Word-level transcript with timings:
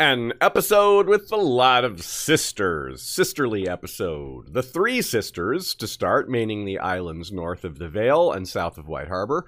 An 0.00 0.32
episode 0.40 1.08
with 1.08 1.32
a 1.32 1.36
lot 1.36 1.82
of 1.82 2.04
sisters. 2.04 3.02
Sisterly 3.02 3.68
episode. 3.68 4.54
The 4.54 4.62
three 4.62 5.02
sisters, 5.02 5.74
to 5.74 5.88
start, 5.88 6.30
meaning 6.30 6.64
the 6.64 6.78
islands 6.78 7.32
north 7.32 7.64
of 7.64 7.80
the 7.80 7.88
Vale 7.88 8.30
and 8.30 8.48
south 8.48 8.78
of 8.78 8.86
White 8.86 9.08
Harbor. 9.08 9.46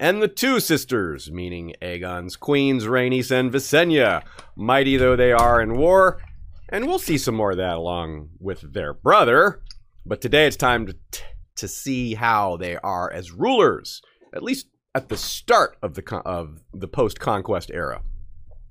And 0.00 0.20
the 0.20 0.26
two 0.26 0.58
sisters, 0.58 1.30
meaning 1.30 1.74
Aegon's 1.80 2.34
queens, 2.34 2.86
Rhaenys 2.86 3.30
and 3.30 3.52
Visenya, 3.52 4.24
mighty 4.56 4.96
though 4.96 5.14
they 5.14 5.30
are 5.30 5.62
in 5.62 5.76
war. 5.76 6.20
And 6.68 6.88
we'll 6.88 6.98
see 6.98 7.16
some 7.16 7.36
more 7.36 7.52
of 7.52 7.58
that 7.58 7.76
along 7.76 8.30
with 8.40 8.72
their 8.72 8.94
brother. 8.94 9.62
But 10.04 10.20
today 10.20 10.48
it's 10.48 10.56
time 10.56 10.86
to, 10.86 10.96
t- 11.12 11.22
to 11.54 11.68
see 11.68 12.14
how 12.14 12.56
they 12.56 12.78
are 12.78 13.12
as 13.12 13.30
rulers, 13.30 14.02
at 14.34 14.42
least 14.42 14.66
at 14.92 15.08
the 15.08 15.16
start 15.16 15.76
of 15.80 15.94
the, 15.94 16.02
con- 16.02 16.22
of 16.24 16.62
the 16.72 16.88
post 16.88 17.20
conquest 17.20 17.70
era. 17.72 18.02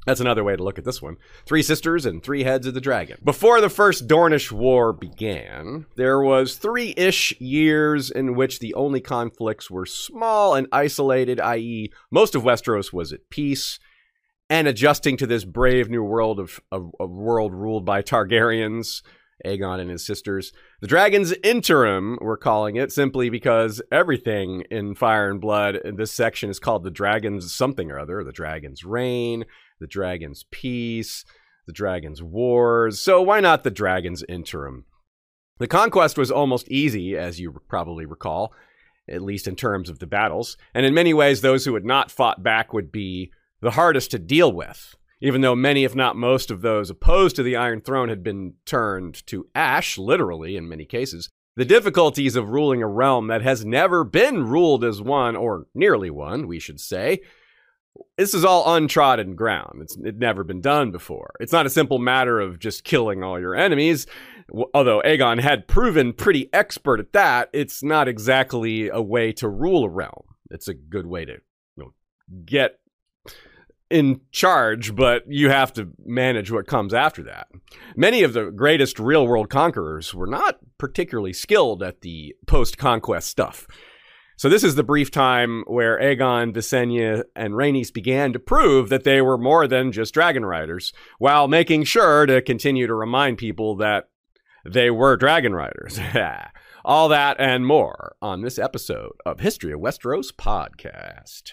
That's 0.06 0.20
another 0.20 0.44
way 0.44 0.56
to 0.56 0.64
look 0.64 0.78
at 0.78 0.84
this 0.86 1.02
one. 1.02 1.18
Three 1.46 1.64
sisters 1.64 2.06
and 2.06 2.22
three 2.22 2.44
heads 2.44 2.68
of 2.68 2.74
the 2.74 2.82
dragon. 2.82 3.18
Before 3.24 3.62
the 3.62 3.70
first 3.70 4.08
Dornish 4.08 4.52
War 4.52 4.92
began, 4.92 5.86
there 5.96 6.22
was 6.22 6.58
three-ish 6.58 7.40
years 7.40 8.12
in 8.12 8.36
which 8.36 8.60
the 8.60 8.74
only 8.74 9.00
conflicts 9.00 9.72
were 9.72 9.86
small 9.86 10.56
and 10.56 10.68
isolated, 10.72 11.40
i.e., 11.40 11.92
most 12.12 12.36
of 12.36 12.44
Westeros 12.44 12.92
was 12.92 13.14
at 13.14 13.30
peace 13.30 13.80
and 14.50 14.68
adjusting 14.68 15.18
to 15.18 15.26
this 15.26 15.46
brave 15.46 15.90
new 15.90 16.04
world 16.04 16.40
of 16.40 16.60
a, 16.72 16.80
world 17.08 17.54
ruled 17.54 17.86
by 17.86 18.02
Targaryens, 18.02 19.02
Aegon 19.46 19.80
and 19.80 19.90
his 19.90 20.06
sisters. 20.06 20.52
The 20.82 20.88
Dragon's 20.88 21.34
Interim, 21.44 22.18
we're 22.22 22.38
calling 22.38 22.76
it, 22.76 22.92
simply 22.92 23.30
because 23.30 23.82
everything 23.92 24.64
in 24.70 24.96
Fire 24.96 25.30
and 25.30 25.42
Blood 25.42 25.76
in 25.78 25.96
this 25.96 26.12
section 26.12 26.50
is 26.50 26.60
called 26.60 26.84
the 26.84 26.92
Dragon's 26.92 27.54
something 27.54 27.90
or 27.90 28.00
other, 28.00 28.24
the 28.24 28.32
Dragon's 28.32 28.84
Reign, 28.84 29.46
the 29.84 29.88
Dragon's 29.88 30.46
Peace, 30.50 31.26
the 31.68 31.74
Dragon's 31.74 32.24
Wars. 32.24 33.00
So 33.00 33.22
why 33.22 33.42
not 33.42 33.64
the 33.64 33.70
Dragon's 33.70 34.24
Interim? 34.30 34.86
The 35.60 35.68
conquest 35.68 36.18
was 36.18 36.32
almost 36.32 36.68
easy, 36.70 37.16
as 37.18 37.40
you 37.40 37.62
probably 37.68 38.06
recall, 38.06 38.54
at 39.08 39.22
least 39.22 39.48
in 39.48 39.56
terms 39.56 39.90
of 39.90 40.00
the 40.00 40.08
battles, 40.08 40.58
and 40.74 40.86
in 40.86 40.94
many 40.94 41.14
ways, 41.14 41.42
those 41.42 41.66
who 41.66 41.74
had 41.74 41.86
not 41.86 42.10
fought 42.10 42.42
back 42.42 42.72
would 42.74 42.92
be 42.92 43.32
the 43.62 43.72
hardest 43.72 44.10
to 44.12 44.20
deal 44.20 44.52
with 44.52 44.96
even 45.24 45.40
though 45.40 45.56
many, 45.56 45.86
if 45.86 45.96
not 45.96 46.18
most, 46.18 46.52
of 46.52 46.62
those 46.62 46.90
opposed 46.90 47.38
to 47.38 47.44
the 47.44 47.56
Iron 47.56 47.80
Throne 47.80 48.10
had 48.10 48.24
been 48.24 48.56
turned 48.66 49.26
to 49.28 49.48
ash, 49.56 49.98
literally 49.98 50.58
in 50.58 50.68
many 50.68 50.84
cases. 50.84 51.30
The 51.56 51.64
difficulties 51.64 52.36
of 52.36 52.50
ruling 52.50 52.84
a 52.84 52.88
realm 52.88 53.28
that 53.28 53.42
has 53.42 53.64
never 53.64 54.04
been 54.04 54.46
ruled 54.46 54.84
as 54.84 55.02
one, 55.02 55.38
or 55.38 55.68
nearly 55.74 56.10
one, 56.10 56.46
we 56.46 56.60
should 56.60 56.82
say. 56.82 57.22
This 58.18 58.34
is 58.34 58.46
all 58.46 58.76
untrodden 58.76 59.36
ground. 59.36 59.82
It's 59.82 59.98
it 59.98 60.18
never 60.18 60.44
been 60.44 60.62
done 60.62 60.92
before. 60.92 61.34
It's 61.40 61.52
not 61.52 61.66
a 61.66 61.70
simple 61.70 62.00
matter 62.00 62.40
of 62.40 62.60
just 62.60 62.84
killing 62.84 63.24
all 63.24 63.40
your 63.40 63.56
enemies. 63.56 64.08
Although 64.74 65.02
Aegon 65.06 65.40
had 65.42 65.68
proven 65.68 66.14
pretty 66.14 66.50
expert 66.54 67.00
at 67.00 67.14
that, 67.14 67.50
it's 67.54 67.84
not 67.84 68.08
exactly 68.08 68.90
a 68.90 69.02
way 69.02 69.32
to 69.34 69.48
rule 69.48 69.86
a 69.86 69.90
realm. 69.90 70.26
It's 70.52 70.68
a 70.68 70.74
good 70.74 71.08
way 71.08 71.26
to 71.26 71.34
you 71.34 71.40
know, 71.78 71.94
get 72.46 72.80
in 73.90 74.22
charge, 74.32 74.96
but 74.96 75.24
you 75.28 75.50
have 75.50 75.72
to 75.74 75.90
manage 76.04 76.52
what 76.52 76.68
comes 76.68 76.94
after 76.94 77.24
that. 77.24 77.48
Many 77.96 78.24
of 78.24 78.34
the 78.34 78.50
greatest 78.50 79.00
real 79.00 79.28
world 79.28 79.50
conquerors 79.50 80.14
were 80.14 80.28
not 80.28 80.58
particularly 80.78 81.34
skilled 81.34 81.84
at 81.84 82.02
the 82.02 82.36
post 82.48 82.78
conquest 82.78 83.30
stuff. 83.30 83.68
So 84.36 84.50
this 84.50 84.64
is 84.64 84.74
the 84.74 84.84
brief 84.84 85.12
time 85.12 85.64
where 85.68 86.00
Aegon, 86.00 86.54
Visenya, 86.54 87.24
and 87.36 87.54
Rhaenys 87.54 87.94
began 87.94 88.34
to 88.34 88.40
prove 88.40 88.90
that 88.90 89.04
they 89.04 89.22
were 89.22 89.38
more 89.38 89.68
than 89.68 89.92
just 89.92 90.14
dragon 90.14 90.44
riders, 90.44 90.92
while 91.20 91.48
making 91.48 91.84
sure 91.84 92.26
to 92.26 92.42
continue 92.42 92.88
to 92.88 92.96
remind 92.96 93.38
people 93.38 93.76
that 93.76 94.10
they 94.66 94.90
were 94.90 95.18
dragon 95.18 95.54
riders. 95.54 96.00
All 96.86 97.10
that 97.10 97.40
and 97.40 97.66
more 97.66 98.16
on 98.24 98.42
this 98.42 98.58
episode 98.58 99.14
of 99.24 99.40
History 99.40 99.72
of 99.72 99.80
Westeros 99.80 100.34
podcast. 100.34 101.52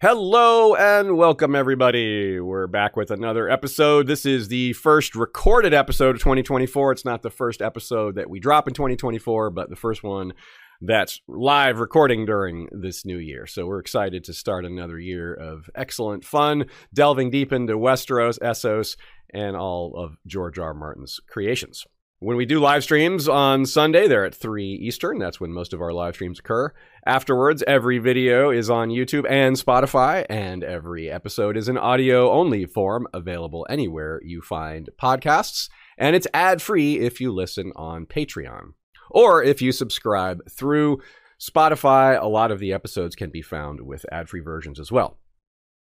Hello 0.00 0.74
and 0.74 1.16
welcome, 1.16 1.54
everybody. 1.54 2.40
We're 2.40 2.66
back 2.66 2.96
with 2.96 3.10
another 3.10 3.48
episode. 3.48 4.06
This 4.06 4.24
is 4.24 4.48
the 4.48 4.72
first 4.72 5.14
recorded 5.14 5.74
episode 5.74 6.16
of 6.16 6.20
2024. 6.22 6.92
It's 6.92 7.04
not 7.04 7.22
the 7.22 7.30
first 7.30 7.60
episode 7.60 8.14
that 8.14 8.30
we 8.30 8.40
drop 8.40 8.66
in 8.68 8.74
2024, 8.74 9.50
but 9.50 9.68
the 9.68 9.76
first 9.76 10.02
one 10.02 10.32
that's 10.80 11.20
live 11.26 11.78
recording 11.78 12.26
during 12.26 12.68
this 12.72 13.04
new 13.04 13.18
year. 13.18 13.46
So 13.46 13.66
we're 13.66 13.80
excited 13.80 14.24
to 14.24 14.32
start 14.32 14.64
another 14.64 14.98
year 14.98 15.34
of 15.34 15.70
excellent 15.74 16.24
fun, 16.24 16.66
delving 16.92 17.30
deep 17.30 17.52
into 17.52 17.74
Westeros, 17.74 18.38
Essos, 18.40 18.96
and 19.32 19.56
all 19.56 19.94
of 19.96 20.16
George 20.26 20.58
R. 20.58 20.66
R. 20.66 20.74
Martin's 20.74 21.20
creations. 21.28 21.84
When 22.18 22.38
we 22.38 22.46
do 22.46 22.60
live 22.60 22.82
streams 22.82 23.28
on 23.28 23.66
Sunday, 23.66 24.08
they're 24.08 24.24
at 24.24 24.34
3 24.34 24.64
Eastern. 24.64 25.18
That's 25.18 25.38
when 25.38 25.52
most 25.52 25.74
of 25.74 25.82
our 25.82 25.92
live 25.92 26.14
streams 26.14 26.38
occur. 26.38 26.72
Afterwards, 27.04 27.62
every 27.66 27.98
video 27.98 28.50
is 28.50 28.70
on 28.70 28.88
YouTube 28.88 29.26
and 29.28 29.54
Spotify, 29.54 30.24
and 30.30 30.64
every 30.64 31.10
episode 31.10 31.58
is 31.58 31.68
in 31.68 31.76
audio 31.76 32.32
only 32.32 32.64
form, 32.64 33.06
available 33.12 33.66
anywhere 33.68 34.22
you 34.24 34.40
find 34.40 34.88
podcasts. 34.98 35.68
And 35.98 36.16
it's 36.16 36.26
ad 36.32 36.62
free 36.62 36.98
if 37.00 37.20
you 37.20 37.32
listen 37.32 37.70
on 37.76 38.06
Patreon 38.06 38.72
or 39.10 39.42
if 39.42 39.60
you 39.62 39.72
subscribe 39.72 40.48
through 40.50 41.00
Spotify. 41.40 42.20
A 42.20 42.26
lot 42.26 42.50
of 42.50 42.58
the 42.58 42.72
episodes 42.72 43.14
can 43.14 43.30
be 43.30 43.42
found 43.42 43.80
with 43.80 44.06
ad 44.10 44.28
free 44.28 44.40
versions 44.40 44.80
as 44.80 44.90
well. 44.90 45.18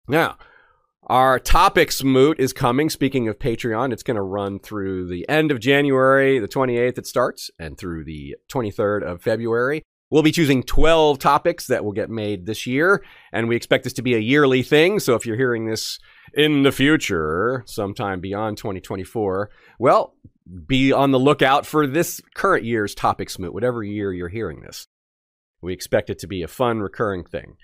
Now, 0.07 0.37
our 1.03 1.39
topics 1.39 2.03
moot 2.03 2.39
is 2.39 2.53
coming. 2.53 2.89
Speaking 2.89 3.27
of 3.27 3.39
Patreon, 3.39 3.93
it's 3.93 4.03
going 4.03 4.15
to 4.15 4.21
run 4.21 4.59
through 4.59 5.07
the 5.07 5.27
end 5.29 5.51
of 5.51 5.59
January, 5.59 6.39
the 6.39 6.47
28th, 6.47 6.97
it 6.97 7.07
starts, 7.07 7.51
and 7.59 7.77
through 7.77 8.03
the 8.03 8.35
23rd 8.51 9.03
of 9.03 9.21
February. 9.21 9.83
We'll 10.09 10.23
be 10.23 10.31
choosing 10.31 10.63
12 10.63 11.19
topics 11.19 11.67
that 11.67 11.83
will 11.83 11.91
get 11.91 12.09
made 12.09 12.45
this 12.45 12.65
year, 12.65 13.03
and 13.33 13.49
we 13.49 13.57
expect 13.57 13.83
this 13.83 13.93
to 13.93 14.01
be 14.01 14.15
a 14.15 14.19
yearly 14.19 14.63
thing. 14.63 14.99
So 14.99 15.15
if 15.15 15.25
you're 15.25 15.35
hearing 15.35 15.65
this 15.65 15.99
in 16.33 16.63
the 16.63 16.71
future, 16.71 17.63
sometime 17.65 18.21
beyond 18.21 18.57
2024, 18.57 19.49
well, 19.79 20.15
be 20.65 20.91
on 20.91 21.11
the 21.11 21.19
lookout 21.19 21.65
for 21.65 21.87
this 21.87 22.21
current 22.35 22.63
year's 22.63 22.95
topics 22.95 23.37
moot, 23.37 23.53
whatever 23.53 23.83
year 23.83 24.13
you're 24.13 24.29
hearing 24.29 24.61
this. 24.61 24.87
We 25.61 25.73
expect 25.73 26.09
it 26.09 26.19
to 26.19 26.27
be 26.27 26.43
a 26.43 26.47
fun, 26.47 26.79
recurring 26.79 27.23
thing. 27.23 27.57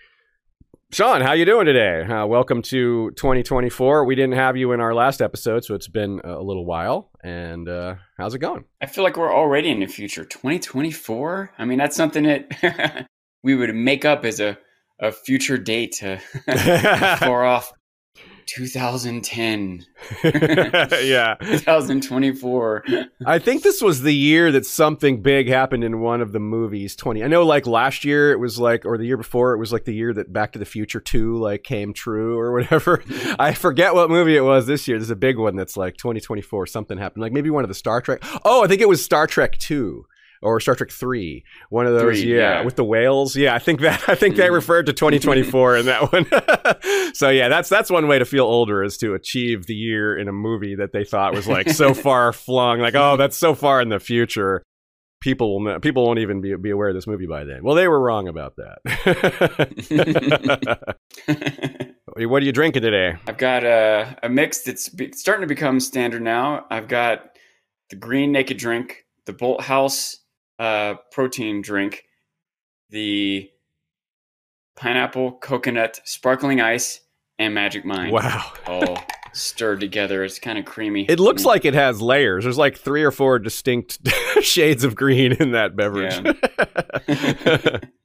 Sean, 0.92 1.22
how 1.22 1.34
you 1.34 1.46
doing 1.46 1.66
today? 1.66 2.04
Uh, 2.04 2.26
welcome 2.26 2.62
to 2.64 3.12
2024. 3.12 4.06
We 4.06 4.16
didn't 4.16 4.36
have 4.36 4.58
you 4.58 4.74
in 4.74 4.80
our 4.80 4.94
last 4.94 5.22
episode, 5.22 5.64
so 5.64 5.74
it's 5.74 5.88
been 5.88 6.22
a 6.24 6.40
little 6.40 6.66
while. 6.66 7.10
And 7.24 7.68
uh, 7.68 7.96
how's 8.18 8.36
it 8.36 8.40
going? 8.40 8.66
I 8.82 8.86
feel 8.86 9.04
like 9.04 9.18
we're 9.18 9.34
already 9.34 9.70
in 9.70 9.80
the 9.80 9.88
future. 9.88 10.24
2024. 10.24 11.54
I 11.58 11.66
mean, 11.66 11.80
that's 11.80 11.96
something 11.96 12.24
that 12.24 13.08
we 13.44 13.56
would 13.56 13.74
make 13.74 14.06
up 14.06 14.24
as 14.24 14.40
a 14.40 14.58
a 15.00 15.12
future 15.12 15.58
date 15.58 15.94
to 15.94 16.18
far 17.20 17.44
off 17.44 17.74
2010. 18.46 19.86
yeah. 20.24 21.36
2024. 21.42 22.84
I 23.26 23.40
think 23.40 23.64
this 23.64 23.82
was 23.82 24.02
the 24.02 24.14
year 24.14 24.52
that 24.52 24.66
something 24.66 25.22
big 25.22 25.48
happened 25.48 25.84
in 25.84 26.00
one 26.00 26.22
of 26.22 26.32
the 26.32 26.40
movies 26.40 26.96
20. 26.96 27.24
I 27.24 27.28
know 27.28 27.44
like 27.44 27.68
last 27.68 28.06
year 28.06 28.32
it 28.32 28.40
was 28.40 28.60
like 28.60 28.86
or 28.86 28.98
the 28.98 29.06
year 29.06 29.18
before 29.18 29.54
it 29.54 29.60
was 29.60 29.72
like 29.72 29.86
the 29.86 29.94
year 29.94 30.14
that 30.14 30.34
Back 30.34 30.54
to 30.54 30.60
the 30.60 30.66
Future 30.66 31.00
2 31.00 31.38
like 31.38 31.64
came 31.64 31.94
true 31.94 32.40
or 32.40 32.52
whatever. 32.52 33.04
I 33.40 33.54
forget 33.54 33.94
what 33.94 34.10
movie 34.10 34.38
it 34.38 34.42
was 34.42 34.68
this 34.68 34.88
year. 34.88 34.98
There's 34.98 35.10
a 35.10 35.16
big 35.16 35.38
one 35.38 35.56
that's 35.56 35.78
like 35.78 35.98
2024 35.98 36.68
something 36.68 36.98
happened. 36.98 37.22
Like 37.22 37.34
maybe 37.34 37.50
one 37.50 37.64
of 37.64 37.70
the 37.70 37.76
Star 37.76 38.02
Trek. 38.02 38.24
Oh, 38.44 38.64
I 38.64 38.68
think 38.68 38.82
it 38.82 38.90
was 38.90 39.04
Star 39.04 39.28
Trek 39.28 39.58
2 39.58 40.06
or 40.44 40.60
Star 40.60 40.76
Trek 40.76 40.92
Three, 40.92 41.44
one 41.70 41.88
of 41.88 41.94
those, 41.94 42.20
Three, 42.22 42.32
yeah, 42.36 42.60
yeah. 42.60 42.62
with 42.66 42.76
the 42.76 42.84
whales. 42.84 43.36
Yeah, 43.36 43.56
I 43.56 43.60
think 43.60 43.80
that 43.82 44.04
I 44.08 44.16
think 44.16 44.36
they 44.36 44.48
Mhm. 44.50 44.54
referred 44.54 44.86
to 44.88 44.94
2024 44.94 45.78
in 45.78 45.86
that 45.88 46.12
one. 46.12 47.14
so 47.16 47.30
yeah, 47.30 47.48
that's 47.50 47.70
that's 47.70 47.90
one 47.90 48.08
way 48.08 48.20
to 48.20 48.26
feel 48.26 48.46
older 48.46 48.84
is 48.84 48.98
to 48.98 49.14
achieve 49.14 49.66
the 49.66 49.76
year 49.76 50.18
in 50.18 50.28
a 50.28 50.34
movie 50.34 50.76
that 50.76 50.92
they 50.94 51.04
thought 51.04 51.34
was 51.34 51.48
like 51.48 51.70
so 51.70 51.94
far 52.04 52.34
flung, 52.34 52.80
like 52.80 52.96
oh 52.96 53.18
that's 53.18 53.38
so 53.38 53.56
far 53.56 53.82
in 53.82 53.90
the 53.90 54.00
future. 54.00 54.62
People 55.22 55.54
will 55.54 55.62
know, 55.62 55.80
people 55.80 56.06
won't 56.06 56.20
even 56.20 56.42
be 56.42 56.54
be 56.58 56.70
aware 56.72 56.90
of 56.90 56.96
this 56.96 57.08
movie 57.08 57.28
by 57.28 57.46
then. 57.46 57.64
Well, 57.64 57.76
they 57.76 57.88
were 57.88 58.02
wrong 58.02 58.28
about 58.28 58.56
that. 58.58 58.80
What 62.16 62.44
are 62.44 62.46
you 62.46 62.52
drinking 62.52 62.84
today? 62.84 63.16
I've 63.28 63.38
got 63.40 63.64
a, 63.64 64.16
a 64.22 64.30
mix 64.30 64.62
that's 64.62 64.92
starting 65.20 65.42
to 65.42 65.48
become 65.48 65.80
standard 65.80 66.22
now. 66.22 66.66
I've 66.70 66.88
got 66.88 67.22
the 67.90 67.96
green 67.96 68.32
naked 68.32 68.58
drink, 68.58 69.06
the 69.26 69.34
Bolthouse 69.34 70.18
uh, 70.60 70.96
protein 71.12 71.62
drink, 71.62 72.04
the 72.90 73.50
pineapple 74.76 75.34
coconut 75.34 76.00
sparkling 76.06 76.62
ice, 76.62 77.02
and 77.40 77.54
Magic 77.54 77.86
Mind. 77.86 78.12
Wow. 78.12 78.54
all 78.68 78.98
stirred 79.34 79.80
together. 79.80 80.24
It's 80.24 80.40
kind 80.40 80.58
of 80.58 80.66
creamy. 80.66 81.06
It 81.10 81.20
looks 81.20 81.46
like 81.46 81.66
it 81.66 81.74
has 81.74 82.02
layers. 82.02 82.44
There's 82.44 82.58
like 82.58 82.78
three 82.78 83.04
or 83.04 83.12
four 83.12 83.40
distinct 83.40 84.08
shades 84.42 84.84
of 84.84 84.96
green 84.96 85.34
in 85.34 85.52
that 85.52 85.76
beverage. 85.76 86.20
Yeah. 87.08 87.80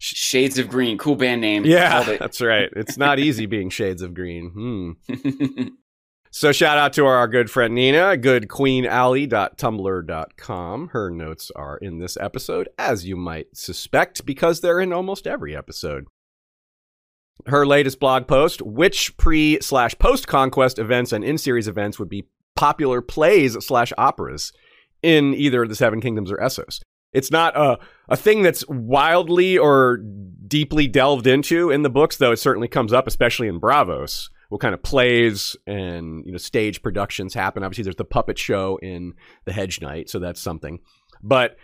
Shades 0.00 0.58
of 0.58 0.68
Green, 0.68 0.98
cool 0.98 1.16
band 1.16 1.40
name. 1.40 1.64
Yeah, 1.64 2.02
that's 2.18 2.42
right. 2.42 2.68
It's 2.76 2.98
not 2.98 3.18
easy 3.18 3.46
being 3.46 3.70
Shades 3.70 4.02
of 4.02 4.12
Green. 4.12 4.50
Hmm. 4.50 5.68
So 6.36 6.50
shout 6.50 6.78
out 6.78 6.92
to 6.94 7.06
our 7.06 7.28
good 7.28 7.48
friend 7.48 7.76
Nina, 7.76 8.16
goodqueenaly.tumblr.com. 8.16 10.88
Her 10.88 11.08
notes 11.08 11.52
are 11.54 11.76
in 11.76 12.00
this 12.00 12.16
episode, 12.16 12.68
as 12.76 13.06
you 13.06 13.14
might 13.14 13.56
suspect, 13.56 14.26
because 14.26 14.60
they're 14.60 14.80
in 14.80 14.92
almost 14.92 15.28
every 15.28 15.56
episode. 15.56 16.06
Her 17.46 17.64
latest 17.64 18.00
blog 18.00 18.26
post, 18.26 18.62
which 18.62 19.16
pre 19.16 19.60
slash 19.60 19.96
post 20.00 20.26
conquest 20.26 20.80
events 20.80 21.12
and 21.12 21.22
in 21.22 21.38
series 21.38 21.68
events 21.68 22.00
would 22.00 22.08
be 22.08 22.26
popular 22.56 23.00
plays 23.00 23.56
slash 23.64 23.92
operas 23.96 24.52
in 25.04 25.34
either 25.34 25.68
the 25.68 25.76
Seven 25.76 26.00
Kingdoms 26.00 26.32
or 26.32 26.38
Essos. 26.38 26.80
It's 27.12 27.30
not 27.30 27.56
a, 27.56 27.78
a 28.08 28.16
thing 28.16 28.42
that's 28.42 28.66
wildly 28.66 29.56
or 29.56 29.98
deeply 30.48 30.88
delved 30.88 31.28
into 31.28 31.70
in 31.70 31.82
the 31.82 31.90
books, 31.90 32.16
though 32.16 32.32
it 32.32 32.40
certainly 32.40 32.66
comes 32.66 32.92
up, 32.92 33.06
especially 33.06 33.46
in 33.46 33.60
Braavos. 33.60 34.30
What 34.54 34.60
kind 34.60 34.72
of 34.72 34.84
plays 34.84 35.56
and 35.66 36.24
you 36.24 36.30
know 36.30 36.38
stage 36.38 36.80
productions 36.80 37.34
happen? 37.34 37.64
Obviously, 37.64 37.82
there's 37.82 37.96
the 37.96 38.04
puppet 38.04 38.38
show 38.38 38.78
in 38.80 39.14
the 39.46 39.52
Hedge 39.52 39.80
Knight, 39.80 40.08
so 40.08 40.20
that's 40.20 40.40
something. 40.40 40.78
But 41.24 41.56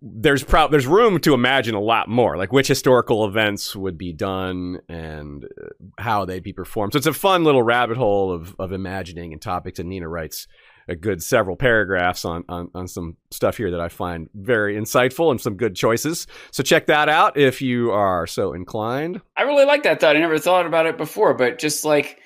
there's 0.00 0.44
pro- 0.44 0.68
there's 0.68 0.86
room 0.86 1.18
to 1.22 1.34
imagine 1.34 1.74
a 1.74 1.80
lot 1.80 2.08
more, 2.08 2.36
like 2.36 2.52
which 2.52 2.68
historical 2.68 3.24
events 3.26 3.74
would 3.74 3.98
be 3.98 4.12
done 4.12 4.78
and 4.88 5.44
uh, 5.44 5.70
how 5.98 6.24
they'd 6.24 6.44
be 6.44 6.52
performed. 6.52 6.92
So 6.92 6.98
it's 6.98 7.08
a 7.08 7.12
fun 7.12 7.42
little 7.42 7.64
rabbit 7.64 7.96
hole 7.96 8.30
of 8.30 8.54
of 8.60 8.70
imagining 8.70 9.32
and 9.32 9.42
topics. 9.42 9.80
And 9.80 9.88
Nina 9.88 10.08
writes 10.08 10.46
a 10.88 10.96
good 10.96 11.22
several 11.22 11.56
paragraphs 11.56 12.24
on, 12.24 12.44
on, 12.48 12.70
on 12.74 12.88
some 12.88 13.16
stuff 13.30 13.56
here 13.56 13.70
that 13.70 13.80
I 13.80 13.88
find 13.88 14.28
very 14.34 14.76
insightful 14.76 15.30
and 15.30 15.40
some 15.40 15.56
good 15.56 15.74
choices. 15.74 16.26
So 16.50 16.62
check 16.62 16.86
that 16.86 17.08
out 17.08 17.36
if 17.36 17.62
you 17.62 17.90
are 17.92 18.26
so 18.26 18.52
inclined. 18.52 19.20
I 19.36 19.42
really 19.42 19.64
like 19.64 19.84
that 19.84 20.00
thought. 20.00 20.16
I 20.16 20.20
never 20.20 20.38
thought 20.38 20.66
about 20.66 20.86
it 20.86 20.98
before, 20.98 21.34
but 21.34 21.58
just 21.58 21.84
like, 21.84 22.18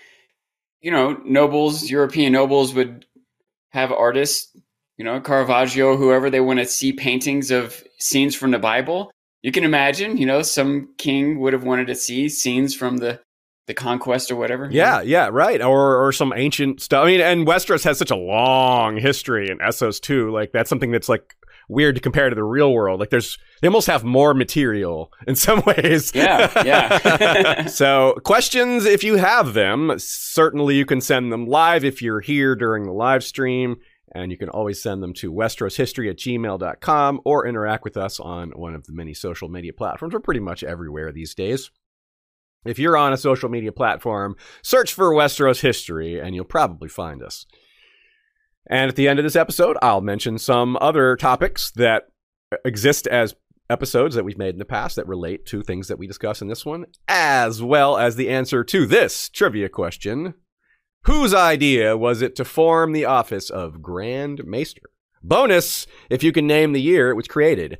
you 0.80 0.90
know, 0.90 1.20
nobles, 1.24 1.90
European 1.90 2.32
nobles 2.32 2.74
would 2.74 3.04
have 3.70 3.92
artists, 3.92 4.56
you 4.96 5.04
know, 5.04 5.20
Caravaggio, 5.20 5.96
whoever 5.96 6.30
they 6.30 6.40
want 6.40 6.58
to 6.58 6.66
see 6.66 6.92
paintings 6.92 7.50
of 7.50 7.82
scenes 7.98 8.34
from 8.34 8.50
the 8.50 8.58
Bible. 8.58 9.10
You 9.42 9.52
can 9.52 9.64
imagine, 9.64 10.16
you 10.16 10.26
know, 10.26 10.42
some 10.42 10.94
king 10.98 11.38
would 11.40 11.52
have 11.52 11.64
wanted 11.64 11.86
to 11.88 11.94
see 11.94 12.28
scenes 12.28 12.74
from 12.74 12.96
the 12.96 13.20
the 13.68 13.74
conquest 13.74 14.30
or 14.32 14.36
whatever. 14.36 14.68
Yeah, 14.72 15.02
yeah, 15.02 15.28
right. 15.30 15.62
Or 15.62 16.04
or 16.04 16.10
some 16.10 16.32
ancient 16.34 16.82
stuff. 16.82 17.04
I 17.04 17.06
mean, 17.06 17.20
and 17.20 17.46
Westeros 17.46 17.84
has 17.84 17.98
such 17.98 18.10
a 18.10 18.16
long 18.16 18.96
history 18.96 19.48
in 19.48 19.58
Essos 19.58 20.00
too. 20.00 20.32
Like 20.32 20.50
that's 20.52 20.68
something 20.68 20.90
that's 20.90 21.08
like 21.08 21.36
weird 21.68 21.94
to 21.94 22.00
compare 22.00 22.30
to 22.30 22.34
the 22.34 22.42
real 22.42 22.72
world. 22.72 22.98
Like 22.98 23.10
there's 23.10 23.38
they 23.60 23.68
almost 23.68 23.86
have 23.86 24.02
more 24.02 24.34
material 24.34 25.12
in 25.26 25.36
some 25.46 25.62
ways. 25.64 26.12
Yeah, 26.14 26.50
yeah. 26.64 27.66
so 27.66 28.16
questions 28.24 28.86
if 28.86 29.04
you 29.04 29.16
have 29.16 29.54
them, 29.54 29.92
certainly 29.98 30.74
you 30.74 30.86
can 30.86 31.00
send 31.00 31.30
them 31.30 31.46
live 31.46 31.84
if 31.84 32.02
you're 32.02 32.20
here 32.20 32.56
during 32.56 32.84
the 32.84 32.92
live 32.92 33.22
stream. 33.22 33.76
And 34.10 34.32
you 34.32 34.38
can 34.38 34.48
always 34.48 34.82
send 34.82 35.02
them 35.02 35.12
to 35.14 35.30
westeroshistory 35.30 36.08
at 36.08 36.16
gmail.com 36.16 37.20
or 37.26 37.46
interact 37.46 37.84
with 37.84 37.98
us 37.98 38.18
on 38.18 38.52
one 38.52 38.74
of 38.74 38.86
the 38.86 38.94
many 38.94 39.12
social 39.12 39.50
media 39.50 39.74
platforms. 39.74 40.14
We're 40.14 40.20
pretty 40.20 40.40
much 40.40 40.64
everywhere 40.64 41.12
these 41.12 41.34
days. 41.34 41.70
If 42.68 42.78
you're 42.78 42.96
on 42.96 43.12
a 43.12 43.16
social 43.16 43.48
media 43.48 43.72
platform, 43.72 44.36
search 44.62 44.92
for 44.92 45.12
Westeros 45.12 45.60
History 45.60 46.20
and 46.20 46.34
you'll 46.34 46.44
probably 46.44 46.88
find 46.88 47.22
us. 47.22 47.46
And 48.70 48.88
at 48.90 48.96
the 48.96 49.08
end 49.08 49.18
of 49.18 49.24
this 49.24 49.36
episode, 49.36 49.78
I'll 49.80 50.02
mention 50.02 50.38
some 50.38 50.76
other 50.80 51.16
topics 51.16 51.70
that 51.72 52.08
exist 52.64 53.06
as 53.06 53.34
episodes 53.70 54.14
that 54.14 54.24
we've 54.24 54.38
made 54.38 54.54
in 54.54 54.58
the 54.58 54.64
past 54.64 54.96
that 54.96 55.06
relate 55.06 55.46
to 55.46 55.62
things 55.62 55.88
that 55.88 55.98
we 55.98 56.06
discuss 56.06 56.42
in 56.42 56.48
this 56.48 56.66
one, 56.66 56.86
as 57.06 57.62
well 57.62 57.96
as 57.96 58.16
the 58.16 58.28
answer 58.28 58.62
to 58.64 58.86
this 58.86 59.28
trivia 59.28 59.68
question 59.68 60.34
Whose 61.04 61.32
idea 61.32 61.96
was 61.96 62.20
it 62.20 62.36
to 62.36 62.44
form 62.44 62.92
the 62.92 63.06
office 63.06 63.48
of 63.48 63.80
Grand 63.80 64.44
Maester? 64.44 64.90
Bonus 65.22 65.86
if 66.10 66.22
you 66.22 66.32
can 66.32 66.46
name 66.46 66.72
the 66.72 66.82
year 66.82 67.10
it 67.10 67.16
was 67.16 67.26
created. 67.26 67.78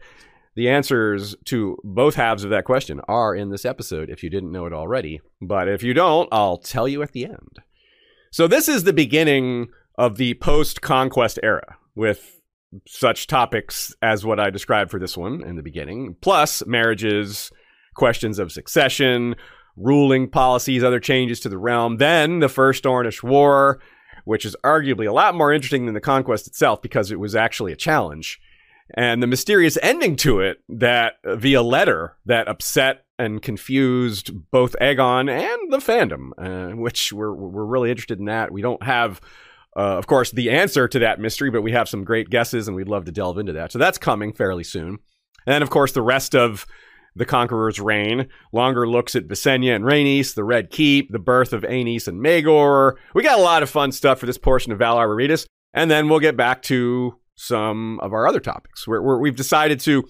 The 0.58 0.70
answers 0.70 1.36
to 1.44 1.78
both 1.84 2.16
halves 2.16 2.42
of 2.42 2.50
that 2.50 2.64
question 2.64 3.00
are 3.06 3.32
in 3.32 3.50
this 3.50 3.64
episode 3.64 4.10
if 4.10 4.24
you 4.24 4.28
didn't 4.28 4.50
know 4.50 4.66
it 4.66 4.72
already. 4.72 5.20
But 5.40 5.68
if 5.68 5.84
you 5.84 5.94
don't, 5.94 6.28
I'll 6.32 6.58
tell 6.58 6.88
you 6.88 7.00
at 7.00 7.12
the 7.12 7.26
end. 7.26 7.60
So, 8.32 8.48
this 8.48 8.68
is 8.68 8.82
the 8.82 8.92
beginning 8.92 9.68
of 9.96 10.16
the 10.16 10.34
post 10.34 10.82
conquest 10.82 11.38
era 11.44 11.76
with 11.94 12.40
such 12.88 13.28
topics 13.28 13.94
as 14.02 14.26
what 14.26 14.40
I 14.40 14.50
described 14.50 14.90
for 14.90 14.98
this 14.98 15.16
one 15.16 15.44
in 15.44 15.54
the 15.54 15.62
beginning, 15.62 16.16
plus 16.22 16.66
marriages, 16.66 17.52
questions 17.94 18.40
of 18.40 18.50
succession, 18.50 19.36
ruling 19.76 20.28
policies, 20.28 20.82
other 20.82 20.98
changes 20.98 21.38
to 21.38 21.48
the 21.48 21.56
realm, 21.56 21.98
then 21.98 22.40
the 22.40 22.48
First 22.48 22.82
Dornish 22.82 23.22
War, 23.22 23.78
which 24.24 24.44
is 24.44 24.56
arguably 24.64 25.08
a 25.08 25.12
lot 25.12 25.36
more 25.36 25.52
interesting 25.52 25.84
than 25.84 25.94
the 25.94 26.00
conquest 26.00 26.48
itself 26.48 26.82
because 26.82 27.12
it 27.12 27.20
was 27.20 27.36
actually 27.36 27.70
a 27.70 27.76
challenge 27.76 28.40
and 28.94 29.22
the 29.22 29.26
mysterious 29.26 29.78
ending 29.82 30.16
to 30.16 30.40
it 30.40 30.58
that 30.68 31.14
via 31.24 31.62
letter 31.62 32.16
that 32.26 32.48
upset 32.48 33.04
and 33.18 33.42
confused 33.42 34.30
both 34.50 34.76
Aegon 34.80 35.30
and 35.30 35.72
the 35.72 35.78
fandom, 35.78 36.30
uh, 36.38 36.76
which 36.76 37.12
we're 37.12 37.34
we're 37.34 37.64
really 37.64 37.90
interested 37.90 38.18
in 38.18 38.26
that. 38.26 38.52
We 38.52 38.62
don't 38.62 38.82
have, 38.82 39.20
uh, 39.76 39.98
of 39.98 40.06
course, 40.06 40.30
the 40.30 40.50
answer 40.50 40.86
to 40.88 40.98
that 41.00 41.20
mystery, 41.20 41.50
but 41.50 41.62
we 41.62 41.72
have 41.72 41.88
some 41.88 42.04
great 42.04 42.30
guesses, 42.30 42.68
and 42.68 42.76
we'd 42.76 42.88
love 42.88 43.04
to 43.06 43.12
delve 43.12 43.38
into 43.38 43.52
that. 43.54 43.72
So 43.72 43.78
that's 43.78 43.98
coming 43.98 44.32
fairly 44.32 44.64
soon. 44.64 44.98
And 45.46 45.62
of 45.62 45.70
course, 45.70 45.92
the 45.92 46.02
rest 46.02 46.34
of 46.34 46.66
the 47.16 47.26
Conqueror's 47.26 47.80
reign, 47.80 48.28
longer 48.52 48.88
looks 48.88 49.16
at 49.16 49.26
Visenya 49.26 49.74
and 49.74 49.84
Rhaenys, 49.84 50.34
the 50.34 50.44
Red 50.44 50.70
Keep, 50.70 51.10
the 51.10 51.18
birth 51.18 51.52
of 51.52 51.62
Aenys 51.62 52.06
and 52.06 52.24
Maegor. 52.24 52.92
We 53.12 53.24
got 53.24 53.40
a 53.40 53.42
lot 53.42 53.64
of 53.64 53.70
fun 53.70 53.90
stuff 53.90 54.20
for 54.20 54.26
this 54.26 54.38
portion 54.38 54.70
of 54.70 54.78
Valar 54.78 55.08
Reredas, 55.08 55.44
and 55.74 55.90
then 55.90 56.08
we'll 56.08 56.20
get 56.20 56.36
back 56.36 56.62
to 56.64 57.18
some 57.38 58.00
of 58.00 58.12
our 58.12 58.26
other 58.26 58.40
topics. 58.40 58.86
We 58.86 59.28
have 59.28 59.36
decided 59.36 59.80
to 59.80 60.04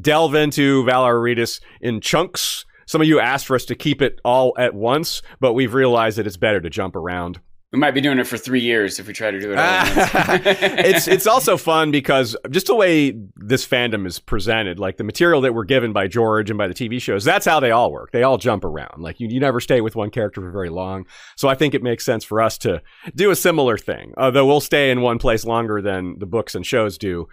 delve 0.00 0.34
into 0.34 0.84
Valar 0.84 1.14
Reredas 1.14 1.60
in 1.80 2.00
chunks. 2.00 2.64
Some 2.86 3.00
of 3.00 3.08
you 3.08 3.18
asked 3.18 3.46
for 3.46 3.56
us 3.56 3.64
to 3.64 3.74
keep 3.74 4.02
it 4.02 4.20
all 4.24 4.54
at 4.58 4.74
once, 4.74 5.22
but 5.40 5.54
we've 5.54 5.72
realized 5.72 6.18
that 6.18 6.26
it's 6.26 6.36
better 6.36 6.60
to 6.60 6.68
jump 6.68 6.94
around 6.94 7.40
we 7.74 7.80
might 7.80 7.90
be 7.90 8.00
doing 8.00 8.20
it 8.20 8.26
for 8.28 8.38
three 8.38 8.60
years 8.60 9.00
if 9.00 9.08
we 9.08 9.12
try 9.12 9.32
to 9.32 9.40
do 9.40 9.52
it 9.52 9.58
it's 10.86 11.08
it's 11.08 11.26
also 11.26 11.56
fun 11.56 11.90
because 11.90 12.36
just 12.50 12.68
the 12.68 12.74
way 12.76 13.10
this 13.36 13.66
fandom 13.66 14.06
is 14.06 14.20
presented, 14.20 14.78
like 14.78 14.96
the 14.96 15.02
material 15.02 15.40
that 15.40 15.54
we're 15.54 15.64
given 15.64 15.92
by 15.92 16.06
George 16.06 16.50
and 16.50 16.56
by 16.56 16.68
the 16.68 16.74
TV 16.74 17.00
shows, 17.00 17.24
that's 17.24 17.44
how 17.44 17.58
they 17.58 17.72
all 17.72 17.90
work. 17.90 18.12
They 18.12 18.22
all 18.22 18.38
jump 18.38 18.64
around. 18.64 19.02
Like 19.02 19.18
you, 19.18 19.26
you 19.28 19.40
never 19.40 19.60
stay 19.60 19.80
with 19.80 19.96
one 19.96 20.10
character 20.10 20.40
for 20.40 20.50
very 20.52 20.70
long. 20.70 21.06
So 21.34 21.48
I 21.48 21.56
think 21.56 21.74
it 21.74 21.82
makes 21.82 22.04
sense 22.04 22.22
for 22.22 22.40
us 22.40 22.58
to 22.58 22.80
do 23.14 23.30
a 23.32 23.36
similar 23.36 23.76
thing. 23.76 24.14
Although 24.16 24.46
we'll 24.46 24.60
stay 24.60 24.92
in 24.92 25.00
one 25.00 25.18
place 25.18 25.44
longer 25.44 25.82
than 25.82 26.18
the 26.20 26.26
books 26.26 26.54
and 26.54 26.64
shows 26.64 26.96
do. 26.96 27.26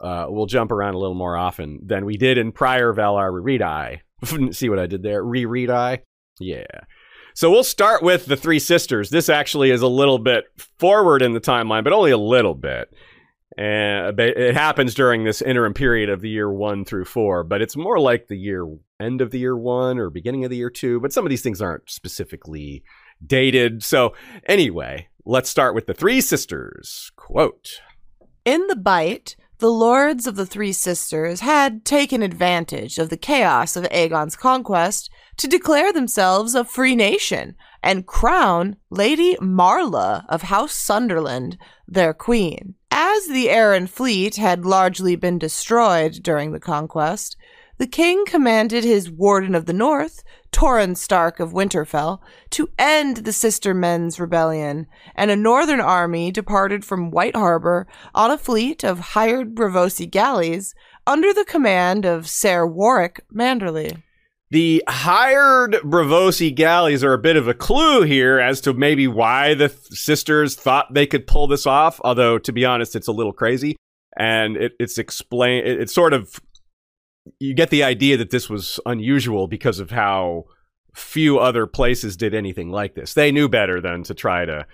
Uh, 0.00 0.26
we'll 0.28 0.46
jump 0.46 0.72
around 0.72 0.94
a 0.94 0.98
little 0.98 1.14
more 1.14 1.36
often 1.36 1.78
than 1.82 2.04
we 2.04 2.16
did 2.16 2.36
in 2.36 2.50
prior 2.50 2.92
Valar 2.92 3.32
Reread 3.32 4.02
See 4.54 4.68
what 4.68 4.80
I 4.80 4.86
did 4.86 5.04
there? 5.04 5.22
Reread 5.22 5.70
I? 5.70 6.02
Yeah. 6.40 6.64
So 7.34 7.50
we'll 7.50 7.64
start 7.64 8.02
with 8.02 8.26
the 8.26 8.36
three 8.36 8.60
sisters. 8.60 9.10
This 9.10 9.28
actually 9.28 9.70
is 9.70 9.82
a 9.82 9.88
little 9.88 10.20
bit 10.20 10.44
forward 10.78 11.20
in 11.20 11.32
the 11.32 11.40
timeline, 11.40 11.82
but 11.82 11.92
only 11.92 12.12
a 12.12 12.18
little 12.18 12.54
bit. 12.54 12.94
Uh, 13.58 13.60
and 13.60 14.20
it 14.20 14.54
happens 14.54 14.94
during 14.94 15.24
this 15.24 15.42
interim 15.42 15.74
period 15.74 16.08
of 16.08 16.20
the 16.20 16.28
year 16.28 16.50
one 16.50 16.84
through 16.84 17.04
four, 17.04 17.44
but 17.44 17.60
it's 17.60 17.76
more 17.76 17.98
like 17.98 18.28
the 18.28 18.38
year 18.38 18.66
end 19.00 19.20
of 19.20 19.32
the 19.32 19.38
year 19.38 19.56
one 19.56 19.98
or 19.98 20.10
beginning 20.10 20.44
of 20.44 20.50
the 20.50 20.56
year 20.56 20.70
two. 20.70 21.00
But 21.00 21.12
some 21.12 21.26
of 21.26 21.30
these 21.30 21.42
things 21.42 21.60
aren't 21.60 21.90
specifically 21.90 22.84
dated. 23.24 23.82
So 23.82 24.14
anyway, 24.46 25.08
let's 25.24 25.50
start 25.50 25.74
with 25.74 25.86
the 25.86 25.94
three 25.94 26.20
sisters. 26.20 27.10
Quote 27.16 27.80
In 28.44 28.66
the 28.68 28.76
Bight, 28.76 29.36
the 29.58 29.70
lords 29.70 30.26
of 30.26 30.36
the 30.36 30.46
Three 30.46 30.72
Sisters 30.72 31.40
had 31.40 31.84
taken 31.84 32.22
advantage 32.22 32.98
of 32.98 33.08
the 33.08 33.16
chaos 33.16 33.76
of 33.76 33.84
Aegon's 33.90 34.36
conquest 34.36 35.10
to 35.36 35.48
declare 35.48 35.92
themselves 35.92 36.54
a 36.54 36.64
free 36.64 36.94
nation 36.94 37.56
and 37.82 38.06
crown 38.06 38.76
Lady 38.90 39.36
Marla 39.36 40.24
of 40.28 40.42
House 40.42 40.74
Sunderland 40.74 41.58
their 41.86 42.14
queen. 42.14 42.74
As 42.90 43.26
the 43.26 43.48
Arryn 43.48 43.88
fleet 43.88 44.36
had 44.36 44.64
largely 44.64 45.16
been 45.16 45.38
destroyed 45.38 46.20
during 46.22 46.52
the 46.52 46.60
conquest, 46.60 47.36
the 47.76 47.86
king 47.88 48.24
commanded 48.24 48.84
his 48.84 49.10
Warden 49.10 49.54
of 49.54 49.66
the 49.66 49.72
North, 49.72 50.22
Torrhen 50.52 50.96
Stark 50.96 51.40
of 51.40 51.52
Winterfell, 51.52 52.20
to 52.50 52.70
end 52.78 53.18
the 53.18 53.32
Sister 53.32 53.74
Men's 53.74 54.20
rebellion, 54.20 54.86
and 55.16 55.32
a 55.32 55.36
northern 55.36 55.80
army 55.80 56.30
departed 56.30 56.84
from 56.84 57.10
White 57.10 57.34
Harbor 57.34 57.88
on 58.14 58.30
a 58.30 58.38
fleet 58.38 58.84
of 58.84 59.00
hired 59.00 59.56
Braavosi 59.56 60.08
galleys 60.08 60.74
under 61.04 61.34
the 61.34 61.44
command 61.44 62.04
of 62.04 62.28
Ser 62.28 62.64
Warwick 62.64 63.24
Manderley. 63.34 64.00
The 64.50 64.84
hired 64.86 65.72
Braavosi 65.82 66.54
galleys 66.54 67.02
are 67.02 67.12
a 67.12 67.18
bit 67.18 67.36
of 67.36 67.48
a 67.48 67.54
clue 67.54 68.02
here 68.02 68.38
as 68.38 68.60
to 68.62 68.72
maybe 68.72 69.08
why 69.08 69.54
the 69.54 69.68
th- 69.68 69.80
sisters 69.90 70.54
thought 70.54 70.92
they 70.92 71.06
could 71.06 71.26
pull 71.26 71.46
this 71.46 71.66
off. 71.66 72.00
Although, 72.04 72.38
to 72.38 72.52
be 72.52 72.64
honest, 72.64 72.94
it's 72.94 73.08
a 73.08 73.12
little 73.12 73.32
crazy, 73.32 73.76
and 74.16 74.56
it, 74.56 74.72
it's 74.78 74.98
explain. 74.98 75.64
It, 75.64 75.80
it's 75.80 75.94
sort 75.94 76.12
of 76.12 76.40
you 77.40 77.54
get 77.54 77.70
the 77.70 77.82
idea 77.82 78.16
that 78.18 78.30
this 78.30 78.50
was 78.50 78.78
unusual 78.86 79.48
because 79.48 79.78
of 79.78 79.90
how 79.90 80.44
few 80.94 81.38
other 81.38 81.66
places 81.66 82.16
did 82.16 82.34
anything 82.34 82.70
like 82.70 82.94
this. 82.94 83.14
They 83.14 83.32
knew 83.32 83.48
better 83.48 83.80
than 83.80 84.02
to 84.04 84.14
try 84.14 84.44
to 84.44 84.58
uh, 84.60 84.64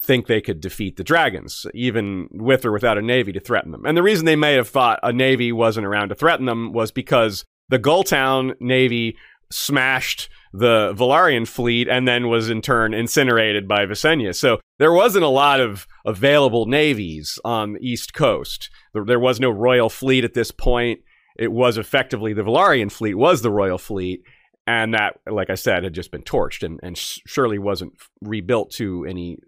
think 0.00 0.26
they 0.26 0.40
could 0.40 0.60
defeat 0.60 0.96
the 0.96 1.04
dragons, 1.04 1.66
even 1.74 2.28
with 2.32 2.64
or 2.64 2.72
without 2.72 2.98
a 2.98 3.02
navy 3.02 3.32
to 3.32 3.40
threaten 3.40 3.70
them. 3.70 3.84
And 3.86 3.96
the 3.96 4.02
reason 4.02 4.24
they 4.24 4.36
may 4.36 4.54
have 4.54 4.68
thought 4.68 4.98
a 5.02 5.12
navy 5.12 5.52
wasn't 5.52 5.86
around 5.86 6.08
to 6.08 6.14
threaten 6.14 6.46
them 6.46 6.72
was 6.72 6.90
because 6.90 7.44
the 7.72 7.78
Gulltown 7.80 8.54
navy 8.60 9.16
smashed 9.50 10.30
the 10.52 10.94
Velaryon 10.94 11.48
fleet 11.48 11.88
and 11.88 12.06
then 12.06 12.28
was 12.28 12.48
in 12.48 12.62
turn 12.62 12.94
incinerated 12.94 13.66
by 13.66 13.86
Visenya. 13.86 14.34
So 14.34 14.60
there 14.78 14.92
wasn't 14.92 15.24
a 15.24 15.28
lot 15.28 15.60
of 15.60 15.86
available 16.06 16.66
navies 16.66 17.38
on 17.44 17.72
the 17.72 17.80
East 17.80 18.14
Coast. 18.14 18.70
There, 18.94 19.18
was 19.18 19.40
no 19.40 19.50
royal 19.50 19.88
fleet 19.88 20.24
at 20.24 20.34
this 20.34 20.50
point 20.50 21.00
it 21.36 21.52
was 21.52 21.78
effectively 21.78 22.32
the 22.32 22.42
Velaryon 22.42 22.90
fleet 22.90 23.14
was 23.14 23.42
the 23.42 23.50
royal 23.50 23.78
fleet, 23.78 24.22
and 24.66 24.94
that, 24.94 25.18
like 25.28 25.50
I 25.50 25.54
said, 25.54 25.84
had 25.84 25.94
just 25.94 26.10
been 26.10 26.22
torched 26.22 26.62
and, 26.62 26.78
and 26.82 26.96
surely 26.96 27.58
wasn't 27.58 27.94
rebuilt 28.20 28.70
to 28.72 29.04
any 29.06 29.38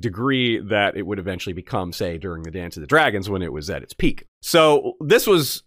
degree 0.00 0.60
that 0.60 0.96
it 0.96 1.06
would 1.06 1.18
eventually 1.18 1.52
become, 1.52 1.92
say, 1.92 2.18
during 2.18 2.42
the 2.42 2.50
Dance 2.50 2.76
of 2.76 2.82
the 2.82 2.86
Dragons 2.86 3.28
when 3.28 3.42
it 3.42 3.52
was 3.52 3.68
at 3.68 3.82
its 3.82 3.92
peak. 3.92 4.26
So 4.40 4.94
this 5.00 5.26
was 5.26 5.62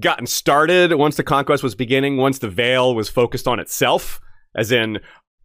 gotten 0.00 0.26
started 0.26 0.94
once 0.94 1.16
the 1.16 1.24
conquest 1.24 1.62
was 1.62 1.74
beginning, 1.74 2.16
once 2.16 2.38
the 2.38 2.48
Vale 2.48 2.94
was 2.94 3.08
focused 3.08 3.48
on 3.48 3.60
itself, 3.60 4.20
as 4.54 4.72
in, 4.72 5.00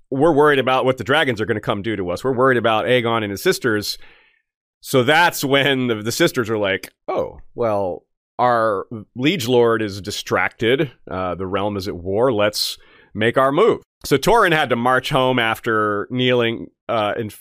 we're 0.09 0.33
worried 0.33 0.59
about 0.59 0.85
what 0.85 0.97
the 0.97 1.03
dragons 1.03 1.41
are 1.41 1.45
going 1.45 1.55
to 1.55 1.61
come 1.61 1.81
do 1.81 1.95
to 1.95 2.09
us. 2.09 2.23
We're 2.23 2.35
worried 2.35 2.57
about 2.57 2.85
Aegon 2.85 3.23
and 3.23 3.31
his 3.31 3.43
sisters. 3.43 3.97
So 4.81 5.03
that's 5.03 5.43
when 5.43 5.87
the, 5.87 5.95
the 5.95 6.11
sisters 6.11 6.49
are 6.49 6.57
like, 6.57 6.93
oh, 7.07 7.39
well, 7.55 8.05
our 8.39 8.85
liege 9.15 9.47
lord 9.47 9.81
is 9.81 9.99
distracted. 9.99 10.91
Uh, 11.09 11.35
the 11.35 11.47
realm 11.47 11.75
is 11.75 11.87
at 11.87 11.95
war. 11.95 12.31
Let's 12.31 12.77
make 13.13 13.37
our 13.37 13.51
move. 13.51 13.81
So 14.05 14.17
Torrhen 14.17 14.53
had 14.53 14.69
to 14.69 14.75
march 14.75 15.09
home 15.09 15.39
after 15.39 16.07
kneeling 16.11 16.67
uh, 16.87 17.13
in, 17.17 17.31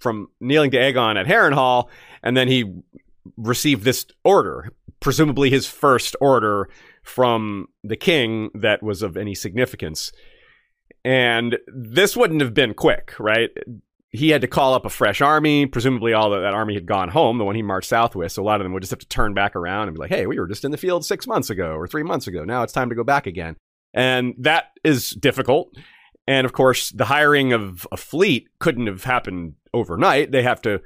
from 0.00 0.28
kneeling 0.40 0.70
to 0.72 0.78
Aegon 0.78 1.20
at 1.20 1.26
Harrenhal, 1.26 1.88
and 2.22 2.36
then 2.36 2.48
he 2.48 2.64
received 3.36 3.84
this 3.84 4.06
order, 4.24 4.72
presumably 5.00 5.50
his 5.50 5.66
first 5.66 6.16
order 6.20 6.68
from 7.02 7.68
the 7.84 7.96
king 7.96 8.50
that 8.54 8.82
was 8.82 9.02
of 9.02 9.16
any 9.16 9.34
significance. 9.34 10.12
And 11.04 11.58
this 11.66 12.16
wouldn't 12.16 12.40
have 12.40 12.54
been 12.54 12.74
quick, 12.74 13.14
right? 13.18 13.50
he 14.16 14.30
had 14.30 14.40
to 14.40 14.48
call 14.48 14.74
up 14.74 14.86
a 14.86 14.90
fresh 14.90 15.20
army. 15.20 15.66
Presumably, 15.66 16.12
all 16.12 16.30
that, 16.30 16.40
that 16.40 16.54
army 16.54 16.74
had 16.74 16.86
gone 16.86 17.08
home, 17.08 17.38
the 17.38 17.44
one 17.44 17.54
he 17.54 17.62
marched 17.62 17.88
south 17.88 18.16
with. 18.16 18.32
So 18.32 18.42
a 18.42 18.44
lot 18.44 18.60
of 18.60 18.64
them 18.64 18.72
would 18.72 18.82
just 18.82 18.90
have 18.90 19.00
to 19.00 19.08
turn 19.08 19.34
back 19.34 19.54
around 19.54 19.88
and 19.88 19.94
be 19.94 20.00
like, 20.00 20.10
hey, 20.10 20.26
we 20.26 20.38
were 20.38 20.46
just 20.46 20.64
in 20.64 20.70
the 20.70 20.78
field 20.78 21.04
six 21.04 21.26
months 21.26 21.50
ago 21.50 21.72
or 21.72 21.86
three 21.86 22.02
months 22.02 22.26
ago. 22.26 22.44
Now 22.44 22.62
it's 22.62 22.72
time 22.72 22.88
to 22.88 22.94
go 22.94 23.04
back 23.04 23.26
again. 23.26 23.56
And 23.92 24.34
that 24.38 24.72
is 24.84 25.10
difficult. 25.10 25.74
And 26.26 26.44
of 26.44 26.52
course, 26.52 26.90
the 26.90 27.04
hiring 27.04 27.52
of 27.52 27.86
a 27.92 27.96
fleet 27.96 28.48
couldn't 28.58 28.86
have 28.86 29.04
happened 29.04 29.54
overnight. 29.72 30.32
They 30.32 30.42
have 30.42 30.62
to 30.62 30.80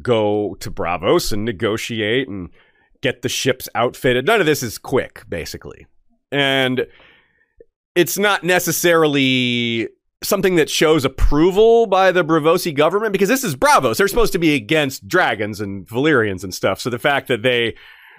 go 0.00 0.56
to 0.60 0.70
Braavos 0.70 1.32
and 1.32 1.44
negotiate 1.44 2.28
and 2.28 2.50
get 3.02 3.22
the 3.22 3.28
ships 3.28 3.68
outfitted. 3.74 4.26
None 4.26 4.40
of 4.40 4.46
this 4.46 4.62
is 4.62 4.78
quick, 4.78 5.24
basically. 5.28 5.86
And 6.30 6.86
it's 7.94 8.16
not 8.16 8.42
necessarily 8.42 9.88
something 10.22 10.54
that 10.54 10.70
shows 10.70 11.04
approval 11.04 11.86
by 11.86 12.12
the 12.12 12.24
Braavosi 12.24 12.74
government 12.74 13.12
because 13.12 13.28
this 13.28 13.44
is 13.44 13.56
Braavos. 13.56 13.96
They're 13.96 14.08
supposed 14.08 14.32
to 14.32 14.38
be 14.38 14.54
against 14.54 15.06
dragons 15.06 15.60
and 15.60 15.86
Valyrians 15.86 16.44
and 16.44 16.54
stuff. 16.54 16.80
So 16.80 16.90
the 16.90 16.98
fact 16.98 17.28
that 17.28 17.42
they 17.42 17.74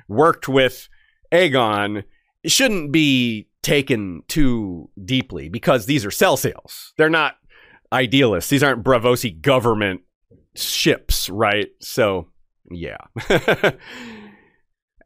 worked 0.08 0.48
with 0.48 0.90
Aegon 1.32 2.04
shouldn't 2.46 2.92
be 2.92 3.48
taken 3.62 4.24
too 4.28 4.90
deeply 5.04 5.50
because 5.50 5.86
these 5.86 6.06
are 6.06 6.10
sellsails. 6.10 6.92
They're 6.98 7.10
not 7.10 7.36
idealists. 7.92 8.50
These 8.50 8.64
aren't 8.64 8.84
Bravosi 8.84 9.40
government 9.42 10.02
ships, 10.56 11.30
right? 11.30 11.70
So, 11.80 12.28
yeah. 12.70 12.98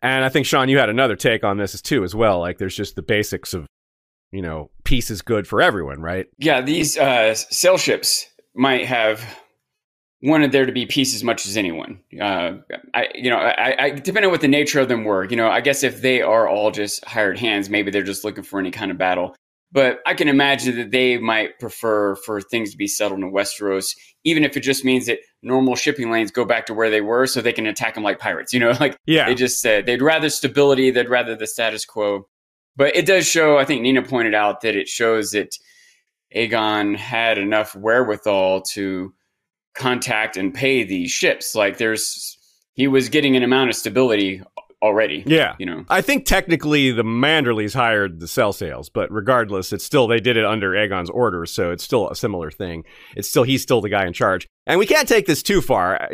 and 0.01 0.24
I 0.24 0.30
think 0.30 0.46
Sean, 0.46 0.70
you 0.70 0.77
had 0.77 0.89
another 0.89 1.16
take 1.16 1.44
on 1.44 1.58
this 1.58 1.82
too, 1.82 2.04
as 2.04 2.16
well. 2.16 2.39
Like, 2.39 2.58
there's 2.58 2.75
just 2.75 2.96
the 2.96 3.01
basics 3.01 3.54
of 3.54 3.68
you 4.32 4.42
know, 4.42 4.70
peace 4.84 5.10
is 5.10 5.22
good 5.22 5.48
for 5.48 5.62
everyone, 5.62 6.01
right? 6.01 6.27
Yeah, 6.38 6.62
these 6.62 6.98
uh, 6.98 7.34
sail 7.34 7.77
ships 7.77 8.27
might 8.54 8.86
have 8.86 9.24
wanted 10.22 10.51
there 10.51 10.66
to 10.66 10.72
be 10.72 10.86
peace 10.86 11.16
as 11.16 11.24
much 11.24 11.46
as 11.46 11.58
anyone. 11.58 12.00
Uh, 12.20 12.58
I, 12.94 13.08
you 13.13 13.30
know, 13.30 13.38
I, 13.38 13.75
I, 13.84 13.89
depending 13.92 14.25
on 14.25 14.32
what 14.32 14.42
the 14.42 14.48
nature 14.48 14.80
of 14.80 14.89
them 14.89 15.04
were, 15.04 15.24
you 15.24 15.36
know, 15.36 15.48
I 15.48 15.62
guess 15.62 15.84
if 15.84 16.01
they 16.01 16.22
are 16.22 16.48
all 16.48 16.72
just 16.72 17.06
hired 17.06 17.39
hands, 17.39 17.70
maybe 17.70 17.92
they're 17.92 18.04
just 18.04 18.24
looking 18.24 18.44
for 18.44 18.60
any 18.60 18.72
kind 18.72 18.92
of 18.92 18.98
battle. 18.98 19.36
But 19.71 20.00
I 20.05 20.13
can 20.13 20.29
imagine 20.29 20.77
that 20.77 20.91
they 20.91 21.17
might 21.17 21.59
prefer 21.59 22.15
for 22.15 22.39
things 22.39 22.71
to 22.71 22.77
be 22.77 22.88
settled 22.88 23.19
in 23.19 23.33
Westeros, 23.33 23.95
even 24.24 24.45
if 24.45 24.55
it 24.55 24.62
just 24.62 24.86
means 24.86 25.07
that 25.07 25.19
normal 25.43 25.75
shipping 25.75 26.09
lanes 26.09 26.31
go 26.31 26.45
back 26.45 26.65
to 26.67 26.74
where 26.74 26.89
they 26.89 27.01
were, 27.01 27.27
so 27.27 27.41
they 27.41 27.51
can 27.51 27.67
attack 27.67 27.95
them 27.95 28.03
like 28.03 28.17
pirates. 28.17 28.53
You 28.53 28.62
know, 28.62 28.71
like 28.79 28.97
yeah, 29.05 29.25
they 29.25 29.36
just 29.36 29.59
said 29.62 29.86
they'd 29.86 30.01
rather 30.01 30.29
stability, 30.29 30.91
they'd 30.91 31.09
rather 31.09 31.36
the 31.36 31.47
status 31.47 31.86
quo. 31.86 32.27
But 32.77 32.95
it 32.95 33.07
does 33.07 33.27
show, 33.27 33.57
I 33.57 33.65
think 33.65 33.81
Nina 33.81 34.03
pointed 34.03 34.36
out 34.36 34.62
that 34.62 34.75
it 34.75 34.88
shows 34.88 35.31
that 35.31 35.50
Aegon 36.36 36.95
had 36.95 37.39
enough 37.39 37.75
wherewithal 37.75 38.62
to 38.74 39.13
contact 39.74 40.38
and 40.38 40.53
pay 40.53 40.83
these 40.83 41.09
ships. 41.09 41.55
Like 41.55 41.77
there's, 41.77 42.38
he 42.74 42.88
was 42.88 43.09
getting 43.09 43.36
an 43.36 43.41
amount 43.41 43.71
of 43.71 43.75
stability 43.75 44.43
already. 44.81 45.24
Yeah. 45.25 45.55
You 45.57 45.65
know, 45.65 45.86
I 45.89 46.01
think 46.01 46.25
technically 46.25 46.91
the 46.91 47.03
Manderleys 47.03 47.74
hired 47.74 48.19
the 48.19 48.27
sellsails, 48.27 48.89
but 48.93 49.12
regardless, 49.12 49.74
it's 49.74 49.84
still, 49.84 50.07
they 50.07 50.19
did 50.19 50.38
it 50.38 50.46
under 50.46 50.72
Aegon's 50.72 51.10
orders. 51.10 51.51
So 51.51 51.72
it's 51.72 51.84
still 51.84 52.10
a 52.10 52.15
similar 52.15 52.51
thing. 52.51 52.84
It's 53.15 53.29
still, 53.29 53.43
he's 53.43 53.62
still 53.62 53.81
the 53.81 53.89
guy 53.89 54.05
in 54.05 54.13
charge. 54.13 54.48
And 54.65 54.79
we 54.79 54.86
can't 54.86 55.07
take 55.07 55.25
this 55.25 55.41
too 55.41 55.62
far. 55.62 56.10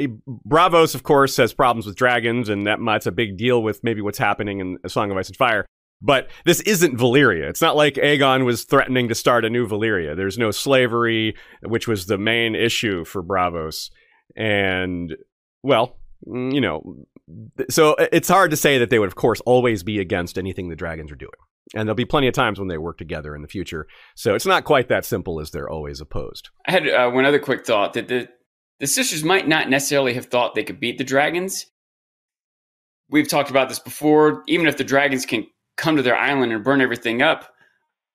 Braavos, 0.48 0.96
of 0.96 1.04
course, 1.04 1.36
has 1.38 1.54
problems 1.54 1.86
with 1.86 1.96
dragons, 1.96 2.50
and 2.50 2.68
that, 2.68 2.80
that's 2.86 3.08
a 3.08 3.12
big 3.12 3.38
deal 3.38 3.62
with 3.62 3.84
maybe 3.84 4.02
what's 4.02 4.20
happening 4.20 4.60
in 4.60 4.78
A 4.84 4.90
Song 4.90 5.12
of 5.12 5.18
Ice 5.18 5.28
and 5.28 5.38
Fire. 5.38 5.66
But 6.02 6.30
this 6.46 6.60
isn't 6.62 6.98
Valyria. 6.98 7.50
It's 7.50 7.62
not 7.62 7.78
like 7.78 7.96
Aegon 7.96 8.46
was 8.46 8.66
threatening 8.66 9.08
to 9.08 9.16
start 9.16 9.46
a 9.46 9.50
new 9.50 9.68
Valyria. 9.68 10.16
There's 10.16 10.38
no 10.38 10.52
slavery, 10.52 11.36
which 11.62 11.88
was 11.88 12.06
the 12.06 12.18
main 12.18 12.56
issue 12.56 13.06
for 13.06 13.24
Braavos. 13.24 13.90
And, 14.36 15.16
well, 15.64 15.98
you 16.26 16.60
know, 16.62 17.06
so 17.70 17.96
it's 18.12 18.30
hard 18.30 18.52
to 18.52 18.58
say 18.58 18.78
that 18.78 18.90
they 18.90 19.00
would, 19.00 19.08
of 19.08 19.16
course, 19.16 19.42
always 19.42 19.84
be 19.84 20.00
against 20.00 20.38
anything 20.38 20.70
the 20.70 20.76
dragons 20.76 21.12
are 21.12 21.16
doing. 21.16 21.32
And 21.74 21.88
there'll 21.88 21.96
be 21.96 22.06
plenty 22.06 22.28
of 22.28 22.34
times 22.34 22.60
when 22.60 22.68
they 22.68 22.78
work 22.78 22.98
together 22.98 23.36
in 23.36 23.42
the 23.42 23.48
future. 23.48 23.88
So 24.16 24.36
it's 24.36 24.46
not 24.46 24.66
quite 24.66 24.90
that 24.90 25.06
simple 25.06 25.40
as 25.40 25.52
they're 25.52 25.70
always 25.70 26.02
opposed. 26.02 26.50
I 26.68 26.72
had 26.72 26.88
uh, 26.88 27.10
one 27.10 27.26
other 27.26 27.40
quick 27.40 27.66
thought 27.66 27.94
that 27.94 28.10
the, 28.10 28.28
the 28.80 28.88
sisters 28.88 29.24
might 29.24 29.48
not 29.48 29.70
necessarily 29.70 30.14
have 30.14 30.26
thought 30.26 30.56
they 30.56 30.64
could 30.64 30.80
beat 30.80 30.98
the 30.98 31.04
dragons. 31.04 31.66
We've 33.10 33.28
talked 33.28 33.50
about 33.50 33.70
this 33.70 33.80
before. 33.80 34.44
Even 34.48 34.68
if 34.68 34.78
the 34.78 34.84
dragons 34.84 35.26
can 35.26 35.48
come 35.78 35.96
to 35.96 36.02
their 36.02 36.18
island 36.18 36.52
and 36.52 36.64
burn 36.64 36.82
everything 36.82 37.22
up. 37.22 37.50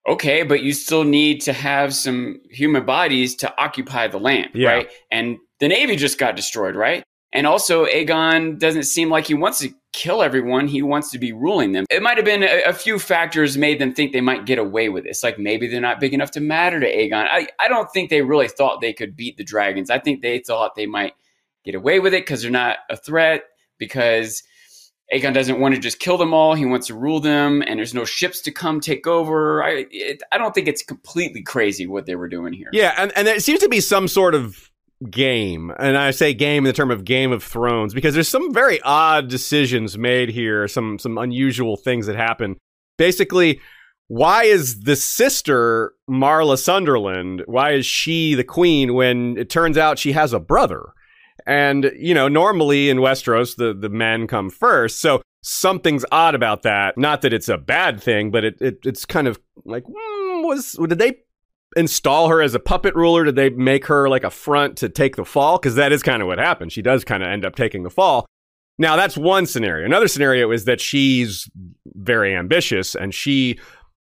Okay, 0.08 0.42
but 0.42 0.62
you 0.62 0.72
still 0.72 1.04
need 1.04 1.40
to 1.42 1.52
have 1.52 1.94
some 1.94 2.40
human 2.50 2.86
bodies 2.86 3.34
to 3.36 3.60
occupy 3.60 4.08
the 4.08 4.18
land, 4.18 4.50
yeah. 4.54 4.68
right? 4.68 4.90
And 5.10 5.38
the 5.60 5.68
Navy 5.68 5.96
just 5.96 6.18
got 6.18 6.36
destroyed, 6.36 6.76
right? 6.76 7.04
And 7.32 7.46
also, 7.46 7.84
Aegon 7.84 8.58
doesn't 8.58 8.84
seem 8.84 9.10
like 9.10 9.26
he 9.26 9.34
wants 9.34 9.58
to 9.58 9.70
kill 9.92 10.22
everyone. 10.22 10.66
He 10.66 10.80
wants 10.80 11.10
to 11.10 11.18
be 11.18 11.32
ruling 11.32 11.72
them. 11.72 11.84
It 11.90 12.02
might 12.02 12.16
have 12.16 12.24
been 12.24 12.42
a, 12.42 12.62
a, 12.68 12.72
few 12.72 12.98
factors 12.98 13.58
made 13.58 13.78
them 13.78 13.92
think 13.92 14.12
they 14.12 14.20
might 14.20 14.46
get 14.46 14.58
away 14.58 14.88
with 14.88 15.04
this. 15.04 15.22
Like 15.22 15.38
maybe 15.38 15.66
they're 15.66 15.80
not 15.80 16.00
big 16.00 16.14
enough 16.14 16.30
to 16.32 16.40
matter 16.40 16.80
to 16.80 16.86
Aegon. 16.86 17.26
I, 17.30 17.48
I 17.58 17.68
don't 17.68 17.90
think 17.92 18.08
they 18.08 18.22
really 18.22 18.48
thought 18.48 18.80
they 18.80 18.92
could 18.92 19.14
beat 19.14 19.36
the 19.36 19.44
dragons. 19.44 19.90
I 19.90 19.98
think 19.98 20.22
they 20.22 20.38
thought 20.38 20.74
they 20.74 20.86
might 20.86 21.12
get 21.64 21.74
away 21.74 22.00
with 22.00 22.14
it 22.14 22.22
because 22.22 22.42
they're 22.42 22.50
not 22.50 22.78
a 22.88 22.96
threat, 22.96 23.44
because 23.76 24.42
Aegon 25.12 25.32
doesn't 25.34 25.60
want 25.60 25.74
to 25.74 25.80
just 25.80 25.98
kill 25.98 26.18
them 26.18 26.34
all. 26.34 26.54
He 26.54 26.66
wants 26.66 26.86
to 26.88 26.94
rule 26.94 27.20
them, 27.20 27.62
and 27.66 27.78
there's 27.78 27.94
no 27.94 28.04
ships 28.04 28.40
to 28.42 28.50
come 28.50 28.80
take 28.80 29.06
over. 29.06 29.62
I 29.62 29.86
it, 29.90 30.22
I 30.32 30.38
don't 30.38 30.54
think 30.54 30.68
it's 30.68 30.82
completely 30.82 31.42
crazy 31.42 31.86
what 31.86 32.06
they 32.06 32.14
were 32.14 32.28
doing 32.28 32.52
here. 32.52 32.68
Yeah, 32.72 32.94
and, 32.96 33.12
and 33.16 33.26
there 33.26 33.40
seems 33.40 33.60
to 33.60 33.68
be 33.68 33.80
some 33.80 34.08
sort 34.08 34.34
of 34.34 34.70
game, 35.10 35.72
and 35.78 35.96
I 35.96 36.10
say 36.10 36.34
game 36.34 36.64
in 36.64 36.70
the 36.70 36.72
term 36.72 36.90
of 36.90 37.04
Game 37.04 37.32
of 37.32 37.42
Thrones 37.42 37.94
because 37.94 38.14
there's 38.14 38.28
some 38.28 38.52
very 38.52 38.80
odd 38.82 39.28
decisions 39.28 39.96
made 39.96 40.30
here, 40.30 40.66
some 40.68 40.98
some 40.98 41.18
unusual 41.18 41.76
things 41.76 42.06
that 42.06 42.16
happen. 42.16 42.56
basically, 42.96 43.60
why 44.08 44.44
is 44.44 44.80
the 44.80 44.96
sister 44.96 45.92
Marla 46.10 46.58
Sunderland? 46.58 47.42
Why 47.46 47.72
is 47.72 47.86
she 47.86 48.34
the 48.34 48.44
queen 48.44 48.94
when 48.94 49.36
it 49.36 49.50
turns 49.50 49.78
out 49.78 49.98
she 49.98 50.12
has 50.12 50.32
a 50.32 50.40
brother? 50.40 50.92
And 51.46 51.92
you 51.96 52.14
know, 52.14 52.28
normally 52.28 52.90
in 52.90 52.98
Westeros, 52.98 53.56
the 53.56 53.72
the 53.74 53.88
men 53.88 54.26
come 54.26 54.50
first, 54.50 55.00
so 55.00 55.22
something's 55.42 56.04
odd 56.10 56.34
about 56.34 56.62
that. 56.62 56.98
Not 56.98 57.22
that 57.22 57.32
it's 57.32 57.48
a 57.48 57.58
bad 57.58 58.02
thing, 58.02 58.30
but 58.30 58.44
it, 58.44 58.60
it 58.60 58.78
it's 58.84 59.04
kind 59.04 59.28
of 59.28 59.38
like 59.64 59.84
mm, 59.84 60.44
was 60.44 60.72
did 60.88 60.98
they 60.98 61.18
install 61.76 62.28
her 62.28 62.40
as 62.42 62.54
a 62.54 62.60
puppet 62.60 62.94
ruler? 62.94 63.24
Did 63.24 63.36
they 63.36 63.50
make 63.50 63.86
her 63.86 64.08
like 64.08 64.24
a 64.24 64.30
front 64.30 64.76
to 64.78 64.88
take 64.88 65.16
the 65.16 65.24
fall? 65.24 65.58
Because 65.58 65.74
that 65.76 65.92
is 65.92 66.02
kind 66.02 66.22
of 66.22 66.28
what 66.28 66.38
happened. 66.38 66.72
She 66.72 66.82
does 66.82 67.04
kind 67.04 67.22
of 67.22 67.28
end 67.28 67.44
up 67.44 67.56
taking 67.56 67.82
the 67.82 67.90
fall. 67.90 68.26
Now 68.78 68.96
that's 68.96 69.16
one 69.16 69.46
scenario. 69.46 69.84
Another 69.84 70.08
scenario 70.08 70.50
is 70.52 70.64
that 70.66 70.80
she's 70.80 71.48
very 71.86 72.34
ambitious 72.34 72.94
and 72.94 73.12
she 73.12 73.58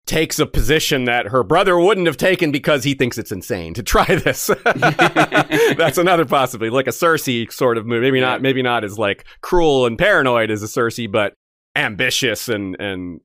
takes 0.05 0.39
a 0.39 0.45
position 0.45 1.03
that 1.03 1.27
her 1.27 1.43
brother 1.43 1.77
wouldn't 1.77 2.07
have 2.07 2.17
taken 2.17 2.51
because 2.51 2.83
he 2.83 2.93
thinks 2.93 3.17
it's 3.17 3.31
insane 3.31 3.73
to 3.73 3.83
try 3.83 4.05
this. 4.15 4.49
That's 5.77 5.97
another 5.97 6.25
possibility, 6.25 6.73
like 6.73 6.87
a 6.87 6.91
Cersei 6.91 7.51
sort 7.51 7.77
of 7.77 7.85
move. 7.85 8.01
Maybe 8.01 8.19
not, 8.19 8.41
maybe 8.41 8.61
not 8.61 8.83
as 8.83 8.97
like 8.97 9.25
cruel 9.41 9.85
and 9.85 9.97
paranoid 9.97 10.49
as 10.49 10.63
a 10.63 10.67
Cersei, 10.67 11.11
but 11.11 11.33
ambitious 11.75 12.49
and 12.49 12.75
and 12.79 13.21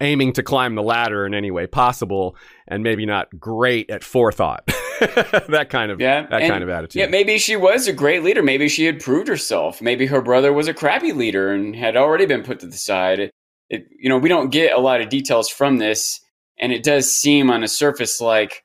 aiming 0.00 0.32
to 0.34 0.42
climb 0.42 0.74
the 0.74 0.82
ladder 0.82 1.26
in 1.26 1.34
any 1.34 1.50
way 1.50 1.66
possible, 1.66 2.36
and 2.68 2.82
maybe 2.82 3.06
not 3.06 3.28
great 3.38 3.90
at 3.90 4.04
forethought. 4.04 4.66
that 5.48 5.68
kind 5.70 5.90
of 5.90 6.00
yeah, 6.00 6.26
that 6.26 6.42
and, 6.42 6.50
kind 6.50 6.62
of 6.62 6.70
attitude. 6.70 7.00
Yeah, 7.00 7.06
maybe 7.06 7.38
she 7.38 7.56
was 7.56 7.86
a 7.86 7.92
great 7.92 8.22
leader. 8.22 8.42
Maybe 8.42 8.68
she 8.68 8.84
had 8.84 9.00
proved 9.00 9.28
herself. 9.28 9.82
Maybe 9.82 10.06
her 10.06 10.22
brother 10.22 10.52
was 10.52 10.68
a 10.68 10.74
crappy 10.74 11.12
leader 11.12 11.52
and 11.52 11.74
had 11.76 11.96
already 11.96 12.26
been 12.26 12.42
put 12.42 12.60
to 12.60 12.66
the 12.66 12.76
side. 12.76 13.30
It, 13.68 13.86
you 13.98 14.08
know, 14.08 14.18
we 14.18 14.28
don't 14.28 14.50
get 14.50 14.72
a 14.72 14.80
lot 14.80 15.00
of 15.00 15.08
details 15.08 15.48
from 15.48 15.78
this 15.78 16.20
and 16.58 16.72
it 16.72 16.82
does 16.82 17.12
seem 17.12 17.50
on 17.50 17.60
the 17.60 17.68
surface 17.68 18.20
like 18.20 18.64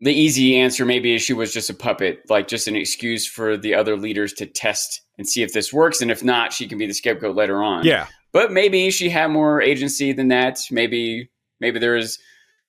the 0.00 0.12
easy 0.12 0.56
answer 0.56 0.84
maybe 0.84 1.14
is 1.14 1.22
she 1.22 1.32
was 1.32 1.52
just 1.52 1.70
a 1.70 1.74
puppet, 1.74 2.22
like 2.28 2.48
just 2.48 2.66
an 2.66 2.74
excuse 2.74 3.26
for 3.26 3.56
the 3.56 3.74
other 3.74 3.96
leaders 3.96 4.32
to 4.34 4.46
test 4.46 5.00
and 5.16 5.28
see 5.28 5.42
if 5.42 5.52
this 5.52 5.72
works. 5.72 6.02
And 6.02 6.10
if 6.10 6.24
not, 6.24 6.52
she 6.52 6.66
can 6.66 6.76
be 6.76 6.86
the 6.86 6.92
scapegoat 6.92 7.36
later 7.36 7.62
on. 7.62 7.84
Yeah. 7.84 8.08
But 8.32 8.52
maybe 8.52 8.90
she 8.90 9.10
had 9.10 9.28
more 9.28 9.60
agency 9.60 10.12
than 10.12 10.28
that. 10.28 10.58
Maybe 10.70 11.30
maybe 11.60 11.78
there 11.78 11.96
is 11.96 12.18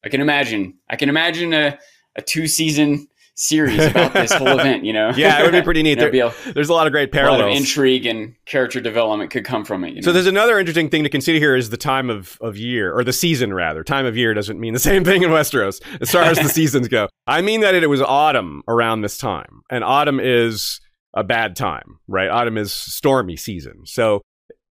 I 0.04 0.10
can 0.10 0.22
imagine. 0.22 0.76
I 0.90 0.96
can 0.96 1.10
imagine 1.10 1.54
a, 1.54 1.80
a 2.16 2.22
two 2.22 2.48
season 2.48 3.08
series 3.36 3.84
about 3.84 4.14
this 4.14 4.32
whole 4.34 4.48
event. 4.60 4.84
You 4.84 4.94
know, 4.94 5.12
yeah, 5.16 5.40
it 5.40 5.44
would 5.44 5.54
be 5.54 5.62
pretty 5.62 5.82
neat. 5.82 5.94
There, 6.04 6.12
there, 6.12 6.26
a, 6.26 6.54
there's 6.54 6.70
a 6.70 6.74
lot 6.74 6.88
of 6.88 6.92
great 6.92 7.12
parallels. 7.12 7.40
A 7.40 7.44
lot 7.44 7.52
of 7.52 7.58
intrigue 7.58 8.06
and 8.06 8.36
character 8.46 8.82
development 8.82 9.32
could 9.32 9.46
come 9.46 9.64
from 9.64 9.84
it. 9.84 9.90
You 9.90 9.96
know? 9.96 10.02
So 10.02 10.12
there's 10.12 10.28
another 10.28 10.60
interesting 10.60 10.90
thing 10.90 11.04
to 11.04 11.10
consider 11.10 11.40
here 11.40 11.56
is 11.56 11.70
the 11.70 11.78
time 11.78 12.10
of, 12.10 12.38
of 12.42 12.58
year 12.58 12.94
or 12.94 13.04
the 13.04 13.14
season 13.14 13.54
rather. 13.54 13.84
Time 13.84 14.06
of 14.06 14.18
year 14.18 14.34
doesn't 14.34 14.60
mean 14.60 14.74
the 14.74 14.80
same 14.92 15.06
thing 15.06 15.24
in 15.24 15.30
Westeros 15.30 15.82
as 16.02 16.12
far 16.12 16.24
as 16.24 16.38
the 16.40 16.50
seasons 16.50 16.88
go. 16.88 17.08
I 17.28 17.42
mean 17.42 17.62
that 17.62 17.76
it 17.76 17.88
was 17.88 18.02
autumn 18.02 18.64
around 18.68 19.02
this 19.02 19.18
time, 19.18 19.62
and 19.70 19.84
autumn 19.84 20.20
is 20.20 20.82
a 21.14 21.24
bad 21.24 21.56
time, 21.56 22.00
right? 22.08 22.30
Autumn 22.30 22.58
is 22.58 22.74
stormy 22.74 23.38
season. 23.38 23.86
So 23.86 24.22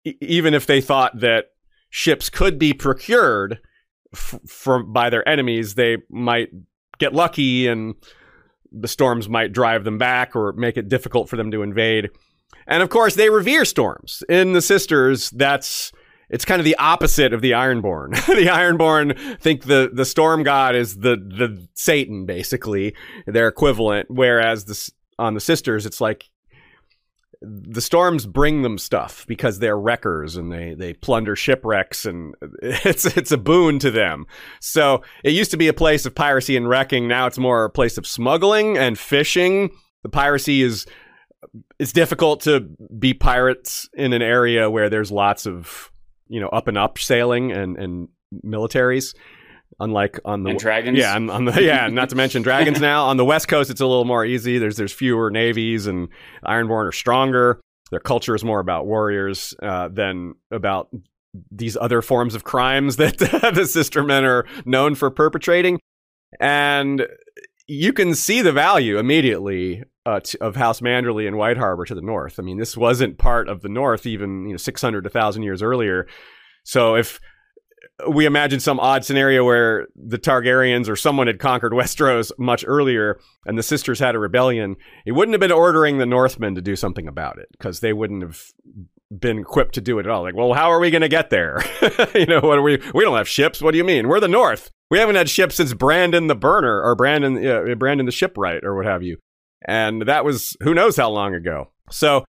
even 0.04 0.54
if 0.54 0.66
they 0.66 0.80
thought 0.80 1.20
that 1.20 1.46
ships 1.90 2.30
could 2.30 2.58
be 2.58 2.72
procured 2.72 3.58
f- 4.12 4.40
from 4.46 4.92
by 4.92 5.10
their 5.10 5.26
enemies, 5.28 5.74
they 5.74 5.98
might 6.10 6.48
get 6.98 7.14
lucky 7.14 7.66
and 7.66 7.94
the 8.72 8.88
storms 8.88 9.28
might 9.28 9.52
drive 9.52 9.84
them 9.84 9.98
back 9.98 10.34
or 10.34 10.52
make 10.52 10.76
it 10.76 10.88
difficult 10.88 11.28
for 11.28 11.36
them 11.36 11.50
to 11.50 11.62
invade. 11.62 12.10
And 12.66 12.82
of 12.82 12.88
course, 12.88 13.14
they 13.14 13.28
revere 13.28 13.64
storms. 13.64 14.22
In 14.28 14.52
the 14.52 14.62
Sisters, 14.62 15.30
that's 15.30 15.92
it's 16.30 16.44
kind 16.44 16.60
of 16.60 16.64
the 16.64 16.76
opposite 16.76 17.32
of 17.32 17.42
the 17.42 17.52
Ironborn. 17.52 18.10
the 18.26 18.46
Ironborn 18.46 19.38
think 19.40 19.64
the 19.64 19.90
the 19.92 20.04
storm 20.04 20.42
god 20.42 20.74
is 20.74 20.96
the 20.98 21.16
the 21.16 21.66
Satan, 21.74 22.24
basically 22.24 22.94
their 23.26 23.48
equivalent. 23.48 24.10
Whereas 24.10 24.64
the 24.64 24.90
on 25.18 25.34
the 25.34 25.40
Sisters, 25.40 25.86
it's 25.86 26.00
like 26.00 26.30
the 27.42 27.80
storms 27.80 28.24
bring 28.24 28.62
them 28.62 28.78
stuff 28.78 29.26
because 29.26 29.58
they're 29.58 29.78
wreckers 29.78 30.36
and 30.36 30.52
they 30.52 30.74
they 30.74 30.94
plunder 30.94 31.34
shipwrecks 31.34 32.06
and 32.06 32.34
it's 32.62 33.04
it's 33.04 33.32
a 33.32 33.38
boon 33.38 33.78
to 33.80 33.90
them. 33.90 34.26
So 34.60 35.02
it 35.24 35.32
used 35.32 35.50
to 35.50 35.56
be 35.56 35.68
a 35.68 35.72
place 35.72 36.06
of 36.06 36.14
piracy 36.14 36.56
and 36.56 36.68
wrecking. 36.68 37.08
Now 37.08 37.26
it's 37.26 37.38
more 37.38 37.64
a 37.64 37.70
place 37.70 37.98
of 37.98 38.06
smuggling 38.06 38.78
and 38.78 38.98
fishing. 38.98 39.70
The 40.02 40.08
piracy 40.08 40.62
is 40.62 40.86
it's 41.78 41.92
difficult 41.92 42.42
to 42.42 42.60
be 42.98 43.14
pirates 43.14 43.88
in 43.94 44.12
an 44.12 44.22
area 44.22 44.70
where 44.70 44.88
there's 44.88 45.10
lots 45.10 45.46
of 45.46 45.90
you 46.28 46.40
know 46.40 46.48
up 46.48 46.68
and 46.68 46.78
up 46.78 46.98
sailing 46.98 47.50
and 47.50 47.76
and 47.76 48.08
militaries. 48.44 49.14
Unlike 49.82 50.20
on 50.24 50.44
the 50.44 50.50
and 50.50 50.58
dragons, 50.60 50.96
yeah, 50.96 51.16
on, 51.16 51.28
on, 51.28 51.44
the 51.44 51.60
yeah, 51.60 51.88
not 51.90 52.08
to 52.10 52.16
mention 52.16 52.42
dragons. 52.42 52.80
Now 52.80 53.06
on 53.06 53.16
the 53.16 53.24
west 53.24 53.48
coast, 53.48 53.68
it's 53.68 53.80
a 53.80 53.86
little 53.86 54.04
more 54.04 54.24
easy. 54.24 54.58
There's 54.58 54.76
there's 54.76 54.92
fewer 54.92 55.28
navies, 55.28 55.88
and 55.88 56.08
Ironborn 56.46 56.86
are 56.86 56.92
stronger. 56.92 57.60
Their 57.90 57.98
culture 57.98 58.36
is 58.36 58.44
more 58.44 58.60
about 58.60 58.86
warriors 58.86 59.54
uh, 59.60 59.88
than 59.88 60.34
about 60.52 60.88
these 61.50 61.76
other 61.76 62.00
forms 62.00 62.36
of 62.36 62.44
crimes 62.44 62.96
that 62.98 63.18
the 63.54 63.66
sister 63.66 64.04
men 64.04 64.24
are 64.24 64.46
known 64.64 64.94
for 64.94 65.10
perpetrating. 65.10 65.80
And 66.38 67.06
you 67.66 67.92
can 67.92 68.14
see 68.14 68.40
the 68.40 68.52
value 68.52 68.98
immediately 68.98 69.82
uh, 70.06 70.20
t- 70.20 70.38
of 70.40 70.56
House 70.56 70.80
Manderley 70.80 71.26
and 71.26 71.36
White 71.36 71.56
Harbor 71.56 71.84
to 71.84 71.94
the 71.94 72.00
north. 72.02 72.38
I 72.38 72.42
mean, 72.42 72.58
this 72.58 72.76
wasn't 72.76 73.18
part 73.18 73.48
of 73.48 73.62
the 73.62 73.68
north 73.68 74.06
even 74.06 74.46
you 74.46 74.52
know 74.52 74.58
600 74.58 75.02
to 75.02 75.08
1000 75.08 75.42
years 75.42 75.60
earlier. 75.60 76.06
So 76.64 76.94
if 76.94 77.20
we 78.08 78.26
imagine 78.26 78.60
some 78.60 78.80
odd 78.80 79.04
scenario 79.04 79.44
where 79.44 79.86
the 79.94 80.18
Targaryens 80.18 80.88
or 80.88 80.96
someone 80.96 81.26
had 81.26 81.38
conquered 81.38 81.72
Westeros 81.72 82.30
much 82.38 82.64
earlier 82.66 83.18
and 83.46 83.58
the 83.58 83.62
sisters 83.62 83.98
had 83.98 84.14
a 84.14 84.18
rebellion, 84.18 84.76
he 85.04 85.12
wouldn't 85.12 85.34
have 85.34 85.40
been 85.40 85.52
ordering 85.52 85.98
the 85.98 86.06
Northmen 86.06 86.54
to 86.54 86.62
do 86.62 86.76
something 86.76 87.06
about 87.06 87.38
it 87.38 87.48
because 87.52 87.80
they 87.80 87.92
wouldn't 87.92 88.22
have 88.22 88.44
been 89.10 89.38
equipped 89.38 89.74
to 89.74 89.80
do 89.80 89.98
it 89.98 90.06
at 90.06 90.10
all. 90.10 90.22
Like, 90.22 90.34
well, 90.34 90.52
how 90.54 90.70
are 90.70 90.80
we 90.80 90.90
going 90.90 91.02
to 91.02 91.08
get 91.08 91.30
there? 91.30 91.62
you 92.14 92.26
know, 92.26 92.40
what 92.40 92.58
are 92.58 92.62
we? 92.62 92.80
We 92.94 93.04
don't 93.04 93.16
have 93.16 93.28
ships. 93.28 93.60
What 93.60 93.72
do 93.72 93.78
you 93.78 93.84
mean? 93.84 94.08
We're 94.08 94.20
the 94.20 94.28
North. 94.28 94.70
We 94.90 94.98
haven't 94.98 95.16
had 95.16 95.28
ships 95.28 95.56
since 95.56 95.74
Brandon 95.74 96.26
the 96.26 96.34
Burner 96.34 96.82
or 96.82 96.94
Brandon, 96.94 97.46
uh, 97.46 97.74
Brandon 97.74 98.06
the 98.06 98.12
Shipwright 98.12 98.64
or 98.64 98.74
what 98.74 98.86
have 98.86 99.02
you. 99.02 99.18
And 99.66 100.02
that 100.02 100.24
was 100.24 100.56
who 100.62 100.74
knows 100.74 100.96
how 100.96 101.10
long 101.10 101.34
ago. 101.34 101.70
So 101.90 102.24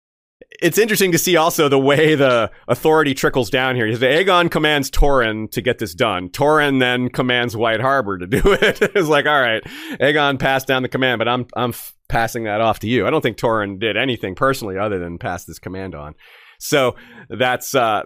it's 0.61 0.77
interesting 0.77 1.11
to 1.11 1.17
see 1.17 1.35
also 1.35 1.69
the 1.69 1.79
way 1.79 2.15
the 2.15 2.51
authority 2.67 3.13
trickles 3.13 3.49
down 3.49 3.75
here. 3.75 3.87
Aegon 3.87 4.49
commands 4.49 4.89
Torrhen 4.89 5.51
to 5.51 5.61
get 5.61 5.79
this 5.79 5.93
done. 5.93 6.29
Torrhen 6.29 6.79
then 6.79 7.09
commands 7.09 7.55
White 7.55 7.81
Harbor 7.81 8.17
to 8.17 8.27
do 8.27 8.41
it. 8.45 8.81
it's 8.81 9.09
like, 9.09 9.25
all 9.25 9.41
right, 9.41 9.63
Aegon 9.99 10.39
passed 10.39 10.67
down 10.67 10.83
the 10.83 10.89
command, 10.89 11.19
but 11.19 11.27
I'm 11.27 11.47
I'm 11.55 11.71
f- 11.71 11.93
passing 12.07 12.43
that 12.45 12.61
off 12.61 12.79
to 12.79 12.87
you. 12.87 13.07
I 13.07 13.09
don't 13.09 13.21
think 13.21 13.37
Torrhen 13.37 13.79
did 13.79 13.97
anything 13.97 14.35
personally 14.35 14.77
other 14.77 14.99
than 14.99 15.17
pass 15.17 15.45
this 15.45 15.59
command 15.59 15.95
on. 15.95 16.15
So 16.59 16.95
that's 17.29 17.75
uh, 17.75 18.03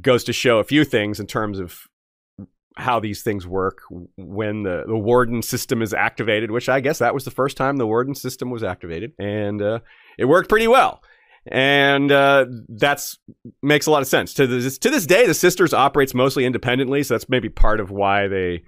goes 0.00 0.24
to 0.24 0.32
show 0.32 0.58
a 0.58 0.64
few 0.64 0.84
things 0.84 1.18
in 1.18 1.26
terms 1.26 1.58
of 1.58 1.88
how 2.76 3.00
these 3.00 3.22
things 3.22 3.46
work 3.46 3.80
when 4.16 4.62
the, 4.62 4.84
the 4.86 4.96
warden 4.96 5.42
system 5.42 5.82
is 5.82 5.92
activated, 5.92 6.50
which 6.50 6.68
I 6.68 6.80
guess 6.80 6.98
that 6.98 7.14
was 7.14 7.24
the 7.24 7.30
first 7.30 7.56
time 7.56 7.76
the 7.76 7.86
warden 7.86 8.14
system 8.14 8.48
was 8.50 8.62
activated, 8.62 9.12
and 9.18 9.60
uh, 9.60 9.80
it 10.18 10.26
worked 10.26 10.48
pretty 10.48 10.68
well 10.68 11.02
and 11.46 12.12
uh, 12.12 12.46
that's 12.68 13.18
makes 13.62 13.86
a 13.86 13.90
lot 13.90 14.02
of 14.02 14.08
sense. 14.08 14.34
To 14.34 14.46
this 14.46 14.78
to 14.78 14.90
this 14.90 15.06
day, 15.06 15.26
the 15.26 15.34
sisters 15.34 15.72
operates 15.72 16.14
mostly 16.14 16.44
independently, 16.44 17.02
so 17.02 17.14
that's 17.14 17.28
maybe 17.28 17.48
part 17.48 17.80
of 17.80 17.90
why 17.90 18.28
they 18.28 18.64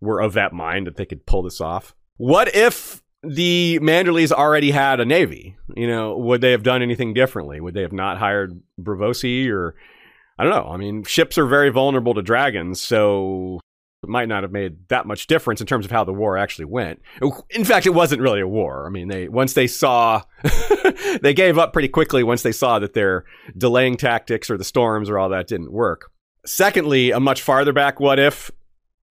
were 0.00 0.20
of 0.20 0.32
that 0.34 0.52
mind 0.52 0.86
that 0.86 0.96
they 0.96 1.06
could 1.06 1.26
pull 1.26 1.42
this 1.42 1.60
off. 1.60 1.94
What 2.16 2.54
if 2.54 3.02
the 3.22 3.78
Manderleys 3.80 4.32
already 4.32 4.70
had 4.70 5.00
a 5.00 5.04
navy? 5.04 5.56
You 5.76 5.86
know, 5.86 6.16
would 6.16 6.40
they 6.40 6.50
have 6.52 6.62
done 6.62 6.82
anything 6.82 7.14
differently? 7.14 7.60
Would 7.60 7.74
they 7.74 7.82
have 7.82 7.92
not 7.92 8.18
hired 8.18 8.60
Braavosi 8.80 9.48
or 9.50 9.74
I 10.38 10.44
don't 10.44 10.52
know. 10.52 10.72
I 10.72 10.76
mean, 10.76 11.04
ships 11.04 11.38
are 11.38 11.46
very 11.46 11.70
vulnerable 11.70 12.14
to 12.14 12.22
dragons, 12.22 12.80
so 12.80 13.60
it 14.02 14.08
might 14.08 14.28
not 14.28 14.42
have 14.42 14.50
made 14.50 14.88
that 14.88 15.06
much 15.06 15.28
difference 15.28 15.60
in 15.60 15.66
terms 15.66 15.84
of 15.84 15.90
how 15.92 16.02
the 16.02 16.12
war 16.12 16.36
actually 16.36 16.64
went. 16.64 17.00
In 17.50 17.64
fact, 17.64 17.86
it 17.86 17.90
wasn't 17.90 18.20
really 18.20 18.40
a 18.40 18.48
war. 18.48 18.86
I 18.86 18.90
mean, 18.90 19.08
they 19.08 19.28
once 19.28 19.54
they 19.54 19.68
saw 19.68 20.22
they 21.22 21.34
gave 21.34 21.56
up 21.56 21.72
pretty 21.72 21.88
quickly 21.88 22.24
once 22.24 22.42
they 22.42 22.52
saw 22.52 22.78
that 22.80 22.94
their 22.94 23.24
delaying 23.56 23.96
tactics 23.96 24.50
or 24.50 24.58
the 24.58 24.64
storms 24.64 25.08
or 25.08 25.18
all 25.18 25.28
that 25.28 25.46
didn't 25.46 25.72
work. 25.72 26.10
Secondly, 26.44 27.12
a 27.12 27.20
much 27.20 27.42
farther 27.42 27.72
back 27.72 28.00
what 28.00 28.18
if 28.18 28.50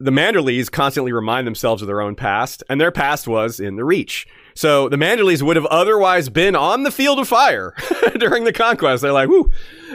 the 0.02 0.12
Manderleys 0.12 0.70
constantly 0.70 1.14
remind 1.14 1.46
themselves 1.46 1.82
of 1.82 1.88
their 1.88 2.02
own 2.02 2.16
past, 2.16 2.64
and 2.68 2.82
their 2.82 2.92
past 2.92 3.28
was 3.28 3.60
in 3.60 3.76
the 3.76 3.86
Reach. 3.86 4.28
So 4.56 4.90
the 4.90 4.98
Manderleys 4.98 5.44
would 5.44 5.56
have 5.56 5.68
otherwise 5.68 6.28
been 6.28 6.56
on 6.56 6.84
the 6.84 6.92
field 6.92 7.20
of 7.20 7.28
fire 7.28 7.74
during 8.18 8.44
the 8.44 8.52
conquest. 8.52 9.04
They're 9.04 9.14
like, 9.14 9.30
"Whoo, 9.30 9.50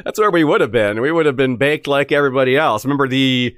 that's 0.05 0.19
where 0.19 0.31
we 0.31 0.45
would 0.45 0.61
have 0.61 0.71
been. 0.71 1.03
We 1.03 1.13
would 1.13 1.27
have 1.27 1.37
been 1.37 1.57
baked 1.57 1.87
like 1.87 2.13
everybody 2.13 2.57
else." 2.57 2.85
Remember 2.85 3.09
the 3.09 3.55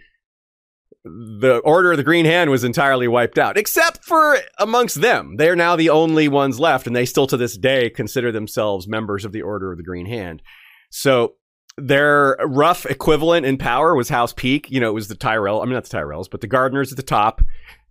the 1.05 1.61
Order 1.65 1.93
of 1.93 1.97
the 1.97 2.05
Green 2.05 2.25
Hand 2.25 2.51
was 2.51 2.65
entirely 2.65 3.09
wiped 3.09 3.39
out, 3.39 3.57
except 3.57 4.05
for 4.05 4.37
amongst 4.59 5.01
them. 5.01 5.37
They 5.37 5.49
are 5.49 5.57
now 5.57 5.77
the 5.77 5.91
only 5.91 6.29
ones 6.29 6.61
left, 6.61 6.87
and 6.87 6.95
they 6.95 7.07
still 7.07 7.27
to 7.29 7.37
this 7.37 7.57
day 7.57 7.91
consider 7.91 8.33
themselves 8.33 8.89
members 8.89 9.25
of 9.25 9.33
the 9.33 9.43
Order 9.43 9.71
of 9.71 9.79
the 9.79 9.85
Green 9.85 10.07
Hand. 10.07 10.43
So 10.91 11.35
their 11.77 12.37
rough 12.45 12.85
equivalent 12.87 13.47
in 13.47 13.57
power 13.57 13.95
was 13.95 14.09
House 14.09 14.33
Peak. 14.33 14.71
You 14.71 14.81
know, 14.81 14.91
it 14.91 14.95
was 14.95 15.09
the 15.09 15.15
Tyrell. 15.15 15.63
I 15.63 15.65
mean, 15.65 15.75
not 15.75 15.85
the 15.85 15.97
Tyrells, 15.97 16.29
but 16.31 16.41
the 16.41 16.47
Gardeners 16.47 16.91
at 16.91 16.97
the 16.97 17.03
top, 17.03 17.43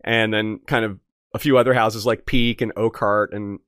and 0.03 0.33
then 0.33 0.59
kind 0.67 0.83
of 0.85 0.99
a 1.33 1.39
few 1.39 1.57
other 1.57 1.73
houses 1.73 2.05
like 2.05 2.25
Peak 2.25 2.61
and 2.61 2.73
Oakhart 2.75 3.33
and 3.33 3.59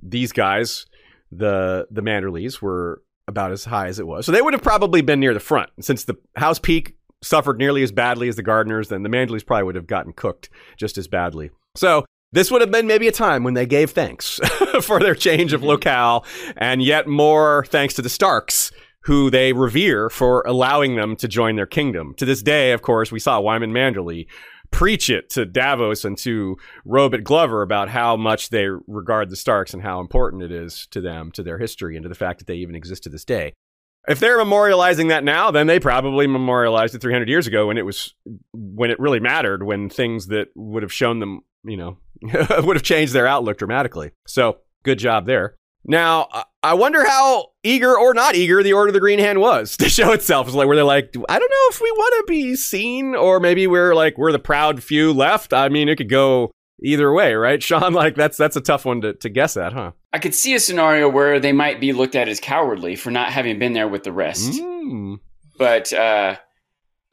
these 0.00 0.32
guys, 0.32 0.86
the 1.32 1.86
the 1.90 2.02
Manderleys, 2.02 2.62
were 2.62 3.02
about 3.26 3.52
as 3.52 3.64
high 3.64 3.88
as 3.88 3.98
it 3.98 4.06
was. 4.06 4.26
So 4.26 4.32
they 4.32 4.42
would 4.42 4.54
have 4.54 4.62
probably 4.62 5.00
been 5.00 5.20
near 5.20 5.34
the 5.34 5.40
front. 5.40 5.70
Since 5.80 6.04
the 6.04 6.16
House 6.36 6.58
Peak 6.58 6.96
suffered 7.24 7.58
nearly 7.58 7.82
as 7.82 7.92
badly 7.92 8.28
as 8.28 8.36
the 8.36 8.42
Gardeners, 8.42 8.88
then 8.88 9.02
the 9.02 9.08
Manderleys 9.08 9.46
probably 9.46 9.64
would 9.64 9.74
have 9.74 9.86
gotten 9.86 10.12
cooked 10.12 10.48
just 10.76 10.98
as 10.98 11.08
badly. 11.08 11.50
So 11.76 12.04
this 12.32 12.50
would 12.50 12.60
have 12.60 12.70
been 12.70 12.86
maybe 12.86 13.08
a 13.08 13.12
time 13.12 13.44
when 13.44 13.54
they 13.54 13.66
gave 13.66 13.90
thanks 13.90 14.40
for 14.82 15.00
their 15.00 15.14
change 15.14 15.52
of 15.52 15.60
mm-hmm. 15.60 15.70
locale, 15.70 16.26
and 16.56 16.82
yet 16.82 17.06
more 17.06 17.64
thanks 17.68 17.94
to 17.94 18.02
the 18.02 18.08
Starks, 18.08 18.72
who 19.04 19.30
they 19.30 19.52
revere 19.52 20.08
for 20.08 20.42
allowing 20.46 20.96
them 20.96 21.14
to 21.16 21.28
join 21.28 21.56
their 21.56 21.66
kingdom. 21.66 22.14
To 22.16 22.24
this 22.24 22.42
day, 22.42 22.72
of 22.72 22.82
course, 22.82 23.12
we 23.12 23.20
saw 23.20 23.40
Wyman 23.40 23.72
Manderley 23.72 24.26
preach 24.70 25.08
it 25.08 25.30
to 25.30 25.46
Davos 25.46 26.04
and 26.04 26.18
to 26.18 26.56
Robett 26.84 27.22
Glover 27.22 27.62
about 27.62 27.88
how 27.88 28.16
much 28.16 28.48
they 28.48 28.66
regard 28.88 29.30
the 29.30 29.36
Starks 29.36 29.72
and 29.72 29.82
how 29.82 30.00
important 30.00 30.42
it 30.42 30.50
is 30.50 30.88
to 30.90 31.00
them, 31.00 31.30
to 31.32 31.44
their 31.44 31.58
history, 31.58 31.96
and 31.96 32.02
to 32.02 32.08
the 32.08 32.14
fact 32.16 32.40
that 32.40 32.46
they 32.46 32.56
even 32.56 32.74
exist 32.74 33.04
to 33.04 33.08
this 33.08 33.24
day. 33.24 33.52
If 34.06 34.20
they're 34.20 34.38
memorializing 34.38 35.08
that 35.08 35.24
now, 35.24 35.50
then 35.50 35.66
they 35.66 35.80
probably 35.80 36.26
memorialized 36.26 36.94
it 36.94 37.00
300 37.00 37.28
years 37.28 37.46
ago 37.46 37.68
when 37.68 37.78
it 37.78 37.86
was 37.86 38.14
when 38.52 38.90
it 38.90 39.00
really 39.00 39.20
mattered, 39.20 39.62
when 39.62 39.88
things 39.88 40.26
that 40.26 40.48
would 40.54 40.82
have 40.82 40.92
shown 40.92 41.20
them, 41.20 41.40
you 41.64 41.76
know, 41.76 41.96
would 42.22 42.76
have 42.76 42.82
changed 42.82 43.12
their 43.12 43.26
outlook 43.26 43.58
dramatically. 43.58 44.12
So, 44.26 44.58
good 44.82 44.98
job 44.98 45.26
there. 45.26 45.56
Now, 45.86 46.28
I 46.62 46.74
wonder 46.74 47.06
how 47.06 47.48
eager 47.62 47.96
or 47.96 48.14
not 48.14 48.34
eager 48.34 48.62
the 48.62 48.72
Order 48.72 48.88
of 48.88 48.94
the 48.94 49.00
Green 49.00 49.18
Hand 49.18 49.40
was 49.40 49.76
to 49.78 49.88
show 49.88 50.12
itself. 50.12 50.46
It's 50.46 50.56
like 50.56 50.66
where 50.66 50.76
they're 50.76 50.84
like, 50.84 51.14
I 51.28 51.38
don't 51.38 51.50
know 51.50 51.68
if 51.70 51.80
we 51.80 51.90
want 51.90 52.26
to 52.26 52.30
be 52.30 52.56
seen, 52.56 53.14
or 53.14 53.40
maybe 53.40 53.66
we're 53.66 53.94
like 53.94 54.18
we're 54.18 54.32
the 54.32 54.38
proud 54.38 54.82
few 54.82 55.12
left. 55.12 55.52
I 55.52 55.68
mean, 55.68 55.88
it 55.88 55.96
could 55.96 56.08
go 56.10 56.50
either 56.82 57.12
way, 57.12 57.34
right, 57.34 57.62
Sean? 57.62 57.92
Like 57.92 58.14
that's 58.14 58.36
that's 58.36 58.56
a 58.56 58.60
tough 58.60 58.84
one 58.84 59.00
to, 59.02 59.14
to 59.14 59.28
guess 59.28 59.56
at, 59.56 59.72
huh? 59.72 59.92
I 60.12 60.18
could 60.18 60.34
see 60.34 60.54
a 60.54 60.60
scenario 60.60 61.08
where 61.08 61.40
they 61.40 61.52
might 61.52 61.80
be 61.80 61.92
looked 61.92 62.14
at 62.14 62.28
as 62.28 62.40
cowardly 62.40 62.96
for 62.96 63.10
not 63.10 63.32
having 63.32 63.58
been 63.58 63.72
there 63.72 63.88
with 63.88 64.04
the 64.04 64.12
rest. 64.12 64.52
Mm. 64.52 65.18
But 65.58 65.92
uh, 65.92 66.36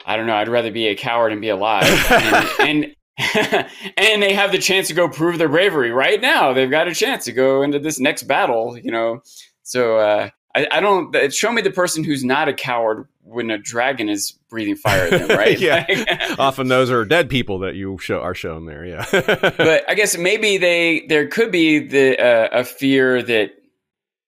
I 0.06 0.18
don't 0.18 0.28
know. 0.28 0.36
I'd 0.36 0.50
rather 0.50 0.72
be 0.72 0.88
a 0.88 0.96
coward 0.96 1.32
and 1.32 1.42
be 1.42 1.50
alive. 1.50 1.84
and, 2.12 2.46
and 2.60 2.96
and 3.98 4.22
they 4.22 4.34
have 4.34 4.52
the 4.52 4.58
chance 4.58 4.88
to 4.88 4.94
go 4.94 5.08
prove 5.08 5.38
their 5.38 5.50
bravery 5.50 5.92
right 5.92 6.20
now. 6.20 6.54
They've 6.54 6.72
got 6.72 6.88
a 6.88 6.96
chance 6.96 7.26
to 7.26 7.32
go 7.32 7.62
into 7.62 7.80
this 7.80 8.00
next 8.00 8.24
battle, 8.24 8.78
you 8.78 8.92
know. 8.92 9.22
So 9.64 9.98
uh, 9.98 10.30
I, 10.56 10.68
I, 10.72 10.80
don't 10.80 11.34
show 11.34 11.52
me 11.52 11.62
the 11.62 11.72
person 11.72 12.04
who's 12.04 12.24
not 12.24 12.48
a 12.48 12.54
coward 12.54 13.08
when 13.24 13.50
a 13.50 13.58
dragon 13.58 14.10
is 14.10 14.38
breathing 14.50 14.76
fire 14.76 15.08
at 15.08 15.28
them, 15.28 15.38
right? 15.38 15.60
yeah. 15.60 16.36
Often 16.40 16.68
those 16.68 16.92
are 16.92 17.06
dead 17.06 17.30
people 17.30 17.60
that 17.60 17.76
you 17.76 17.98
show 18.00 18.20
are 18.20 18.36
shown 18.36 18.66
there. 18.66 18.86
Yeah. 18.86 19.06
but 19.12 19.90
I 19.90 19.94
guess 19.96 20.18
maybe 20.18 20.58
they 20.58 21.06
there 21.08 21.28
could 21.28 21.52
be 21.52 21.80
the 21.80 22.20
uh, 22.20 22.60
a 22.60 22.64
fear 22.64 23.22
that 23.24 23.52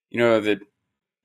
you 0.09 0.19
know 0.19 0.39
that 0.39 0.59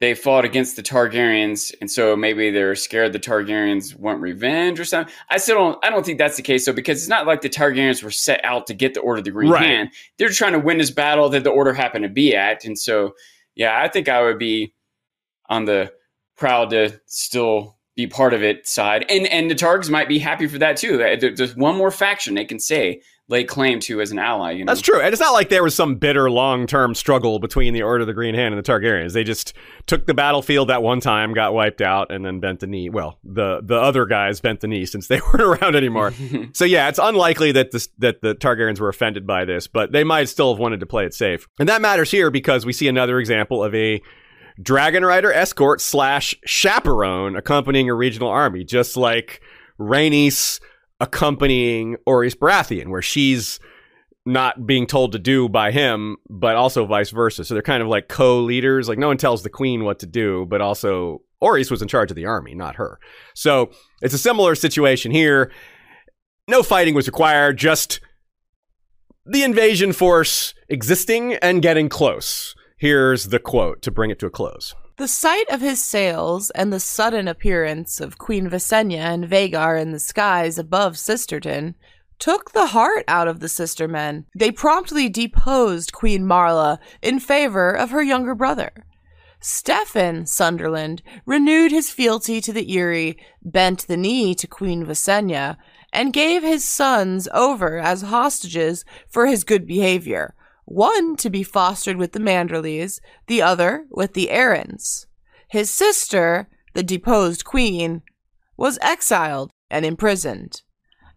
they 0.01 0.15
fought 0.15 0.45
against 0.45 0.77
the 0.77 0.83
Targaryens, 0.83 1.75
and 1.81 1.91
so 1.91 2.15
maybe 2.15 2.51
they're 2.51 2.77
scared 2.77 3.13
the 3.13 3.19
Targaryens 3.19 3.97
want 3.97 4.21
revenge 4.21 4.79
or 4.79 4.85
something. 4.85 5.13
I 5.29 5.39
still 5.39 5.57
don't. 5.57 5.85
I 5.85 5.91
don't 5.91 6.07
think 6.07 6.19
that's 6.19 6.37
the 6.37 6.43
case, 6.43 6.67
though, 6.67 6.73
because 6.73 6.99
it's 6.99 7.09
not 7.09 7.27
like 7.27 7.41
the 7.41 7.49
Targaryens 7.49 8.03
were 8.03 8.11
set 8.11 8.41
out 8.45 8.69
to 8.69 8.75
get 8.75 8.95
the 8.95 9.01
Order 9.01 9.19
of 9.19 9.25
the 9.25 9.33
Green 9.33 9.51
Right. 9.51 9.63
Hand. 9.63 9.91
They're 10.19 10.29
trying 10.29 10.53
to 10.53 10.61
win 10.61 10.79
this 10.79 10.91
battle 10.91 11.29
that 11.31 11.43
the 11.45 11.51
Order 11.51 11.75
happened 11.75 12.05
to 12.05 12.09
be 12.09 12.37
at, 12.37 12.65
and 12.65 12.79
so 12.79 13.15
yeah, 13.59 13.83
I 13.83 13.89
think 13.89 14.09
I 14.09 14.23
would 14.23 14.39
be 14.39 14.73
on 15.49 15.65
the 15.65 15.93
proud 16.37 16.71
to 16.71 17.01
still 17.07 17.77
be 17.97 18.07
part 18.07 18.33
of 18.33 18.43
it 18.43 18.69
side, 18.69 19.05
and 19.09 19.27
and 19.27 19.51
the 19.51 19.55
Targs 19.55 19.91
might 19.91 20.09
be 20.09 20.19
happy 20.19 20.47
for 20.47 20.59
that 20.59 20.77
too. 20.77 20.97
There's 20.97 21.57
one 21.57 21.77
more 21.77 21.91
faction 21.91 22.35
they 22.35 22.45
can 22.45 22.61
say 22.61 23.03
lay 23.29 23.45
claim 23.45 23.79
to 23.79 24.01
as 24.01 24.11
an 24.11 24.19
ally. 24.19 24.53
You 24.53 24.65
know, 24.65 24.71
That's 24.71 24.81
true. 24.81 25.01
And 25.01 25.13
it's 25.13 25.21
not 25.21 25.33
like 25.33 25.51
there 25.51 25.63
was 25.63 25.75
some 25.75 25.97
bitter 25.97 26.31
long 26.31 26.67
term 26.67 26.95
struggle 26.95 27.39
between 27.39 27.75
the 27.75 27.83
Order 27.83 28.03
of 28.03 28.07
the 28.07 28.15
Green 28.15 28.35
Hand 28.35 28.55
and 28.55 28.65
the 28.65 28.69
Targaryens. 28.69 29.13
They 29.13 29.25
just 29.25 29.53
took 29.87 30.07
the 30.07 30.15
battlefield 30.15 30.69
that 30.69 30.83
one 30.83 31.01
time, 31.01 31.35
got 31.35 31.55
wiped 31.55 31.83
out, 31.83 32.11
and 32.11 32.25
then 32.25 32.41
bent 32.41 32.61
the 32.61 32.67
knee. 32.67 32.89
Well, 32.89 33.19
the 33.23 33.61
the 33.63 33.77
other 33.77 34.07
guys 34.07 34.41
bent 34.41 34.61
the 34.61 34.69
knee 34.69 34.87
since 34.87 35.07
they 35.07 35.21
weren't 35.33 35.43
around 35.43 35.77
anymore. 35.77 36.13
so 36.53 36.65
yeah, 36.65 36.89
it's 36.89 36.99
unlikely 36.99 37.53
that 37.53 37.71
this 37.71 37.89
that 37.99 38.23
the 38.23 38.35
Targaryens 38.35 38.81
were 38.81 38.89
offended 38.89 39.27
by 39.27 39.45
this, 39.45 39.67
but 39.67 39.93
they 39.93 40.05
might 40.05 40.29
still 40.29 40.53
have 40.53 40.59
wanted 40.59 40.81
to 40.81 40.87
play 40.87 41.05
it 41.05 41.15
safe. 41.15 41.47
And 41.59 41.69
that 41.69 41.83
matters 41.83 42.11
here 42.11 42.31
because 42.31 42.65
we 42.65 42.73
see 42.73 42.89
another 42.89 43.19
example 43.21 43.63
of 43.63 43.75
a 43.75 44.01
dragon 44.61 45.05
rider 45.05 45.33
escort 45.33 45.81
slash 45.81 46.35
chaperone 46.45 47.37
accompanying 47.37 47.89
a 47.89 47.95
regional 47.95 48.29
army, 48.29 48.65
just 48.65 48.97
like 48.97 49.41
Rhaenys 49.79 50.61
accompanying 51.01 51.97
Orys 52.07 52.35
Baratheon, 52.37 52.89
where 52.89 53.03
she's 53.03 53.61
not 54.27 54.67
being 54.67 54.87
told 54.87 55.13
to 55.13 55.19
do 55.19 55.49
by 55.49 55.71
him, 55.71 56.17
but 56.29 56.57
also 56.57 56.85
vice 56.85 57.11
versa. 57.11 57.45
So 57.45 57.55
they're 57.55 57.63
kind 57.63 57.83
of 57.83 57.89
like 57.89 58.09
co-leaders. 58.09 58.89
Like 58.89 58.99
no 58.99 59.09
one 59.09 59.17
tells 59.17 59.43
the 59.43 59.51
queen 59.51 59.85
what 59.85 60.01
to 60.01 60.07
do, 60.07 60.45
but 60.47 60.61
also 60.61 61.23
Orys 61.43 61.71
was 61.71 61.81
in 61.81 61.89
charge 61.89 62.11
of 62.11 62.17
the 62.17 62.27
army, 62.27 62.55
not 62.55 62.77
her. 62.77 62.99
So 63.35 63.71
it's 64.03 64.15
a 64.15 64.19
similar 64.19 64.55
situation 64.55 65.13
here. 65.13 65.51
No 66.49 66.63
fighting 66.63 66.95
was 66.95 67.07
required, 67.07 67.59
just 67.59 68.01
the 69.25 69.45
invasion 69.45 69.93
force 69.93 70.55
existing 70.69 71.35
and 71.35 71.63
getting 71.63 71.89
close. 71.89 72.55
Here's 72.79 73.25
the 73.25 73.41
quote 73.41 73.83
to 73.83 73.91
bring 73.91 74.11
it 74.11 74.21
to 74.21 74.27
a 74.27 74.31
close. 74.31 74.73
The 74.99 75.09
sight 75.09 75.51
of 75.51 75.61
his 75.61 75.83
sails 75.83 76.51
and 76.51 76.73
the 76.73 76.79
sudden 76.79 77.27
appearance 77.27 78.01
of 78.01 78.19
Queen 78.19 78.49
Visenya 78.49 78.99
and 78.99 79.25
Vhagar 79.25 79.81
in 79.81 79.91
the 79.91 79.99
skies 79.99 80.59
above 80.59 80.97
Sisterton 80.97 81.75
took 82.21 82.53
the 82.53 82.67
heart 82.67 83.03
out 83.09 83.27
of 83.27 83.41
the 83.41 83.49
sister 83.49 83.89
men. 83.89 84.27
They 84.33 84.53
promptly 84.53 85.09
deposed 85.09 85.93
Queen 85.93 86.23
Marla 86.23 86.79
in 87.03 87.19
favor 87.19 87.73
of 87.73 87.91
her 87.91 88.03
younger 88.03 88.37
brother. 88.37 88.71
Steffon 89.41 90.29
Sunderland 90.29 91.03
renewed 91.27 91.73
his 91.73 91.91
fealty 91.91 92.41
to 92.41 92.53
the 92.53 92.77
Eyrie, 92.77 93.19
bent 93.43 93.89
the 93.89 93.97
knee 93.97 94.37
to 94.37 94.47
Queen 94.47 94.85
Visenya, 94.85 95.57
and 95.93 96.13
gave 96.13 96.43
his 96.45 96.65
sons 96.65 97.29
over 97.35 97.79
as 97.79 98.03
hostages 98.03 98.85
for 99.09 99.27
his 99.27 99.43
good 99.43 99.67
behavior, 99.67 100.35
one 100.69 101.17
to 101.17 101.31
be 101.31 101.43
fostered 101.43 101.97
with 101.97 102.13
the 102.13 102.21
Manderleys, 102.21 103.01
the 103.27 103.41
other 103.41 103.87
with 103.91 104.13
the 104.13 104.29
Arryns. 104.31 105.07
His 105.49 105.71
sister, 105.71 106.49
the 106.75 106.83
deposed 106.83 107.45
queen, 107.45 108.03
was 108.57 108.79
exiled 108.83 109.51
and 109.71 109.87
imprisoned. 109.87 110.63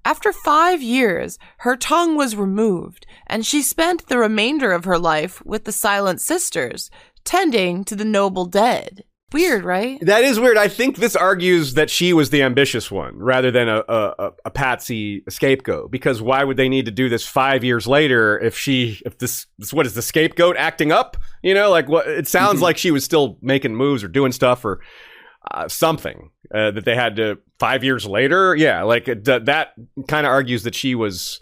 After 0.05 0.31
five 0.31 0.81
years, 0.81 1.37
her 1.59 1.75
tongue 1.75 2.15
was 2.15 2.35
removed, 2.35 3.05
and 3.27 3.45
she 3.45 3.61
spent 3.61 4.07
the 4.07 4.17
remainder 4.17 4.71
of 4.71 4.85
her 4.85 4.97
life 4.97 5.45
with 5.45 5.65
the 5.65 5.71
Silent 5.71 6.21
Sisters, 6.21 6.89
tending 7.23 7.83
to 7.83 7.95
the 7.95 8.05
noble 8.05 8.45
dead. 8.45 9.03
Weird, 9.33 9.63
right? 9.63 9.97
That 10.01 10.23
is 10.23 10.39
weird. 10.39 10.57
I 10.57 10.67
think 10.67 10.97
this 10.97 11.15
argues 11.15 11.75
that 11.75 11.89
she 11.89 12.11
was 12.13 12.29
the 12.31 12.43
ambitious 12.43 12.91
one 12.91 13.17
rather 13.17 13.49
than 13.51 13.69
a, 13.69 13.83
a, 13.87 14.13
a- 14.19 14.31
a 14.45 14.49
patsy 14.51 15.23
scapegoat. 15.29 15.89
Because 15.91 16.21
why 16.21 16.43
would 16.43 16.57
they 16.57 16.67
need 16.69 16.85
to 16.85 16.91
do 16.91 17.07
this 17.09 17.25
five 17.25 17.63
years 17.63 17.87
later 17.87 18.37
if 18.39 18.57
she, 18.57 19.01
if 19.05 19.17
this, 19.19 19.45
this 19.57 19.71
what 19.73 19.85
is 19.85 19.93
the 19.93 20.01
scapegoat 20.01 20.57
acting 20.57 20.91
up? 20.91 21.15
You 21.41 21.53
know, 21.53 21.69
like 21.69 21.87
what? 21.87 22.07
It 22.07 22.27
sounds 22.27 22.61
like 22.61 22.77
she 22.77 22.91
was 22.91 23.03
still 23.05 23.37
making 23.41 23.75
moves 23.75 24.03
or 24.03 24.07
doing 24.09 24.31
stuff 24.33 24.65
or 24.65 24.81
uh, 25.49 25.67
something 25.67 26.29
uh, 26.53 26.71
that 26.71 26.85
they 26.85 26.95
had 26.95 27.15
to 27.15 27.37
five 27.59 27.83
years 27.83 28.05
later. 28.05 28.55
Yeah, 28.55 28.83
like 28.83 29.07
it, 29.07 29.23
that 29.25 29.45
that 29.45 29.73
kind 30.07 30.25
of 30.27 30.31
argues 30.31 30.63
that 30.63 30.75
she 30.75 30.93
was 30.93 31.39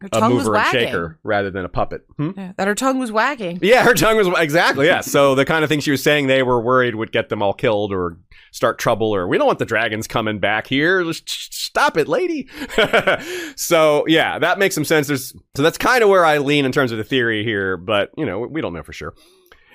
Her 0.00 0.08
a 0.08 0.10
tongue 0.10 0.34
mover 0.34 0.56
and 0.56 0.66
shaker 0.66 1.18
rather 1.22 1.50
than 1.50 1.64
a 1.64 1.68
puppet. 1.68 2.06
Hmm? 2.16 2.32
Yeah, 2.36 2.52
that 2.58 2.68
her 2.68 2.74
tongue 2.74 2.98
was 2.98 3.10
wagging. 3.10 3.58
Yeah, 3.62 3.82
her 3.82 3.94
tongue 3.94 4.16
was 4.16 4.28
exactly 4.36 4.86
yeah. 4.86 5.00
So 5.00 5.34
the 5.34 5.44
kind 5.46 5.64
of 5.64 5.70
thing 5.70 5.80
she 5.80 5.90
was 5.90 6.02
saying 6.02 6.26
they 6.26 6.42
were 6.42 6.60
worried 6.60 6.94
would 6.94 7.12
get 7.12 7.30
them 7.30 7.42
all 7.42 7.54
killed 7.54 7.92
or 7.92 8.18
start 8.52 8.78
trouble 8.78 9.14
or 9.14 9.26
we 9.26 9.38
don't 9.38 9.46
want 9.46 9.58
the 9.58 9.64
dragons 9.64 10.06
coming 10.06 10.38
back 10.38 10.66
here. 10.66 11.02
Just 11.04 11.54
stop 11.54 11.96
it, 11.96 12.08
lady. 12.08 12.48
so 13.56 14.04
yeah, 14.06 14.38
that 14.38 14.58
makes 14.58 14.74
some 14.74 14.84
sense. 14.84 15.06
There's, 15.06 15.34
so 15.56 15.62
that's 15.62 15.78
kind 15.78 16.02
of 16.02 16.10
where 16.10 16.24
I 16.24 16.38
lean 16.38 16.64
in 16.64 16.72
terms 16.72 16.92
of 16.92 16.98
the 16.98 17.04
theory 17.04 17.42
here, 17.42 17.76
but 17.76 18.10
you 18.18 18.26
know 18.26 18.40
we 18.40 18.60
don't 18.60 18.74
know 18.74 18.82
for 18.82 18.92
sure. 18.92 19.14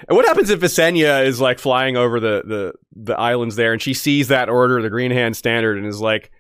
And 0.08 0.16
what 0.16 0.26
happens 0.26 0.50
if 0.50 0.60
Visenya 0.60 1.26
is 1.26 1.42
like 1.42 1.58
flying 1.58 1.98
over 1.98 2.20
the 2.20 2.44
the 2.46 2.74
the 2.96 3.20
islands 3.20 3.56
there 3.56 3.74
and 3.74 3.82
she 3.82 3.94
sees 3.94 4.28
that 4.28 4.50
order, 4.50 4.82
the 4.82 4.90
Green 4.90 5.12
Hand 5.12 5.36
Standard, 5.36 5.78
and 5.78 5.88
is 5.88 6.00
like. 6.02 6.32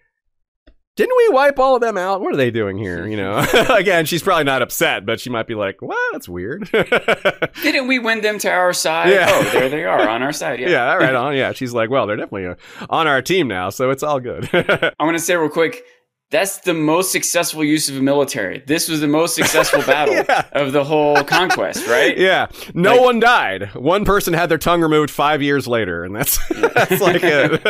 Didn't 0.97 1.15
we 1.15 1.29
wipe 1.29 1.57
all 1.57 1.75
of 1.75 1.81
them 1.81 1.97
out? 1.97 2.19
What 2.19 2.33
are 2.33 2.37
they 2.37 2.51
doing 2.51 2.77
here? 2.77 3.07
You 3.07 3.15
know, 3.15 3.37
again, 3.69 4.05
she's 4.05 4.21
probably 4.21 4.43
not 4.43 4.61
upset, 4.61 5.05
but 5.05 5.19
she 5.19 5.29
might 5.29 5.47
be 5.47 5.55
like, 5.55 5.81
"Well, 5.81 5.97
that's 6.11 6.27
weird." 6.27 6.69
Didn't 7.63 7.87
we 7.87 7.97
win 7.97 8.21
them 8.21 8.37
to 8.39 8.49
our 8.49 8.73
side? 8.73 9.09
Yeah. 9.09 9.27
Oh, 9.29 9.43
there 9.51 9.69
they 9.69 9.85
are 9.85 10.07
on 10.09 10.21
our 10.21 10.33
side. 10.33 10.59
Yeah. 10.59 10.69
yeah, 10.69 10.93
right 10.95 11.15
on. 11.15 11.35
Yeah, 11.35 11.53
she's 11.53 11.73
like, 11.73 11.89
well, 11.89 12.07
they're 12.07 12.17
definitely 12.17 12.47
uh, 12.47 12.55
on 12.89 13.07
our 13.07 13.21
team 13.21 13.47
now, 13.47 13.69
so 13.69 13.89
it's 13.89 14.03
all 14.03 14.19
good. 14.19 14.49
I 14.53 14.93
want 14.99 15.17
to 15.17 15.23
say 15.23 15.35
real 15.35 15.49
quick 15.49 15.83
that's 16.31 16.59
the 16.59 16.73
most 16.73 17.11
successful 17.11 17.63
use 17.63 17.89
of 17.89 17.97
a 17.97 18.01
military. 18.01 18.63
This 18.65 18.89
was 18.89 19.01
the 19.01 19.07
most 19.07 19.35
successful 19.35 19.81
battle 19.85 20.15
Yeah. 20.15 20.45
of 20.53 20.71
the 20.71 20.83
whole 20.83 21.23
conquest, 21.23 21.85
right? 21.87 22.17
Yeah, 22.21 22.47
no 22.73 22.91
Like- 22.91 23.01
one 23.01 23.19
died. 23.19 23.75
One 23.75 24.05
person 24.05 24.33
had 24.33 24.49
their 24.49 24.57
tongue 24.57 24.81
removed 24.81 25.11
five 25.11 25.41
years 25.41 25.67
later, 25.67 26.03
and 26.03 26.15
that's 26.15 26.39
that's 26.73 26.99
like 27.01 27.21
it. 27.23 27.63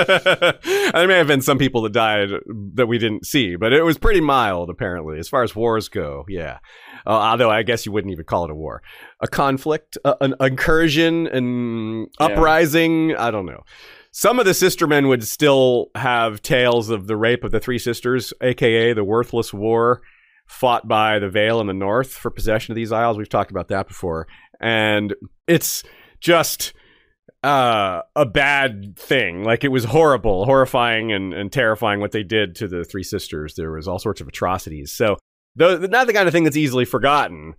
there 0.93 1.07
may 1.07 1.17
have 1.17 1.27
been 1.27 1.41
some 1.41 1.57
people 1.57 1.81
that 1.81 1.91
died 1.93 2.29
that 2.75 2.87
we 2.87 2.97
didn't 2.97 3.25
see, 3.25 3.55
but 3.55 3.73
it 3.73 3.83
was 3.83 3.97
pretty 3.97 4.21
mild, 4.21 4.69
apparently, 4.69 5.19
as 5.19 5.27
far 5.27 5.43
as 5.43 5.55
wars 5.55 5.89
go. 5.89 6.25
Yeah, 6.29 6.59
uh, 7.05 7.09
although 7.11 7.49
I 7.49 7.63
guess 7.63 7.85
you 7.85 7.91
wouldn't 7.91 8.11
even 8.11 8.25
call 8.25 8.45
it 8.45 8.51
a 8.51 8.55
war, 8.55 8.81
a 9.19 9.27
conflict, 9.27 9.97
uh, 10.05 10.15
an 10.21 10.35
incursion, 10.39 11.27
an 11.27 12.07
Yeah. 12.19 12.25
uprising. 12.27 13.15
I 13.15 13.31
don't 13.31 13.45
know. 13.45 13.63
Some 14.11 14.39
of 14.39 14.45
the 14.45 14.51
sistermen 14.51 15.07
would 15.07 15.23
still 15.23 15.89
have 15.95 16.41
tales 16.41 16.89
of 16.89 17.07
the 17.07 17.15
rape 17.15 17.45
of 17.45 17.51
the 17.51 17.61
three 17.61 17.79
sisters, 17.79 18.33
aka 18.41 18.91
the 18.91 19.05
Worthless 19.05 19.53
War, 19.53 20.01
fought 20.47 20.85
by 20.85 21.17
the 21.17 21.29
Vale 21.29 21.61
in 21.61 21.67
the 21.67 21.73
north 21.73 22.11
for 22.11 22.29
possession 22.29 22.73
of 22.73 22.75
these 22.75 22.91
isles. 22.91 23.17
We've 23.17 23.29
talked 23.29 23.51
about 23.51 23.69
that 23.69 23.87
before, 23.87 24.27
and 24.59 25.15
it's 25.47 25.83
just 26.19 26.73
uh, 27.41 28.01
a 28.15 28.25
bad 28.25 28.97
thing. 28.97 29.43
Like 29.45 29.63
it 29.63 29.69
was 29.69 29.85
horrible, 29.85 30.43
horrifying, 30.43 31.13
and, 31.13 31.33
and 31.33 31.49
terrifying 31.49 32.01
what 32.01 32.11
they 32.11 32.23
did 32.23 32.55
to 32.55 32.67
the 32.67 32.83
three 32.83 33.03
sisters. 33.03 33.55
There 33.55 33.71
was 33.71 33.87
all 33.87 33.99
sorts 33.99 34.19
of 34.19 34.27
atrocities. 34.27 34.91
So, 34.91 35.17
though, 35.55 35.77
not 35.77 36.07
the 36.07 36.13
kind 36.13 36.27
of 36.27 36.33
thing 36.33 36.43
that's 36.43 36.57
easily 36.57 36.85
forgotten. 36.85 37.55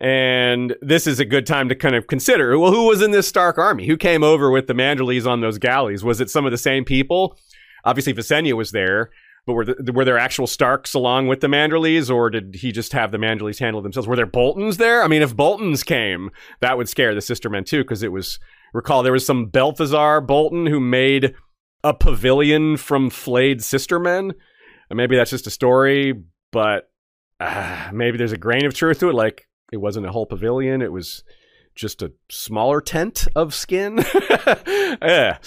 And 0.00 0.76
this 0.82 1.06
is 1.06 1.20
a 1.20 1.24
good 1.24 1.46
time 1.46 1.68
to 1.68 1.74
kind 1.74 1.94
of 1.94 2.06
consider 2.06 2.58
well, 2.58 2.72
who 2.72 2.86
was 2.86 3.00
in 3.00 3.12
this 3.12 3.28
Stark 3.28 3.56
army? 3.56 3.86
Who 3.86 3.96
came 3.96 4.22
over 4.22 4.50
with 4.50 4.66
the 4.66 4.74
Manderleys 4.74 5.26
on 5.26 5.40
those 5.40 5.58
galleys? 5.58 6.04
Was 6.04 6.20
it 6.20 6.30
some 6.30 6.44
of 6.44 6.52
the 6.52 6.58
same 6.58 6.84
people? 6.84 7.38
Obviously, 7.84 8.12
Visenya 8.12 8.54
was 8.54 8.72
there, 8.72 9.10
but 9.46 9.54
were, 9.54 9.64
the, 9.64 9.92
were 9.92 10.04
there 10.04 10.18
actual 10.18 10.46
Starks 10.46 10.92
along 10.92 11.28
with 11.28 11.40
the 11.40 11.46
Manderleys, 11.46 12.12
or 12.12 12.28
did 12.28 12.56
he 12.56 12.72
just 12.72 12.92
have 12.92 13.12
the 13.12 13.18
Manderleys 13.18 13.60
handle 13.60 13.80
themselves? 13.80 14.08
Were 14.08 14.16
there 14.16 14.26
Boltons 14.26 14.76
there? 14.76 15.02
I 15.02 15.08
mean, 15.08 15.22
if 15.22 15.36
Boltons 15.36 15.82
came, 15.82 16.30
that 16.60 16.76
would 16.76 16.88
scare 16.88 17.14
the 17.14 17.20
Sistermen 17.20 17.64
too, 17.64 17.84
because 17.84 18.02
it 18.02 18.12
was, 18.12 18.38
recall, 18.74 19.02
there 19.02 19.12
was 19.12 19.24
some 19.24 19.46
Balthazar 19.46 20.20
Bolton 20.20 20.66
who 20.66 20.80
made 20.80 21.34
a 21.84 21.94
pavilion 21.94 22.76
from 22.76 23.08
flayed 23.08 23.60
Sistermen. 23.60 24.32
And 24.90 24.96
maybe 24.96 25.16
that's 25.16 25.30
just 25.30 25.46
a 25.46 25.50
story, 25.50 26.12
but 26.52 26.90
uh, 27.40 27.90
maybe 27.92 28.18
there's 28.18 28.32
a 28.32 28.36
grain 28.38 28.66
of 28.66 28.74
truth 28.74 28.98
to 29.00 29.10
it. 29.10 29.14
Like, 29.14 29.45
it 29.72 29.78
wasn't 29.78 30.06
a 30.06 30.12
whole 30.12 30.26
pavilion, 30.26 30.82
it 30.82 30.92
was 30.92 31.24
just 31.74 32.02
a 32.02 32.12
smaller 32.30 32.80
tent 32.80 33.28
of 33.36 33.54
skin. 33.54 33.98
yeah. 34.66 35.38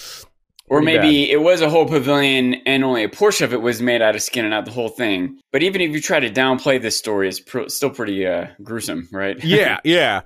Or 0.70 0.80
Pretty 0.80 0.98
maybe 0.98 1.30
it 1.30 1.42
was 1.42 1.60
a 1.60 1.68
whole 1.68 1.86
pavilion 1.86 2.54
and 2.64 2.84
only 2.84 3.02
a 3.02 3.08
portion 3.08 3.44
of 3.44 3.52
it 3.52 3.60
was 3.60 3.82
made 3.82 4.00
out 4.00 4.14
of 4.14 4.22
skin 4.22 4.44
and 4.44 4.52
not 4.52 4.64
the 4.64 4.70
whole 4.70 4.88
thing. 4.88 5.40
But 5.50 5.64
even 5.64 5.80
if 5.80 5.90
you 5.90 6.00
try 6.00 6.20
to 6.20 6.30
downplay 6.30 6.80
this 6.80 6.96
story, 6.96 7.28
it's 7.28 7.40
pr- 7.40 7.66
still 7.66 7.90
pretty 7.90 8.24
uh, 8.24 8.46
gruesome, 8.62 9.08
right? 9.10 9.36
yeah, 9.44 9.80
yeah. 9.84 10.20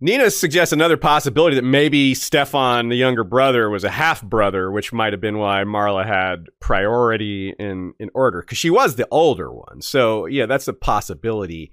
Nina 0.00 0.30
suggests 0.30 0.72
another 0.72 0.96
possibility 0.96 1.56
that 1.56 1.64
maybe 1.64 2.14
Steffon, 2.14 2.88
the 2.88 2.96
younger 2.96 3.24
brother, 3.24 3.68
was 3.68 3.84
a 3.84 3.90
half 3.90 4.22
brother, 4.22 4.70
which 4.70 4.92
might 4.92 5.12
have 5.12 5.20
been 5.20 5.38
why 5.38 5.64
Marla 5.64 6.06
had 6.06 6.46
priority 6.60 7.54
in 7.58 7.92
in 7.98 8.10
order 8.14 8.40
because 8.40 8.58
she 8.58 8.70
was 8.70 8.96
the 8.96 9.08
older 9.10 9.52
one. 9.52 9.80
So 9.80 10.26
yeah, 10.26 10.46
that's 10.46 10.68
a 10.68 10.74
possibility. 10.74 11.70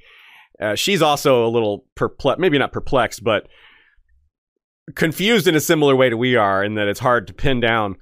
Uh, 0.61 0.75
she's 0.75 1.01
also 1.01 1.45
a 1.45 1.49
little 1.49 1.85
perplexed, 1.95 2.39
maybe 2.39 2.57
not 2.57 2.71
perplexed, 2.71 3.23
but 3.23 3.47
confused 4.95 5.47
in 5.47 5.55
a 5.55 5.59
similar 5.59 5.95
way 5.95 6.09
to 6.09 6.17
we 6.17 6.35
are, 6.35 6.63
in 6.63 6.75
that 6.75 6.87
it's 6.87 6.99
hard 6.99 7.27
to 7.27 7.33
pin 7.33 7.59
down 7.59 7.95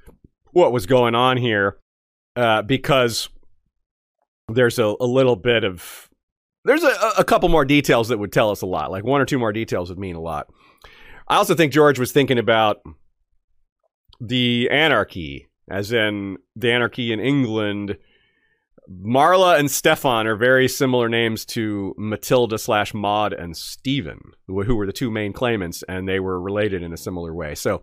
what 0.52 0.72
was 0.72 0.86
going 0.86 1.16
on 1.16 1.38
here 1.38 1.78
uh, 2.36 2.62
because 2.62 3.30
there's 4.48 4.80
a, 4.80 4.96
a 5.00 5.06
little 5.06 5.36
bit 5.36 5.64
of 5.64 6.10
there's 6.66 6.84
a, 6.84 7.12
a 7.18 7.24
couple 7.24 7.50
more 7.50 7.66
details 7.66 8.10
that 8.10 8.20
would 8.20 8.32
tell 8.32 8.52
us 8.52 8.62
a 8.62 8.68
lot. 8.68 8.92
Like 8.92 9.04
one 9.04 9.22
or 9.22 9.26
two 9.26 9.40
more 9.40 9.52
details 9.52 9.90
would 9.90 9.98
mean 9.98 10.16
a 10.16 10.22
lot. 10.22 10.48
I 11.28 11.38
also 11.38 11.56
think 11.56 11.72
George 11.72 11.98
was 11.98 12.12
thinking 12.12 12.38
about 12.38 12.82
the 14.20 14.70
anarchy, 14.70 15.48
as 15.70 15.92
in 15.92 16.38
the 16.56 16.72
anarchy 16.72 17.12
in 17.12 17.20
England. 17.20 17.98
Marla 19.00 19.58
and 19.58 19.70
Steffon 19.70 20.26
are 20.26 20.36
very 20.36 20.68
similar 20.68 21.08
names 21.08 21.46
to 21.46 21.96
Matilda 21.98 22.58
slash 22.58 22.94
Maud 22.94 23.32
and 23.32 23.56
Stephen, 23.56 24.20
who 24.48 24.76
were 24.76 24.86
the 24.86 24.94
two 24.94 25.10
main 25.10 25.34
claimants, 25.34 25.84
and 25.88 26.08
they 26.08 26.20
were 26.20 26.42
related 26.42 26.84
in 26.84 26.92
a 26.92 26.98
similar 26.98 27.34
way. 27.34 27.56
So, 27.56 27.82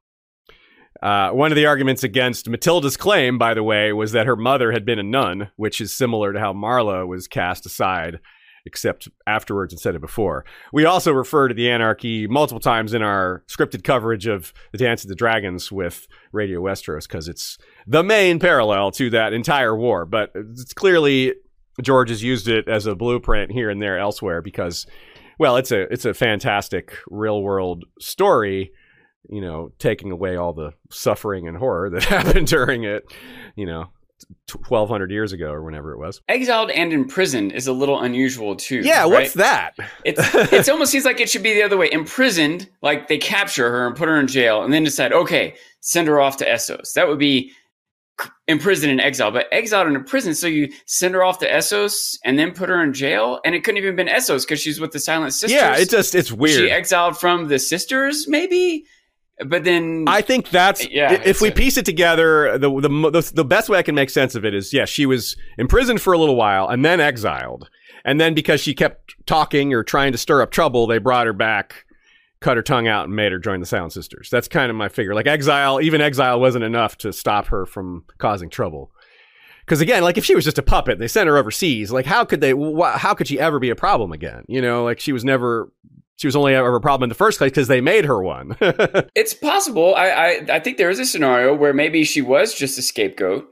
uh, 1.03 1.31
one 1.31 1.53
of 1.53 1.57
the 1.57 1.67
arguments 1.67 2.03
against 2.03 2.49
Matilda's 2.49 2.97
claim, 2.97 3.39
by 3.39 3.55
the 3.55 3.63
way, 3.63 3.93
was 3.93 4.13
that 4.13 4.27
her 4.27 4.37
mother 4.37 4.73
had 4.73 4.85
been 4.85 4.99
a 4.99 5.05
nun, 5.05 5.51
which 5.57 5.81
is 5.81 5.93
similar 5.93 6.33
to 6.33 6.41
how 6.41 6.53
Marla 6.53 7.07
was 7.07 7.29
cast 7.29 7.65
aside 7.65 8.19
except 8.69 9.09
afterwards 9.27 9.73
instead 9.73 9.97
of 9.97 10.01
before. 10.01 10.45
We 10.73 10.85
also 10.85 11.11
refer 11.11 11.49
to 11.49 11.55
the 11.55 11.71
anarchy 11.71 12.29
multiple 12.29 12.61
times 12.61 12.93
in 12.95 13.03
our 13.03 13.43
scripted 13.49 13.83
coverage 13.83 14.27
of 14.27 14.53
the 14.71 14.79
Dance 14.79 15.03
of 15.03 15.09
the 15.09 15.17
Dragons 15.17 15.73
with 15.73 16.07
Radio 16.31 16.61
Westeros 16.61 17.09
because 17.09 17.27
it's 17.27 17.59
the 17.87 18.05
main 18.05 18.39
parallel 18.39 18.91
to 18.93 19.11
that 19.11 19.33
entire 19.33 19.75
war. 19.75 20.05
But 20.05 20.31
it's 20.35 20.75
clearly 20.75 21.35
George 21.83 22.11
has 22.11 22.23
used 22.23 22.47
it 22.47 22.69
as 22.69 22.87
a 22.87 22.95
blueprint 22.95 23.51
here 23.51 23.71
and 23.71 23.81
there 23.81 23.99
elsewhere 23.99 24.43
because, 24.43 24.87
well, 25.39 25.57
it's 25.57 25.73
a 25.73 25.93
it's 25.93 26.05
a 26.05 26.15
fantastic 26.15 26.97
real 27.09 27.43
world 27.43 27.85
story. 27.99 28.73
You 29.31 29.41
know, 29.41 29.73
taking 29.79 30.11
away 30.11 30.37
all 30.37 30.53
the 30.53 30.73
suffering 30.91 31.49
and 31.49 31.57
horror 31.57 31.91
that 31.91 32.05
happened 32.17 32.47
during 32.47 32.85
it. 32.85 33.05
You 33.57 33.67
know, 33.67 33.91
1200 34.49 35.11
years 35.11 35.33
ago 35.33 35.51
or 35.51 35.63
whenever 35.63 35.93
it 35.93 35.99
was. 35.99 36.21
Exiled 36.29 36.71
and 36.71 36.93
imprisoned 36.93 37.53
is 37.53 37.67
a 37.67 37.73
little 37.73 38.01
unusual 38.01 38.57
too. 38.57 38.81
Yeah, 38.81 39.03
right? 39.03 39.11
what's 39.11 39.35
that? 39.35 39.75
It's 40.05 40.21
it 40.53 40.69
almost 40.69 40.91
seems 40.91 41.05
like 41.05 41.21
it 41.21 41.29
should 41.29 41.43
be 41.43 41.55
the 41.55 41.63
other 41.63 41.77
way. 41.77 41.91
Imprisoned, 41.93 42.69
like 42.83 43.09
they 43.09 43.19
capture 43.19 43.71
her 43.71 43.87
and 43.87 43.95
put 43.97 44.09
her 44.09 44.19
in 44.19 44.27
jail, 44.27 44.63
and 44.63 44.73
then 44.73 44.85
decide, 44.85 45.13
okay, 45.13 45.55
send 45.81 46.09
her 46.09 46.21
off 46.21 46.39
to 46.39 46.47
Essos. 46.47 46.95
That 46.95 47.09
would 47.09 47.19
be 47.19 47.53
imprisoned 48.47 48.91
and 48.91 49.01
exile, 49.01 49.31
but 49.31 49.47
exiled 49.53 49.87
and 49.87 49.97
imprisoned. 49.97 50.37
So 50.37 50.47
you 50.47 50.73
send 50.87 51.15
her 51.15 51.23
off 51.23 51.39
to 51.41 51.49
Essos 51.49 52.19
and 52.25 52.39
then 52.39 52.53
put 52.53 52.69
her 52.69 52.83
in 52.83 52.93
jail, 52.93 53.41
and 53.45 53.55
it 53.55 53.65
couldn't 53.65 53.79
even 53.79 53.97
been 53.97 54.09
Essos 54.09 54.45
because 54.45 54.61
she's 54.61 54.81
with 54.81 54.93
the 54.93 54.99
Silent 54.99 55.33
Sisters. 55.35 55.53
Yeah, 55.53 55.77
it 55.77 55.91
just 55.91 56.15
it's 56.15 56.33
weird. 56.33 56.59
She 56.59 56.71
exiled 56.71 57.19
from 57.19 57.49
the 57.49 57.59
sisters, 57.59 58.27
maybe, 58.29 58.85
but 59.47 59.65
then 59.65 60.05
I 60.07 60.21
think 60.21 60.51
that's 60.51 60.89
Yeah, 60.89 61.13
if 61.25 61.41
we 61.41 61.51
piece 61.51 61.77
it 61.77 61.85
together, 61.85 62.59
the, 62.59 62.71
the 62.81 62.89
the 62.89 63.33
the 63.35 63.45
best 63.45 63.69
way 63.69 63.79
I 63.79 63.83
can 63.83 63.95
make 63.95 64.11
sense 64.11 64.35
of 64.35 64.45
it 64.45 64.55
is 64.55 64.73
yes, 64.73 64.89
she 64.89 65.07
was 65.07 65.37
imprisoned 65.59 66.01
for 66.01 66.13
a 66.13 66.19
little 66.19 66.37
while 66.37 66.69
and 66.69 66.85
then 66.85 67.01
exiled, 67.01 67.69
and 68.05 68.21
then 68.21 68.35
because 68.35 68.61
she 68.61 68.75
kept 68.75 69.15
talking 69.27 69.73
or 69.73 69.85
trying 69.85 70.13
to 70.13 70.19
stir 70.19 70.43
up 70.43 70.51
trouble, 70.51 70.87
they 70.87 70.99
brought 70.99 71.27
her 71.27 71.33
back, 71.33 71.85
cut 72.41 72.57
her 72.57 72.63
tongue 72.63 72.89
out, 72.89 73.07
and 73.07 73.15
made 73.15 73.33
her 73.33 73.39
join 73.39 73.61
the 73.61 73.67
Silent 73.67 73.93
Sisters. 73.93 74.29
That's 74.31 74.49
kind 74.49 74.71
of 74.71 74.77
my 74.77 74.89
figure. 74.89 75.15
Like 75.15 75.27
exile, 75.27 75.81
even 75.81 76.01
exile 76.01 76.41
wasn't 76.41 76.65
enough 76.65 76.99
to 76.99 77.13
stop 77.13 77.47
her 77.47 77.67
from 77.67 78.05
causing 78.19 78.51
trouble. 78.51 78.91
Because 79.61 79.83
again, 79.83 80.03
like 80.03 80.17
if 80.17 80.25
she 80.25 80.35
was 80.35 80.45
just 80.47 80.57
a 80.59 80.63
puppet, 80.63 80.99
they 80.99 81.09
sent 81.09 81.29
her 81.29 81.37
overseas. 81.37 81.93
Like 81.93 82.07
how 82.07 82.25
could 82.25 82.41
they? 82.41 82.53
Wh- 82.53 82.97
how 82.97 83.13
could 83.13 83.29
she 83.29 83.39
ever 83.39 83.59
be 83.59 83.69
a 83.69 83.77
problem 83.77 84.13
again? 84.13 84.45
You 84.49 84.63
know, 84.63 84.83
like 84.83 84.99
she 84.99 85.13
was 85.13 85.25
never. 85.25 85.71
She 86.19 86.27
was 86.27 86.37
only 86.37 86.53
ever 86.55 86.75
a 86.77 86.81
problem 86.81 87.05
in 87.07 87.09
the 87.09 87.15
first 87.15 87.39
place 87.39 87.51
because 87.53 87.69
they 87.69 87.81
made 87.81 88.05
her 88.05 88.21
one. 88.23 88.57
It's 89.15 89.33
possible. 89.35 89.95
I, 89.95 90.09
I 90.11 90.47
I 90.57 90.61
think 90.61 90.77
there 90.77 90.91
is 90.91 90.99
a 90.99 91.07
scenario 91.07 91.55
where 91.55 91.73
maybe 91.73 92.05
she 92.05 92.21
was 92.23 92.55
just 92.55 92.79
a 92.79 92.83
scapegoat, 92.83 93.47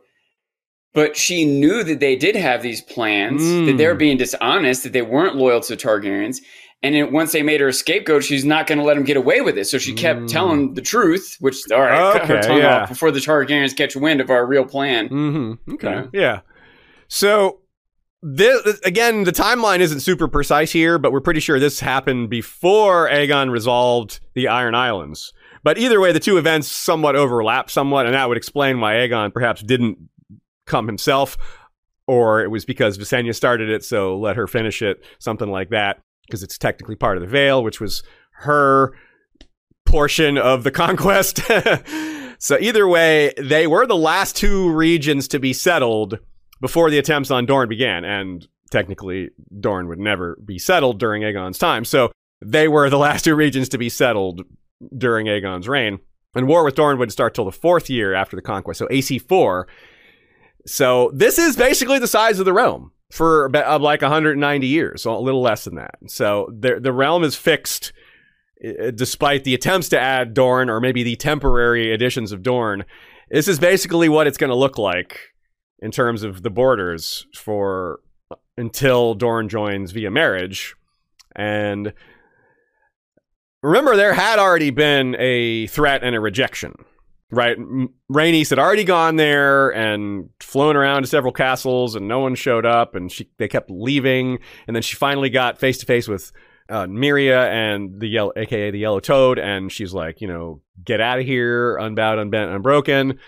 but 0.92 1.16
she 1.16 1.44
knew 1.44 1.84
that 1.84 2.00
they 2.00 2.16
did 2.16 2.34
have 2.36 2.62
these 2.62 2.82
plans, 2.82 3.40
Mm. 3.42 3.66
that 3.66 3.76
they 3.78 3.86
were 3.86 3.94
being 3.94 4.16
dishonest, 4.18 4.82
that 4.82 4.92
they 4.92 5.02
weren't 5.02 5.36
loyal 5.36 5.60
to 5.60 5.76
the 5.76 5.80
Targaryens. 5.80 6.38
And 6.82 6.94
then 6.94 7.12
once 7.12 7.32
they 7.32 7.42
made 7.42 7.60
her 7.60 7.68
a 7.68 7.72
scapegoat, 7.72 8.22
she's 8.24 8.44
not 8.44 8.66
going 8.66 8.78
to 8.78 8.84
let 8.84 8.94
them 8.94 9.04
get 9.04 9.16
away 9.16 9.40
with 9.40 9.56
it. 9.56 9.64
So 9.66 9.78
she 9.78 9.94
kept 9.94 10.20
Mm. 10.20 10.28
telling 10.28 10.74
the 10.74 10.82
truth, 10.82 11.36
which 11.40 11.56
all 11.72 11.80
right, 11.80 12.12
cut 12.18 12.26
her 12.28 12.40
tongue 12.42 12.58
yeah. 12.58 12.82
off 12.82 12.88
before 12.88 13.10
the 13.12 13.20
Targaryens 13.20 13.76
catch 13.76 13.94
wind 13.96 14.20
of 14.20 14.28
our 14.30 14.44
real 14.44 14.64
plan. 14.64 15.08
Mm-hmm. 15.08 15.74
Okay. 15.74 15.94
Yeah. 16.12 16.20
Yeah. 16.20 16.40
So 17.08 17.60
this 18.22 18.80
again, 18.80 19.24
the 19.24 19.32
timeline 19.32 19.80
isn't 19.80 20.00
super 20.00 20.28
precise 20.28 20.72
here, 20.72 20.98
but 20.98 21.12
we're 21.12 21.20
pretty 21.20 21.40
sure 21.40 21.60
this 21.60 21.80
happened 21.80 22.30
before 22.30 23.08
Aegon 23.08 23.50
resolved 23.50 24.20
the 24.34 24.48
Iron 24.48 24.74
Islands. 24.74 25.32
But 25.62 25.78
either 25.78 26.00
way, 26.00 26.12
the 26.12 26.20
two 26.20 26.38
events 26.38 26.68
somewhat 26.68 27.16
overlap 27.16 27.70
somewhat, 27.70 28.06
and 28.06 28.14
that 28.14 28.28
would 28.28 28.36
explain 28.36 28.80
why 28.80 28.94
Aegon 28.94 29.32
perhaps 29.32 29.62
didn't 29.62 29.98
come 30.66 30.86
himself, 30.86 31.36
or 32.06 32.42
it 32.42 32.50
was 32.50 32.64
because 32.64 32.98
Visenya 32.98 33.34
started 33.34 33.68
it, 33.68 33.84
so 33.84 34.18
let 34.18 34.36
her 34.36 34.46
finish 34.46 34.80
it, 34.80 35.04
something 35.18 35.50
like 35.50 35.70
that, 35.70 36.00
because 36.26 36.42
it's 36.42 36.58
technically 36.58 36.96
part 36.96 37.16
of 37.16 37.20
the 37.20 37.28
Vale, 37.28 37.62
which 37.62 37.80
was 37.80 38.02
her 38.38 38.92
portion 39.84 40.38
of 40.38 40.64
the 40.64 40.70
conquest. 40.72 41.40
so 42.38 42.58
either 42.60 42.86
way, 42.86 43.32
they 43.36 43.66
were 43.66 43.86
the 43.86 43.96
last 43.96 44.36
two 44.36 44.70
regions 44.70 45.28
to 45.28 45.38
be 45.38 45.52
settled 45.52 46.18
before 46.60 46.90
the 46.90 46.98
attempts 46.98 47.30
on 47.30 47.46
Dorne 47.46 47.68
began, 47.68 48.04
and 48.04 48.46
technically 48.70 49.30
Dorne 49.60 49.88
would 49.88 49.98
never 49.98 50.36
be 50.44 50.58
settled 50.58 50.98
during 50.98 51.22
Aegon's 51.22 51.58
time. 51.58 51.84
So 51.84 52.10
they 52.44 52.68
were 52.68 52.90
the 52.90 52.98
last 53.06 53.24
two 53.24 53.34
regions 53.34 53.68
to 53.70 53.78
be 53.78 53.88
settled 53.88 54.42
during 54.96 55.26
Aegon's 55.26 55.68
reign. 55.68 55.98
And 56.34 56.46
war 56.46 56.64
with 56.64 56.74
Dorne 56.74 56.98
would 56.98 57.12
start 57.12 57.34
till 57.34 57.46
the 57.46 57.52
fourth 57.52 57.88
year 57.88 58.14
after 58.14 58.36
the 58.36 58.42
conquest, 58.42 58.78
so 58.78 58.86
AC4. 58.88 59.64
So 60.66 61.10
this 61.14 61.38
is 61.38 61.56
basically 61.56 61.98
the 61.98 62.08
size 62.08 62.38
of 62.38 62.44
the 62.44 62.52
realm 62.52 62.92
for 63.10 63.46
about, 63.46 63.80
like 63.80 64.02
190 64.02 64.66
years, 64.66 65.02
so 65.02 65.16
a 65.16 65.18
little 65.18 65.40
less 65.40 65.64
than 65.64 65.76
that. 65.76 65.94
So 66.08 66.52
the 66.52 66.78
the 66.80 66.92
realm 66.92 67.24
is 67.24 67.36
fixed 67.36 67.92
uh, 68.62 68.90
despite 68.90 69.44
the 69.44 69.54
attempts 69.54 69.88
to 69.90 70.00
add 70.00 70.34
Dorne 70.34 70.68
or 70.68 70.80
maybe 70.80 71.02
the 71.02 71.16
temporary 71.16 71.92
additions 71.92 72.32
of 72.32 72.42
Dorne. 72.42 72.84
This 73.30 73.48
is 73.48 73.58
basically 73.58 74.08
what 74.08 74.26
it's 74.26 74.38
going 74.38 74.50
to 74.50 74.56
look 74.56 74.76
like 74.76 75.18
in 75.80 75.90
terms 75.90 76.22
of 76.22 76.42
the 76.42 76.50
borders 76.50 77.26
for 77.34 78.00
until 78.56 79.14
Dorne 79.14 79.48
joins 79.48 79.92
via 79.92 80.10
marriage. 80.10 80.74
And 81.34 81.92
remember, 83.62 83.96
there 83.96 84.14
had 84.14 84.38
already 84.38 84.70
been 84.70 85.16
a 85.18 85.66
threat 85.66 86.02
and 86.02 86.14
a 86.14 86.20
rejection 86.20 86.74
right? 87.30 87.56
Rhaenys 88.10 88.50
had 88.50 88.58
already 88.58 88.84
gone 88.84 89.16
there 89.16 89.70
and 89.70 90.30
flown 90.40 90.76
around 90.76 91.02
to 91.02 91.08
several 91.08 91.32
castles, 91.32 91.94
and 91.94 92.06
no 92.06 92.20
one 92.20 92.34
showed 92.34 92.66
up, 92.66 92.94
and 92.94 93.10
she 93.10 93.28
they 93.38 93.48
kept 93.48 93.70
leaving, 93.70 94.38
and 94.66 94.74
then 94.74 94.82
she 94.82 94.96
finally 94.96 95.30
got 95.30 95.58
face 95.58 95.78
to 95.78 95.86
face 95.86 96.08
with 96.08 96.32
uh, 96.68 96.86
Meria 96.86 97.48
and 97.50 98.00
the 98.00 98.08
yellow, 98.08 98.32
aka 98.36 98.70
the 98.70 98.78
Yellow 98.78 99.00
Toad, 99.00 99.38
and 99.38 99.70
she's 99.70 99.92
like, 99.92 100.20
you 100.20 100.28
know, 100.28 100.60
get 100.84 101.00
out 101.00 101.18
of 101.18 101.26
here, 101.26 101.76
unbowed, 101.76 102.18
unbent, 102.18 102.52
unbroken. 102.52 103.18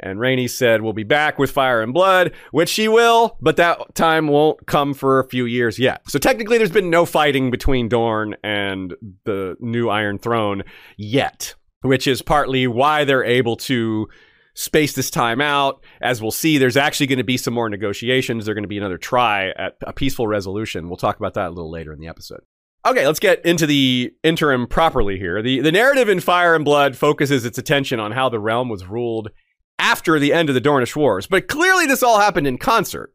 And 0.00 0.18
Rhaenys 0.18 0.50
said, 0.50 0.82
We'll 0.82 0.92
be 0.92 1.04
back 1.04 1.38
with 1.38 1.50
fire 1.50 1.80
and 1.80 1.94
blood, 1.94 2.32
which 2.50 2.68
she 2.68 2.88
will, 2.88 3.36
but 3.40 3.56
that 3.56 3.94
time 3.94 4.28
won't 4.28 4.66
come 4.66 4.94
for 4.94 5.20
a 5.20 5.28
few 5.28 5.44
years 5.44 5.78
yet. 5.78 6.02
So 6.08 6.18
technically, 6.18 6.58
there's 6.58 6.70
been 6.70 6.90
no 6.90 7.06
fighting 7.06 7.50
between 7.50 7.88
Dorne 7.88 8.36
and 8.42 8.94
the 9.24 9.56
new 9.60 9.88
Iron 9.88 10.18
Throne 10.18 10.62
yet 10.96 11.54
which 11.84 12.06
is 12.06 12.22
partly 12.22 12.66
why 12.66 13.04
they're 13.04 13.24
able 13.24 13.56
to 13.56 14.08
space 14.54 14.94
this 14.94 15.10
time 15.10 15.40
out. 15.40 15.84
As 16.00 16.22
we'll 16.22 16.30
see, 16.30 16.56
there's 16.56 16.78
actually 16.78 17.08
going 17.08 17.18
to 17.18 17.24
be 17.24 17.36
some 17.36 17.52
more 17.52 17.68
negotiations. 17.68 18.46
There's 18.46 18.54
going 18.54 18.64
to 18.64 18.68
be 18.68 18.78
another 18.78 18.96
try 18.96 19.50
at 19.50 19.76
a 19.82 19.92
peaceful 19.92 20.26
resolution. 20.26 20.88
We'll 20.88 20.96
talk 20.96 21.18
about 21.18 21.34
that 21.34 21.48
a 21.48 21.50
little 21.50 21.70
later 21.70 21.92
in 21.92 22.00
the 22.00 22.08
episode. 22.08 22.40
Okay, 22.86 23.06
let's 23.06 23.20
get 23.20 23.44
into 23.44 23.66
the 23.66 24.12
interim 24.22 24.66
properly 24.66 25.18
here. 25.18 25.42
The 25.42 25.60
the 25.60 25.72
narrative 25.72 26.08
in 26.08 26.20
Fire 26.20 26.54
and 26.54 26.64
Blood 26.64 26.96
focuses 26.96 27.44
its 27.44 27.58
attention 27.58 27.98
on 27.98 28.12
how 28.12 28.28
the 28.28 28.38
realm 28.38 28.68
was 28.68 28.86
ruled 28.86 29.30
after 29.78 30.18
the 30.18 30.32
end 30.32 30.48
of 30.48 30.54
the 30.54 30.60
Dornish 30.60 30.96
Wars, 30.96 31.26
but 31.26 31.48
clearly 31.48 31.86
this 31.86 32.02
all 32.02 32.20
happened 32.20 32.46
in 32.46 32.58
concert. 32.58 33.12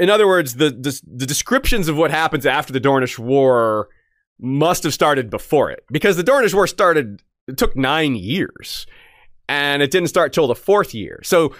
In 0.00 0.08
other 0.08 0.26
words, 0.26 0.54
the 0.54 0.70
the, 0.70 1.00
the 1.06 1.26
descriptions 1.26 1.88
of 1.88 1.96
what 1.96 2.10
happens 2.10 2.46
after 2.46 2.72
the 2.72 2.80
Dornish 2.80 3.18
War 3.18 3.88
must 4.38 4.82
have 4.84 4.94
started 4.94 5.30
before 5.30 5.70
it 5.70 5.84
because 5.90 6.16
the 6.16 6.24
Dornish 6.24 6.54
War 6.54 6.66
started 6.66 7.22
it 7.48 7.56
took 7.56 7.76
nine 7.76 8.16
years 8.16 8.86
and 9.48 9.82
it 9.82 9.90
didn't 9.90 10.08
start 10.08 10.32
till 10.32 10.46
the 10.46 10.54
fourth 10.54 10.94
year. 10.94 11.20
So 11.22 11.54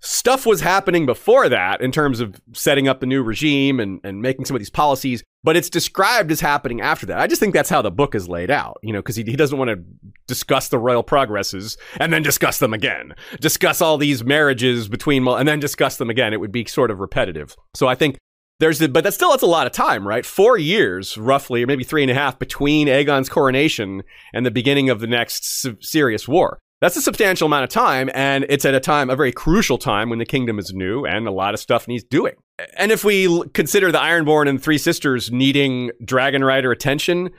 stuff 0.00 0.46
was 0.46 0.60
happening 0.60 1.06
before 1.06 1.48
that 1.48 1.80
in 1.80 1.92
terms 1.92 2.20
of 2.20 2.40
setting 2.52 2.88
up 2.88 3.00
the 3.00 3.06
new 3.06 3.22
regime 3.22 3.80
and, 3.80 4.00
and 4.04 4.22
making 4.22 4.44
some 4.44 4.56
of 4.56 4.60
these 4.60 4.70
policies, 4.70 5.22
but 5.46 5.56
it's 5.56 5.70
described 5.70 6.32
as 6.32 6.40
happening 6.40 6.80
after 6.80 7.06
that. 7.06 7.20
I 7.20 7.28
just 7.28 7.38
think 7.38 7.54
that's 7.54 7.70
how 7.70 7.80
the 7.80 7.90
book 7.92 8.16
is 8.16 8.28
laid 8.28 8.50
out, 8.50 8.78
you 8.82 8.92
know, 8.92 8.98
because 8.98 9.14
he, 9.14 9.22
he 9.22 9.36
doesn't 9.36 9.56
want 9.56 9.70
to 9.70 9.80
discuss 10.26 10.70
the 10.70 10.78
royal 10.78 11.04
progresses 11.04 11.78
and 12.00 12.12
then 12.12 12.24
discuss 12.24 12.58
them 12.58 12.74
again, 12.74 13.14
discuss 13.40 13.80
all 13.80 13.96
these 13.96 14.24
marriages 14.24 14.88
between, 14.88 15.24
and 15.28 15.46
then 15.46 15.60
discuss 15.60 15.98
them 15.98 16.10
again. 16.10 16.32
It 16.32 16.40
would 16.40 16.50
be 16.50 16.64
sort 16.64 16.90
of 16.90 16.98
repetitive. 16.98 17.54
So 17.74 17.86
I 17.86 17.94
think 17.94 18.18
there's 18.58 18.80
the, 18.80 18.88
but 18.88 19.04
that's 19.04 19.14
still 19.14 19.30
that's 19.30 19.44
a 19.44 19.46
lot 19.46 19.68
of 19.68 19.72
time, 19.72 20.06
right? 20.06 20.26
Four 20.26 20.58
years, 20.58 21.16
roughly, 21.16 21.62
or 21.62 21.68
maybe 21.68 21.84
three 21.84 22.02
and 22.02 22.10
a 22.10 22.14
half, 22.14 22.40
between 22.40 22.88
Aegon's 22.88 23.28
coronation 23.28 24.02
and 24.34 24.44
the 24.44 24.50
beginning 24.50 24.90
of 24.90 24.98
the 24.98 25.06
next 25.06 25.64
serious 25.80 26.26
war. 26.26 26.58
That's 26.80 26.96
a 26.96 27.02
substantial 27.02 27.46
amount 27.46 27.64
of 27.64 27.70
time, 27.70 28.10
and 28.12 28.44
it's 28.50 28.66
at 28.66 28.74
a 28.74 28.80
time, 28.80 29.08
a 29.08 29.16
very 29.16 29.32
crucial 29.32 29.78
time 29.78 30.10
when 30.10 30.18
the 30.18 30.26
kingdom 30.26 30.58
is 30.58 30.74
new 30.74 31.06
and 31.06 31.26
a 31.26 31.30
lot 31.30 31.54
of 31.54 31.60
stuff 31.60 31.88
needs 31.88 32.04
doing. 32.04 32.34
And 32.76 32.92
if 32.92 33.02
we 33.02 33.44
consider 33.54 33.90
the 33.90 33.98
Ironborn 33.98 34.46
and 34.46 34.62
Three 34.62 34.76
Sisters 34.76 35.32
needing 35.32 35.90
Dragon 36.04 36.44
Rider 36.44 36.70
attention, 36.70 37.30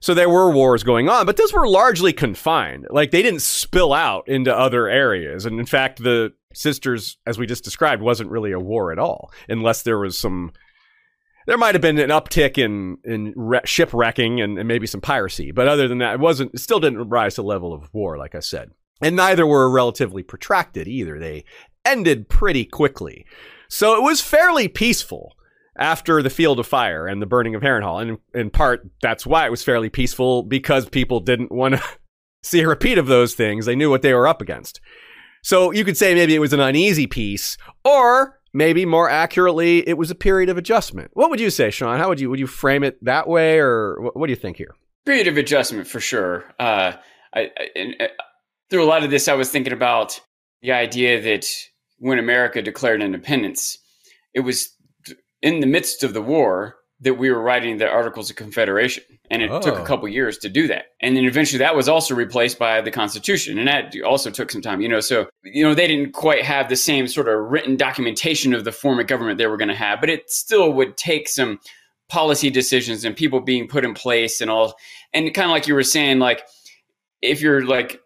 so 0.00 0.14
there 0.14 0.28
were 0.28 0.50
wars 0.50 0.82
going 0.82 1.08
on, 1.08 1.24
but 1.24 1.36
those 1.36 1.52
were 1.52 1.66
largely 1.66 2.12
confined. 2.12 2.86
Like 2.90 3.12
they 3.12 3.22
didn't 3.22 3.40
spill 3.40 3.94
out 3.94 4.28
into 4.28 4.54
other 4.54 4.88
areas. 4.88 5.46
And 5.46 5.58
in 5.58 5.66
fact, 5.66 6.02
the 6.02 6.32
sisters, 6.52 7.16
as 7.24 7.38
we 7.38 7.46
just 7.46 7.64
described, 7.64 8.02
wasn't 8.02 8.30
really 8.30 8.52
a 8.52 8.58
war 8.58 8.92
at 8.92 8.98
all, 8.98 9.32
unless 9.48 9.82
there 9.82 9.98
was 9.98 10.18
some. 10.18 10.52
There 11.46 11.58
might 11.58 11.74
have 11.74 11.82
been 11.82 11.98
an 11.98 12.10
uptick 12.10 12.58
in 12.58 12.98
in 13.04 13.32
re- 13.36 13.60
shipwrecking 13.64 14.40
and, 14.40 14.58
and 14.58 14.68
maybe 14.68 14.86
some 14.86 15.00
piracy, 15.00 15.50
but 15.50 15.66
other 15.66 15.88
than 15.88 15.98
that, 15.98 16.14
it 16.14 16.20
wasn't. 16.20 16.52
It 16.54 16.58
still 16.58 16.80
didn't 16.80 17.08
rise 17.08 17.36
to 17.36 17.42
the 17.42 17.48
level 17.48 17.72
of 17.72 17.88
war, 17.94 18.18
like 18.18 18.34
I 18.34 18.40
said. 18.40 18.70
And 19.02 19.16
neither 19.16 19.46
were 19.46 19.70
relatively 19.70 20.22
protracted 20.22 20.86
either. 20.86 21.18
They 21.18 21.44
ended 21.84 22.28
pretty 22.28 22.64
quickly, 22.64 23.26
so 23.68 23.96
it 23.96 24.02
was 24.02 24.20
fairly 24.20 24.68
peaceful 24.68 25.34
after 25.76 26.22
the 26.22 26.30
Field 26.30 26.58
of 26.58 26.66
Fire 26.66 27.06
and 27.06 27.20
the 27.20 27.26
burning 27.26 27.54
of 27.54 27.62
Harrenhal. 27.62 28.00
And 28.00 28.18
in, 28.34 28.50
part, 28.50 28.86
that's 29.00 29.26
why 29.26 29.46
it 29.46 29.50
was 29.50 29.64
fairly 29.64 29.88
peaceful 29.88 30.42
because 30.42 30.88
people 30.88 31.20
didn't 31.20 31.50
want 31.50 31.76
to 31.76 31.82
see 32.42 32.60
a 32.60 32.68
repeat 32.68 32.98
of 32.98 33.06
those 33.06 33.34
things. 33.34 33.66
They 33.66 33.76
knew 33.76 33.90
what 33.90 34.02
they 34.02 34.14
were 34.14 34.28
up 34.28 34.42
against. 34.42 34.80
So 35.42 35.72
you 35.72 35.84
could 35.84 35.96
say 35.96 36.14
maybe 36.14 36.34
it 36.34 36.40
was 36.40 36.52
an 36.52 36.60
uneasy 36.60 37.06
peace, 37.06 37.56
or 37.84 38.40
maybe 38.52 38.84
more 38.84 39.10
accurately, 39.10 39.86
it 39.88 39.98
was 39.98 40.10
a 40.10 40.14
period 40.14 40.48
of 40.48 40.56
adjustment. 40.56 41.10
What 41.14 41.30
would 41.30 41.40
you 41.40 41.50
say, 41.50 41.70
Sean? 41.70 41.98
How 41.98 42.08
would 42.08 42.20
you 42.20 42.30
would 42.30 42.38
you 42.38 42.46
frame 42.46 42.84
it 42.84 43.02
that 43.04 43.26
way, 43.26 43.58
or 43.58 44.00
what, 44.00 44.16
what 44.16 44.26
do 44.26 44.32
you 44.32 44.36
think 44.36 44.56
here? 44.56 44.74
Period 45.04 45.26
of 45.26 45.36
adjustment 45.36 45.88
for 45.88 45.98
sure. 45.98 46.44
Uh, 46.60 46.92
I, 47.34 47.50
I 47.58 48.04
uh, 48.04 48.06
through 48.72 48.82
a 48.82 48.88
lot 48.88 49.04
of 49.04 49.10
this, 49.10 49.28
I 49.28 49.34
was 49.34 49.50
thinking 49.50 49.74
about 49.74 50.18
the 50.62 50.72
idea 50.72 51.20
that 51.20 51.46
when 51.98 52.18
America 52.18 52.62
declared 52.62 53.02
independence, 53.02 53.76
it 54.32 54.40
was 54.40 54.74
in 55.42 55.60
the 55.60 55.66
midst 55.66 56.02
of 56.02 56.14
the 56.14 56.22
war 56.22 56.76
that 57.00 57.18
we 57.18 57.30
were 57.30 57.42
writing 57.42 57.76
the 57.76 57.86
Articles 57.86 58.30
of 58.30 58.36
Confederation. 58.36 59.04
And 59.30 59.42
it 59.42 59.50
oh. 59.50 59.60
took 59.60 59.74
a 59.74 59.82
oh. 59.82 59.84
couple 59.84 60.08
years 60.08 60.38
to 60.38 60.48
do 60.48 60.66
that. 60.68 60.86
And 61.02 61.14
then 61.14 61.24
eventually 61.26 61.58
that 61.58 61.76
was 61.76 61.86
also 61.86 62.14
replaced 62.14 62.58
by 62.58 62.80
the 62.80 62.90
Constitution. 62.90 63.58
And 63.58 63.68
that 63.68 63.94
also 64.06 64.30
took 64.30 64.50
some 64.50 64.62
time, 64.62 64.80
you 64.80 64.88
know. 64.88 65.00
So, 65.00 65.28
you 65.44 65.62
know, 65.62 65.74
they 65.74 65.86
didn't 65.86 66.12
quite 66.12 66.42
have 66.42 66.70
the 66.70 66.76
same 66.76 67.08
sort 67.08 67.28
of 67.28 67.50
written 67.50 67.76
documentation 67.76 68.54
of 68.54 68.64
the 68.64 68.72
form 68.72 68.98
of 68.98 69.06
government 69.06 69.36
they 69.36 69.48
were 69.48 69.58
going 69.58 69.68
to 69.68 69.74
have, 69.74 70.00
but 70.00 70.08
it 70.08 70.30
still 70.30 70.72
would 70.72 70.96
take 70.96 71.28
some 71.28 71.60
policy 72.08 72.48
decisions 72.48 73.04
and 73.04 73.14
people 73.14 73.40
being 73.40 73.68
put 73.68 73.84
in 73.84 73.92
place 73.92 74.40
and 74.40 74.50
all. 74.50 74.76
And 75.12 75.34
kind 75.34 75.50
of 75.50 75.50
like 75.50 75.66
you 75.66 75.74
were 75.74 75.82
saying, 75.82 76.20
like, 76.20 76.46
if 77.20 77.42
you're 77.42 77.66
like 77.66 78.00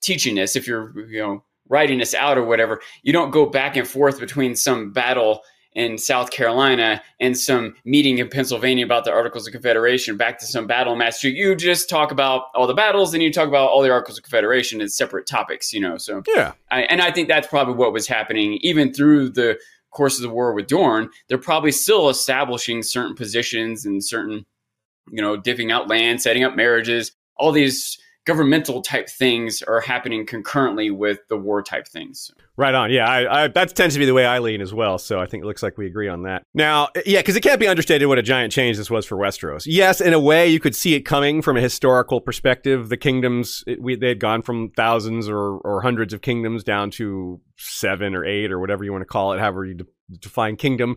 teaching 0.00 0.34
this, 0.34 0.56
if 0.56 0.66
you're, 0.66 0.92
you 1.08 1.20
know, 1.20 1.44
writing 1.68 1.98
this 1.98 2.14
out 2.14 2.38
or 2.38 2.44
whatever, 2.44 2.80
you 3.02 3.12
don't 3.12 3.30
go 3.30 3.46
back 3.46 3.76
and 3.76 3.86
forth 3.86 4.18
between 4.18 4.56
some 4.56 4.92
battle 4.92 5.42
in 5.74 5.98
South 5.98 6.30
Carolina 6.30 7.00
and 7.20 7.38
some 7.38 7.74
meeting 7.84 8.18
in 8.18 8.28
Pennsylvania 8.28 8.84
about 8.84 9.04
the 9.04 9.12
Articles 9.12 9.46
of 9.46 9.52
Confederation, 9.52 10.16
back 10.16 10.38
to 10.40 10.46
some 10.46 10.66
battle 10.66 10.94
in 10.94 10.98
Massachusetts. 10.98 11.38
You 11.38 11.54
just 11.54 11.88
talk 11.88 12.10
about 12.10 12.44
all 12.54 12.66
the 12.66 12.74
battles, 12.74 13.14
and 13.14 13.22
you 13.22 13.32
talk 13.32 13.48
about 13.48 13.70
all 13.70 13.82
the 13.82 13.90
Articles 13.90 14.18
of 14.18 14.24
Confederation 14.24 14.80
as 14.80 14.96
separate 14.96 15.26
topics, 15.26 15.72
you 15.72 15.80
know. 15.80 15.96
So 15.96 16.22
yeah, 16.26 16.52
I, 16.70 16.82
and 16.82 17.00
I 17.00 17.12
think 17.12 17.28
that's 17.28 17.46
probably 17.46 17.74
what 17.74 17.92
was 17.92 18.08
happening 18.08 18.58
even 18.62 18.92
through 18.92 19.30
the 19.30 19.58
course 19.90 20.16
of 20.16 20.22
the 20.22 20.30
war 20.30 20.52
with 20.52 20.66
Dorne. 20.66 21.10
They're 21.28 21.38
probably 21.38 21.72
still 21.72 22.08
establishing 22.08 22.82
certain 22.82 23.14
positions 23.14 23.86
and 23.86 24.04
certain, 24.04 24.46
you 25.10 25.22
know, 25.22 25.36
divvying 25.36 25.70
out 25.70 25.88
land, 25.88 26.20
setting 26.20 26.44
up 26.44 26.56
marriages, 26.56 27.12
all 27.36 27.52
these 27.52 27.98
governmental 28.28 28.82
type 28.82 29.08
things 29.08 29.62
are 29.62 29.80
happening 29.80 30.26
concurrently 30.26 30.90
with 30.90 31.18
the 31.30 31.36
war 31.38 31.62
type 31.62 31.88
things. 31.88 32.30
Right 32.58 32.74
on. 32.74 32.90
Yeah, 32.90 33.08
I, 33.08 33.44
I, 33.44 33.48
that 33.48 33.74
tends 33.74 33.94
to 33.94 33.98
be 33.98 34.04
the 34.04 34.12
way 34.12 34.26
I 34.26 34.38
lean 34.40 34.60
as 34.60 34.74
well. 34.74 34.98
So 34.98 35.18
I 35.18 35.24
think 35.24 35.44
it 35.44 35.46
looks 35.46 35.62
like 35.62 35.78
we 35.78 35.86
agree 35.86 36.08
on 36.08 36.24
that. 36.24 36.42
Now, 36.52 36.88
eh, 36.94 37.00
yeah, 37.06 37.20
because 37.20 37.36
it 37.36 37.40
can't 37.40 37.58
be 37.58 37.66
understated 37.66 38.06
what 38.06 38.18
a 38.18 38.22
giant 38.22 38.52
change 38.52 38.76
this 38.76 38.90
was 38.90 39.06
for 39.06 39.16
Westeros. 39.16 39.62
Yes, 39.64 40.02
in 40.02 40.12
a 40.12 40.20
way, 40.20 40.46
you 40.46 40.60
could 40.60 40.76
see 40.76 40.92
it 40.92 41.02
coming 41.06 41.40
from 41.40 41.56
a 41.56 41.62
historical 41.62 42.20
perspective. 42.20 42.90
The 42.90 42.98
kingdoms, 42.98 43.64
it, 43.66 43.80
we, 43.80 43.96
they 43.96 44.08
had 44.08 44.20
gone 44.20 44.42
from 44.42 44.72
thousands 44.76 45.26
or, 45.26 45.38
or 45.38 45.80
hundreds 45.80 46.12
of 46.12 46.20
kingdoms 46.20 46.62
down 46.62 46.90
to 46.92 47.40
seven 47.56 48.14
or 48.14 48.26
eight 48.26 48.52
or 48.52 48.60
whatever 48.60 48.84
you 48.84 48.92
want 48.92 49.00
to 49.00 49.06
call 49.06 49.32
it, 49.32 49.40
however 49.40 49.64
you 49.64 49.74
de- 49.74 50.18
define 50.20 50.56
kingdom. 50.56 50.96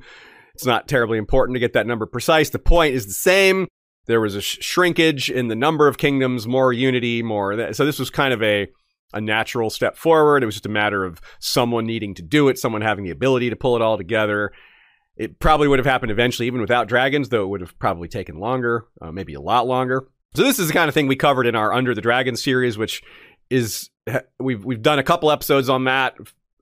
It's 0.54 0.66
not 0.66 0.90
terribly 0.90 1.18
important 1.18 1.56
to 1.56 1.62
get 1.62 1.72
that 1.74 1.88
number 1.88 2.06
precise. 2.06 2.50
The 2.50 2.60
point 2.60 2.94
is 2.94 3.06
the 3.06 3.14
same 3.14 3.70
there 4.08 4.22
was 4.22 4.36
a 4.36 4.42
sh- 4.42 4.58
shrinkage 4.62 5.30
in 5.30 5.48
the 5.48 5.56
number 5.56 5.88
of 5.88 5.98
kingdoms, 5.98 6.48
more 6.48 6.74
unity, 6.74 7.22
more. 7.24 7.56
Th- 7.56 7.76
so 7.76 7.86
this 7.86 8.00
was 8.00 8.10
kind 8.10 8.34
of 8.34 8.42
a 8.44 8.68
a 9.14 9.20
natural 9.22 9.70
step 9.70 9.98
forward. 9.98 10.42
It 10.42 10.46
was 10.46 10.56
just 10.56 10.66
a 10.66 10.70
matter 10.70 11.04
of 11.04 11.20
someone 11.40 11.86
needing 11.86 12.14
to 12.16 12.22
do 12.22 12.48
it, 12.48 12.58
someone 12.58 12.82
having 12.82 13.04
the 13.04 13.12
ability 13.12 13.50
to 13.50 13.56
pull 13.56 13.76
it 13.76 13.82
all 13.82 13.98
together. 13.98 14.54
It 15.18 15.40
probably 15.40 15.68
would 15.68 15.80
have 15.80 15.86
happened 15.86 16.12
eventually, 16.12 16.48
even 16.48 16.62
without 16.62 16.88
dragons, 16.88 17.30
though 17.30 17.44
it 17.44 17.48
would 17.48 17.62
have 17.62 17.78
probably 17.78 18.08
taken 18.08 18.40
longer, 18.40 18.86
uh, 19.02 19.12
maybe 19.12 19.34
a 19.34 19.42
lot 19.42 19.68
longer. 19.68 20.08
So 20.34 20.44
this 20.44 20.60
is 20.60 20.68
the 20.68 20.74
kind 20.74 20.88
of 20.88 20.94
thing 20.94 21.08
we 21.08 21.18
covered 21.18 21.46
in 21.46 21.56
our 21.56 21.74
Under 21.74 21.94
the 21.94 22.02
Dragon 22.02 22.38
series, 22.38 22.78
which 22.78 23.04
is 23.50 23.90
we've 24.40 24.64
we've 24.64 24.82
done 24.82 24.98
a 24.98 25.04
couple 25.04 25.30
episodes 25.30 25.70
on 25.70 25.84
that 25.84 26.16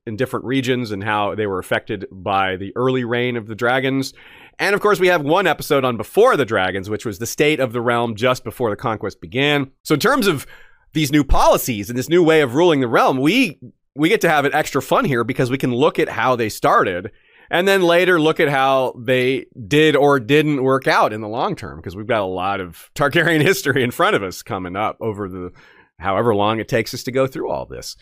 in 0.05 0.15
different 0.15 0.45
regions 0.45 0.91
and 0.91 1.03
how 1.03 1.35
they 1.35 1.45
were 1.45 1.59
affected 1.59 2.07
by 2.11 2.55
the 2.55 2.73
early 2.75 3.03
reign 3.03 3.37
of 3.37 3.45
the 3.45 3.55
dragons. 3.55 4.13
And 4.59 4.75
of 4.75 4.81
course, 4.81 4.99
we 4.99 5.07
have 5.07 5.21
one 5.21 5.47
episode 5.47 5.85
on 5.85 5.95
Before 5.95 6.35
the 6.35 6.45
Dragons, 6.45 6.89
which 6.89 7.05
was 7.05 7.17
the 7.17 7.25
state 7.25 7.61
of 7.61 7.71
the 7.71 7.81
realm 7.81 8.15
just 8.15 8.43
before 8.43 8.69
the 8.69 8.75
conquest 8.75 9.21
began. 9.21 9.71
So, 9.83 9.93
in 9.93 10.01
terms 10.01 10.27
of 10.27 10.45
these 10.93 11.11
new 11.11 11.23
policies 11.23 11.89
and 11.89 11.97
this 11.97 12.09
new 12.09 12.21
way 12.21 12.41
of 12.41 12.55
ruling 12.55 12.81
the 12.81 12.87
realm, 12.87 13.19
we 13.19 13.59
we 13.95 14.09
get 14.09 14.21
to 14.21 14.29
have 14.29 14.45
an 14.45 14.53
extra 14.53 14.81
fun 14.81 15.05
here 15.05 15.23
because 15.23 15.49
we 15.49 15.57
can 15.57 15.73
look 15.73 15.97
at 15.97 16.09
how 16.09 16.35
they 16.35 16.49
started 16.49 17.11
and 17.49 17.67
then 17.67 17.81
later 17.81 18.19
look 18.19 18.39
at 18.39 18.49
how 18.49 18.93
they 18.97 19.45
did 19.67 19.95
or 19.95 20.19
didn't 20.19 20.63
work 20.63 20.87
out 20.87 21.13
in 21.13 21.21
the 21.21 21.27
long 21.27 21.55
term 21.55 21.77
because 21.77 21.95
we've 21.95 22.07
got 22.07 22.21
a 22.21 22.25
lot 22.25 22.59
of 22.59 22.89
Targaryen 22.95 23.41
history 23.45 23.83
in 23.83 23.91
front 23.91 24.15
of 24.15 24.23
us 24.23 24.43
coming 24.43 24.75
up 24.75 24.97
over 25.01 25.27
the 25.27 25.51
however 25.99 26.33
long 26.35 26.59
it 26.59 26.67
takes 26.67 26.93
us 26.93 27.03
to 27.03 27.11
go 27.11 27.27
through 27.27 27.49
all 27.49 27.65
this. 27.65 27.97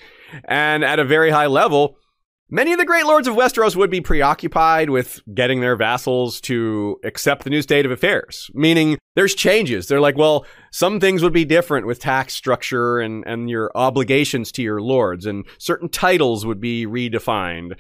And 0.45 0.83
at 0.83 0.99
a 0.99 1.05
very 1.05 1.31
high 1.31 1.47
level, 1.47 1.97
Many 2.49 2.71
of 2.71 2.79
the 2.79 2.85
great 2.85 3.05
lords 3.05 3.27
of 3.27 3.35
Westeros 3.35 3.75
would 3.75 3.89
be 3.89 3.99
preoccupied 3.99 4.89
with 4.89 5.19
getting 5.33 5.59
their 5.59 5.75
vassals 5.75 6.39
to 6.41 6.97
accept 7.03 7.43
the 7.43 7.49
new 7.49 7.61
state 7.61 7.85
of 7.85 7.91
affairs, 7.91 8.49
meaning 8.53 8.97
there's 9.17 9.35
changes. 9.35 9.87
They're 9.87 9.99
like, 9.99 10.17
well, 10.17 10.45
some 10.71 11.01
things 11.01 11.21
would 11.21 11.33
be 11.33 11.43
different 11.43 11.85
with 11.85 11.99
tax 11.99 12.33
structure 12.33 12.99
and, 12.99 13.25
and 13.27 13.49
your 13.49 13.69
obligations 13.75 14.53
to 14.53 14.61
your 14.61 14.81
lords, 14.81 15.25
and 15.25 15.45
certain 15.57 15.89
titles 15.89 16.45
would 16.45 16.61
be 16.61 16.85
redefined. 16.85 17.73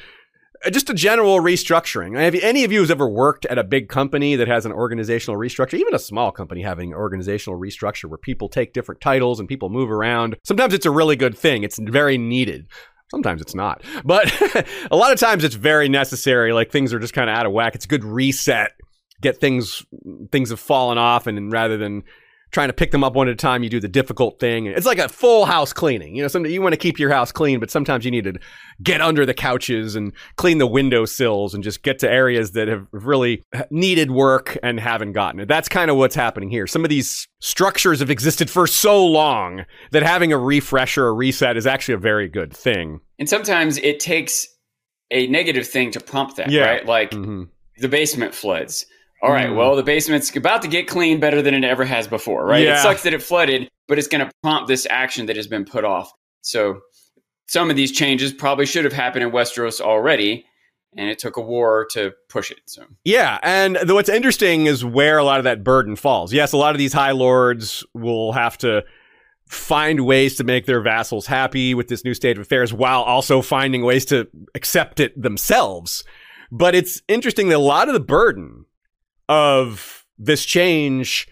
Uh, 0.65 0.69
just 0.69 0.89
a 0.89 0.93
general 0.93 1.39
restructuring. 1.39 2.19
Have 2.19 2.35
any 2.35 2.65
of 2.65 2.71
you 2.73 2.79
who's 2.79 2.91
ever 2.91 3.07
worked 3.07 3.45
at 3.45 3.57
a 3.57 3.63
big 3.63 3.87
company 3.87 4.35
that 4.35 4.49
has 4.49 4.65
an 4.65 4.73
organizational 4.73 5.39
restructure, 5.39 5.75
even 5.75 5.95
a 5.95 5.99
small 5.99 6.33
company 6.33 6.61
having 6.61 6.93
organizational 6.93 7.57
restructure 7.57 8.09
where 8.09 8.17
people 8.17 8.49
take 8.49 8.73
different 8.73 8.99
titles 8.99 9.39
and 9.39 9.47
people 9.47 9.69
move 9.69 9.89
around? 9.89 10.35
Sometimes 10.43 10.73
it's 10.73 10.85
a 10.85 10.91
really 10.91 11.15
good 11.15 11.37
thing. 11.37 11.63
It's 11.63 11.79
very 11.79 12.17
needed. 12.17 12.67
Sometimes 13.09 13.41
it's 13.41 13.55
not, 13.55 13.83
but 14.03 14.31
a 14.91 14.95
lot 14.95 15.13
of 15.13 15.19
times 15.19 15.43
it's 15.43 15.55
very 15.55 15.87
necessary. 15.87 16.51
Like 16.51 16.71
things 16.71 16.93
are 16.93 16.99
just 16.99 17.13
kind 17.13 17.29
of 17.29 17.35
out 17.37 17.45
of 17.45 17.53
whack. 17.53 17.73
It's 17.73 17.85
a 17.85 17.87
good 17.87 18.03
reset. 18.03 18.71
Get 19.21 19.39
things 19.39 19.85
things 20.31 20.49
have 20.49 20.59
fallen 20.59 20.97
off, 20.97 21.25
and, 21.25 21.51
rather 21.51 21.77
than 21.77 22.03
trying 22.51 22.69
to 22.69 22.73
pick 22.73 22.91
them 22.91 23.03
up 23.03 23.13
one 23.13 23.27
at 23.27 23.33
a 23.33 23.35
time, 23.35 23.63
you 23.63 23.69
do 23.69 23.79
the 23.79 23.87
difficult 23.87 24.39
thing. 24.39 24.67
It's 24.67 24.85
like 24.85 24.99
a 24.99 25.09
full 25.09 25.45
house 25.45 25.73
cleaning. 25.73 26.15
You 26.15 26.21
know, 26.21 26.27
sometimes 26.27 26.53
you 26.53 26.61
want 26.61 26.73
to 26.73 26.77
keep 26.77 26.97
your 26.97 27.11
house 27.11 27.31
clean, 27.31 27.59
but 27.59 27.69
sometimes 27.69 28.05
you 28.05 28.11
need 28.11 28.23
to 28.23 28.39
get 28.81 29.01
under 29.01 29.25
the 29.25 29.33
couches 29.33 29.95
and 29.95 30.13
clean 30.37 30.57
the 30.57 30.67
window 30.67 31.05
sills 31.05 31.53
and 31.53 31.63
just 31.63 31.83
get 31.83 31.99
to 31.99 32.09
areas 32.09 32.51
that 32.51 32.67
have 32.67 32.87
really 32.91 33.43
needed 33.69 34.11
work 34.11 34.57
and 34.63 34.79
haven't 34.79 35.13
gotten 35.13 35.39
it. 35.39 35.47
That's 35.47 35.67
kind 35.67 35.91
of 35.91 35.97
what's 35.97 36.15
happening 36.15 36.49
here. 36.49 36.67
Some 36.67 36.83
of 36.83 36.89
these 36.89 37.27
structures 37.39 37.99
have 37.99 38.09
existed 38.09 38.49
for 38.49 38.65
so 38.65 39.05
long 39.05 39.65
that 39.91 40.03
having 40.03 40.31
a 40.31 40.37
refresher 40.37 41.05
or 41.05 41.15
reset 41.15 41.57
is 41.57 41.67
actually 41.67 41.95
a 41.95 41.99
very 41.99 42.27
good 42.29 42.55
thing. 42.55 43.01
And 43.19 43.27
sometimes 43.27 43.77
it 43.77 43.99
takes 43.99 44.47
a 45.11 45.27
negative 45.27 45.67
thing 45.67 45.91
to 45.91 45.99
prompt 45.99 46.37
that, 46.37 46.49
yeah. 46.49 46.65
right? 46.65 46.85
Like 46.85 47.11
mm-hmm. 47.11 47.43
the 47.77 47.89
basement 47.89 48.33
floods 48.33 48.85
all 49.21 49.31
right, 49.31 49.49
mm. 49.49 49.55
well, 49.55 49.75
the 49.75 49.83
basement's 49.83 50.35
about 50.35 50.61
to 50.61 50.67
get 50.67 50.87
clean 50.87 51.19
better 51.19 51.41
than 51.41 51.53
it 51.53 51.63
ever 51.63 51.85
has 51.85 52.07
before, 52.07 52.45
right? 52.45 52.63
Yeah. 52.63 52.77
It 52.77 52.81
sucks 52.81 53.03
that 53.03 53.13
it 53.13 53.21
flooded, 53.21 53.69
but 53.87 53.97
it's 53.97 54.07
going 54.07 54.25
to 54.25 54.31
prompt 54.43 54.67
this 54.67 54.85
action 54.89 55.25
that 55.25 55.35
has 55.35 55.47
been 55.47 55.65
put 55.65 55.83
off. 55.83 56.11
So 56.41 56.81
some 57.47 57.69
of 57.69 57.75
these 57.75 57.91
changes 57.91 58.31
probably 58.31 58.65
should 58.65 58.83
have 58.83 58.93
happened 58.93 59.23
in 59.23 59.31
Westeros 59.31 59.81
already, 59.81 60.45
and 60.95 61.09
it 61.09 61.17
took 61.17 61.37
a 61.37 61.41
war 61.41 61.87
to 61.91 62.13
push 62.29 62.51
it. 62.51 62.59
So 62.67 62.83
yeah, 63.03 63.39
and 63.41 63.77
what's 63.87 64.09
interesting 64.09 64.67
is 64.67 64.85
where 64.85 65.17
a 65.17 65.23
lot 65.23 65.39
of 65.39 65.45
that 65.45 65.63
burden 65.63 65.95
falls. 65.95 66.31
Yes, 66.31 66.53
a 66.53 66.57
lot 66.57 66.75
of 66.75 66.79
these 66.79 66.93
high 66.93 67.11
lords 67.11 67.83
will 67.93 68.33
have 68.33 68.57
to 68.59 68.83
find 69.47 70.05
ways 70.05 70.35
to 70.35 70.43
make 70.43 70.65
their 70.65 70.81
vassals 70.81 71.25
happy 71.25 71.73
with 71.73 71.87
this 71.87 72.03
new 72.03 72.13
state 72.13 72.37
of 72.37 72.41
affairs 72.41 72.73
while 72.73 73.01
also 73.01 73.41
finding 73.41 73.81
ways 73.81 74.05
to 74.05 74.27
accept 74.53 74.99
it 74.99 75.19
themselves. 75.19 76.03
But 76.51 76.75
it's 76.75 77.01
interesting 77.07 77.49
that 77.49 77.55
a 77.55 77.59
lot 77.59 77.87
of 77.87 77.93
the 77.93 77.99
burden 77.99 78.56
of 79.29 80.05
this 80.17 80.45
change 80.45 81.27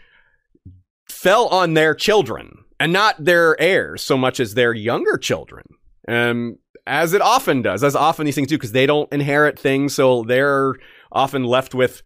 fell 1.08 1.48
on 1.48 1.74
their 1.74 1.96
children 1.96 2.66
and 2.80 2.94
not 2.94 3.24
their 3.24 3.60
heirs 3.60 4.02
so 4.02 4.18
much 4.18 4.40
as 4.40 4.54
their 4.54 4.74
younger 4.74 5.18
children. 5.18 5.64
Um, 6.08 6.58
as 6.88 7.14
it 7.14 7.22
often 7.22 7.62
does, 7.62 7.84
as 7.84 7.96
often 7.96 8.26
these 8.26 8.36
things 8.36 8.48
do, 8.48 8.58
because 8.58 8.74
they 8.74 8.86
don't 8.86 9.12
inherit 9.12 9.58
things, 9.58 9.96
so 9.96 10.24
they're 10.24 10.76
often 11.12 11.44
left 11.44 11.74
with 11.74 12.04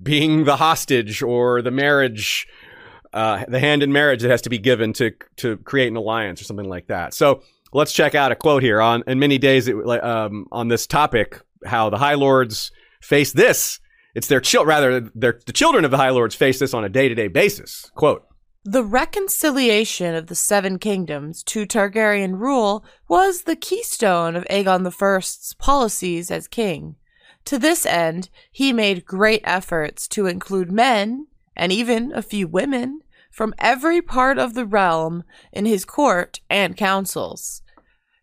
being 0.00 0.44
the 0.44 0.56
hostage 0.56 1.22
or 1.22 1.60
the 1.60 1.72
marriage, 1.72 2.46
uh, 3.12 3.44
the 3.48 3.58
hand 3.58 3.82
in 3.82 3.92
marriage 3.92 4.22
that 4.22 4.30
has 4.30 4.42
to 4.42 4.50
be 4.50 4.58
given 4.58 4.92
to 4.92 5.10
to 5.38 5.56
create 5.58 5.88
an 5.88 5.96
alliance 5.96 6.40
or 6.40 6.44
something 6.44 6.68
like 6.68 6.86
that. 6.86 7.14
So 7.14 7.42
let's 7.72 7.92
check 7.92 8.14
out 8.14 8.30
a 8.30 8.36
quote 8.36 8.62
here 8.62 8.80
on 8.80 9.02
in 9.08 9.18
many 9.18 9.38
days 9.38 9.66
it, 9.66 9.74
um, 10.04 10.46
on 10.52 10.68
this 10.68 10.86
topic, 10.86 11.40
how 11.64 11.90
the 11.90 11.98
High 11.98 12.14
Lords 12.14 12.70
face 13.00 13.32
this 13.32 13.80
it's 14.14 14.26
their 14.26 14.40
child, 14.40 14.66
rather, 14.66 15.00
their, 15.00 15.40
the 15.46 15.52
children 15.52 15.84
of 15.84 15.90
the 15.90 15.96
High 15.96 16.10
Lords 16.10 16.34
face 16.34 16.58
this 16.58 16.74
on 16.74 16.84
a 16.84 16.88
day 16.88 17.08
to 17.08 17.14
day 17.14 17.28
basis. 17.28 17.90
Quote 17.94 18.26
The 18.64 18.84
reconciliation 18.84 20.14
of 20.14 20.26
the 20.26 20.34
Seven 20.34 20.78
Kingdoms 20.78 21.42
to 21.44 21.66
Targaryen 21.66 22.38
rule 22.38 22.84
was 23.08 23.42
the 23.42 23.56
keystone 23.56 24.36
of 24.36 24.44
Aegon 24.50 24.86
I's 24.86 25.54
policies 25.58 26.30
as 26.30 26.46
king. 26.48 26.96
To 27.46 27.58
this 27.58 27.84
end, 27.86 28.28
he 28.50 28.72
made 28.72 29.04
great 29.04 29.42
efforts 29.44 30.06
to 30.08 30.26
include 30.26 30.70
men, 30.70 31.26
and 31.56 31.72
even 31.72 32.12
a 32.12 32.22
few 32.22 32.46
women, 32.46 33.00
from 33.30 33.54
every 33.58 34.00
part 34.00 34.38
of 34.38 34.54
the 34.54 34.66
realm 34.66 35.24
in 35.52 35.64
his 35.64 35.84
court 35.84 36.40
and 36.48 36.76
councils. 36.76 37.62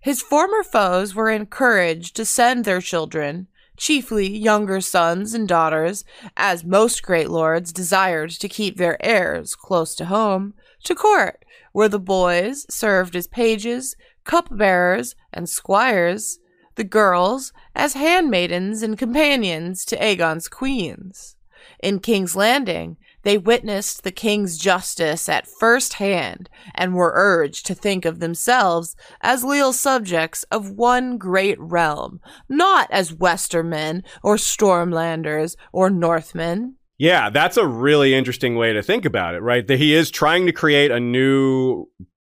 His 0.02 0.22
former 0.22 0.64
foes 0.64 1.14
were 1.14 1.30
encouraged 1.30 2.16
to 2.16 2.24
send 2.24 2.64
their 2.64 2.80
children 2.80 3.48
chiefly 3.80 4.28
younger 4.28 4.82
sons 4.82 5.34
and 5.34 5.48
daughters, 5.48 6.06
as 6.38 6.64
most 6.64 7.02
great 7.02 7.30
lords 7.30 7.74
desired 7.74 8.30
to 8.30 8.48
keep 8.48 8.78
their 8.78 9.04
heirs 9.04 9.56
close 9.56 9.96
to 9.96 10.06
home, 10.06 10.54
to 10.84 10.94
court, 10.94 11.44
where 11.72 11.90
the 11.90 12.00
boys 12.00 12.66
served 12.70 13.16
as 13.16 13.26
pages, 13.26 13.96
cupbearers, 14.26 15.16
and 15.34 15.50
squires, 15.50 16.40
the 16.76 16.84
girls 16.84 17.52
as 17.76 17.94
handmaidens 17.94 18.84
and 18.84 18.98
companions 18.98 19.84
to 19.86 19.98
Aegon's 19.98 20.48
queens. 20.48 21.36
In 21.82 22.00
King's 22.00 22.36
Landing, 22.36 22.98
they 23.24 23.38
witnessed 23.38 24.04
the 24.04 24.12
king's 24.12 24.58
justice 24.58 25.28
at 25.28 25.48
first 25.48 25.94
hand 25.94 26.50
and 26.76 26.96
were 26.96 27.14
urged 27.16 27.66
to 27.66 27.76
think 27.76 28.06
of 28.06 28.20
themselves 28.20 28.96
as 29.22 29.44
leal 29.44 29.74
subjects 29.74 30.44
of 30.52 30.72
one 30.72 31.18
great 31.18 31.60
realm, 31.60 32.22
not 32.48 32.90
as 32.92 33.12
Westermen 33.12 34.04
or 34.24 34.36
Stormlanders 34.36 35.56
or 35.72 35.90
Northmen. 35.90 36.76
Yeah, 36.98 37.30
that's 37.30 37.58
a 37.58 37.66
really 37.66 38.14
interesting 38.14 38.56
way 38.56 38.74
to 38.74 38.84
think 38.84 39.06
about 39.06 39.36
it, 39.36 39.42
right? 39.42 39.66
That 39.66 39.80
he 39.80 39.94
is 39.94 40.12
trying 40.12 40.46
to 40.48 40.52
create 40.52 40.92
a 40.92 41.00
new 41.00 41.86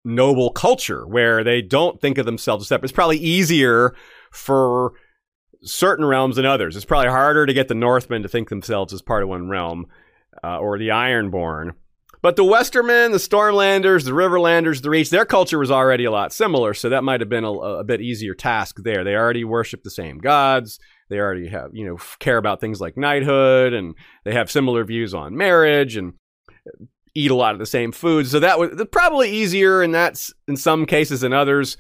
noble 0.05 0.51
culture 0.51 1.07
where 1.07 1.45
they 1.45 1.63
don't 1.63 2.01
think 2.01 2.19
of 2.19 2.27
themselves 2.27 2.65
as 2.65 2.69
separate. 2.69 2.87
It's 2.87 2.93
probably 2.93 3.19
easier 3.19 3.95
for 4.33 4.93
certain 5.63 6.05
realms 6.05 6.37
than 6.37 6.47
others. 6.47 6.77
It's 6.77 6.85
probably 6.85 7.11
harder 7.11 7.47
to 7.47 7.53
get 7.53 7.69
the 7.69 7.75
Northmen 7.75 8.23
to 8.23 8.29
think 8.29 8.49
themselves 8.49 8.93
as 8.93 9.03
part 9.03 9.23
of 9.23 9.29
one 9.29 9.49
realm 9.49 9.87
uh, 10.45 10.59
or 10.59 10.79
the 10.79 10.89
Ironborn. 10.89 11.73
But 12.23 12.37
the 12.37 12.45
Westermen, 12.45 13.11
the 13.11 13.19
Stormlanders, 13.19 14.05
the 14.05 14.13
Riverlanders, 14.13 14.81
the 14.81 14.91
Reach, 14.91 15.11
their 15.11 15.25
culture 15.25 15.59
was 15.59 15.73
already 15.73 16.05
a 16.05 16.11
lot 16.13 16.33
similar, 16.33 16.73
so 16.73 16.89
that 16.89 17.03
might 17.03 17.21
have 17.21 17.29
been 17.29 17.43
a, 17.43 17.53
a 17.53 17.85
bit 17.85 18.01
easier 18.01 18.33
task 18.33 18.77
there. 18.85 19.03
They 19.03 19.17
already 19.17 19.43
worship 19.43 19.83
the 19.83 19.91
same 19.91 20.19
gods. 20.19 20.79
They 21.11 21.19
already 21.19 21.49
have, 21.49 21.71
you 21.73 21.85
know, 21.85 21.97
care 22.21 22.37
about 22.37 22.61
things 22.61 22.81
like 22.81 22.97
knighthood, 22.97 23.73
and 23.73 23.97
they 24.25 24.33
have 24.33 24.53
similar 24.53 24.85
views 24.85 25.15
on 25.15 25.37
marriage 25.37 25.97
and 25.97 26.15
eat 27.15 27.33
a 27.33 27.35
lot 27.35 27.55
of 27.55 27.59
the 27.59 27.67
same 27.67 27.91
foods. 27.91 28.31
So 28.31 28.39
that 28.39 28.59
was 28.59 28.71
probably 28.93 29.31
easier 29.31 29.83
in 29.83 29.91
that 29.93 30.25
in 30.47 30.57
some 30.57 30.87
cases 30.87 31.23
than 31.23 31.33
others. 31.33 31.77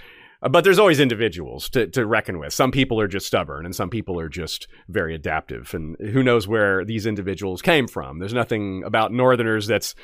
But 0.51 0.64
there's 0.64 0.78
always 0.78 0.99
individuals 0.99 1.68
to, 1.70 1.86
to 1.88 2.05
reckon 2.05 2.38
with. 2.40 2.53
Some 2.53 2.72
people 2.72 3.01
are 3.01 3.07
just 3.07 3.26
stubborn 3.26 3.64
and 3.64 3.76
some 3.76 3.90
people 3.90 4.18
are 4.18 4.28
just 4.28 4.66
very 4.88 5.14
adaptive. 5.14 5.72
And 5.72 5.97
who 6.01 6.22
knows 6.22 6.49
where 6.49 6.84
these 6.84 7.07
individuals 7.07 7.62
came 7.62 7.86
from? 7.86 8.18
There's 8.18 8.34
nothing 8.34 8.82
about 8.84 9.12
Northerners 9.12 9.68
that's 9.68 9.95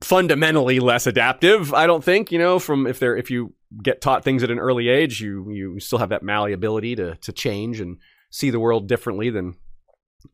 fundamentally 0.00 0.78
less 0.80 1.06
adaptive, 1.06 1.74
I 1.74 1.86
don't 1.86 2.04
think, 2.04 2.30
you 2.30 2.38
know, 2.38 2.58
from 2.58 2.86
if 2.86 2.98
they're 2.98 3.16
if 3.16 3.30
you 3.30 3.54
get 3.82 4.00
taught 4.00 4.24
things 4.24 4.42
at 4.42 4.50
an 4.50 4.58
early 4.58 4.88
age, 4.88 5.20
you 5.20 5.50
you 5.50 5.80
still 5.80 5.98
have 5.98 6.10
that 6.10 6.22
malleability 6.22 6.94
to 6.96 7.16
to 7.16 7.32
change 7.32 7.80
and 7.80 7.98
see 8.30 8.50
the 8.50 8.60
world 8.60 8.88
differently 8.88 9.30
than 9.30 9.56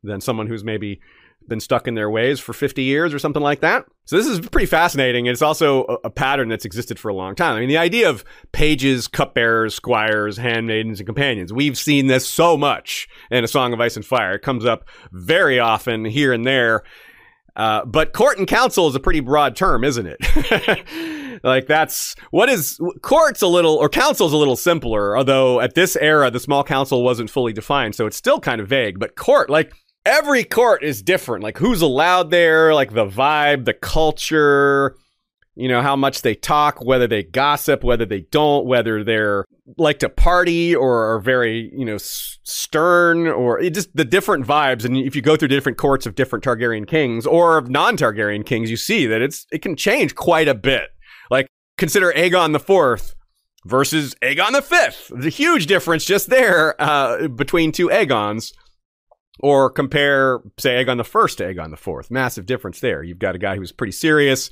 than 0.03 0.21
someone 0.21 0.47
who's 0.47 0.65
maybe 0.65 1.01
been 1.49 1.61
stuck 1.61 1.87
in 1.87 1.95
their 1.95 2.11
ways 2.11 2.41
for 2.41 2.53
50 2.53 2.83
years 2.83 3.13
or 3.13 3.19
something 3.19 3.43
like 3.43 3.61
that. 3.61 3.85
So 4.07 4.17
this 4.17 4.27
is 4.27 4.41
pretty 4.41 4.67
fascinating. 4.67 5.27
It's 5.27 5.43
also 5.43 5.85
a, 5.85 5.95
a, 6.05 6.11
pattern 6.11 6.49
that's 6.49 6.65
existed 6.65 6.99
for 6.99 7.09
a 7.09 7.15
long 7.15 7.35
time. 7.35 7.57
I 7.57 7.61
mean, 7.61 7.69
the 7.69 7.79
idea 7.79 8.09
of 8.09 8.25
pages, 8.53 9.09
cupbearers, 9.09 9.75
squires, 9.75 10.37
handmaidens, 10.37 11.01
and 11.01 11.07
companions. 11.07 11.53
We've 11.53 11.79
seen 11.79 12.07
this 12.07 12.29
so 12.29 12.57
much 12.57 13.09
in 13.31 13.45
A 13.45 13.49
Song 13.49 13.73
of 13.73 13.81
Ice 13.81 13.97
and 13.97 14.05
Fire. 14.05 14.35
It 14.35 14.43
comes 14.43 14.65
up 14.65 14.89
very 15.13 15.59
often 15.59 16.05
here 16.05 16.33
and 16.33 16.47
there. 16.47 16.83
Uh, 17.57 17.85
but 17.85 18.13
court 18.13 18.39
and 18.39 18.49
council 18.49 18.89
is 18.89 18.95
a 18.95 19.01
pretty 19.01 19.21
broad 19.21 19.55
term, 19.55 19.85
isn't 19.85 20.07
it? 20.07 21.41
like 21.45 21.67
that's 21.67 22.17
what 22.31 22.49
is 22.49 22.81
court's 23.03 23.43
a 23.43 23.47
little 23.47 23.77
or 23.77 23.89
council's 23.89 24.33
a 24.33 24.37
little 24.37 24.57
simpler. 24.57 25.17
Although 25.17 25.61
at 25.61 25.75
this 25.75 25.95
era, 25.97 26.33
the 26.33 26.41
small 26.41 26.65
council 26.65 27.05
wasn't 27.05 27.31
fully 27.31 27.53
defined, 27.53 27.95
so 27.95 28.07
it's 28.07 28.17
still 28.17 28.41
kind 28.41 28.61
of 28.61 28.67
vague. 28.67 28.99
But 28.99 29.15
court, 29.15 29.51
like 29.51 29.73
every 30.05 30.45
court 30.45 30.83
is 30.83 31.03
different. 31.03 31.43
Like 31.43 31.59
who's 31.59 31.83
allowed 31.83 32.31
there, 32.31 32.75
like 32.75 32.93
the 32.93 33.07
vibe, 33.07 33.65
the 33.65 33.75
culture, 33.75 34.97
you 35.55 35.69
know, 35.69 35.83
how 35.83 35.97
much 35.97 36.23
they 36.23 36.35
talk, 36.35 36.85
whether 36.85 37.07
they 37.07 37.23
gossip, 37.23 37.85
whether 37.85 38.05
they 38.05 38.23
don't, 38.23 38.67
whether 38.67 39.05
they're 39.05 39.45
like 39.79 40.01
to 40.01 40.09
party 40.09 40.75
or 40.75 41.15
are 41.15 41.21
very, 41.21 41.73
you 41.75 41.85
know, 41.85 41.95
s- 41.95 42.39
stern 42.43 43.27
or 43.29 43.63
just 43.71 43.95
the 43.97 44.05
different 44.05 44.47
vibes. 44.47 44.85
And 44.85 44.97
if 44.97 45.15
you 45.15 45.23
go 45.23 45.37
through 45.37 45.49
different 45.49 45.79
courts 45.79 46.07
of 46.07 46.15
different 46.17 46.45
Targaryen 46.45 46.87
kings 46.87 47.27
or 47.27 47.61
non-Targaryen 47.63 48.45
kings, 48.45 48.71
you 48.71 48.77
see 48.77 49.07
that 49.07 49.23
it's 49.23 49.47
it 49.53 49.63
can 49.63 49.77
change 49.77 50.15
quite 50.15 50.49
a 50.49 50.55
bit. 50.55 50.91
Like 51.31 51.47
consider 51.79 52.13
Aegon 52.13 52.53
the 52.53 52.61
Fourth 52.61 53.15
versus 53.65 54.15
Aegon 54.23 54.53
the 54.53 54.63
Fifth. 54.63 55.09
There's 55.11 55.27
a 55.27 55.31
huge 55.31 55.67
difference 55.67 56.05
just 56.05 56.29
there 56.29 56.81
uh, 56.83 57.29
between 57.29 57.73
two 57.73 57.91
Aegons. 57.91 58.53
Or 59.41 59.69
compare, 59.69 60.41
say, 60.59 60.85
Aegon 60.85 60.97
the 60.97 61.05
First 61.05 61.39
to 61.39 61.45
Aegon 61.45 61.71
the 61.71 61.77
Fourth. 61.77 62.11
Massive 62.11 62.47
difference 62.47 62.81
there. 62.81 63.03
You've 63.03 63.19
got 63.19 63.35
a 63.35 63.39
guy 63.39 63.57
who's 63.57 63.73
pretty 63.73 63.93
serious, 63.93 64.51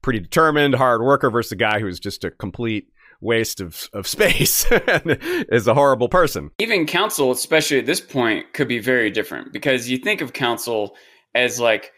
pretty 0.00 0.20
determined, 0.20 0.74
hard 0.74 1.02
worker 1.02 1.30
versus 1.30 1.52
a 1.52 1.56
guy 1.56 1.80
who's 1.80 2.00
just 2.00 2.24
a 2.24 2.30
complete 2.30 2.88
waste 3.20 3.60
of, 3.60 3.88
of 3.92 4.06
space 4.06 4.64
and 4.70 5.18
is 5.50 5.66
a 5.66 5.74
horrible 5.74 6.08
person. 6.08 6.50
Even 6.58 6.86
council, 6.86 7.30
especially 7.30 7.78
at 7.78 7.86
this 7.86 8.00
point, 8.00 8.52
could 8.52 8.68
be 8.68 8.78
very 8.78 9.10
different 9.10 9.52
because 9.52 9.88
you 9.88 9.98
think 9.98 10.20
of 10.20 10.32
council 10.32 10.96
as 11.34 11.58
like 11.58 11.92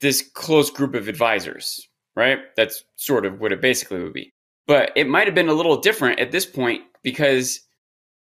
this 0.00 0.28
close 0.34 0.70
group 0.70 0.94
of 0.94 1.08
advisors, 1.08 1.88
right? 2.16 2.38
That's 2.56 2.84
sort 2.96 3.26
of 3.26 3.40
what 3.40 3.52
it 3.52 3.60
basically 3.60 4.02
would 4.02 4.12
be. 4.12 4.32
But 4.66 4.92
it 4.96 5.08
might 5.08 5.26
have 5.26 5.34
been 5.34 5.48
a 5.48 5.54
little 5.54 5.80
different 5.80 6.18
at 6.18 6.32
this 6.32 6.46
point 6.46 6.82
because 7.02 7.60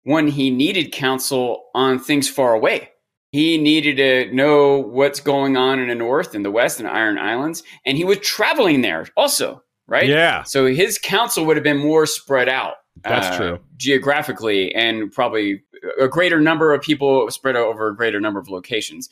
when 0.04 0.26
he 0.26 0.50
needed 0.50 0.92
counsel 0.92 1.64
on 1.74 1.98
things 1.98 2.28
far 2.28 2.54
away. 2.54 2.90
He 3.32 3.56
needed 3.56 3.96
to 3.96 4.34
know 4.34 4.76
what's 4.78 5.18
going 5.18 5.56
on 5.56 5.80
in 5.80 5.88
the 5.88 5.94
north 5.94 6.34
and 6.34 6.44
the 6.44 6.50
west 6.50 6.78
and 6.78 6.88
Iron 6.88 7.18
Islands, 7.18 7.62
and 7.84 7.96
he 7.96 8.04
was 8.04 8.18
traveling 8.18 8.82
there 8.82 9.08
also, 9.16 9.62
right? 9.88 10.06
Yeah. 10.06 10.42
So 10.42 10.66
his 10.66 10.98
counsel 10.98 11.46
would 11.46 11.56
have 11.56 11.64
been 11.64 11.78
more 11.78 12.04
spread 12.04 12.48
out. 12.48 12.74
That's 13.02 13.28
uh, 13.28 13.36
true. 13.38 13.58
Geographically, 13.78 14.74
and 14.74 15.10
probably 15.10 15.62
a 15.98 16.08
greater 16.08 16.40
number 16.40 16.74
of 16.74 16.82
people 16.82 17.30
spread 17.30 17.56
out 17.56 17.66
over 17.66 17.88
a 17.88 17.96
greater 17.96 18.20
number 18.20 18.38
of 18.38 18.48
locations. 18.48 19.08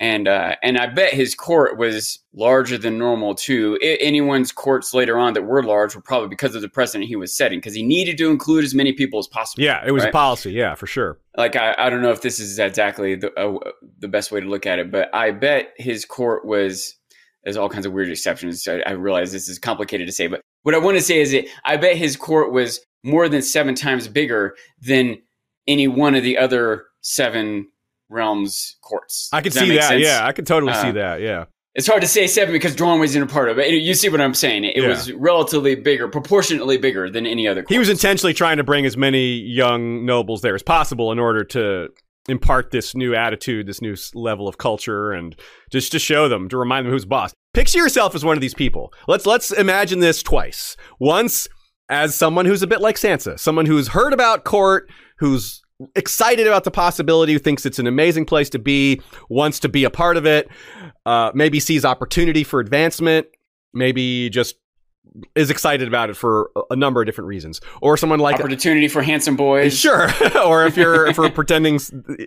And 0.00 0.28
uh, 0.28 0.54
and 0.62 0.78
I 0.78 0.86
bet 0.86 1.12
his 1.12 1.34
court 1.34 1.76
was 1.76 2.20
larger 2.32 2.78
than 2.78 2.98
normal 2.98 3.34
too. 3.34 3.76
I- 3.82 3.98
anyone's 4.00 4.52
courts 4.52 4.94
later 4.94 5.18
on 5.18 5.34
that 5.34 5.42
were 5.42 5.62
large 5.62 5.96
were 5.96 6.00
probably 6.00 6.28
because 6.28 6.54
of 6.54 6.62
the 6.62 6.68
precedent 6.68 7.08
he 7.08 7.16
was 7.16 7.36
setting, 7.36 7.58
because 7.58 7.74
he 7.74 7.82
needed 7.82 8.16
to 8.18 8.30
include 8.30 8.64
as 8.64 8.74
many 8.74 8.92
people 8.92 9.18
as 9.18 9.26
possible. 9.26 9.64
Yeah, 9.64 9.82
it 9.84 9.90
was 9.90 10.04
right? 10.04 10.10
a 10.10 10.12
policy. 10.12 10.52
Yeah, 10.52 10.76
for 10.76 10.86
sure. 10.86 11.18
like 11.36 11.56
I, 11.56 11.74
I 11.76 11.90
don't 11.90 12.00
know 12.00 12.12
if 12.12 12.22
this 12.22 12.38
is 12.38 12.58
exactly 12.60 13.16
the 13.16 13.32
uh, 13.34 13.58
the 13.98 14.08
best 14.08 14.30
way 14.30 14.40
to 14.40 14.46
look 14.46 14.66
at 14.66 14.78
it, 14.78 14.92
but 14.92 15.12
I 15.12 15.32
bet 15.32 15.72
his 15.76 16.04
court 16.04 16.44
was 16.44 16.94
there's 17.42 17.56
all 17.56 17.68
kinds 17.68 17.86
of 17.86 17.92
weird 17.92 18.10
exceptions. 18.10 18.68
I, 18.68 18.80
I 18.86 18.92
realize 18.92 19.32
this 19.32 19.48
is 19.48 19.58
complicated 19.58 20.06
to 20.06 20.12
say, 20.12 20.28
but 20.28 20.42
what 20.62 20.74
I 20.74 20.78
want 20.78 20.96
to 20.96 21.02
say 21.02 21.20
is 21.20 21.32
that 21.32 21.46
I 21.64 21.76
bet 21.76 21.96
his 21.96 22.16
court 22.16 22.52
was 22.52 22.80
more 23.02 23.28
than 23.28 23.42
seven 23.42 23.74
times 23.74 24.06
bigger 24.06 24.54
than 24.80 25.18
any 25.66 25.88
one 25.88 26.14
of 26.14 26.22
the 26.22 26.38
other 26.38 26.84
seven 27.00 27.68
realms 28.08 28.76
courts. 28.82 29.28
I 29.32 29.40
could 29.40 29.52
Does 29.52 29.62
see 29.62 29.68
make 29.68 29.80
that. 29.80 29.98
Yeah, 30.00 30.20
I 30.26 30.32
could 30.32 30.46
totally 30.46 30.72
see 30.74 30.88
Uh, 30.88 30.92
that. 30.92 31.20
Yeah. 31.20 31.44
It's 31.74 31.86
hard 31.86 32.02
to 32.02 32.08
say 32.08 32.26
seven 32.26 32.52
because 32.52 32.74
Dorne 32.74 32.98
wasn't 32.98 33.30
a 33.30 33.32
part 33.32 33.48
of 33.48 33.58
it. 33.58 33.70
You 33.72 33.94
see 33.94 34.08
what 34.08 34.20
I'm 34.20 34.34
saying? 34.34 34.64
It 34.64 34.78
Yeah. 34.78 34.88
was 34.88 35.12
relatively 35.12 35.76
bigger, 35.76 36.08
proportionately 36.08 36.76
bigger 36.76 37.08
than 37.08 37.24
any 37.26 37.46
other. 37.46 37.62
Court. 37.62 37.70
He 37.70 37.78
was 37.78 37.88
intentionally 37.88 38.34
trying 38.34 38.56
to 38.56 38.64
bring 38.64 38.84
as 38.84 38.96
many 38.96 39.34
young 39.34 40.04
nobles 40.04 40.40
there 40.40 40.54
as 40.56 40.62
possible 40.62 41.12
in 41.12 41.18
order 41.20 41.44
to 41.44 41.88
impart 42.28 42.72
this 42.72 42.94
new 42.96 43.14
attitude, 43.14 43.66
this 43.66 43.80
new 43.80 43.94
level 44.14 44.48
of 44.48 44.58
culture, 44.58 45.12
and 45.12 45.36
just 45.70 45.92
to 45.92 45.98
show 45.98 46.28
them, 46.28 46.48
to 46.48 46.56
remind 46.56 46.84
them 46.84 46.92
who's 46.92 47.04
boss. 47.04 47.32
Picture 47.54 47.78
yourself 47.78 48.14
as 48.14 48.24
one 48.24 48.36
of 48.36 48.40
these 48.40 48.54
people. 48.54 48.92
Let's 49.06 49.24
let's 49.24 49.50
imagine 49.52 50.00
this 50.00 50.22
twice. 50.22 50.76
Once 50.98 51.46
as 51.88 52.14
someone 52.14 52.44
who's 52.44 52.62
a 52.62 52.66
bit 52.66 52.80
like 52.80 52.96
Sansa, 52.96 53.38
someone 53.38 53.66
who's 53.66 53.88
heard 53.88 54.12
about 54.12 54.44
court, 54.44 54.90
who's 55.18 55.62
excited 55.94 56.46
about 56.46 56.64
the 56.64 56.70
possibility, 56.70 57.32
who 57.32 57.38
thinks 57.38 57.64
it's 57.66 57.78
an 57.78 57.86
amazing 57.86 58.24
place 58.24 58.50
to 58.50 58.58
be, 58.58 59.00
wants 59.28 59.60
to 59.60 59.68
be 59.68 59.84
a 59.84 59.90
part 59.90 60.16
of 60.16 60.26
it, 60.26 60.48
uh, 61.06 61.30
maybe 61.34 61.60
sees 61.60 61.84
opportunity 61.84 62.44
for 62.44 62.60
advancement, 62.60 63.26
maybe 63.72 64.28
just 64.30 64.56
is 65.34 65.50
excited 65.50 65.88
about 65.88 66.10
it 66.10 66.16
for 66.16 66.50
a- 66.54 66.62
a 66.72 66.76
number 66.76 67.00
of 67.00 67.06
different 67.06 67.28
reasons. 67.28 67.60
Or 67.80 67.96
someone 67.96 68.18
like 68.20 68.40
opportunity 68.40 68.88
for 68.88 69.02
handsome 69.02 69.36
boys. 69.36 69.78
Sure. 69.78 70.08
or 70.44 70.66
if 70.66 70.76
you're 70.76 71.06
if 71.06 71.16
we're 71.16 71.30
pretending 71.30 71.80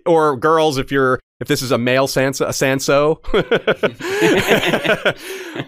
or 0.05 0.35
girls 0.35 0.77
if 0.77 0.91
you're 0.91 1.19
if 1.39 1.47
this 1.47 1.61
is 1.61 1.71
a 1.71 1.77
male 1.77 2.07
Sansa 2.07 2.47
a 2.47 2.49
Sanso 2.49 3.19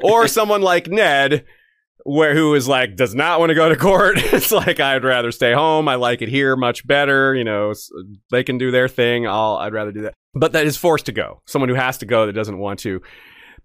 or 0.03 0.27
someone 0.27 0.61
like 0.61 0.87
Ned 0.87 1.45
where 2.03 2.35
who 2.35 2.53
is 2.55 2.67
like 2.67 2.95
does 2.95 3.15
not 3.15 3.39
want 3.39 3.49
to 3.49 3.55
go 3.55 3.69
to 3.69 3.75
court. 3.75 4.17
it's 4.17 4.51
like 4.51 4.79
I'd 4.79 5.03
rather 5.03 5.31
stay 5.31 5.53
home. 5.53 5.87
I 5.87 5.95
like 5.95 6.21
it 6.21 6.29
here 6.29 6.55
much 6.55 6.85
better, 6.85 7.33
you 7.33 7.43
know, 7.43 7.73
they 8.31 8.43
can 8.43 8.57
do 8.57 8.71
their 8.71 8.87
thing. 8.87 9.27
I'll 9.27 9.55
I'd 9.57 9.73
rather 9.73 9.91
do 9.91 10.01
that. 10.01 10.13
But 10.33 10.53
that 10.53 10.65
is 10.65 10.77
forced 10.77 11.05
to 11.07 11.11
go. 11.11 11.41
Someone 11.45 11.69
who 11.69 11.75
has 11.75 11.97
to 11.99 12.05
go 12.05 12.25
that 12.25 12.33
doesn't 12.33 12.57
want 12.57 12.79
to 12.79 13.01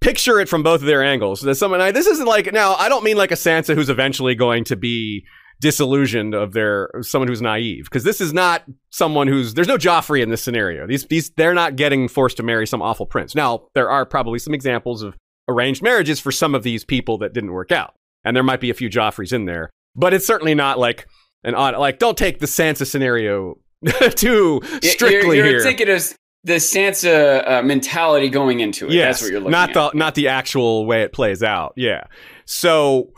picture 0.01 0.41
it 0.41 0.49
from 0.49 0.63
both 0.63 0.81
of 0.81 0.87
their 0.87 1.03
angles. 1.03 1.41
There's 1.41 1.59
someone 1.59 1.81
I, 1.81 1.91
this 1.91 2.07
isn't 2.07 2.27
like 2.27 2.53
now. 2.53 2.75
I 2.75 2.89
don't 2.89 3.05
mean 3.05 3.17
like 3.17 3.33
a 3.33 3.37
Sansa 3.37 3.75
who's 3.75 3.91
eventually 3.91 4.35
going 4.35 4.65
to 4.65 4.77
be 4.77 5.25
disillusioned 5.61 6.35
of 6.35 6.53
their 6.53 6.89
someone 7.01 7.27
who's 7.27 7.43
naive 7.43 7.85
because 7.85 8.05
this 8.05 8.21
is 8.21 8.33
not 8.33 8.63
someone 8.91 9.27
who's 9.27 9.55
there's 9.55 9.67
no 9.67 9.77
Joffrey 9.77 10.23
in 10.23 10.31
this 10.31 10.43
scenario. 10.43 10.87
These 10.87 11.07
these 11.07 11.31
they're 11.31 11.55
not 11.55 11.77
getting 11.77 12.09
forced 12.09 12.37
to 12.37 12.43
marry 12.43 12.67
some 12.67 12.83
awful 12.83 13.07
prince. 13.07 13.35
Now 13.35 13.69
there 13.75 13.91
are 13.91 14.07
probably 14.07 14.39
some 14.39 14.55
examples 14.55 15.03
of 15.03 15.17
arranged 15.49 15.83
marriages 15.83 16.21
for 16.21 16.31
some 16.31 16.55
of 16.55 16.63
these 16.63 16.85
people 16.85 17.19
that 17.19 17.33
didn't 17.33 17.53
work 17.53 17.73
out, 17.73 17.95
and 18.25 18.37
there 18.37 18.43
might 18.43 18.61
be 18.61 18.71
a 18.71 18.75
few 18.75 18.89
Joffreys 18.89 19.33
in 19.33 19.45
there, 19.45 19.71
but 19.95 20.15
it's 20.15 20.27
certainly 20.27 20.55
not 20.55 20.79
like 20.79 21.07
an 21.45 21.55
odd 21.55 21.77
like 21.79 21.99
don't 21.99 22.19
take 22.19 22.41
the 22.41 22.47
Sansa 22.47 22.87
scenario 22.87 23.59
too 24.17 24.61
strictly 24.83 25.37
you're, 25.37 25.47
you're 25.47 25.47
here. 25.47 25.61
thinking 25.61 25.89
of 25.89 26.15
the 26.45 26.55
Sansa 26.55 27.49
uh, 27.49 27.63
mentality 27.63 28.29
going 28.29 28.61
into 28.61 28.87
it. 28.87 28.93
Yes, 28.93 29.17
That's 29.17 29.23
what 29.23 29.31
you're 29.31 29.41
looking 29.41 29.53
not 29.53 29.71
at. 29.71 29.93
the 29.93 29.99
not 29.99 30.15
the 30.15 30.29
actual 30.29 30.87
way 30.87 31.03
it 31.03 31.13
plays 31.13 31.43
out. 31.43 31.75
Yeah. 31.77 32.05
So 32.45 33.13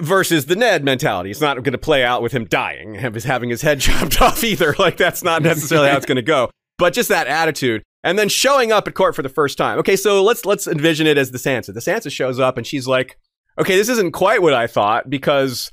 versus 0.00 0.46
the 0.46 0.56
Ned 0.56 0.84
mentality, 0.84 1.30
it's 1.30 1.40
not 1.40 1.56
going 1.56 1.72
to 1.72 1.78
play 1.78 2.04
out 2.04 2.22
with 2.22 2.32
him 2.32 2.44
dying, 2.44 2.94
his 2.94 3.24
having 3.24 3.50
his 3.50 3.62
head 3.62 3.80
chopped 3.80 4.20
off 4.20 4.42
either. 4.44 4.74
Like 4.78 4.96
that's 4.96 5.22
not 5.22 5.42
necessarily 5.42 5.88
how 5.88 5.96
it's 5.96 6.06
going 6.06 6.16
to 6.16 6.22
go. 6.22 6.50
But 6.78 6.92
just 6.92 7.08
that 7.08 7.26
attitude, 7.26 7.82
and 8.04 8.16
then 8.18 8.28
showing 8.28 8.70
up 8.70 8.86
at 8.86 8.94
court 8.94 9.16
for 9.16 9.22
the 9.22 9.28
first 9.28 9.58
time. 9.58 9.78
Okay, 9.80 9.96
so 9.96 10.22
let's 10.22 10.46
let's 10.46 10.66
envision 10.68 11.06
it 11.06 11.18
as 11.18 11.32
the 11.32 11.38
Sansa. 11.38 11.74
The 11.74 11.80
Sansa 11.80 12.10
shows 12.10 12.38
up 12.38 12.56
and 12.56 12.66
she's 12.66 12.86
like, 12.86 13.18
"Okay, 13.58 13.76
this 13.76 13.88
isn't 13.88 14.12
quite 14.12 14.42
what 14.42 14.54
I 14.54 14.66
thought 14.66 15.08
because." 15.10 15.70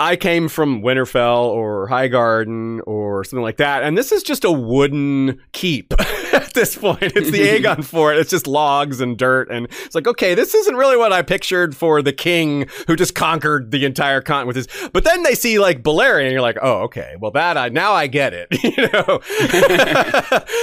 I 0.00 0.16
came 0.16 0.48
from 0.48 0.82
Winterfell 0.82 1.44
or 1.44 1.88
Highgarden 1.88 2.80
or 2.84 3.22
something 3.22 3.44
like 3.44 3.58
that, 3.58 3.84
and 3.84 3.96
this 3.96 4.10
is 4.10 4.24
just 4.24 4.44
a 4.44 4.50
wooden 4.50 5.40
keep 5.52 5.94
at 6.32 6.52
this 6.52 6.76
point. 6.76 7.02
It's 7.02 7.30
the 7.30 7.38
Aegon 7.60 7.84
fort. 7.84 8.16
It's 8.16 8.30
just 8.30 8.48
logs 8.48 9.00
and 9.00 9.16
dirt, 9.16 9.50
and 9.52 9.66
it's 9.84 9.94
like, 9.94 10.08
okay, 10.08 10.34
this 10.34 10.52
isn't 10.52 10.74
really 10.74 10.96
what 10.96 11.12
I 11.12 11.22
pictured 11.22 11.76
for 11.76 12.02
the 12.02 12.12
king 12.12 12.66
who 12.88 12.96
just 12.96 13.14
conquered 13.14 13.70
the 13.70 13.84
entire 13.84 14.20
continent 14.20 14.48
with 14.48 14.56
his. 14.56 14.90
But 14.92 15.04
then 15.04 15.22
they 15.22 15.36
see 15.36 15.60
like 15.60 15.84
Balerion, 15.84 16.24
and 16.24 16.32
you're 16.32 16.40
like, 16.40 16.58
oh, 16.60 16.82
okay, 16.82 17.14
well 17.20 17.30
that 17.30 17.56
I 17.56 17.68
now 17.68 17.92
I 17.92 18.08
get 18.08 18.34
it, 18.34 18.48
you 18.64 18.88
know, 18.92 19.20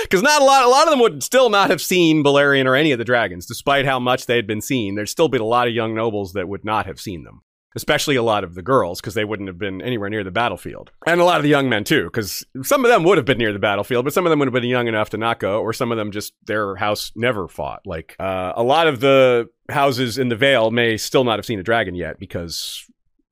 because 0.04 0.22
not 0.22 0.42
a 0.42 0.46
lot, 0.46 0.66
a 0.66 0.70
lot 0.70 0.88
of 0.88 0.92
them 0.92 1.00
would 1.00 1.24
still 1.24 1.50
not 1.50 1.70
have 1.70 1.82
seen 1.82 2.22
Balerion 2.22 2.66
or 2.66 2.76
any 2.76 2.92
of 2.92 3.00
the 3.00 3.06
dragons, 3.06 3.46
despite 3.46 3.86
how 3.86 3.98
much 3.98 4.26
they 4.26 4.36
had 4.36 4.46
been 4.46 4.62
seen. 4.62 4.96
There'd 4.96 5.08
still 5.08 5.30
been 5.30 5.42
a 5.42 5.46
lot 5.46 5.70
of 5.70 5.74
young 5.74 5.96
nobles 5.96 6.34
that 6.34 6.50
would 6.50 6.66
not 6.66 6.86
have 6.86 7.00
seen 7.00 7.24
them 7.24 7.44
especially 7.76 8.16
a 8.16 8.24
lot 8.24 8.44
of 8.44 8.56
the 8.56 8.62
girls 8.62 9.00
because 9.00 9.14
they 9.14 9.26
wouldn't 9.26 9.48
have 9.48 9.58
been 9.58 9.82
anywhere 9.82 10.10
near 10.10 10.24
the 10.24 10.32
battlefield 10.32 10.92
and 11.06 11.22
a 11.22 11.24
lot 11.24 11.38
of 11.38 11.44
the 11.44 11.50
young 11.50 11.70
men 11.70 11.84
too 11.84 12.06
because 12.06 12.46
some 12.64 12.84
of 12.84 12.92
them 12.92 13.04
would 13.04 13.18
have 13.18 13.26
been 13.26 13.38
near 13.38 13.54
the 13.54 13.60
battlefield 13.60 14.04
but 14.04 14.14
some 14.14 14.26
of 14.26 14.30
them 14.30 14.40
would 14.40 14.48
have 14.48 14.54
been 14.54 14.64
young 14.64 14.88
enough 14.88 15.10
to 15.10 15.18
not 15.18 15.40
go 15.40 15.62
or 15.62 15.74
some 15.74 15.92
of 15.92 15.98
them 15.98 16.12
just 16.12 16.34
their 16.46 16.76
house 16.76 17.12
never 17.16 17.48
fought 17.48 17.82
like 17.86 18.16
uh, 18.20 18.54
a 18.56 18.64
lot 18.64 18.88
of 18.88 19.00
the 19.00 19.50
houses 19.70 20.18
in 20.18 20.30
the 20.30 20.36
vale 20.36 20.72
may 20.72 20.98
still 20.98 21.24
not 21.24 21.38
have 21.38 21.46
seen 21.46 21.60
a 21.60 21.64
dragon 21.64 21.96
yet 21.96 22.20
because 22.20 22.86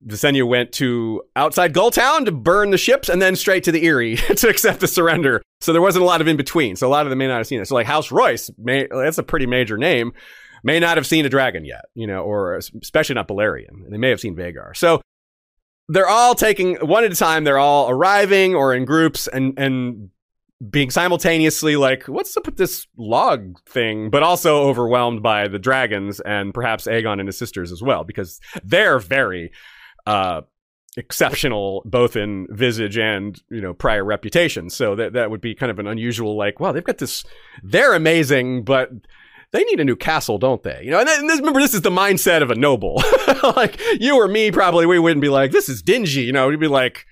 Visenya 0.06 0.48
went 0.48 0.72
to 0.72 1.22
outside 1.36 1.74
Gulltown 1.74 2.24
to 2.24 2.32
burn 2.32 2.70
the 2.70 2.78
ships 2.78 3.08
and 3.08 3.20
then 3.20 3.36
straight 3.36 3.64
to 3.64 3.72
the 3.72 3.84
Eyrie 3.84 4.16
to 4.36 4.48
accept 4.48 4.80
the 4.80 4.88
surrender. 4.88 5.42
So 5.60 5.72
there 5.72 5.82
wasn't 5.82 6.04
a 6.04 6.06
lot 6.06 6.22
of 6.22 6.28
in 6.28 6.38
between. 6.38 6.76
So 6.76 6.86
a 6.86 6.88
lot 6.88 7.04
of 7.04 7.10
them 7.10 7.18
may 7.18 7.26
not 7.26 7.36
have 7.36 7.46
seen 7.46 7.60
it. 7.60 7.68
So 7.68 7.74
like 7.74 7.86
House 7.86 8.10
Royce, 8.10 8.50
may, 8.56 8.88
that's 8.90 9.18
a 9.18 9.22
pretty 9.22 9.44
major 9.44 9.76
name 9.76 10.14
may 10.62 10.80
not 10.80 10.96
have 10.96 11.06
seen 11.06 11.26
a 11.26 11.28
dragon 11.28 11.64
yet, 11.64 11.86
you 11.94 12.06
know, 12.06 12.22
or 12.22 12.56
especially 12.56 13.14
not 13.14 13.28
Balerion. 13.28 13.90
They 13.90 13.98
may 13.98 14.10
have 14.10 14.20
seen 14.20 14.36
Vhagar. 14.36 14.76
So 14.76 15.00
they're 15.88 16.08
all 16.08 16.34
taking 16.34 16.76
one 16.76 17.04
at 17.04 17.12
a 17.12 17.16
time. 17.16 17.44
They're 17.44 17.58
all 17.58 17.90
arriving 17.90 18.54
or 18.54 18.74
in 18.74 18.84
groups 18.84 19.26
and 19.26 19.58
and 19.58 20.10
being 20.68 20.90
simultaneously 20.90 21.76
like, 21.76 22.06
what's 22.06 22.36
up 22.36 22.44
with 22.44 22.56
this 22.56 22.86
log 22.96 23.58
thing? 23.66 24.10
But 24.10 24.22
also 24.22 24.64
overwhelmed 24.64 25.22
by 25.22 25.48
the 25.48 25.58
dragons 25.58 26.20
and 26.20 26.52
perhaps 26.52 26.86
Aegon 26.86 27.18
and 27.18 27.28
his 27.28 27.38
sisters 27.38 27.72
as 27.72 27.82
well, 27.82 28.04
because 28.04 28.40
they're 28.62 28.98
very 28.98 29.52
uh, 30.06 30.42
exceptional 30.96 31.82
both 31.84 32.14
in 32.16 32.46
visage 32.50 32.98
and 32.98 33.40
you 33.50 33.60
know 33.60 33.72
prior 33.72 34.04
reputation. 34.04 34.70
So 34.70 34.94
that 34.96 35.14
that 35.14 35.30
would 35.30 35.40
be 35.40 35.54
kind 35.54 35.70
of 35.70 35.78
an 35.78 35.86
unusual 35.86 36.36
like, 36.36 36.60
wow, 36.60 36.72
they've 36.72 36.84
got 36.84 36.98
this. 36.98 37.24
They're 37.62 37.94
amazing, 37.94 38.64
but 38.64 38.90
they 39.52 39.64
need 39.64 39.80
a 39.80 39.84
new 39.84 39.96
castle, 39.96 40.38
don't 40.38 40.62
they? 40.62 40.80
You 40.84 40.90
know, 40.92 41.00
and, 41.00 41.08
then, 41.08 41.20
and 41.20 41.30
this, 41.30 41.38
remember, 41.38 41.60
this 41.60 41.74
is 41.74 41.82
the 41.82 41.90
mindset 41.90 42.42
of 42.42 42.50
a 42.50 42.54
noble. 42.54 43.02
like 43.56 43.80
you 44.00 44.16
or 44.16 44.28
me, 44.28 44.50
probably 44.52 44.86
we 44.86 44.98
wouldn't 44.98 45.20
be 45.22 45.28
like, 45.28 45.50
this 45.50 45.68
is 45.68 45.82
dingy. 45.82 46.22
You 46.22 46.32
know, 46.32 46.48
we'd 46.48 46.60
be 46.60 46.68
like, 46.68 47.06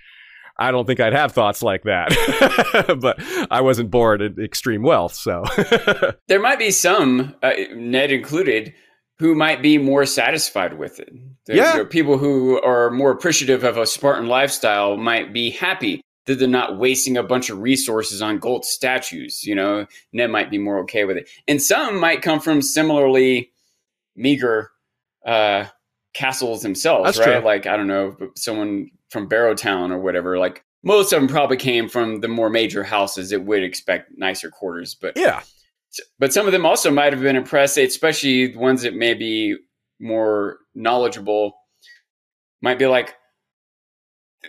I 0.59 0.71
don't 0.71 0.87
think 0.87 1.01
I'd 1.01 1.13
have 1.13 1.33
thoughts 1.33 1.63
like 1.63 1.85
that. 1.85 2.97
but 3.01 3.19
I 3.51 3.61
wasn't 3.61 3.91
born 3.91 4.21
in 4.23 4.41
extreme 4.43 4.83
wealth, 4.83 5.15
so 5.15 5.45
there 6.29 6.41
might 6.41 6.59
be 6.59 6.71
some, 6.71 7.35
uh, 7.43 7.53
Ned 7.75 8.11
included, 8.13 8.73
who 9.19 9.35
might 9.35 9.63
be 9.63 9.79
more 9.79 10.05
satisfied 10.07 10.79
with 10.79 11.01
it. 11.01 11.11
There, 11.47 11.57
Yeah. 11.57 11.73
there 11.75 11.85
people 11.85 12.19
who 12.19 12.61
are 12.63 12.91
more 12.91 13.11
appreciative 13.11 13.65
of 13.65 13.77
a 13.77 13.87
Spartan 13.87 14.27
lifestyle 14.27 14.97
might 14.97 15.33
be 15.33 15.51
happy 15.51 16.01
that 16.29 16.39
they're 16.39 16.47
not 16.47 16.79
wasting 16.79 17.17
a 17.17 17.23
bunch 17.23 17.51
of 17.51 17.59
resources 17.59 18.23
on 18.23 18.39
gold 18.39 18.65
statues. 18.65 19.45
You 19.45 19.55
know, 19.55 19.87
Ned 20.13 20.31
might 20.31 20.51
be 20.51 20.59
more 20.59 20.79
okay 20.81 21.05
with 21.05 21.17
it, 21.17 21.29
and 21.49 21.61
some 21.61 21.99
might 21.99 22.23
come 22.23 22.39
from 22.39 22.63
similarly 22.63 23.51
meager 24.15 24.71
uh, 25.27 25.65
castles 26.15 26.63
themselves, 26.63 27.07
That's 27.07 27.19
right? 27.19 27.39
true. 27.39 27.45
Like 27.45 27.67
I 27.67 27.77
don't 27.77 27.87
know, 27.87 28.17
someone 28.37 28.91
from 29.11 29.29
Barrowton 29.29 29.91
or 29.91 29.99
whatever. 29.99 30.39
Like 30.39 30.65
most 30.83 31.13
of 31.13 31.21
them 31.21 31.29
probably 31.29 31.57
came 31.57 31.89
from 31.89 32.21
the 32.21 32.29
more 32.29 32.51
major 32.51 32.85
houses 32.85 33.31
that 33.31 33.45
would 33.45 33.63
expect 33.63 34.13
nicer 34.17 34.51
quarters, 34.51 34.95
but 34.95 35.15
yeah. 35.17 35.43
but 36.19 36.33
some 36.33 36.47
of 36.47 36.53
them 36.53 36.67
also 36.67 36.91
might 36.91 37.13
have 37.13 37.23
been 37.23 37.37
impressed, 37.37 37.79
especially 37.79 38.49
the 38.49 38.59
ones 38.59 38.83
that 38.83 38.95
may 38.95 39.15
be 39.15 39.57
more 39.99 40.59
knowledgeable, 40.75 41.55
might 42.61 42.79
be 42.79 42.87
like, 42.87 43.15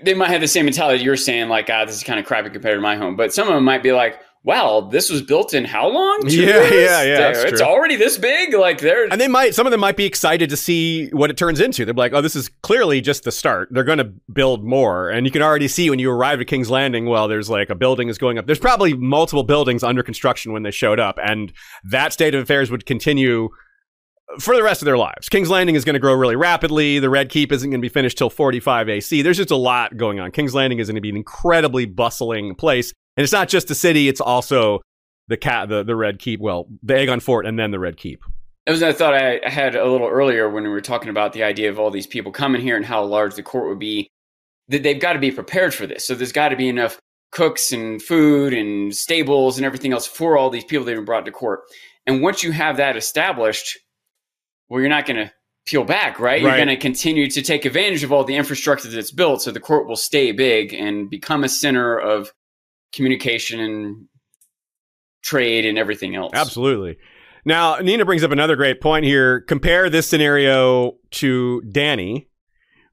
they 0.03 0.13
might 0.13 0.29
have 0.29 0.41
the 0.41 0.47
same 0.47 0.65
mentality 0.65 1.03
you're 1.03 1.15
saying, 1.15 1.49
like, 1.49 1.69
ah, 1.69 1.85
this 1.85 1.95
is 1.95 2.03
kind 2.03 2.19
of 2.19 2.25
crappy 2.25 2.49
compared 2.49 2.77
to 2.77 2.81
my 2.81 2.95
home. 2.95 3.15
But 3.15 3.33
some 3.33 3.47
of 3.47 3.53
them 3.53 3.63
might 3.63 3.83
be 3.83 3.91
like, 3.91 4.19
wow, 4.43 4.87
this 4.89 5.09
was 5.09 5.21
built 5.21 5.53
in 5.53 5.65
how 5.65 5.85
long? 5.89 6.21
Two 6.25 6.37
Yeah, 6.41 6.61
years? 6.61 6.71
yeah, 6.71 7.01
yeah, 7.03 7.17
that's 7.19 7.43
It's 7.43 7.59
true. 7.59 7.67
already 7.69 7.97
this 7.97 8.17
big? 8.17 8.53
Like, 8.53 8.79
they're. 8.79 9.11
And 9.11 9.19
they 9.19 9.27
might, 9.27 9.53
some 9.53 9.67
of 9.67 9.71
them 9.71 9.81
might 9.81 9.97
be 9.97 10.05
excited 10.05 10.49
to 10.49 10.55
see 10.55 11.09
what 11.09 11.29
it 11.29 11.35
turns 11.37 11.59
into. 11.59 11.83
They're 11.83 11.93
like, 11.93 12.13
oh, 12.13 12.21
this 12.21 12.37
is 12.37 12.47
clearly 12.61 13.01
just 13.01 13.25
the 13.25 13.31
start. 13.31 13.67
They're 13.71 13.83
going 13.83 13.97
to 13.97 14.13
build 14.31 14.63
more. 14.63 15.09
And 15.09 15.25
you 15.25 15.31
can 15.31 15.41
already 15.41 15.67
see 15.67 15.89
when 15.89 15.99
you 15.99 16.09
arrive 16.09 16.39
at 16.39 16.47
King's 16.47 16.69
Landing, 16.69 17.05
well, 17.05 17.27
there's 17.27 17.49
like 17.49 17.69
a 17.69 17.75
building 17.75 18.07
is 18.07 18.17
going 18.17 18.37
up. 18.37 18.45
There's 18.45 18.59
probably 18.59 18.93
multiple 18.93 19.43
buildings 19.43 19.83
under 19.83 20.03
construction 20.03 20.53
when 20.53 20.63
they 20.63 20.71
showed 20.71 20.99
up. 21.01 21.19
And 21.21 21.51
that 21.83 22.13
state 22.13 22.33
of 22.33 22.41
affairs 22.41 22.71
would 22.71 22.85
continue 22.85 23.49
for 24.37 24.55
the 24.55 24.63
rest 24.63 24.81
of 24.81 24.85
their 24.85 24.97
lives. 24.97 25.27
King's 25.29 25.49
Landing 25.49 25.75
is 25.75 25.83
going 25.83 25.95
to 25.95 25.99
grow 25.99 26.13
really 26.13 26.35
rapidly. 26.35 26.99
The 26.99 27.09
Red 27.09 27.29
Keep 27.29 27.51
isn't 27.51 27.69
going 27.69 27.81
to 27.81 27.85
be 27.85 27.89
finished 27.89 28.17
till 28.17 28.29
45 28.29 28.89
AC. 28.89 29.21
There's 29.21 29.37
just 29.37 29.51
a 29.51 29.55
lot 29.55 29.97
going 29.97 30.19
on. 30.19 30.31
King's 30.31 30.53
Landing 30.53 30.79
is 30.79 30.87
going 30.87 30.95
to 30.95 31.01
be 31.01 31.09
an 31.09 31.17
incredibly 31.17 31.85
bustling 31.85 32.55
place. 32.55 32.93
And 33.17 33.23
it's 33.23 33.33
not 33.33 33.49
just 33.49 33.67
the 33.67 33.75
city, 33.75 34.07
it's 34.07 34.21
also 34.21 34.81
the 35.27 35.37
cat, 35.37 35.69
the, 35.69 35.83
the 35.83 35.95
Red 35.95 36.19
Keep, 36.19 36.39
well, 36.39 36.67
the 36.83 36.93
Aegon 36.93 37.21
Fort 37.21 37.45
and 37.45 37.57
then 37.57 37.71
the 37.71 37.79
Red 37.79 37.97
Keep. 37.97 38.23
That 38.65 38.73
was 38.73 38.81
a 38.81 38.93
thought 38.93 39.15
I 39.15 39.39
I 39.43 39.49
had 39.49 39.75
a 39.75 39.89
little 39.89 40.07
earlier 40.07 40.47
when 40.47 40.63
we 40.63 40.69
were 40.69 40.81
talking 40.81 41.09
about 41.09 41.33
the 41.33 41.43
idea 41.43 41.69
of 41.69 41.79
all 41.79 41.89
these 41.89 42.05
people 42.05 42.31
coming 42.31 42.61
here 42.61 42.75
and 42.75 42.85
how 42.85 43.03
large 43.03 43.35
the 43.35 43.43
court 43.43 43.67
would 43.67 43.79
be. 43.79 44.09
That 44.67 44.83
they've 44.83 44.99
got 44.99 45.13
to 45.13 45.19
be 45.19 45.31
prepared 45.31 45.73
for 45.73 45.87
this. 45.87 46.05
So 46.05 46.13
there's 46.13 46.31
got 46.31 46.49
to 46.49 46.55
be 46.55 46.69
enough 46.69 46.99
cooks 47.31 47.71
and 47.71 48.01
food 48.01 48.53
and 48.53 48.95
stables 48.95 49.57
and 49.57 49.65
everything 49.65 49.91
else 49.91 50.05
for 50.05 50.37
all 50.37 50.51
these 50.51 50.63
people 50.63 50.85
that 50.85 50.91
have 50.91 50.99
been 50.99 51.05
brought 51.05 51.25
to 51.25 51.31
court. 51.31 51.61
And 52.05 52.21
once 52.21 52.43
you 52.43 52.51
have 52.51 52.77
that 52.77 52.95
established, 52.95 53.79
well, 54.69 54.79
you're 54.79 54.89
not 54.89 55.05
going 55.05 55.17
to 55.17 55.31
peel 55.65 55.83
back, 55.83 56.19
right? 56.19 56.41
You're 56.41 56.55
going 56.55 56.67
to 56.67 56.77
continue 56.77 57.29
to 57.29 57.41
take 57.41 57.65
advantage 57.65 58.03
of 58.03 58.11
all 58.11 58.23
the 58.23 58.35
infrastructure 58.35 58.87
that's 58.89 59.11
built, 59.11 59.41
so 59.41 59.51
the 59.51 59.59
court 59.59 59.87
will 59.87 59.95
stay 59.95 60.31
big 60.31 60.73
and 60.73 61.09
become 61.09 61.43
a 61.43 61.49
center 61.49 61.97
of 61.97 62.31
communication 62.93 63.59
and 63.59 64.07
trade 65.21 65.65
and 65.65 65.77
everything 65.77 66.15
else. 66.15 66.31
Absolutely. 66.33 66.97
Now, 67.45 67.77
Nina 67.77 68.05
brings 68.05 68.23
up 68.23 68.31
another 68.31 68.55
great 68.55 68.81
point 68.81 69.05
here. 69.05 69.41
Compare 69.41 69.89
this 69.89 70.07
scenario 70.07 70.97
to 71.11 71.61
Dany, 71.67 72.27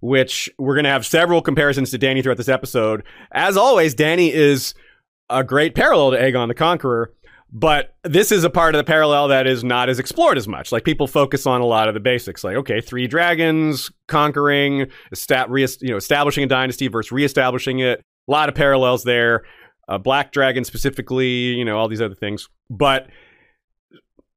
which 0.00 0.48
we're 0.58 0.74
going 0.74 0.84
to 0.84 0.90
have 0.90 1.06
several 1.06 1.42
comparisons 1.42 1.90
to 1.90 1.98
Dany 1.98 2.22
throughout 2.22 2.36
this 2.36 2.48
episode. 2.48 3.02
As 3.32 3.56
always, 3.56 3.94
Dany 3.94 4.30
is 4.30 4.74
a 5.28 5.42
great 5.42 5.74
parallel 5.74 6.12
to 6.12 6.18
Aegon 6.18 6.48
the 6.48 6.54
Conqueror, 6.54 7.12
but 7.57 7.94
this 8.04 8.30
is 8.30 8.44
a 8.44 8.50
part 8.50 8.74
of 8.74 8.78
the 8.78 8.84
parallel 8.84 9.28
that 9.28 9.46
is 9.46 9.64
not 9.64 9.88
as 9.88 9.98
explored 9.98 10.36
as 10.36 10.46
much. 10.46 10.72
Like 10.72 10.84
people 10.84 11.07
focus 11.07 11.46
on 11.46 11.62
a 11.62 11.64
lot 11.64 11.88
of 11.88 11.94
the 11.94 12.00
basics, 12.00 12.44
like 12.44 12.54
okay, 12.54 12.82
three 12.82 13.07
dragons 13.07 13.90
conquering, 14.09 14.90
re- 15.48 15.68
you 15.80 15.88
know, 15.88 15.96
establishing 15.96 16.44
a 16.44 16.46
dynasty 16.46 16.88
versus 16.88 17.11
reestablishing 17.11 17.78
it. 17.78 18.00
A 18.28 18.30
lot 18.30 18.50
of 18.50 18.54
parallels 18.54 19.04
there. 19.04 19.44
Uh, 19.88 19.96
Black 19.96 20.32
Dragon 20.32 20.64
specifically, 20.64 21.54
you 21.54 21.64
know, 21.64 21.78
all 21.78 21.88
these 21.88 22.02
other 22.02 22.14
things, 22.14 22.46
but 22.68 23.09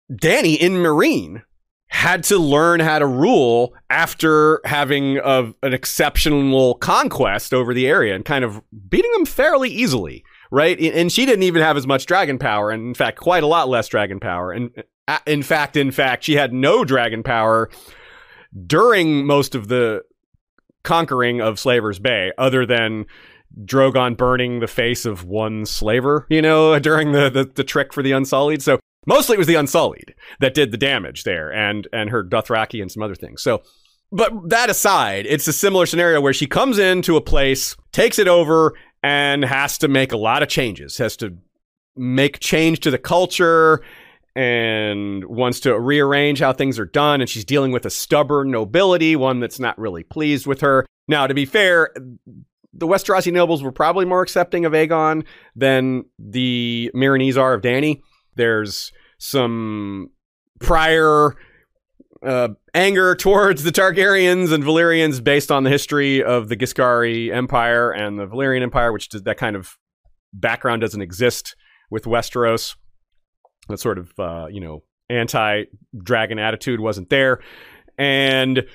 Dany 0.10 0.58
in 0.58 0.74
Meereen 0.74 1.44
had 1.88 2.24
to 2.26 2.38
learn 2.38 2.80
how 2.80 3.00
to 3.00 3.06
rule 3.06 3.74
after 3.90 4.62
having 4.64 5.18
an 5.18 5.54
exceptional 5.64 6.76
conquest 6.76 7.54
over 7.54 7.74
the 7.74 7.88
area 7.88 8.16
and 8.16 8.24
kind 8.24 8.46
of 8.46 8.62
beating 8.90 9.12
them 9.14 9.26
fairly 9.26 9.70
easily, 9.70 10.24
right? 10.52 10.80
And 10.80 11.12
she 11.12 11.26
didn't 11.26 11.44
even 11.44 11.62
have 11.62 11.78
as 11.78 11.88
much 11.88 12.06
dragon 12.06 12.40
power, 12.40 12.72
and 12.72 12.88
in 12.88 12.94
fact, 12.94 13.20
quite 13.20 13.44
a 13.44 13.48
lot 13.48 13.70
less 13.70 13.88
dragon 13.88 14.20
power. 14.20 14.52
And 14.52 14.72
in 15.26 15.44
fact, 15.44 15.78
in 15.78 15.92
fact, 15.92 16.24
she 16.24 16.34
had 16.34 16.54
no 16.54 16.84
dragon 16.84 17.24
power 17.24 17.70
during 18.66 19.26
most 19.26 19.56
of 19.56 19.68
the 19.68 20.04
conquering 20.84 21.42
of 21.42 21.60
Slaver's 21.60 22.00
Bay, 22.00 22.32
other 22.38 22.66
than 22.66 23.06
Drogon 23.64 24.16
burning 24.16 24.60
the 24.60 24.68
face 24.68 25.06
of 25.06 25.26
one 25.26 25.66
slaver, 25.66 26.26
you 26.30 26.42
know, 26.42 26.78
during 26.80 27.12
the, 27.12 27.30
the, 27.30 27.46
the 27.46 27.64
trick 27.64 27.94
for 27.94 28.04
the 28.04 28.12
Unsullied. 28.12 28.62
So 28.62 28.80
mostly 29.06 29.36
it 29.36 29.40
was 29.40 29.48
the 29.48 29.56
Unsullied 29.56 30.16
that 30.40 30.54
did 30.54 30.72
the 30.72 30.78
damage 30.78 31.24
there, 31.24 31.52
and 31.52 31.88
and 31.94 32.10
her 32.10 32.24
Dothraki 32.24 32.82
and 32.82 32.92
some 32.92 33.04
other 33.04 33.16
things. 33.16 33.42
So, 33.42 33.62
but 34.12 34.50
that 34.50 34.70
aside, 34.70 35.26
it's 35.28 35.48
a 35.48 35.54
similar 35.54 35.86
scenario 35.86 36.22
where 36.22 36.34
she 36.34 36.48
comes 36.48 36.80
into 36.80 37.16
a 37.16 37.22
place, 37.22 37.76
takes 37.92 38.20
it 38.20 38.28
over, 38.28 38.76
and 39.04 39.44
has 39.44 39.78
to 39.80 39.88
make 39.88 40.12
a 40.12 40.18
lot 40.18 40.44
of 40.44 40.50
changes. 40.50 40.98
Has 40.98 41.18
to 41.18 41.38
make 41.96 42.40
change 42.40 42.80
to 42.82 42.92
the 42.92 42.98
culture 42.98 43.82
and 44.36 45.26
wants 45.26 45.60
to 45.62 45.78
rearrange 45.80 46.40
how 46.40 46.54
things 46.54 46.80
are 46.80 46.86
done. 46.86 47.22
And 47.22 47.30
she's 47.30 47.46
dealing 47.46 47.72
with 47.72 47.86
a 47.86 47.90
stubborn 47.90 48.52
nobility, 48.52 49.16
one 49.16 49.40
that's 49.40 49.60
not 49.60 49.78
really 49.78 50.04
pleased 50.04 50.48
with 50.48 50.62
her. 50.62 50.86
Now, 51.08 51.28
to 51.28 51.34
be 51.34 51.46
fair, 51.46 51.92
the 52.74 52.88
Westerosi 52.88 53.34
nobles 53.34 53.64
were 53.64 53.72
probably 53.72 54.06
more 54.06 54.22
accepting 54.22 54.66
of 54.66 54.74
Aegon 54.74 55.26
than 55.56 56.06
the 56.20 56.92
Meereenese 56.96 57.38
are 57.38 57.54
of 57.54 57.62
Dany. 57.62 58.02
There's 58.36 58.92
some 59.18 60.12
prior 60.60 61.36
uh, 62.24 62.50
anger 62.74 63.16
towards 63.16 63.64
the 63.64 63.72
Targaryens 63.72 64.52
and 64.52 64.64
Valyrians 64.64 65.24
based 65.24 65.52
on 65.52 65.64
the 65.64 65.70
history 65.70 66.24
of 66.24 66.50
the 66.50 66.58
Giscari 66.58 67.34
Empire 67.34 67.92
and 67.92 68.20
the 68.20 68.28
Valyrian 68.28 68.62
Empire, 68.62 68.92
which 68.92 69.10
does, 69.10 69.24
that 69.24 69.38
kind 69.38 69.56
of 69.56 69.78
background 70.34 70.82
doesn't 70.82 71.02
exist 71.02 71.56
with 71.90 72.04
Westeros. 72.04 72.76
That 73.68 73.80
sort 73.80 73.98
of 73.98 74.12
uh, 74.20 74.48
you 74.50 74.60
know 74.60 74.84
anti-dragon 75.10 76.40
attitude 76.40 76.80
wasn't 76.80 77.10
there, 77.10 77.40
and 77.98 78.66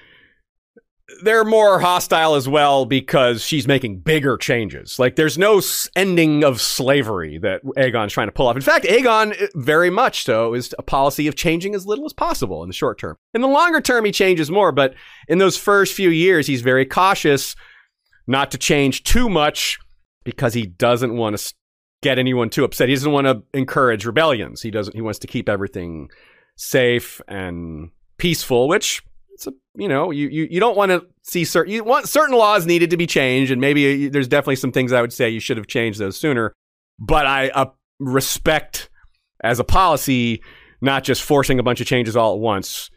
they're 1.22 1.44
more 1.44 1.80
hostile 1.80 2.34
as 2.34 2.48
well 2.48 2.86
because 2.86 3.42
she's 3.42 3.68
making 3.68 3.98
bigger 3.98 4.36
changes. 4.36 4.98
Like 4.98 5.16
there's 5.16 5.36
no 5.36 5.60
ending 5.94 6.44
of 6.44 6.60
slavery 6.60 7.38
that 7.38 7.62
Aegon's 7.76 8.12
trying 8.12 8.28
to 8.28 8.32
pull 8.32 8.46
off. 8.46 8.56
In 8.56 8.62
fact, 8.62 8.86
Aegon 8.86 9.40
uh, 9.40 9.46
very 9.54 9.90
much 9.90 10.24
so 10.24 10.54
is 10.54 10.74
a 10.78 10.82
policy 10.82 11.26
of 11.26 11.36
changing 11.36 11.74
as 11.74 11.86
little 11.86 12.06
as 12.06 12.14
possible 12.14 12.62
in 12.62 12.68
the 12.68 12.74
short 12.74 12.98
term. 12.98 13.16
In 13.34 13.42
the 13.42 13.48
longer 13.48 13.80
term, 13.80 14.04
he 14.04 14.12
changes 14.12 14.50
more, 14.50 14.72
but 14.72 14.94
in 15.28 15.38
those 15.38 15.58
first 15.58 15.92
few 15.92 16.08
years, 16.08 16.46
he's 16.46 16.62
very 16.62 16.86
cautious 16.86 17.54
not 18.26 18.50
to 18.52 18.58
change 18.58 19.04
too 19.04 19.28
much 19.28 19.78
because 20.24 20.54
he 20.54 20.64
doesn't 20.64 21.14
want 21.14 21.36
to 21.36 21.54
get 22.02 22.18
anyone 22.18 22.48
too 22.48 22.64
upset. 22.64 22.88
He 22.88 22.94
doesn't 22.94 23.12
want 23.12 23.26
to 23.26 23.42
encourage 23.52 24.06
rebellions. 24.06 24.62
He 24.62 24.70
doesn't. 24.70 24.94
He 24.94 25.02
wants 25.02 25.18
to 25.20 25.26
keep 25.26 25.50
everything 25.50 26.08
safe 26.56 27.20
and 27.28 27.90
peaceful, 28.16 28.68
which 28.68 29.02
it's 29.34 29.46
a 29.46 29.52
you 29.74 29.88
know 29.88 30.10
you 30.10 30.28
you, 30.28 30.48
you 30.50 30.60
don't 30.60 30.76
want 30.76 30.90
to 30.90 31.06
see 31.22 31.44
certain 31.44 31.72
you 31.72 31.84
want 31.84 32.08
certain 32.08 32.36
laws 32.36 32.66
needed 32.66 32.90
to 32.90 32.96
be 32.96 33.06
changed, 33.06 33.50
and 33.50 33.60
maybe 33.60 34.06
uh, 34.06 34.10
there's 34.10 34.28
definitely 34.28 34.56
some 34.56 34.72
things 34.72 34.92
I 34.92 35.00
would 35.00 35.12
say 35.12 35.28
you 35.28 35.40
should 35.40 35.56
have 35.56 35.66
changed 35.66 35.98
those 35.98 36.16
sooner. 36.16 36.52
But 36.98 37.26
I 37.26 37.48
uh, 37.48 37.66
respect 37.98 38.88
as 39.42 39.58
a 39.58 39.64
policy 39.64 40.42
not 40.80 41.02
just 41.02 41.22
forcing 41.22 41.58
a 41.58 41.62
bunch 41.62 41.80
of 41.80 41.86
changes 41.86 42.16
all 42.16 42.34
at 42.34 42.40
once, 42.40 42.90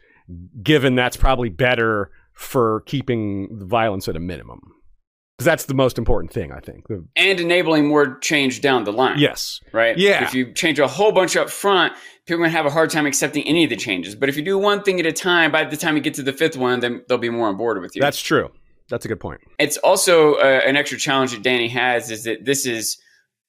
given 0.62 0.94
that's 0.94 1.16
probably 1.16 1.48
better 1.48 2.10
for 2.34 2.82
keeping 2.82 3.58
the 3.58 3.64
violence 3.64 4.08
at 4.08 4.16
a 4.16 4.20
minimum. 4.20 4.60
Because 5.38 5.44
that's 5.46 5.64
the 5.66 5.74
most 5.74 5.98
important 5.98 6.32
thing, 6.32 6.50
I 6.50 6.58
think. 6.58 6.86
And 7.14 7.38
enabling 7.38 7.86
more 7.86 8.18
change 8.18 8.60
down 8.60 8.82
the 8.82 8.92
line. 8.92 9.20
yes. 9.20 9.60
Right? 9.72 9.96
Yeah. 9.96 10.24
If 10.24 10.34
you 10.34 10.52
change 10.52 10.80
a 10.80 10.88
whole 10.88 11.12
bunch 11.12 11.36
up 11.36 11.48
front, 11.48 11.92
people 12.26 12.34
are 12.34 12.38
going 12.38 12.50
to 12.50 12.56
have 12.56 12.66
a 12.66 12.70
hard 12.70 12.90
time 12.90 13.06
accepting 13.06 13.44
any 13.44 13.62
of 13.62 13.70
the 13.70 13.76
changes. 13.76 14.16
But 14.16 14.28
if 14.28 14.36
you 14.36 14.42
do 14.42 14.58
one 14.58 14.82
thing 14.82 14.98
at 14.98 15.06
a 15.06 15.12
time, 15.12 15.52
by 15.52 15.62
the 15.62 15.76
time 15.76 15.94
you 15.94 16.02
get 16.02 16.14
to 16.14 16.24
the 16.24 16.32
fifth 16.32 16.56
one, 16.56 16.80
then 16.80 17.04
they'll 17.08 17.18
be 17.18 17.30
more 17.30 17.46
on 17.46 17.56
board 17.56 17.80
with 17.80 17.94
you. 17.94 18.02
That's 18.02 18.20
true. 18.20 18.50
That's 18.90 19.04
a 19.04 19.08
good 19.08 19.20
point. 19.20 19.40
it's 19.60 19.76
also 19.76 20.34
uh, 20.34 20.62
an 20.66 20.76
extra 20.76 20.98
challenge 20.98 21.30
that 21.32 21.42
Dany 21.44 21.70
has 21.70 22.10
is 22.10 22.24
that 22.24 22.44
this 22.44 22.66
is 22.66 22.98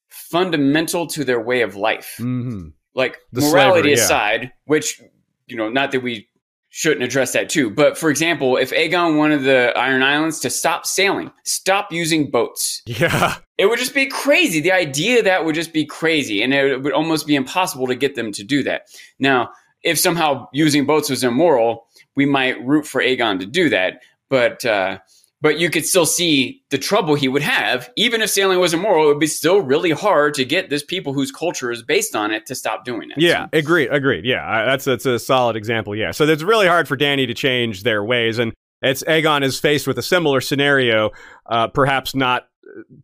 fundamental 0.09 1.07
to 1.07 1.23
their 1.23 1.41
way 1.41 1.61
of 1.61 1.75
life. 1.75 2.17
Mm-hmm. 2.19 2.67
Like 2.93 3.17
The 3.31 3.41
morality 3.41 3.81
slavery, 3.81 3.89
yeah. 3.97 4.03
aside, 4.03 4.51
which 4.65 5.01
you 5.47 5.55
know, 5.55 5.69
not 5.69 5.91
that 5.91 6.01
we 6.03 6.28
shouldn't 6.69 7.03
address 7.03 7.33
that 7.33 7.49
too. 7.49 7.69
But 7.69 7.97
for 7.97 8.09
example, 8.09 8.57
if 8.57 8.71
Aegon 8.71 9.17
wanted 9.17 9.43
the 9.43 9.73
Iron 9.75 10.03
Islands 10.03 10.39
to 10.41 10.49
stop 10.49 10.85
sailing, 10.85 11.31
stop 11.43 11.91
using 11.91 12.29
boats, 12.29 12.81
Yeah. 12.85 13.35
it 13.57 13.65
would 13.65 13.79
just 13.79 13.93
be 13.95 14.05
crazy. 14.05 14.59
The 14.59 14.71
idea 14.71 15.19
of 15.19 15.25
that 15.25 15.45
would 15.45 15.55
just 15.55 15.73
be 15.73 15.85
crazy, 15.85 16.41
and 16.43 16.53
it 16.53 16.81
would 16.81 16.93
almost 16.93 17.25
be 17.27 17.35
impossible 17.35 17.87
to 17.87 17.95
get 17.95 18.15
them 18.15 18.31
to 18.33 18.43
do 18.43 18.61
that. 18.63 18.83
Now, 19.17 19.49
if 19.83 19.97
somehow 19.97 20.47
using 20.53 20.85
boats 20.85 21.09
was 21.09 21.23
immoral, 21.23 21.87
we 22.15 22.25
might 22.25 22.63
root 22.65 22.85
for 22.85 23.01
Aegon 23.01 23.39
to 23.39 23.45
do 23.45 23.69
that, 23.69 24.01
but 24.29 24.63
uh, 24.65 24.99
but 25.41 25.59
you 25.59 25.69
could 25.69 25.85
still 25.85 26.05
see 26.05 26.61
the 26.69 26.77
trouble 26.77 27.15
he 27.15 27.27
would 27.27 27.41
have. 27.41 27.89
Even 27.95 28.21
if 28.21 28.29
sailing 28.29 28.59
was 28.59 28.73
immoral, 28.73 29.05
it 29.05 29.07
would 29.07 29.19
be 29.19 29.27
still 29.27 29.61
really 29.61 29.91
hard 29.91 30.33
to 30.33 30.43
get 30.45 30.69
this 30.69 30.83
people 30.83 31.13
whose 31.13 31.31
culture 31.31 31.71
is 31.71 31.81
based 31.83 32.15
on 32.15 32.31
it 32.31 32.45
to 32.47 32.55
stop 32.55 32.83
doing 32.85 33.09
it. 33.11 33.17
Yeah, 33.21 33.45
So- 33.45 33.49
agreed, 33.59 33.87
agreed. 33.91 34.25
Yeah, 34.25 34.65
that's 34.65 34.85
that's 34.85 35.05
a 35.05 35.17
solid 35.19 35.55
example. 35.55 35.95
Yeah, 35.95 36.11
so 36.11 36.25
it's 36.25 36.43
really 36.43 36.67
hard 36.67 36.87
for 36.87 36.97
Dany 36.97 37.25
to 37.27 37.33
change 37.33 37.83
their 37.83 38.03
ways, 38.03 38.37
and 38.39 38.53
it's 38.81 39.03
Aegon 39.03 39.43
is 39.43 39.59
faced 39.59 39.87
with 39.87 39.97
a 39.97 40.01
similar 40.03 40.41
scenario. 40.41 41.11
Uh, 41.49 41.67
perhaps 41.67 42.13
not. 42.15 42.47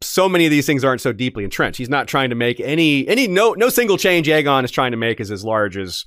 So 0.02 0.30
many 0.30 0.46
of 0.46 0.52
these 0.52 0.66
things 0.68 0.84
aren't 0.84 1.02
so 1.02 1.12
deeply 1.12 1.44
entrenched. 1.44 1.78
He's 1.80 1.90
not 1.90 2.08
trying 2.08 2.30
to 2.30 2.36
make 2.36 2.60
any 2.60 3.08
any 3.08 3.28
no 3.28 3.54
no 3.54 3.70
single 3.70 3.98
change 3.98 4.28
Aegon 4.28 4.64
is 4.64 4.72
trying 4.72 4.92
to 4.92 4.98
make 4.98 5.20
is 5.20 5.32
as 5.32 5.44
large 5.44 5.76
as 5.76 6.06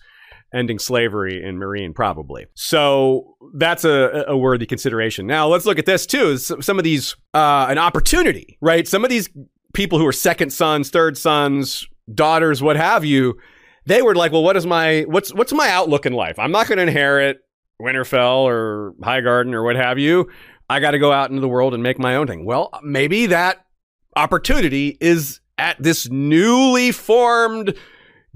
ending 0.54 0.78
slavery 0.78 1.42
in 1.42 1.58
Meereen, 1.58 1.94
probably. 1.94 2.46
So 2.54 3.27
that's 3.54 3.84
a, 3.84 4.24
a 4.28 4.36
worthy 4.36 4.66
consideration. 4.66 5.26
Now 5.26 5.48
let's 5.48 5.66
look 5.66 5.78
at 5.78 5.86
this 5.86 6.06
too. 6.06 6.36
Some 6.38 6.78
of 6.78 6.84
these, 6.84 7.16
uh, 7.34 7.66
an 7.68 7.78
opportunity, 7.78 8.58
right? 8.60 8.86
Some 8.86 9.04
of 9.04 9.10
these 9.10 9.28
people 9.74 9.98
who 9.98 10.06
are 10.06 10.12
second 10.12 10.50
sons, 10.50 10.90
third 10.90 11.16
sons, 11.18 11.86
daughters, 12.12 12.62
what 12.62 12.76
have 12.76 13.04
you, 13.04 13.38
they 13.86 14.02
were 14.02 14.14
like, 14.14 14.32
well, 14.32 14.42
what 14.42 14.56
is 14.56 14.66
my 14.66 15.02
what's 15.08 15.32
what's 15.32 15.52
my 15.52 15.70
outlook 15.70 16.04
in 16.04 16.12
life? 16.12 16.38
I'm 16.38 16.52
not 16.52 16.66
going 16.66 16.76
to 16.76 16.82
inherit 16.82 17.38
Winterfell 17.80 18.40
or 18.40 18.94
Highgarden 19.00 19.54
or 19.54 19.62
what 19.62 19.76
have 19.76 19.98
you. 19.98 20.28
I 20.68 20.80
got 20.80 20.90
to 20.90 20.98
go 20.98 21.10
out 21.10 21.30
into 21.30 21.40
the 21.40 21.48
world 21.48 21.72
and 21.72 21.82
make 21.82 21.98
my 21.98 22.16
own 22.16 22.26
thing. 22.26 22.44
Well, 22.44 22.70
maybe 22.82 23.26
that 23.26 23.64
opportunity 24.14 24.98
is 25.00 25.40
at 25.56 25.82
this 25.82 26.10
newly 26.10 26.92
formed 26.92 27.74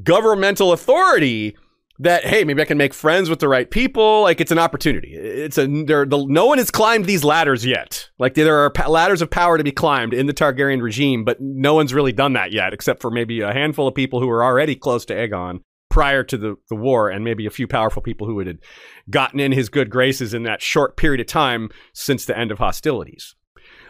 governmental 0.02 0.72
authority 0.72 1.56
that 2.02 2.24
hey 2.24 2.44
maybe 2.44 2.60
i 2.60 2.64
can 2.64 2.78
make 2.78 2.94
friends 2.94 3.30
with 3.30 3.38
the 3.38 3.48
right 3.48 3.70
people. 3.70 4.22
Like 4.22 4.40
it's 4.40 4.50
an 4.50 4.58
opportunity. 4.58 5.14
It's 5.14 5.58
a 5.58 5.66
there 5.66 6.04
the, 6.04 6.24
no 6.26 6.46
one 6.46 6.58
has 6.58 6.70
climbed 6.70 7.06
these 7.06 7.24
ladders 7.24 7.64
yet. 7.64 8.10
Like 8.18 8.34
there 8.34 8.58
are 8.58 8.70
pa- 8.70 8.88
ladders 8.88 9.22
of 9.22 9.30
power 9.30 9.58
to 9.58 9.64
be 9.64 9.72
climbed 9.72 10.14
in 10.14 10.26
the 10.26 10.34
targaryen 10.34 10.82
regime 10.82 11.24
but 11.24 11.38
no 11.40 11.74
one's 11.74 11.94
really 11.94 12.12
done 12.12 12.34
that 12.34 12.52
yet 12.52 12.72
except 12.72 13.00
for 13.00 13.10
maybe 13.10 13.40
a 13.40 13.52
handful 13.52 13.88
of 13.88 13.94
people 13.94 14.20
who 14.20 14.26
were 14.26 14.44
already 14.44 14.74
close 14.74 15.04
to 15.06 15.14
aegon 15.14 15.60
prior 15.92 16.24
to 16.24 16.38
the, 16.38 16.56
the 16.70 16.74
war 16.74 17.10
and 17.10 17.22
maybe 17.22 17.44
a 17.44 17.50
few 17.50 17.68
powerful 17.68 18.00
people 18.00 18.26
who 18.26 18.38
had 18.38 18.58
gotten 19.10 19.38
in 19.38 19.52
his 19.52 19.68
good 19.68 19.90
graces 19.90 20.32
in 20.32 20.42
that 20.44 20.62
short 20.62 20.96
period 20.96 21.20
of 21.20 21.26
time 21.26 21.68
since 21.92 22.24
the 22.24 22.36
end 22.36 22.50
of 22.50 22.58
hostilities. 22.58 23.36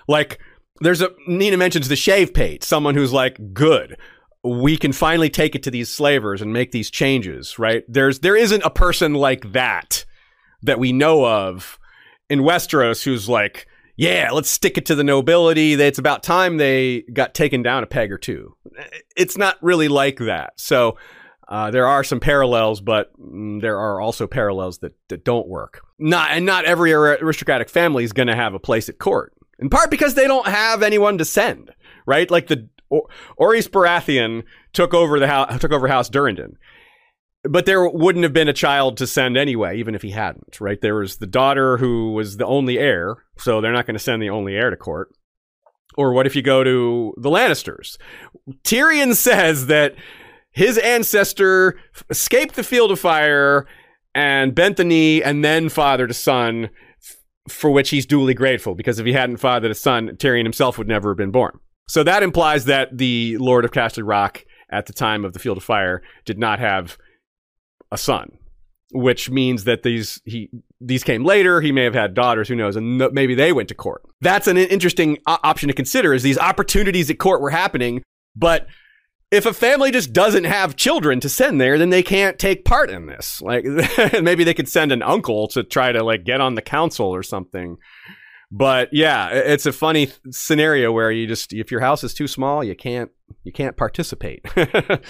Like 0.09 0.41
there's 0.81 1.01
a 1.01 1.11
Nina 1.29 1.57
mentions 1.57 1.89
the 1.89 1.95
Shavepate, 1.95 2.65
someone 2.65 2.97
who's 2.97 3.13
like 3.13 3.39
good. 3.53 3.97
We 4.45 4.77
can 4.77 4.93
finally 4.93 5.31
take 5.31 5.55
it 5.55 5.63
to 5.65 5.71
these 5.71 5.89
slavers 5.89 6.43
and 6.43 6.53
make 6.53 6.73
these 6.73 6.91
changes, 6.91 7.59
right? 7.59 7.85
There's 7.89 8.21
there 8.21 8.37
isn't 8.37 8.65
a 8.65 8.71
person 8.71 9.15
like 9.15 9.53
that 9.53 10.05
that 10.63 10.79
we 10.79 10.93
know 10.93 11.27
of 11.27 11.79
in 12.29 12.41
Westeros 12.41 13.05
who's 13.05 13.29
like, 13.29 13.67
yeah, 13.97 14.31
let's 14.33 14.51
stick 14.51 14.79
it 14.79 14.87
to 14.87 14.95
the 14.95 15.05
nobility. 15.05 15.75
It's 15.75 15.99
about 15.99 16.23
time 16.23 16.57
they 16.57 17.03
got 17.13 17.35
taken 17.35 17.63
down 17.63 17.83
a 17.83 17.87
peg 17.87 18.11
or 18.11 18.19
two. 18.19 18.57
It's 19.17 19.37
not 19.37 19.63
really 19.63 19.89
like 19.89 20.19
that. 20.19 20.55
So 20.57 20.97
uh, 21.49 21.71
there 21.71 21.87
are 21.87 22.03
some 22.03 22.19
parallels, 22.21 22.81
but 22.81 23.13
mm, 23.21 23.61
there 23.61 23.79
are 23.79 24.01
also 24.01 24.27
parallels 24.27 24.79
that, 24.79 24.95
that 25.09 25.25
don't 25.25 25.49
work. 25.49 25.83
Not 25.99 26.31
and 26.31 26.47
not 26.47 26.65
every 26.65 26.93
aristocratic 26.93 27.69
family 27.69 28.05
is 28.05 28.13
going 28.13 28.29
to 28.29 28.35
have 28.35 28.55
a 28.55 28.59
place 28.59 28.89
at 28.89 28.99
court. 28.99 29.35
In 29.59 29.69
part 29.69 29.91
because 29.91 30.15
they 30.15 30.27
don't 30.27 30.47
have 30.47 30.83
anyone 30.83 31.19
to 31.19 31.25
send, 31.25 31.71
right? 32.07 32.29
Like 32.31 32.49
the 32.49 32.69
or, 32.93 33.09
Orys 33.39 33.69
Baratheon 33.69 34.45
took 34.73 34.93
over 34.95 35.19
the 35.19 35.27
house, 35.27 35.59
took 35.61 35.73
over 35.73 35.89
House 35.89 36.11
Durrandon, 36.11 36.57
but 37.45 37.67
there 37.67 37.89
wouldn't 37.89 38.23
have 38.23 38.33
been 38.33 38.49
a 38.49 38.53
child 38.53 38.97
to 38.99 39.07
send 39.07 39.37
anyway, 39.37 39.79
even 39.79 39.95
if 39.95 40.03
he 40.03 40.11
hadn't, 40.11 40.61
right? 40.61 40.81
There 40.81 40.97
was 40.97 41.17
the 41.17 41.27
daughter 41.27 41.79
who 41.79 42.13
was 42.13 42.37
the 42.37 42.47
only 42.47 42.79
heir, 42.79 43.17
so 43.39 43.61
they're 43.61 43.73
not 43.73 43.87
going 43.87 43.97
to 43.97 44.03
send 44.03 44.23
the 44.23 44.31
only 44.31 44.55
heir 44.55 44.71
to 44.71 44.77
court. 44.77 45.09
Or 45.97 46.13
what 46.13 46.27
if 46.27 46.37
you 46.37 46.43
go 46.43 46.65
to 46.65 47.15
the 47.19 47.31
Lannisters? 47.31 47.99
Tyrion 48.65 49.15
says 49.15 49.67
that 49.67 49.95
his 50.53 50.79
ancestor 50.79 51.79
escaped 52.11 52.55
the 52.55 52.63
field 52.63 52.93
of 52.93 53.01
fire 53.01 53.67
and 54.15 54.55
bent 54.55 54.77
the 54.77 54.85
knee 54.85 55.23
and 55.23 55.45
then 55.45 55.69
fathered 55.69 56.11
a 56.11 56.15
son 56.15 56.71
for 57.49 57.71
which 57.71 57.91
he's 57.91 58.07
duly 58.07 58.35
grateful 58.35 58.75
because 58.75 58.99
if 58.99 59.07
he 59.07 59.13
hadn't 59.13 59.39
fathered 59.39 59.71
a 59.71 59.75
son, 59.75 60.11
Tyrion 60.17 60.45
himself 60.45 60.79
would 60.79 60.89
never 60.89 61.11
have 61.11 61.17
been 61.17 61.31
born. 61.31 61.59
So 61.89 62.03
that 62.05 62.23
implies 62.23 62.67
that 62.67 62.97
the 62.97 63.37
Lord 63.39 63.65
of 63.65 63.71
Casterly 63.71 64.07
Rock 64.07 64.45
at 64.71 64.87
the 64.87 64.93
time 64.93 65.25
of 65.25 65.33
the 65.33 65.39
Field 65.39 65.59
of 65.59 65.65
Fire 65.65 66.03
did 66.25 66.39
not 66.39 66.59
have 66.59 66.97
a 67.91 67.99
son, 67.99 68.39
which 68.93 69.31
means 69.31 69.65
that 69.65 69.83
these 69.83 70.21
he 70.25 70.49
these 70.81 71.05
came 71.05 71.25
later. 71.25 71.61
He 71.61 71.73
may 71.73 71.85
have 71.85 71.95
had 71.95 72.15
daughters, 72.15 72.49
who 72.49 72.57
knows, 72.57 72.77
and 72.77 72.99
maybe 73.13 73.35
they 73.35 73.53
went 73.53 73.69
to 73.69 73.75
court. 73.75 74.03
That's 74.21 74.47
an 74.47 74.57
interesting 74.57 75.19
option 75.27 75.69
to 75.69 75.75
consider. 75.75 76.15
Is 76.15 76.23
these 76.23 76.39
opportunities 76.39 77.11
at 77.11 77.19
court 77.19 77.41
were 77.41 77.51
happening, 77.51 78.03
but 78.35 78.67
if 79.33 79.47
a 79.47 79.55
family 79.55 79.91
just 79.91 80.13
doesn't 80.13 80.45
have 80.45 80.77
children 80.77 81.19
to 81.21 81.29
send 81.29 81.59
there, 81.59 81.79
then 81.79 81.89
they 81.89 82.03
can't 82.03 82.39
take 82.39 82.67
part 82.67 82.91
in 82.91 83.07
this. 83.07 83.41
Like 83.41 83.65
maybe 84.23 84.45
they 84.45 84.55
could 84.55 84.69
send 84.69 84.93
an 84.93 85.03
uncle 85.03 85.49
to 85.49 85.63
try 85.63 85.91
to 85.91 86.05
like 86.05 86.25
get 86.25 86.41
on 86.41 86.55
the 86.55 86.63
council 86.63 87.07
or 87.07 87.23
something. 87.23 87.79
But 88.55 88.91
yeah, 88.93 89.31
it's 89.31 89.65
a 89.67 89.73
funny 89.73 90.07
th- 90.07 90.19
scenario 90.31 90.93
where 90.93 91.11
you 91.11 91.27
just 91.27 91.53
if 91.55 91.71
your 91.71 91.81
house 91.81 92.05
is 92.05 92.13
too 92.13 92.29
small, 92.29 92.63
you 92.63 92.77
can't 92.77 93.11
you 93.45 93.53
can't 93.53 93.77
participate. 93.77 94.45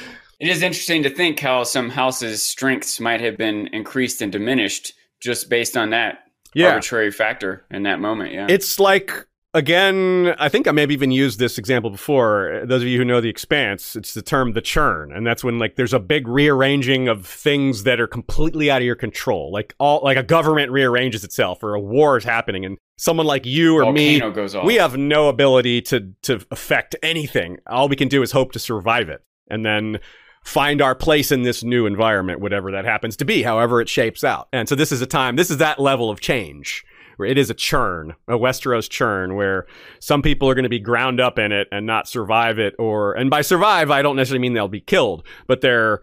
It 0.40 0.48
is 0.48 0.60
interesting 0.60 1.04
to 1.04 1.10
think 1.10 1.38
how 1.38 1.62
some 1.62 1.88
houses' 1.88 2.42
strengths 2.42 2.98
might 2.98 3.20
have 3.20 3.36
been 3.38 3.68
increased 3.68 4.20
and 4.20 4.32
diminished 4.32 4.92
just 5.20 5.48
based 5.48 5.76
on 5.76 5.90
that 5.90 6.18
Yeah. 6.52 6.70
arbitrary 6.70 7.12
factor 7.12 7.64
in 7.70 7.84
that 7.84 8.00
moment. 8.00 8.32
Yeah. 8.32 8.48
It's 8.50 8.80
like 8.80 9.12
again, 9.54 10.34
I 10.38 10.48
think 10.48 10.66
I 10.66 10.72
may 10.72 10.80
have 10.80 10.90
even 10.90 11.12
used 11.12 11.38
this 11.38 11.58
example 11.58 11.90
before. 11.90 12.62
Those 12.64 12.82
of 12.82 12.88
you 12.88 12.98
who 12.98 13.04
know 13.04 13.20
the 13.20 13.28
expanse, 13.28 13.94
it's 13.94 14.14
the 14.14 14.22
term 14.22 14.54
the 14.54 14.60
churn. 14.62 15.12
And 15.12 15.24
that's 15.24 15.44
when 15.44 15.60
like 15.60 15.76
there's 15.76 15.94
a 15.94 16.00
big 16.00 16.26
rearranging 16.26 17.06
of 17.06 17.24
things 17.24 17.84
that 17.84 18.00
are 18.00 18.08
completely 18.08 18.68
out 18.68 18.80
of 18.82 18.86
your 18.86 18.96
control. 18.96 19.52
Like 19.52 19.74
all 19.78 20.00
like 20.02 20.16
a 20.16 20.22
government 20.24 20.72
rearranges 20.72 21.22
itself 21.22 21.62
or 21.62 21.74
a 21.74 21.80
war 21.80 22.16
is 22.16 22.24
happening 22.24 22.64
and 22.64 22.78
someone 23.02 23.26
like 23.26 23.44
you 23.44 23.74
or 23.76 23.92
me 23.92 24.20
goes 24.30 24.54
off. 24.54 24.64
we 24.64 24.76
have 24.76 24.96
no 24.96 25.28
ability 25.28 25.82
to 25.82 26.12
to 26.22 26.40
affect 26.52 26.94
anything. 27.02 27.58
All 27.66 27.88
we 27.88 27.96
can 27.96 28.06
do 28.06 28.22
is 28.22 28.30
hope 28.30 28.52
to 28.52 28.60
survive 28.60 29.08
it. 29.08 29.24
And 29.50 29.66
then 29.66 29.98
find 30.44 30.80
our 30.80 30.94
place 30.94 31.32
in 31.32 31.42
this 31.42 31.64
new 31.64 31.84
environment, 31.84 32.40
whatever 32.40 32.70
that 32.70 32.84
happens 32.84 33.16
to 33.16 33.24
be, 33.24 33.42
however 33.42 33.80
it 33.80 33.88
shapes 33.88 34.22
out. 34.22 34.46
And 34.52 34.68
so 34.68 34.76
this 34.76 34.92
is 34.92 35.02
a 35.02 35.06
time, 35.06 35.34
this 35.34 35.50
is 35.50 35.58
that 35.58 35.80
level 35.80 36.10
of 36.10 36.20
change 36.20 36.84
where 37.16 37.28
it 37.28 37.36
is 37.36 37.50
a 37.50 37.54
churn, 37.54 38.14
a 38.28 38.38
Westeros 38.38 38.88
churn, 38.88 39.34
where 39.34 39.66
some 40.00 40.22
people 40.22 40.48
are 40.48 40.54
going 40.54 40.62
to 40.62 40.68
be 40.68 40.78
ground 40.78 41.20
up 41.20 41.38
in 41.38 41.52
it 41.52 41.68
and 41.70 41.84
not 41.84 42.08
survive 42.08 42.58
it, 42.58 42.74
or 42.78 43.14
and 43.14 43.30
by 43.30 43.42
survive, 43.42 43.90
I 43.90 44.02
don't 44.02 44.16
necessarily 44.16 44.40
mean 44.40 44.54
they'll 44.54 44.68
be 44.68 44.80
killed, 44.80 45.26
but 45.48 45.60
their 45.60 46.02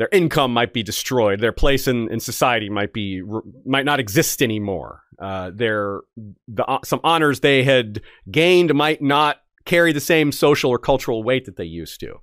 their 0.00 0.08
income 0.12 0.50
might 0.50 0.72
be 0.72 0.82
destroyed, 0.82 1.40
their 1.40 1.52
place 1.52 1.86
in, 1.86 2.10
in 2.10 2.20
society 2.20 2.70
might 2.70 2.94
be 2.94 3.20
might 3.66 3.84
not 3.84 4.00
exist 4.00 4.40
anymore. 4.40 5.02
Uh, 5.18 5.50
their 5.54 6.00
the 6.48 6.64
some 6.86 7.00
honors 7.04 7.40
they 7.40 7.62
had 7.62 8.00
gained 8.30 8.72
might 8.74 9.02
not 9.02 9.42
carry 9.66 9.92
the 9.92 10.00
same 10.00 10.32
social 10.32 10.70
or 10.70 10.78
cultural 10.78 11.22
weight 11.22 11.44
that 11.44 11.56
they 11.56 11.64
used 11.64 12.00
to. 12.00 12.14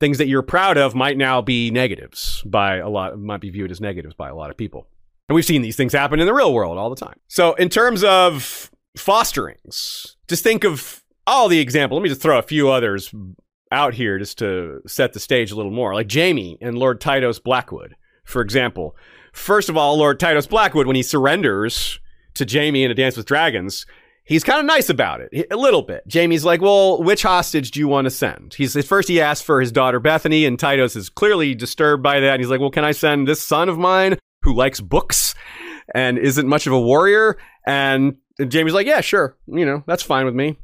Things 0.00 0.16
that 0.16 0.26
you're 0.26 0.40
proud 0.40 0.78
of 0.78 0.94
might 0.94 1.18
now 1.18 1.42
be 1.42 1.70
negatives 1.70 2.42
by 2.46 2.76
a 2.76 2.88
lot 2.88 3.18
might 3.18 3.42
be 3.42 3.50
viewed 3.50 3.70
as 3.70 3.78
negatives 3.78 4.14
by 4.14 4.30
a 4.30 4.34
lot 4.34 4.48
of 4.48 4.56
people. 4.56 4.86
And 5.28 5.34
we've 5.34 5.44
seen 5.44 5.60
these 5.60 5.76
things 5.76 5.92
happen 5.92 6.20
in 6.20 6.26
the 6.26 6.32
real 6.32 6.54
world 6.54 6.78
all 6.78 6.88
the 6.88 6.96
time. 6.96 7.20
So 7.28 7.52
in 7.56 7.68
terms 7.68 8.02
of 8.04 8.70
fosterings 8.96 10.16
just 10.28 10.42
think 10.42 10.64
of 10.64 11.04
all 11.26 11.46
the 11.48 11.60
example 11.60 11.98
let 11.98 12.02
me 12.02 12.08
just 12.08 12.22
throw 12.22 12.38
a 12.38 12.42
few 12.42 12.70
others 12.70 13.14
out 13.70 13.94
here 13.94 14.18
just 14.18 14.38
to 14.38 14.80
set 14.86 15.12
the 15.12 15.20
stage 15.20 15.50
a 15.50 15.56
little 15.56 15.72
more 15.72 15.94
like 15.94 16.10
jaime 16.10 16.58
and 16.60 16.78
lord 16.78 17.00
tytos 17.00 17.42
blackwood 17.42 17.94
for 18.24 18.40
example 18.42 18.96
first 19.32 19.68
of 19.68 19.76
all 19.76 19.96
lord 19.96 20.18
tytos 20.18 20.48
blackwood 20.48 20.86
when 20.86 20.96
he 20.96 21.02
surrenders 21.02 22.00
to 22.34 22.46
jaime 22.48 22.84
in 22.84 22.90
a 22.90 22.94
dance 22.94 23.16
with 23.16 23.26
dragons 23.26 23.86
he's 24.28 24.44
kind 24.44 24.60
of 24.60 24.66
nice 24.66 24.88
about 24.88 25.20
it 25.20 25.46
a 25.50 25.56
little 25.56 25.82
bit. 25.82 26.04
Jaime's 26.12 26.44
like, 26.44 26.60
"Well, 26.60 27.02
which 27.02 27.22
hostage 27.22 27.72
do 27.72 27.80
you 27.80 27.88
want 27.88 28.04
to 28.04 28.10
send?" 28.10 28.54
He's 28.54 28.76
at 28.76 28.84
first 28.84 29.08
he 29.08 29.20
asks 29.20 29.44
for 29.44 29.60
his 29.60 29.72
daughter 29.72 29.98
Bethany, 29.98 30.44
and 30.44 30.58
Tytos 30.58 30.94
is 30.94 31.08
clearly 31.08 31.54
disturbed 31.54 32.02
by 32.02 32.20
that. 32.20 32.34
And 32.34 32.40
he's 32.40 32.50
like, 32.50 32.60
"Well, 32.60 32.70
can 32.70 32.84
I 32.84 32.92
send 32.92 33.26
this 33.26 33.42
son 33.42 33.68
of 33.68 33.78
mine 33.78 34.18
who 34.42 34.54
likes 34.54 34.80
books 34.80 35.34
and 35.94 36.18
isn't 36.18 36.46
much 36.46 36.66
of 36.66 36.72
a 36.72 36.80
warrior?" 36.80 37.38
And 37.66 38.18
Jaime's 38.38 38.74
like, 38.74 38.86
"Yeah, 38.86 39.00
sure, 39.00 39.36
you 39.46 39.66
know, 39.66 39.82
that's 39.86 40.02
fine 40.02 40.26
with 40.26 40.34
me." 40.34 40.58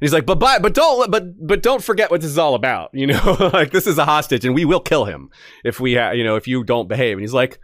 He's 0.00 0.12
like, 0.12 0.26
"But 0.26 0.38
but 0.38 0.62
but 0.62 0.74
don't 0.74 1.10
but 1.10 1.46
but 1.46 1.62
don't 1.62 1.82
forget 1.82 2.10
what 2.10 2.20
this 2.20 2.30
is 2.30 2.38
all 2.38 2.54
about. 2.54 2.90
You 3.00 3.06
know, 3.06 3.50
like 3.52 3.70
this 3.70 3.86
is 3.86 3.98
a 3.98 4.04
hostage, 4.04 4.44
and 4.44 4.54
we 4.54 4.64
will 4.64 4.80
kill 4.80 5.04
him 5.04 5.30
if 5.64 5.80
we 5.80 5.94
ha- 5.94 6.10
you 6.10 6.24
know 6.24 6.36
if 6.36 6.46
you 6.48 6.64
don't 6.64 6.88
behave." 6.88 7.12
And 7.12 7.22
he's 7.22 7.32
like, 7.32 7.58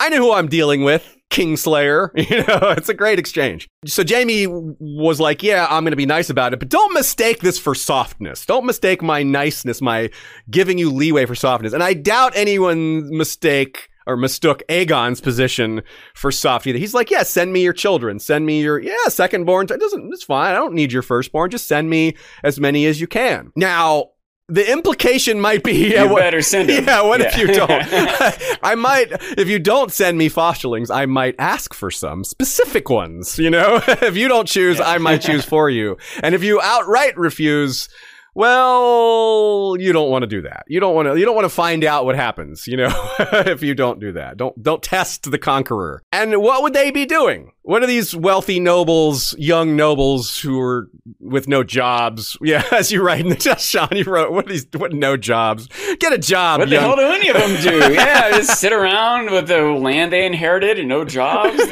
"I 0.00 0.08
know 0.08 0.18
who 0.18 0.32
I'm 0.32 0.48
dealing 0.48 0.84
with." 0.84 1.16
Kingslayer. 1.32 2.10
You 2.30 2.44
know, 2.44 2.74
it's 2.76 2.88
a 2.88 2.94
great 2.94 3.18
exchange. 3.18 3.68
So 3.86 4.04
Jaime 4.06 4.46
was 4.46 5.18
like, 5.18 5.42
Yeah, 5.42 5.66
I'm 5.68 5.82
going 5.82 5.92
to 5.92 5.96
be 5.96 6.06
nice 6.06 6.30
about 6.30 6.52
it, 6.52 6.58
but 6.58 6.68
don't 6.68 6.92
mistake 6.92 7.40
this 7.40 7.58
for 7.58 7.74
softness. 7.74 8.46
Don't 8.46 8.66
mistake 8.66 9.02
my 9.02 9.22
niceness, 9.22 9.80
my 9.80 10.10
giving 10.50 10.78
you 10.78 10.90
leeway 10.90 11.26
for 11.26 11.34
softness. 11.34 11.72
And 11.72 11.82
I 11.82 11.94
doubt 11.94 12.32
anyone 12.36 13.16
mistake 13.16 13.88
or 14.06 14.16
mistook 14.16 14.62
Aegon's 14.68 15.20
position 15.20 15.82
for 16.14 16.30
soft 16.32 16.66
either. 16.66 16.78
He's 16.78 16.94
like, 16.94 17.10
yeah, 17.10 17.22
send 17.22 17.52
me 17.52 17.62
your 17.62 17.72
children. 17.72 18.18
Send 18.18 18.46
me 18.46 18.62
your, 18.62 18.78
yeah, 18.78 18.94
secondborn. 19.08 19.70
It 19.70 19.80
doesn't, 19.80 20.12
it's 20.12 20.24
fine. 20.24 20.50
I 20.50 20.54
don't 20.54 20.74
need 20.74 20.92
your 20.92 21.02
firstborn. 21.02 21.50
Just 21.50 21.66
send 21.66 21.90
me 21.90 22.16
as 22.42 22.60
many 22.60 22.86
as 22.86 23.00
you 23.00 23.06
can. 23.06 23.52
Now, 23.56 24.10
the 24.48 24.70
implication 24.70 25.40
might 25.40 25.62
be, 25.62 25.72
yeah, 25.92 26.04
you 26.04 26.10
what, 26.10 26.20
better 26.20 26.42
send 26.42 26.68
them. 26.68 26.84
Yeah, 26.84 27.02
what 27.02 27.20
yeah. 27.20 27.28
if 27.28 27.38
you 27.38 27.46
don't? 27.46 28.58
I 28.62 28.74
might, 28.74 29.08
if 29.38 29.48
you 29.48 29.58
don't 29.58 29.92
send 29.92 30.18
me 30.18 30.28
fosterlings, 30.28 30.90
I 30.90 31.06
might 31.06 31.34
ask 31.38 31.72
for 31.72 31.90
some 31.90 32.24
specific 32.24 32.90
ones. 32.90 33.38
You 33.38 33.50
know, 33.50 33.80
if 33.86 34.16
you 34.16 34.28
don't 34.28 34.48
choose. 34.48 34.80
I 34.80 34.98
might 34.98 35.22
choose 35.22 35.44
for 35.44 35.70
you. 35.70 35.96
And 36.22 36.34
if 36.34 36.42
you 36.42 36.60
outright 36.60 37.16
refuse, 37.16 37.88
well, 38.34 39.76
you 39.78 39.92
don't 39.92 40.10
want 40.10 40.22
to 40.22 40.26
do 40.26 40.42
that. 40.42 40.64
You 40.66 40.80
don't 40.80 40.94
want 40.94 41.08
to 41.08 41.18
you 41.18 41.24
don't 41.24 41.34
want 41.34 41.44
to 41.44 41.54
find 41.54 41.84
out 41.84 42.06
what 42.06 42.16
happens, 42.16 42.66
you 42.66 42.76
know, 42.76 42.90
if 43.18 43.62
you 43.62 43.74
don't 43.74 44.00
do 44.00 44.12
that. 44.12 44.38
Don't 44.38 44.60
don't 44.62 44.82
test 44.82 45.30
the 45.30 45.38
conqueror. 45.38 46.02
And 46.12 46.40
what 46.40 46.62
would 46.62 46.72
they 46.72 46.90
be 46.90 47.04
doing? 47.04 47.52
What 47.62 47.82
are 47.82 47.86
these 47.86 48.16
wealthy 48.16 48.58
nobles, 48.58 49.36
young 49.38 49.76
nobles 49.76 50.38
who 50.38 50.58
are 50.60 50.88
with 51.20 51.46
no 51.48 51.62
jobs? 51.62 52.36
Yeah, 52.52 52.64
as 52.72 52.90
you 52.92 53.02
write 53.02 53.20
in 53.20 53.28
the 53.28 53.34
test 53.34 53.66
Sean, 53.68 53.88
you 53.92 54.04
wrote 54.04 54.32
what 54.32 54.46
are 54.46 54.48
these 54.48 54.66
what 54.76 54.92
no 54.92 55.16
jobs. 55.16 55.68
Get 56.00 56.12
a 56.12 56.18
job. 56.18 56.60
What 56.60 56.68
young. 56.68 56.82
the 56.82 56.86
hell 56.86 56.96
do 56.96 57.02
any 57.02 57.28
of 57.28 57.36
them 57.36 57.62
do? 57.62 57.94
yeah, 57.94 58.30
just 58.30 58.58
sit 58.58 58.72
around 58.72 59.30
with 59.30 59.48
the 59.48 59.62
land 59.62 60.12
they 60.12 60.26
inherited 60.26 60.78
and 60.78 60.88
no 60.88 61.04
jobs. 61.04 61.62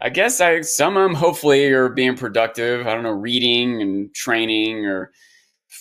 I 0.00 0.10
guess 0.10 0.40
I 0.40 0.60
some 0.60 0.96
of 0.96 1.02
them 1.02 1.14
hopefully 1.14 1.66
are 1.72 1.88
being 1.88 2.16
productive. 2.16 2.86
I 2.86 2.94
don't 2.94 3.02
know, 3.02 3.10
reading 3.10 3.80
and 3.82 4.14
training 4.14 4.86
or 4.86 5.12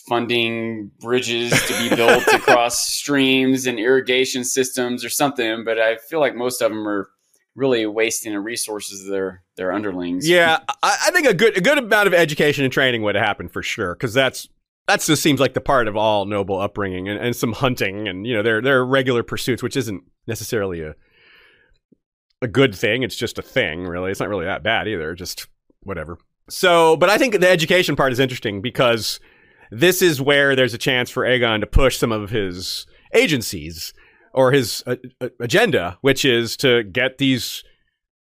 funding 0.08 0.92
bridges 1.00 1.52
to 1.68 1.90
be 1.90 1.96
built 1.96 2.28
across 2.34 2.88
streams 2.88 3.66
and 3.66 3.80
irrigation 3.80 4.44
systems 4.44 5.04
or 5.04 5.10
something. 5.10 5.64
But 5.64 5.80
I 5.80 5.98
feel 5.98 6.20
like 6.20 6.36
most 6.36 6.62
of 6.62 6.72
them 6.72 6.88
are 6.88 7.10
really 7.56 7.86
wasting 7.86 8.34
the 8.34 8.40
resources 8.40 9.02
of 9.02 9.08
their 9.08 9.44
their 9.56 9.72
underlings. 9.72 10.28
Yeah, 10.28 10.60
I, 10.84 10.98
I 11.08 11.12
think 11.12 11.28
a 11.28 11.34
good 11.34 11.58
a 11.58 11.62
good 11.62 11.78
amount 11.78 12.08
of 12.08 12.14
education 12.14 12.64
and 12.64 12.74
training 12.74 13.02
would 13.04 13.16
happen 13.16 13.48
for 13.48 13.64
sure 13.64 13.96
because 13.96 14.14
that's 14.14 14.48
that 14.88 15.02
just 15.02 15.24
seems 15.24 15.40
like 15.40 15.54
the 15.54 15.62
part 15.62 15.88
of 15.88 15.96
all 15.96 16.26
noble 16.26 16.60
upbringing 16.60 17.10
and, 17.10 17.20
and 17.20 17.36
some 17.36 17.54
hunting 17.54 18.08
and 18.08 18.28
you 18.28 18.34
know 18.34 18.44
their 18.44 18.62
their 18.62 18.86
regular 18.86 19.24
pursuits, 19.24 19.64
which 19.64 19.76
isn't 19.76 20.04
necessarily 20.28 20.82
a 20.82 20.96
a 22.42 22.48
good 22.48 22.76
thing. 22.76 23.04
It's 23.04 23.16
just 23.16 23.40
a 23.40 23.42
thing, 23.42 23.86
really. 23.86 24.12
It's 24.12 24.20
not 24.20 24.30
really 24.30 24.46
that 24.46 24.64
bad 24.64 24.88
either. 24.88 25.16
Just 25.16 25.48
whatever. 25.82 26.18
So, 26.48 26.96
but 26.98 27.10
I 27.10 27.18
think 27.18 27.40
the 27.40 27.50
education 27.50 27.96
part 27.96 28.12
is 28.12 28.20
interesting 28.20 28.62
because 28.62 29.20
this 29.72 30.02
is 30.02 30.22
where 30.22 30.56
there's 30.56 30.74
a 30.74 30.80
chance 30.80 31.10
for 31.10 31.24
Aegon 31.24 31.62
to 31.62 31.68
push 31.68 31.98
some 31.98 32.12
of 32.12 32.30
his 32.30 32.86
agencies 33.14 33.94
or 34.34 34.52
his 34.52 34.84
uh, 34.86 34.96
uh, 35.22 35.30
agenda, 35.40 35.98
which 36.02 36.26
is 36.26 36.58
to 36.58 36.84
get 36.84 37.18
these 37.18 37.64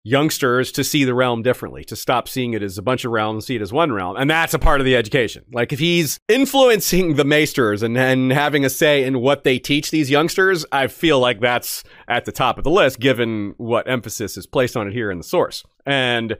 youngsters 0.06 0.70
to 0.70 0.84
see 0.84 1.02
the 1.04 1.14
realm 1.14 1.42
differently, 1.42 1.82
to 1.82 1.96
stop 1.96 2.28
seeing 2.28 2.52
it 2.52 2.62
as 2.62 2.76
a 2.76 2.82
bunch 2.82 3.06
of 3.06 3.10
realms, 3.10 3.46
see 3.46 3.56
it 3.56 3.62
as 3.62 3.72
one 3.72 3.90
realm. 3.90 4.16
And 4.16 4.30
that's 4.30 4.52
a 4.52 4.58
part 4.58 4.80
of 4.80 4.84
the 4.84 4.94
education. 4.94 5.44
Like 5.52 5.72
if 5.72 5.78
he's 5.78 6.20
influencing 6.28 7.16
the 7.16 7.24
maesters 7.24 7.82
and, 7.82 7.96
and 7.96 8.30
having 8.30 8.64
a 8.64 8.70
say 8.70 9.04
in 9.04 9.20
what 9.20 9.44
they 9.44 9.58
teach 9.58 9.90
these 9.90 10.10
youngsters, 10.10 10.66
I 10.70 10.88
feel 10.88 11.18
like 11.20 11.40
that's 11.40 11.82
at 12.06 12.26
the 12.26 12.32
top 12.32 12.58
of 12.58 12.64
the 12.64 12.70
list, 12.70 13.00
given 13.00 13.54
what 13.56 13.88
emphasis 13.88 14.36
is 14.36 14.46
placed 14.46 14.76
on 14.76 14.88
it 14.88 14.92
here 14.92 15.10
in 15.10 15.18
the 15.18 15.24
source. 15.24 15.64
And 15.86 16.36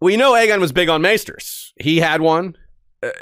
we 0.00 0.16
know 0.16 0.32
Aegon 0.32 0.60
was 0.60 0.72
big 0.72 0.88
on 0.88 1.02
maesters. 1.02 1.74
He 1.78 1.98
had 1.98 2.22
one. 2.22 2.56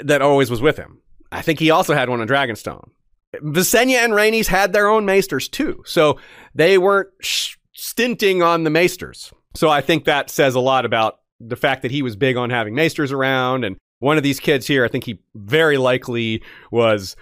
That 0.01 0.21
always 0.21 0.49
was 0.49 0.61
with 0.61 0.77
him. 0.77 1.01
I 1.31 1.41
think 1.41 1.59
he 1.59 1.69
also 1.69 1.93
had 1.93 2.09
one 2.09 2.21
on 2.21 2.27
Dragonstone. 2.27 2.89
Visenya 3.35 4.03
and 4.03 4.13
Rhaenys 4.13 4.47
had 4.47 4.73
their 4.73 4.87
own 4.87 5.05
maesters 5.05 5.49
too, 5.49 5.83
so 5.85 6.17
they 6.55 6.77
weren't 6.77 7.09
sh- 7.19 7.57
stinting 7.73 8.41
on 8.41 8.63
the 8.63 8.69
maesters. 8.69 9.31
So 9.55 9.69
I 9.69 9.81
think 9.81 10.05
that 10.05 10.29
says 10.29 10.55
a 10.55 10.59
lot 10.59 10.85
about 10.85 11.19
the 11.39 11.55
fact 11.55 11.81
that 11.81 11.91
he 11.91 12.01
was 12.01 12.15
big 12.15 12.37
on 12.37 12.49
having 12.49 12.73
maesters 12.73 13.11
around. 13.11 13.63
And 13.63 13.77
one 13.99 14.17
of 14.17 14.23
these 14.23 14.39
kids 14.39 14.65
here, 14.65 14.85
I 14.85 14.87
think 14.87 15.03
he 15.03 15.19
very 15.35 15.77
likely 15.77 16.41
was 16.71 17.15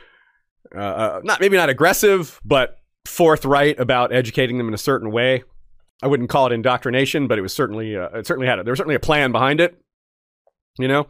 uh, 0.76 0.80
uh, 0.80 1.22
not 1.24 1.42
maybe 1.42 1.58
not 1.58 1.70
aggressive, 1.70 2.40
but 2.46 2.78
forthright 3.06 3.80
about 3.80 4.14
educating 4.14 4.58
them 4.58 4.68
in 4.68 4.74
a 4.74 4.80
certain 4.80 5.12
way. 5.12 5.44
I 6.04 6.08
wouldn't 6.08 6.30
call 6.30 6.48
it 6.48 6.52
indoctrination, 6.52 7.28
but 7.28 7.38
it 7.38 7.42
was 7.42 7.54
certainly 7.54 7.96
uh, 7.96 8.10
it 8.10 8.28
certainly 8.28 8.48
had 8.48 8.60
a, 8.60 8.64
there 8.64 8.72
was 8.72 8.78
certainly 8.78 8.96
a 8.96 9.00
plan 9.00 9.32
behind 9.32 9.60
it. 9.60 9.82
You 10.78 10.88
know, 10.88 11.08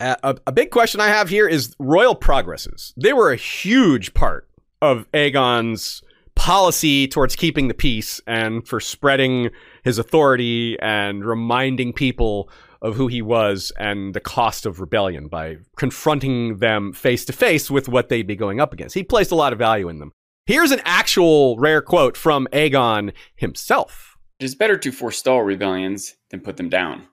a, 0.00 0.36
a 0.46 0.52
big 0.52 0.70
question 0.70 1.00
I 1.00 1.08
have 1.08 1.28
here 1.28 1.48
is 1.48 1.74
royal 1.78 2.14
progresses. 2.14 2.92
They 2.96 3.12
were 3.12 3.32
a 3.32 3.36
huge 3.36 4.14
part 4.14 4.48
of 4.82 5.10
Aegon's 5.12 6.02
policy 6.34 7.08
towards 7.08 7.34
keeping 7.34 7.68
the 7.68 7.74
peace 7.74 8.20
and 8.26 8.66
for 8.68 8.78
spreading 8.78 9.50
his 9.84 9.98
authority 9.98 10.78
and 10.80 11.24
reminding 11.24 11.94
people 11.94 12.50
of 12.82 12.94
who 12.94 13.06
he 13.06 13.22
was 13.22 13.72
and 13.78 14.14
the 14.14 14.20
cost 14.20 14.66
of 14.66 14.80
rebellion 14.80 15.28
by 15.28 15.56
confronting 15.76 16.58
them 16.58 16.92
face 16.92 17.24
to 17.24 17.32
face 17.32 17.70
with 17.70 17.88
what 17.88 18.10
they'd 18.10 18.26
be 18.26 18.36
going 18.36 18.60
up 18.60 18.74
against. 18.74 18.94
He 18.94 19.02
placed 19.02 19.32
a 19.32 19.34
lot 19.34 19.54
of 19.54 19.58
value 19.58 19.88
in 19.88 19.98
them. 19.98 20.12
Here's 20.44 20.70
an 20.70 20.82
actual 20.84 21.56
rare 21.56 21.80
quote 21.80 22.16
from 22.16 22.46
Aegon 22.52 23.12
himself. 23.34 24.16
It 24.38 24.44
is 24.44 24.54
better 24.54 24.76
to 24.76 24.92
forestall 24.92 25.42
rebellions 25.42 26.16
than 26.30 26.40
put 26.40 26.58
them 26.58 26.68
down, 26.68 27.08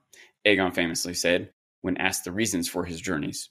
Aegon 0.46 0.76
famously 0.76 1.14
said 1.14 1.53
when 1.84 1.98
asked 1.98 2.24
the 2.24 2.32
reasons 2.32 2.68
for 2.68 2.86
his 2.86 3.00
journeys. 3.00 3.50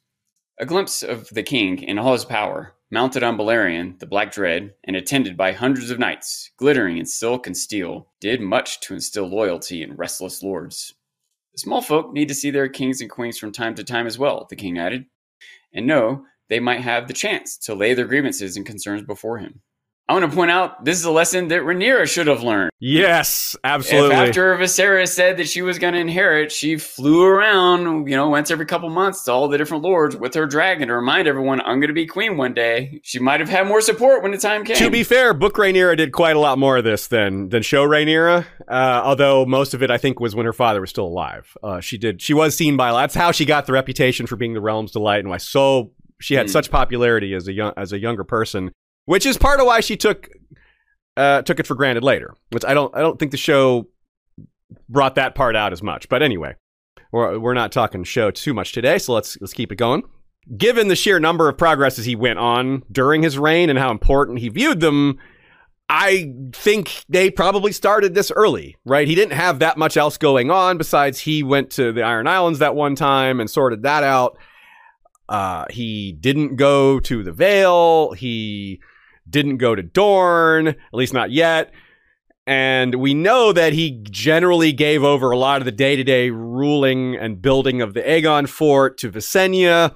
A 0.58 0.66
glimpse 0.66 1.02
of 1.02 1.28
the 1.28 1.42
king 1.42 1.82
in 1.82 1.98
all 1.98 2.12
his 2.12 2.24
power, 2.24 2.74
mounted 2.90 3.22
on 3.22 3.36
Balerion, 3.38 3.98
the 4.00 4.06
Black 4.06 4.32
Dread, 4.32 4.74
and 4.84 4.96
attended 4.96 5.36
by 5.36 5.52
hundreds 5.52 5.90
of 5.90 5.98
knights, 5.98 6.50
glittering 6.56 6.98
in 6.98 7.06
silk 7.06 7.46
and 7.46 7.56
steel, 7.56 8.08
did 8.20 8.40
much 8.40 8.80
to 8.80 8.94
instill 8.94 9.26
loyalty 9.26 9.82
in 9.82 9.96
restless 9.96 10.42
lords. 10.42 10.94
The 11.52 11.58
small 11.58 11.82
folk 11.82 12.12
need 12.12 12.28
to 12.28 12.34
see 12.34 12.50
their 12.50 12.68
kings 12.68 13.00
and 13.00 13.10
queens 13.10 13.38
from 13.38 13.52
time 13.52 13.74
to 13.76 13.84
time 13.84 14.06
as 14.06 14.18
well, 14.18 14.46
the 14.48 14.56
king 14.56 14.78
added, 14.78 15.06
and 15.72 15.86
know 15.86 16.24
they 16.48 16.60
might 16.60 16.80
have 16.80 17.08
the 17.08 17.14
chance 17.14 17.56
to 17.58 17.74
lay 17.74 17.94
their 17.94 18.06
grievances 18.06 18.56
and 18.56 18.66
concerns 18.66 19.02
before 19.02 19.38
him. 19.38 19.62
I 20.08 20.14
want 20.14 20.28
to 20.28 20.36
point 20.36 20.50
out 20.50 20.84
this 20.84 20.98
is 20.98 21.04
a 21.04 21.10
lesson 21.10 21.48
that 21.48 21.62
Rhaenyra 21.62 22.08
should 22.08 22.26
have 22.26 22.42
learned. 22.42 22.70
Yes, 22.80 23.56
absolutely. 23.62 24.16
If 24.16 24.28
after 24.28 24.56
Viserys 24.56 25.08
said 25.08 25.36
that 25.36 25.48
she 25.48 25.62
was 25.62 25.78
going 25.78 25.94
to 25.94 26.00
inherit, 26.00 26.50
she 26.50 26.76
flew 26.76 27.24
around, 27.24 28.08
you 28.08 28.16
know, 28.16 28.28
once 28.28 28.50
every 28.50 28.66
couple 28.66 28.90
months 28.90 29.24
to 29.24 29.32
all 29.32 29.46
the 29.46 29.56
different 29.56 29.84
lords 29.84 30.16
with 30.16 30.34
her 30.34 30.46
dragon 30.46 30.88
to 30.88 30.94
remind 30.94 31.28
everyone, 31.28 31.60
I'm 31.60 31.78
going 31.78 31.88
to 31.88 31.94
be 31.94 32.06
queen 32.06 32.36
one 32.36 32.52
day. 32.52 33.00
She 33.04 33.20
might 33.20 33.38
have 33.38 33.48
had 33.48 33.68
more 33.68 33.80
support 33.80 34.22
when 34.22 34.32
the 34.32 34.38
time 34.38 34.64
came. 34.64 34.76
To 34.76 34.90
be 34.90 35.04
fair, 35.04 35.32
Book 35.34 35.54
Rhaenyra 35.54 35.96
did 35.96 36.12
quite 36.12 36.34
a 36.34 36.40
lot 36.40 36.58
more 36.58 36.78
of 36.78 36.84
this 36.84 37.06
than 37.06 37.48
than 37.50 37.62
Show 37.62 37.86
Rhaenyra, 37.86 38.44
uh, 38.68 39.00
although 39.04 39.46
most 39.46 39.72
of 39.72 39.84
it 39.84 39.90
I 39.90 39.98
think 39.98 40.18
was 40.18 40.34
when 40.34 40.46
her 40.46 40.52
father 40.52 40.80
was 40.80 40.90
still 40.90 41.06
alive. 41.06 41.56
Uh, 41.62 41.80
she 41.80 41.96
did. 41.96 42.20
She 42.20 42.34
was 42.34 42.56
seen 42.56 42.76
by. 42.76 42.92
That's 42.92 43.14
how 43.14 43.30
she 43.30 43.44
got 43.44 43.66
the 43.66 43.72
reputation 43.72 44.26
for 44.26 44.34
being 44.34 44.52
the 44.52 44.60
realm's 44.60 44.90
delight, 44.90 45.20
and 45.20 45.30
why 45.30 45.36
so 45.36 45.92
she 46.20 46.34
had 46.34 46.46
mm. 46.46 46.50
such 46.50 46.70
popularity 46.70 47.34
as 47.34 47.46
a 47.46 47.52
young 47.52 47.72
as 47.76 47.92
a 47.92 47.98
younger 47.98 48.24
person 48.24 48.72
which 49.04 49.26
is 49.26 49.36
part 49.36 49.60
of 49.60 49.66
why 49.66 49.80
she 49.80 49.96
took 49.96 50.28
uh, 51.16 51.42
took 51.42 51.60
it 51.60 51.66
for 51.66 51.74
granted 51.74 52.04
later. 52.04 52.34
Which 52.50 52.64
I 52.64 52.74
don't 52.74 52.94
I 52.96 53.00
don't 53.00 53.18
think 53.18 53.30
the 53.30 53.36
show 53.36 53.88
brought 54.88 55.14
that 55.16 55.34
part 55.34 55.56
out 55.56 55.72
as 55.72 55.82
much. 55.82 56.08
But 56.08 56.22
anyway, 56.22 56.54
we're 57.10 57.38
we're 57.38 57.54
not 57.54 57.72
talking 57.72 58.04
show 58.04 58.30
too 58.30 58.54
much 58.54 58.72
today, 58.72 58.98
so 58.98 59.12
let's 59.14 59.38
let's 59.40 59.52
keep 59.52 59.72
it 59.72 59.76
going. 59.76 60.02
Given 60.56 60.88
the 60.88 60.96
sheer 60.96 61.20
number 61.20 61.48
of 61.48 61.56
progresses 61.56 62.04
he 62.04 62.16
went 62.16 62.40
on 62.40 62.82
during 62.90 63.22
his 63.22 63.38
reign 63.38 63.70
and 63.70 63.78
how 63.78 63.92
important 63.92 64.40
he 64.40 64.48
viewed 64.48 64.80
them, 64.80 65.18
I 65.88 66.34
think 66.52 67.04
they 67.08 67.30
probably 67.30 67.70
started 67.70 68.14
this 68.14 68.32
early, 68.34 68.76
right? 68.84 69.06
He 69.06 69.14
didn't 69.14 69.36
have 69.36 69.60
that 69.60 69.78
much 69.78 69.96
else 69.96 70.18
going 70.18 70.50
on 70.50 70.78
besides 70.78 71.20
he 71.20 71.44
went 71.44 71.70
to 71.72 71.92
the 71.92 72.02
Iron 72.02 72.26
Islands 72.26 72.58
that 72.58 72.74
one 72.74 72.96
time 72.96 73.38
and 73.38 73.48
sorted 73.48 73.82
that 73.82 74.02
out. 74.02 74.36
Uh, 75.28 75.66
he 75.70 76.12
didn't 76.12 76.56
go 76.56 76.98
to 77.00 77.22
the 77.22 77.30
Vale. 77.30 78.12
He 78.12 78.80
didn't 79.32 79.56
go 79.56 79.74
to 79.74 79.82
Dorne, 79.82 80.68
at 80.68 80.76
least 80.92 81.12
not 81.12 81.32
yet. 81.32 81.72
And 82.46 82.96
we 82.96 83.14
know 83.14 83.52
that 83.52 83.72
he 83.72 84.02
generally 84.10 84.72
gave 84.72 85.04
over 85.04 85.30
a 85.30 85.38
lot 85.38 85.60
of 85.60 85.64
the 85.64 85.72
day 85.72 85.96
to 85.96 86.04
day 86.04 86.30
ruling 86.30 87.16
and 87.16 87.42
building 87.42 87.80
of 87.80 87.94
the 87.94 88.02
Aegon 88.02 88.48
fort 88.48 88.98
to 88.98 89.10
Visenya, 89.10 89.94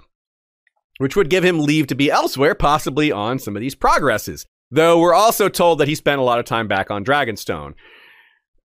which 0.98 1.16
would 1.16 1.30
give 1.30 1.44
him 1.44 1.60
leave 1.60 1.86
to 1.88 1.94
be 1.94 2.10
elsewhere, 2.10 2.54
possibly 2.54 3.10
on 3.10 3.38
some 3.38 3.56
of 3.56 3.60
these 3.60 3.74
progresses. 3.74 4.46
Though 4.70 4.98
we're 4.98 5.14
also 5.14 5.48
told 5.48 5.78
that 5.78 5.88
he 5.88 5.94
spent 5.94 6.20
a 6.20 6.24
lot 6.24 6.38
of 6.38 6.44
time 6.44 6.68
back 6.68 6.90
on 6.90 7.04
Dragonstone. 7.04 7.74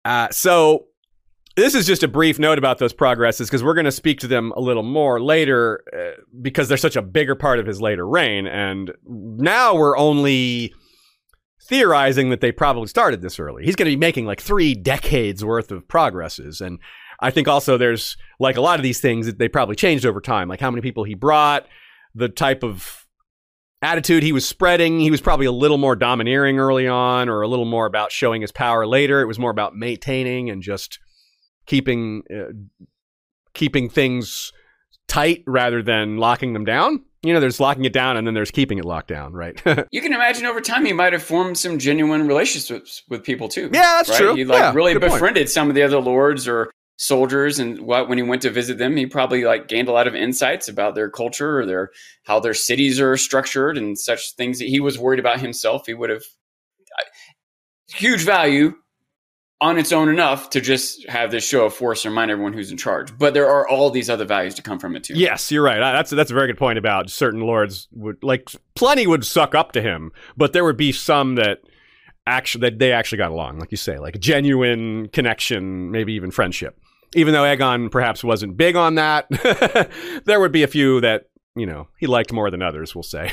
Uh, 0.04 0.28
so 0.30 0.86
this 1.56 1.74
is 1.74 1.86
just 1.86 2.02
a 2.02 2.08
brief 2.08 2.38
note 2.38 2.58
about 2.58 2.78
those 2.78 2.92
progresses 2.92 3.48
because 3.48 3.62
we're 3.62 3.74
going 3.74 3.84
to 3.84 3.92
speak 3.92 4.20
to 4.20 4.26
them 4.26 4.52
a 4.56 4.60
little 4.60 4.82
more 4.82 5.20
later 5.20 5.84
uh, 5.96 6.20
because 6.42 6.68
they're 6.68 6.76
such 6.76 6.96
a 6.96 7.02
bigger 7.02 7.34
part 7.34 7.58
of 7.58 7.66
his 7.66 7.80
later 7.80 8.06
reign. 8.06 8.46
And 8.46 8.92
now 9.04 9.76
we're 9.76 9.96
only 9.96 10.74
theorizing 11.62 12.30
that 12.30 12.40
they 12.40 12.52
probably 12.52 12.88
started 12.88 13.22
this 13.22 13.38
early. 13.38 13.64
He's 13.64 13.76
going 13.76 13.88
to 13.88 13.96
be 13.96 14.00
making 14.00 14.26
like 14.26 14.40
three 14.40 14.74
decades 14.74 15.44
worth 15.44 15.70
of 15.70 15.86
progresses. 15.86 16.60
And 16.60 16.78
I 17.20 17.30
think 17.30 17.46
also 17.46 17.78
there's 17.78 18.16
like 18.40 18.56
a 18.56 18.60
lot 18.60 18.78
of 18.78 18.82
these 18.82 19.00
things 19.00 19.26
that 19.26 19.38
they 19.38 19.48
probably 19.48 19.76
changed 19.76 20.04
over 20.04 20.20
time, 20.20 20.48
like 20.48 20.60
how 20.60 20.70
many 20.70 20.82
people 20.82 21.04
he 21.04 21.14
brought, 21.14 21.66
the 22.14 22.28
type 22.28 22.64
of 22.64 23.06
attitude 23.80 24.24
he 24.24 24.32
was 24.32 24.46
spreading. 24.46 24.98
He 24.98 25.10
was 25.10 25.20
probably 25.20 25.46
a 25.46 25.52
little 25.52 25.78
more 25.78 25.94
domineering 25.94 26.58
early 26.58 26.88
on 26.88 27.28
or 27.28 27.42
a 27.42 27.48
little 27.48 27.64
more 27.64 27.86
about 27.86 28.10
showing 28.10 28.40
his 28.40 28.50
power 28.50 28.86
later. 28.86 29.20
It 29.20 29.26
was 29.26 29.38
more 29.38 29.50
about 29.50 29.76
maintaining 29.76 30.50
and 30.50 30.60
just 30.60 30.98
keeping 31.66 32.22
uh, 32.32 32.52
keeping 33.54 33.88
things 33.88 34.52
tight 35.08 35.42
rather 35.46 35.82
than 35.82 36.16
locking 36.18 36.52
them 36.52 36.64
down. 36.64 37.04
You 37.22 37.32
know, 37.32 37.40
there's 37.40 37.60
locking 37.60 37.84
it 37.84 37.92
down 37.92 38.16
and 38.16 38.26
then 38.26 38.34
there's 38.34 38.50
keeping 38.50 38.78
it 38.78 38.84
locked 38.84 39.08
down, 39.08 39.32
right? 39.32 39.60
you 39.90 40.02
can 40.02 40.12
imagine 40.12 40.44
over 40.44 40.60
time 40.60 40.84
he 40.84 40.92
might 40.92 41.12
have 41.14 41.22
formed 41.22 41.56
some 41.56 41.78
genuine 41.78 42.26
relationships 42.26 43.02
with 43.08 43.22
people 43.22 43.48
too. 43.48 43.70
Yeah, 43.72 43.80
that's 43.96 44.10
right? 44.10 44.18
true. 44.18 44.34
He 44.34 44.44
like 44.44 44.58
Yeah, 44.58 44.72
really 44.74 44.92
good 44.92 45.00
point. 45.02 45.14
befriended 45.14 45.48
some 45.48 45.68
of 45.68 45.74
the 45.74 45.82
other 45.82 46.00
lords 46.00 46.46
or 46.46 46.70
soldiers 46.96 47.58
and 47.58 47.80
what 47.80 48.08
when 48.08 48.18
he 48.18 48.22
went 48.22 48.40
to 48.40 48.50
visit 48.50 48.78
them 48.78 48.96
he 48.96 49.04
probably 49.04 49.42
like 49.42 49.66
gained 49.66 49.88
a 49.88 49.92
lot 49.92 50.06
of 50.06 50.14
insights 50.14 50.68
about 50.68 50.94
their 50.94 51.10
culture 51.10 51.58
or 51.58 51.66
their 51.66 51.90
how 52.22 52.38
their 52.38 52.54
cities 52.54 53.00
are 53.00 53.16
structured 53.16 53.76
and 53.76 53.98
such 53.98 54.32
things 54.36 54.60
that 54.60 54.68
he 54.68 54.78
was 54.78 54.96
worried 54.96 55.18
about 55.18 55.40
himself 55.40 55.86
he 55.86 55.92
would 55.92 56.08
have 56.08 56.22
huge 57.88 58.22
value 58.22 58.74
on 59.60 59.78
its 59.78 59.92
own 59.92 60.08
enough 60.08 60.50
to 60.50 60.60
just 60.60 61.08
have 61.08 61.30
this 61.30 61.46
show 61.46 61.64
of 61.64 61.74
force 61.74 62.04
remind 62.04 62.30
everyone 62.30 62.52
who's 62.52 62.70
in 62.70 62.76
charge 62.76 63.16
but 63.18 63.34
there 63.34 63.48
are 63.48 63.66
all 63.68 63.90
these 63.90 64.10
other 64.10 64.24
values 64.24 64.54
to 64.54 64.62
come 64.62 64.78
from 64.78 64.94
it 64.96 65.04
too 65.04 65.14
Yes, 65.14 65.50
you're 65.50 65.62
right. 65.62 65.78
That's 65.78 66.10
that's 66.10 66.30
a 66.30 66.34
very 66.34 66.48
good 66.48 66.58
point 66.58 66.78
about 66.78 67.08
certain 67.08 67.40
lords 67.40 67.88
would 67.92 68.22
like 68.22 68.50
plenty 68.74 69.06
would 69.06 69.24
suck 69.24 69.54
up 69.54 69.72
to 69.72 69.80
him, 69.80 70.12
but 70.36 70.52
there 70.52 70.64
would 70.64 70.76
be 70.76 70.92
some 70.92 71.36
that 71.36 71.60
actually 72.26 72.68
that 72.68 72.78
they 72.78 72.92
actually 72.92 73.18
got 73.18 73.30
along, 73.30 73.58
like 73.58 73.70
you 73.70 73.76
say, 73.76 73.98
like 73.98 74.18
genuine 74.20 75.08
connection, 75.08 75.90
maybe 75.90 76.12
even 76.14 76.30
friendship. 76.30 76.78
Even 77.14 77.32
though 77.32 77.42
Aegon 77.42 77.90
perhaps 77.90 78.24
wasn't 78.24 78.56
big 78.56 78.76
on 78.76 78.96
that, 78.96 79.28
there 80.24 80.40
would 80.40 80.52
be 80.52 80.62
a 80.62 80.68
few 80.68 81.00
that 81.00 81.24
you 81.56 81.66
know 81.66 81.88
he 81.98 82.06
liked 82.06 82.32
more 82.32 82.50
than 82.50 82.62
others. 82.62 82.94
We'll 82.94 83.02
say. 83.02 83.30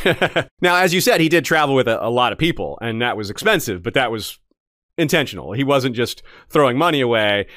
now, 0.61 0.75
as 0.75 0.93
you 0.93 1.01
said, 1.01 1.19
he 1.19 1.29
did 1.29 1.45
travel 1.45 1.75
with 1.75 1.87
a, 1.87 2.05
a 2.05 2.09
lot 2.09 2.31
of 2.31 2.37
people, 2.37 2.77
and 2.81 3.01
that 3.01 3.17
was 3.17 3.29
expensive, 3.29 3.83
but 3.83 3.95
that 3.95 4.11
was 4.11 4.39
intentional. 4.97 5.53
He 5.53 5.63
wasn't 5.63 5.95
just 5.95 6.23
throwing 6.49 6.77
money 6.77 7.01
away 7.01 7.47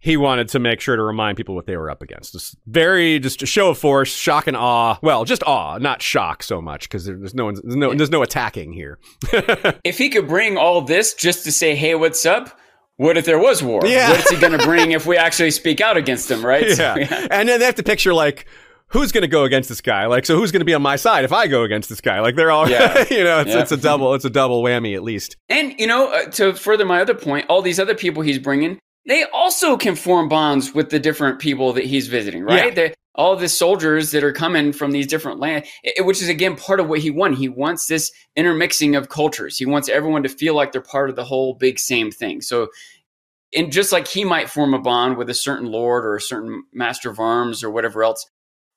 he 0.00 0.16
wanted 0.16 0.48
to 0.48 0.58
make 0.60 0.80
sure 0.80 0.94
to 0.94 1.02
remind 1.02 1.36
people 1.36 1.54
what 1.54 1.66
they 1.66 1.76
were 1.76 1.90
up 1.90 2.02
against. 2.02 2.32
Just 2.32 2.56
very, 2.66 3.18
just 3.18 3.42
a 3.42 3.46
show 3.46 3.70
of 3.70 3.78
force, 3.78 4.08
shock 4.14 4.46
and 4.46 4.56
awe. 4.56 4.96
Well, 5.02 5.24
just 5.24 5.42
awe, 5.42 5.78
not 5.78 6.00
shock 6.02 6.42
so 6.44 6.62
much, 6.62 6.82
because 6.88 7.04
there's 7.04 7.34
no, 7.34 7.50
there's 7.50 7.76
no, 7.76 7.94
there's 7.94 8.10
no 8.10 8.22
attacking 8.22 8.72
here. 8.72 8.98
if 9.84 9.98
he 9.98 10.08
could 10.08 10.28
bring 10.28 10.56
all 10.56 10.82
this 10.82 11.14
just 11.14 11.44
to 11.44 11.52
say 11.52 11.74
hey 11.74 11.94
what's 11.94 12.24
up 12.24 12.56
what 12.96 13.16
if 13.16 13.24
there 13.26 13.38
was 13.38 13.62
war 13.62 13.80
Yeah. 13.84 14.10
what 14.10 14.20
is 14.20 14.28
he 14.30 14.36
going 14.40 14.56
to 14.58 14.64
bring 14.64 14.92
if 14.92 15.06
we 15.06 15.16
actually 15.16 15.50
speak 15.52 15.80
out 15.80 15.96
against 15.96 16.30
him 16.30 16.44
right 16.44 16.68
So, 16.76 16.94
yeah, 16.98 17.26
and 17.30 17.48
then 17.48 17.58
they 17.60 17.66
have 17.66 17.76
to 17.76 17.82
picture 17.82 18.14
like. 18.14 18.46
Who's 18.90 19.12
going 19.12 19.22
to 19.22 19.28
go 19.28 19.44
against 19.44 19.68
this 19.68 19.80
guy? 19.82 20.06
Like, 20.06 20.24
so 20.24 20.36
who's 20.36 20.50
going 20.50 20.60
to 20.60 20.64
be 20.66 20.72
on 20.74 20.80
my 20.82 20.96
side 20.96 21.24
if 21.24 21.32
I 21.32 21.46
go 21.46 21.62
against 21.62 21.88
this 21.90 22.00
guy? 22.00 22.20
Like, 22.20 22.36
they're 22.36 22.50
all, 22.50 22.68
Yeah. 22.70 23.04
you 23.10 23.22
know, 23.22 23.40
it's, 23.40 23.50
Yeah. 23.50 23.60
it's 23.60 23.72
a 23.72 23.76
double, 23.76 24.14
it's 24.14 24.24
a 24.24 24.30
double 24.30 24.62
whammy 24.62 24.94
at 24.94 25.02
least. 25.02 25.36
And 25.48 25.78
you 25.78 25.86
know, 25.86 26.10
uh, 26.12 26.30
to 26.32 26.54
further 26.54 26.86
my 26.86 27.00
other 27.00 27.14
point, 27.14 27.46
all 27.48 27.60
these 27.60 27.78
other 27.78 27.94
people 27.94 28.22
he's 28.22 28.38
bringing, 28.38 28.78
they 29.06 29.24
also 29.24 29.76
can 29.76 29.94
form 29.94 30.28
bonds 30.28 30.74
with 30.74 30.90
the 30.90 30.98
different 30.98 31.38
people 31.38 31.72
that 31.74 31.84
he's 31.84 32.08
visiting, 32.08 32.42
right? 32.42 32.76
Yeah. 32.76 32.88
All 33.14 33.34
the 33.36 33.48
soldiers 33.48 34.12
that 34.12 34.22
are 34.22 34.32
coming 34.32 34.72
from 34.72 34.92
these 34.92 35.06
different 35.06 35.40
lands, 35.40 35.68
which 36.00 36.22
is 36.22 36.28
again 36.28 36.54
part 36.54 36.78
of 36.78 36.88
what 36.88 37.00
he 37.00 37.10
wants. 37.10 37.40
He 37.40 37.48
wants 37.48 37.86
this 37.86 38.12
intermixing 38.36 38.94
of 38.94 39.08
cultures. 39.08 39.58
He 39.58 39.66
wants 39.66 39.88
everyone 39.88 40.22
to 40.22 40.28
feel 40.28 40.54
like 40.54 40.70
they're 40.70 40.80
part 40.80 41.10
of 41.10 41.16
the 41.16 41.24
whole 41.24 41.54
big 41.54 41.80
same 41.80 42.12
thing. 42.12 42.42
So, 42.42 42.68
and 43.52 43.72
just 43.72 43.90
like 43.92 44.06
he 44.06 44.24
might 44.24 44.48
form 44.48 44.72
a 44.72 44.78
bond 44.78 45.16
with 45.16 45.28
a 45.30 45.34
certain 45.34 45.66
lord 45.66 46.04
or 46.04 46.14
a 46.14 46.20
certain 46.20 46.62
master 46.72 47.10
of 47.10 47.18
arms 47.18 47.64
or 47.64 47.70
whatever 47.70 48.04
else, 48.04 48.24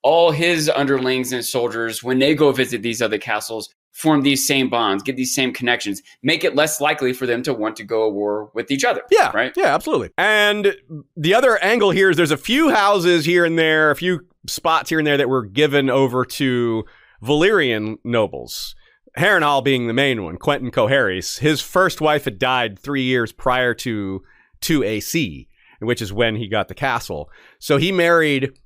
all 0.03 0.31
his 0.31 0.69
underlings 0.69 1.31
and 1.31 1.45
soldiers, 1.45 2.03
when 2.03 2.19
they 2.19 2.35
go 2.35 2.51
visit 2.51 2.81
these 2.81 3.01
other 3.01 3.17
castles, 3.17 3.69
form 3.91 4.21
these 4.21 4.45
same 4.45 4.69
bonds, 4.69 5.03
get 5.03 5.15
these 5.15 5.33
same 5.33 5.53
connections, 5.53 6.01
make 6.23 6.43
it 6.43 6.55
less 6.55 6.81
likely 6.81 7.13
for 7.13 7.25
them 7.25 7.43
to 7.43 7.53
want 7.53 7.75
to 7.75 7.83
go 7.83 8.05
to 8.05 8.09
war 8.09 8.49
with 8.53 8.71
each 8.71 8.83
other. 8.83 9.01
Yeah, 9.11 9.31
Right? 9.33 9.53
Yeah, 9.55 9.73
absolutely. 9.75 10.11
And 10.17 10.75
the 11.15 11.33
other 11.33 11.57
angle 11.59 11.91
here 11.91 12.09
is 12.09 12.17
there's 12.17 12.31
a 12.31 12.37
few 12.37 12.69
houses 12.69 13.25
here 13.25 13.45
and 13.45 13.59
there, 13.59 13.91
a 13.91 13.95
few 13.95 14.21
spots 14.47 14.89
here 14.89 14.99
and 14.99 15.05
there 15.05 15.17
that 15.17 15.29
were 15.29 15.45
given 15.45 15.89
over 15.89 16.25
to 16.25 16.85
Valyrian 17.21 17.97
nobles. 18.03 18.75
Harrenhal 19.17 19.63
being 19.63 19.87
the 19.87 19.93
main 19.93 20.23
one, 20.23 20.37
Quenton 20.37 20.71
Qoherys. 20.71 21.39
His 21.39 21.61
first 21.61 21.99
wife 21.99 22.25
had 22.25 22.39
died 22.39 22.79
three 22.79 23.03
years 23.03 23.33
prior 23.33 23.73
to 23.75 24.23
2 24.61 24.83
AC, 24.83 25.49
which 25.79 26.01
is 26.01 26.13
when 26.13 26.37
he 26.37 26.47
got 26.47 26.69
the 26.69 26.73
castle. 26.73 27.29
So 27.59 27.75
he 27.77 27.91
married 27.91 28.57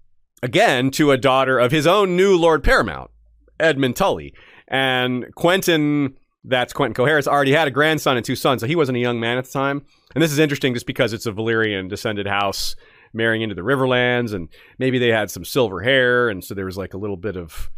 again 0.44 0.92
to 0.92 1.12
a 1.12 1.18
daughter 1.18 1.60
of 1.60 1.72
his 1.72 1.88
own 1.88 2.16
new 2.16 2.38
Lord 2.38 2.64
Paramount, 2.64 3.12
Edmyn 3.60 3.96
Tully. 3.96 4.34
And 4.68 5.26
Quenton, 5.36 6.16
that's 6.44 6.74
Quenton 6.74 6.96
Qoherys, 6.96 7.28
already 7.28 7.52
had 7.52 7.68
a 7.68 7.72
grandson 7.72 8.18
and 8.18 8.26
two 8.26 8.36
sons, 8.36 8.62
so 8.62 8.68
he 8.68 8.76
wasn't 8.76 8.98
a 8.98 9.02
young 9.02 9.20
man 9.20 9.38
at 9.38 9.46
the 9.46 9.52
time. 9.52 9.84
And 10.14 10.24
this 10.24 10.32
is 10.32 10.40
interesting 10.40 10.74
just 10.74 10.88
because 10.88 11.14
it's 11.14 11.26
a 11.26 11.32
Valyrian 11.32 11.90
descended 11.90 12.28
house 12.28 12.76
marrying 13.14 13.42
into 13.42 13.56
the 13.56 13.62
Riverlands, 13.62 14.34
and 14.34 14.50
maybe 14.78 15.00
they 15.00 15.10
had 15.10 15.32
some 15.32 15.46
silver 15.46 15.82
hair, 15.82 16.30
and 16.30 16.44
so 16.44 16.54
there 16.54 16.66
was 16.66 16.78
like 16.78 16.94
a 16.94 16.98
little 16.98 17.18
bit 17.18 17.38
of 17.38 17.70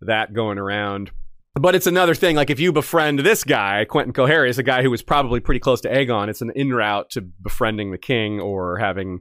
that 0.00 0.32
going 0.32 0.58
around. 0.58 1.10
But 1.54 1.74
it's 1.74 1.86
another 1.86 2.14
thing, 2.14 2.36
like 2.36 2.48
if 2.48 2.60
you 2.60 2.72
befriend 2.72 3.18
this 3.18 3.44
guy, 3.44 3.84
Quenton 3.84 4.12
Qoherys, 4.12 4.58
a 4.58 4.62
guy 4.62 4.82
who 4.82 4.90
was 4.90 5.02
probably 5.02 5.40
pretty 5.40 5.58
close 5.58 5.80
to 5.82 5.90
Aegon, 5.90 6.28
it's 6.28 6.42
an 6.42 6.52
in 6.54 6.72
route 6.72 7.10
to 7.10 7.20
befriending 7.20 7.90
the 7.90 7.98
king 7.98 8.40
or 8.40 8.78
having 8.78 9.20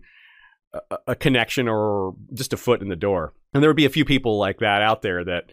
a, 1.08 1.16
connection 1.16 1.68
or 1.68 2.16
just 2.34 2.54
a 2.54 2.58
foot 2.58 2.82
in 2.82 2.90
the 2.90 2.96
door. 2.96 3.34
And 3.54 3.64
there 3.64 3.70
would 3.70 3.78
be 3.78 3.86
a 3.86 3.90
few 3.90 4.06
people 4.06 4.38
like 4.38 4.60
that 4.60 4.82
out 4.82 5.02
there 5.02 5.24
that 5.24 5.52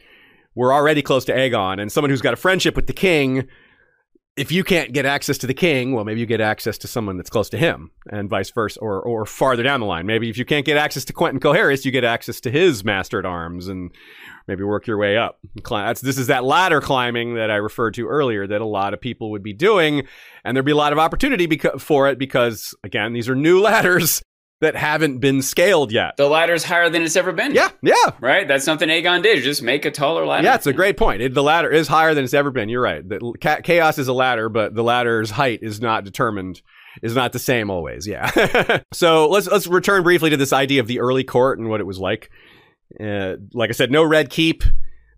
were 0.54 0.72
already 0.72 1.02
close 1.02 1.24
to 1.26 1.34
Aegon, 1.34 1.80
and 1.80 1.90
someone 1.90 2.10
who's 2.10 2.22
got 2.22 2.34
a 2.34 2.36
friendship 2.36 2.76
with 2.76 2.86
the 2.86 2.92
king. 2.92 3.46
If 4.36 4.52
you 4.52 4.64
can't 4.64 4.92
get 4.92 5.06
access 5.06 5.38
to 5.38 5.46
the 5.46 5.54
king, 5.54 5.94
well, 5.94 6.04
maybe 6.04 6.20
you 6.20 6.26
get 6.26 6.42
access 6.42 6.76
to 6.78 6.86
someone 6.86 7.16
that's 7.16 7.30
close 7.30 7.48
to 7.50 7.56
him, 7.56 7.90
and 8.10 8.28
vice 8.28 8.50
versa, 8.50 8.78
or 8.80 9.00
or 9.00 9.24
farther 9.24 9.62
down 9.62 9.80
the 9.80 9.86
line. 9.86 10.04
Maybe 10.04 10.28
if 10.28 10.36
you 10.36 10.44
can't 10.44 10.66
get 10.66 10.76
access 10.76 11.06
to 11.06 11.14
Quenton 11.14 11.40
Qoherys, 11.40 11.86
you 11.86 11.90
get 11.90 12.04
access 12.04 12.38
to 12.42 12.50
his 12.50 12.84
master 12.84 13.18
at 13.18 13.24
arms, 13.24 13.68
and 13.68 13.90
maybe 14.46 14.62
work 14.62 14.86
your 14.86 14.98
way 14.98 15.16
up. 15.16 15.38
This 16.02 16.18
is 16.18 16.26
that 16.26 16.44
ladder 16.44 16.82
climbing 16.82 17.36
that 17.36 17.50
I 17.50 17.56
referred 17.56 17.94
to 17.94 18.06
earlier 18.06 18.46
that 18.46 18.60
a 18.60 18.66
lot 18.66 18.92
of 18.92 19.00
people 19.00 19.30
would 19.30 19.42
be 19.42 19.54
doing, 19.54 20.06
and 20.44 20.54
there'd 20.54 20.66
be 20.66 20.72
a 20.72 20.76
lot 20.76 20.92
of 20.92 20.98
opportunity 20.98 21.48
beca- 21.48 21.80
for 21.80 22.08
it 22.08 22.18
because, 22.18 22.74
again, 22.84 23.14
these 23.14 23.30
are 23.30 23.34
new 23.34 23.60
ladders 23.62 24.22
that 24.60 24.74
haven't 24.74 25.18
been 25.18 25.42
scaled 25.42 25.92
yet. 25.92 26.16
The 26.16 26.28
ladder's 26.28 26.64
higher 26.64 26.88
than 26.88 27.02
it's 27.02 27.16
ever 27.16 27.32
been. 27.32 27.52
Yeah, 27.54 27.68
yeah, 27.82 27.94
Right? 28.20 28.48
That's 28.48 28.64
something 28.64 28.88
Aegon 28.88 29.22
did. 29.22 29.42
Just 29.42 29.62
make 29.62 29.84
a 29.84 29.90
taller 29.90 30.24
ladder. 30.24 30.44
yeah. 30.44 30.54
It's 30.54 30.66
a 30.66 30.72
great 30.72 30.96
point. 30.96 31.20
It, 31.22 31.34
the 31.34 31.42
ladder 31.42 31.70
is 31.70 31.88
higher 31.88 32.14
than 32.14 32.24
it's 32.24 32.34
ever 32.34 32.50
been. 32.50 32.68
You're 32.68 32.80
right. 32.82 33.06
The, 33.06 33.34
ca- 33.40 33.60
chaos 33.62 33.98
is 33.98 34.08
a 34.08 34.12
ladder, 34.14 34.48
but 34.48 34.74
the 34.74 34.82
ladder's 34.82 35.30
height 35.30 35.60
is 35.62 35.80
not 35.80 36.04
determined. 36.04 36.62
Is 37.02 37.14
not 37.14 37.32
the 37.34 37.38
same 37.38 37.68
always. 37.70 38.06
Yeah. 38.06 38.80
so 38.94 39.28
let's 39.28 39.46
let's 39.48 39.66
return 39.66 40.02
briefly 40.02 40.30
to 40.30 40.36
this 40.38 40.54
idea 40.54 40.80
of 40.80 40.86
the 40.86 41.00
early 41.00 41.24
court 41.24 41.58
and 41.58 41.68
what 41.68 41.80
it 41.80 41.86
was 41.86 41.98
like. 41.98 42.30
Uh, 42.98 43.34
like 43.52 43.68
I 43.68 43.74
said, 43.74 43.90
no 43.90 44.02
red 44.02 44.30
keep. 44.30 44.62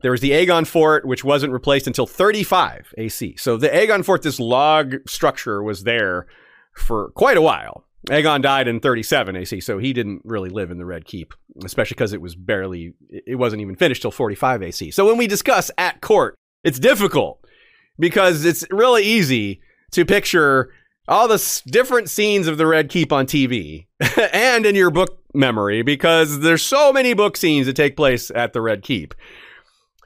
There 0.02 0.10
was 0.10 0.20
the 0.20 0.32
Aegon 0.32 0.66
Fort, 0.66 1.04
which 1.06 1.22
wasn't 1.22 1.52
replaced 1.52 1.86
until 1.86 2.06
35 2.06 2.94
AC. 2.98 3.36
So 3.36 3.56
the 3.56 3.68
Aegon 3.68 4.04
Fort, 4.04 4.22
this 4.22 4.40
log 4.40 4.96
structure, 5.08 5.62
was 5.62 5.84
there 5.84 6.26
for 6.74 7.10
quite 7.10 7.36
a 7.36 7.42
while. 7.42 7.84
Aegon 8.08 8.42
died 8.42 8.68
in 8.68 8.80
37 8.80 9.36
AC, 9.36 9.60
so 9.60 9.78
he 9.78 9.92
didn't 9.92 10.22
really 10.24 10.48
live 10.48 10.70
in 10.70 10.78
the 10.78 10.86
Red 10.86 11.04
Keep, 11.04 11.34
especially 11.64 11.94
because 11.94 12.12
it 12.12 12.22
was 12.22 12.34
barely, 12.34 12.94
it 13.10 13.36
wasn't 13.36 13.60
even 13.60 13.76
finished 13.76 14.02
till 14.02 14.10
45 14.10 14.62
AC. 14.62 14.90
So 14.90 15.06
when 15.06 15.18
we 15.18 15.26
discuss 15.26 15.70
at 15.76 16.00
court, 16.00 16.34
it's 16.64 16.78
difficult 16.78 17.44
because 17.98 18.44
it's 18.44 18.64
really 18.70 19.02
easy 19.02 19.60
to 19.92 20.04
picture 20.04 20.72
all 21.06 21.28
the 21.28 21.62
different 21.66 22.08
scenes 22.08 22.46
of 22.46 22.58
the 22.58 22.66
Red 22.66 22.88
Keep 22.88 23.12
on 23.12 23.26
TV 23.26 23.86
and 24.32 24.66
in 24.66 24.74
your 24.74 24.90
book 24.90 25.22
memory 25.34 25.82
because 25.82 26.40
there's 26.40 26.62
so 26.62 26.92
many 26.92 27.14
book 27.14 27.36
scenes 27.36 27.66
that 27.66 27.76
take 27.76 27.96
place 27.96 28.30
at 28.34 28.52
the 28.52 28.60
Red 28.60 28.82
Keep. 28.82 29.14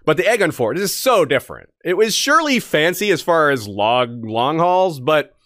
But 0.05 0.17
the 0.17 0.25
Aegon 0.25 0.53
Fort 0.53 0.79
is 0.79 0.95
so 0.95 1.25
different. 1.25 1.71
It 1.85 1.97
was 1.97 2.15
surely 2.15 2.59
fancy 2.59 3.11
as 3.11 3.23
far 3.23 3.51
as 3.51 3.69
log 3.69 4.25
long 4.25 4.59
hauls, 4.59 4.99
but 4.99 5.37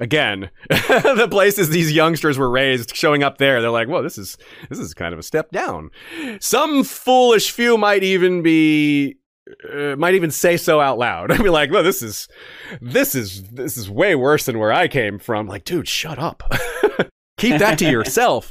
again, 0.00 0.50
the 0.68 1.28
places 1.30 1.70
these 1.70 1.92
youngsters 1.92 2.38
were 2.38 2.50
raised 2.50 2.94
showing 2.94 3.22
up 3.22 3.38
there, 3.38 3.60
they're 3.60 3.70
like, 3.70 3.88
"Whoa, 3.88 4.02
this 4.02 4.18
is 4.18 4.36
this 4.68 4.78
is 4.78 4.94
kind 4.94 5.12
of 5.12 5.18
a 5.18 5.22
step 5.22 5.50
down." 5.50 5.90
Some 6.40 6.84
foolish 6.84 7.50
few 7.50 7.76
might 7.78 8.02
even 8.02 8.42
be 8.42 9.16
uh, 9.72 9.96
might 9.96 10.14
even 10.14 10.30
say 10.30 10.56
so 10.56 10.80
out 10.80 10.98
loud. 10.98 11.30
I'd 11.32 11.42
be 11.42 11.50
like, 11.50 11.70
"Well, 11.70 11.82
this 11.82 12.02
is 12.02 12.28
this 12.80 13.14
is 13.14 13.44
this 13.50 13.76
is 13.76 13.90
way 13.90 14.14
worse 14.14 14.46
than 14.46 14.58
where 14.58 14.72
I 14.72 14.88
came 14.88 15.18
from." 15.18 15.46
Like, 15.46 15.64
dude, 15.64 15.88
shut 15.88 16.18
up. 16.18 16.42
Keep 17.38 17.58
that 17.58 17.78
to 17.80 17.90
yourself. 17.90 18.50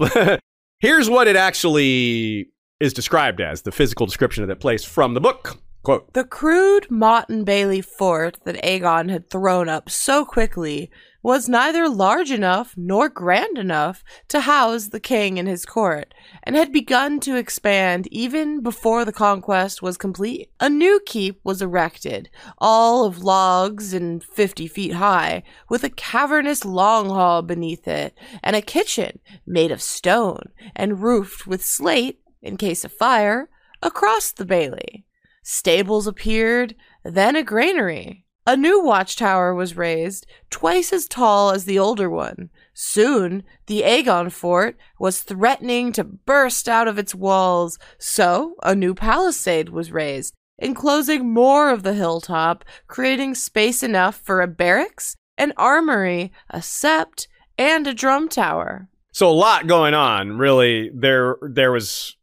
Here's 0.79 1.09
what 1.09 1.27
it 1.27 1.35
actually 1.35 2.49
is 2.79 2.93
described 2.93 3.41
as 3.41 3.63
the 3.63 3.71
physical 3.71 4.05
description 4.05 4.43
of 4.43 4.49
that 4.49 4.59
place 4.59 4.83
from 4.83 5.13
the 5.13 5.21
book. 5.21 5.57
Quote 5.83 6.13
The 6.13 6.23
crude 6.23 6.89
Motte 6.89 7.29
and 7.29 7.45
Bailey 7.45 7.81
fort 7.81 8.39
that 8.43 8.61
Aegon 8.63 9.09
had 9.09 9.29
thrown 9.29 9.69
up 9.69 9.89
so 9.89 10.25
quickly 10.25 10.89
was 11.25 11.49
neither 11.49 11.89
large 11.89 12.29
enough 12.29 12.75
nor 12.77 13.09
grand 13.09 13.57
enough 13.57 14.03
to 14.27 14.41
house 14.41 14.89
the 14.89 14.99
king 14.99 15.39
and 15.39 15.47
his 15.47 15.65
court, 15.65 16.13
and 16.43 16.55
had 16.55 16.71
begun 16.71 17.19
to 17.19 17.35
expand 17.35 18.07
even 18.11 18.61
before 18.61 19.03
the 19.03 19.11
conquest 19.11 19.81
was 19.81 19.97
complete. 19.97 20.51
A 20.59 20.69
new 20.69 21.01
keep 21.03 21.39
was 21.43 21.63
erected, 21.63 22.29
all 22.59 23.05
of 23.05 23.23
logs 23.23 23.91
and 23.91 24.23
fifty 24.23 24.67
feet 24.67 24.93
high, 24.93 25.41
with 25.67 25.83
a 25.83 25.89
cavernous 25.89 26.63
long 26.63 27.09
hall 27.09 27.41
beneath 27.41 27.87
it, 27.87 28.15
and 28.43 28.55
a 28.55 28.61
kitchen 28.61 29.17
made 29.47 29.71
of 29.71 29.81
stone 29.81 30.49
and 30.75 31.01
roofed 31.01 31.47
with 31.47 31.65
slate, 31.65 32.19
in 32.43 32.55
case 32.55 32.85
of 32.85 32.93
fire, 32.93 33.49
across 33.81 34.31
the 34.31 34.45
bailey. 34.45 35.07
Stables 35.41 36.05
appeared, 36.05 36.75
then 37.03 37.35
a 37.35 37.41
granary. 37.41 38.24
A 38.47 38.55
new 38.55 38.83
watchtower 38.83 39.55
was 39.55 39.75
raised, 39.75 40.27
twice 40.51 40.93
as 40.93 41.07
tall 41.07 41.49
as 41.49 41.65
the 41.65 41.79
older 41.79 42.11
one. 42.11 42.51
Soon, 42.75 43.43
the 43.65 43.81
Aegon 43.81 44.31
fort 44.31 44.77
was 44.99 45.23
threatening 45.23 45.91
to 45.93 46.03
burst 46.03 46.69
out 46.69 46.87
of 46.87 46.99
its 46.99 47.15
walls, 47.15 47.79
so 47.97 48.53
a 48.61 48.75
new 48.75 48.93
palisade 48.93 49.69
was 49.69 49.91
raised, 49.91 50.35
enclosing 50.59 51.33
more 51.33 51.71
of 51.71 51.81
the 51.81 51.95
hilltop, 51.95 52.63
creating 52.87 53.33
space 53.33 53.81
enough 53.81 54.15
for 54.15 54.41
a 54.41 54.47
barracks, 54.47 55.15
an 55.39 55.51
armory, 55.57 56.31
a 56.51 56.59
sept, 56.59 57.25
and 57.57 57.87
a 57.87 57.95
drum 57.95 58.29
tower. 58.29 58.89
So 59.11 59.27
a 59.27 59.31
lot 59.31 59.65
going 59.65 59.95
on. 59.95 60.37
Really, 60.37 60.91
there 60.93 61.37
there 61.41 61.71
was 61.71 62.15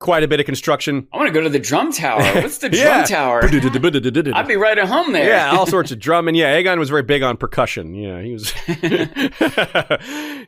quite 0.00 0.22
a 0.24 0.28
bit 0.28 0.40
of 0.40 0.46
construction. 0.46 1.06
I 1.12 1.16
want 1.18 1.28
to 1.28 1.32
go 1.32 1.40
to 1.42 1.48
the 1.48 1.58
drum 1.60 1.92
tower. 1.92 2.20
What's 2.42 2.58
the 2.58 2.68
drum 2.70 2.82
Yeah. 2.82 3.04
tower? 3.04 3.40
I'd 4.34 4.48
be 4.48 4.56
right 4.56 4.76
at 4.78 4.88
home 4.88 5.12
there. 5.12 5.28
Yeah, 5.28 5.50
all 5.56 5.66
sorts 5.66 5.92
of 5.92 5.98
drumming. 6.00 6.34
Yeah, 6.34 6.56
Aegon 6.60 6.78
was 6.78 6.88
very 6.90 7.02
big 7.04 7.22
on 7.22 7.36
percussion. 7.36 7.94
Yeah, 7.94 8.20
he 8.22 8.32
was 8.32 8.50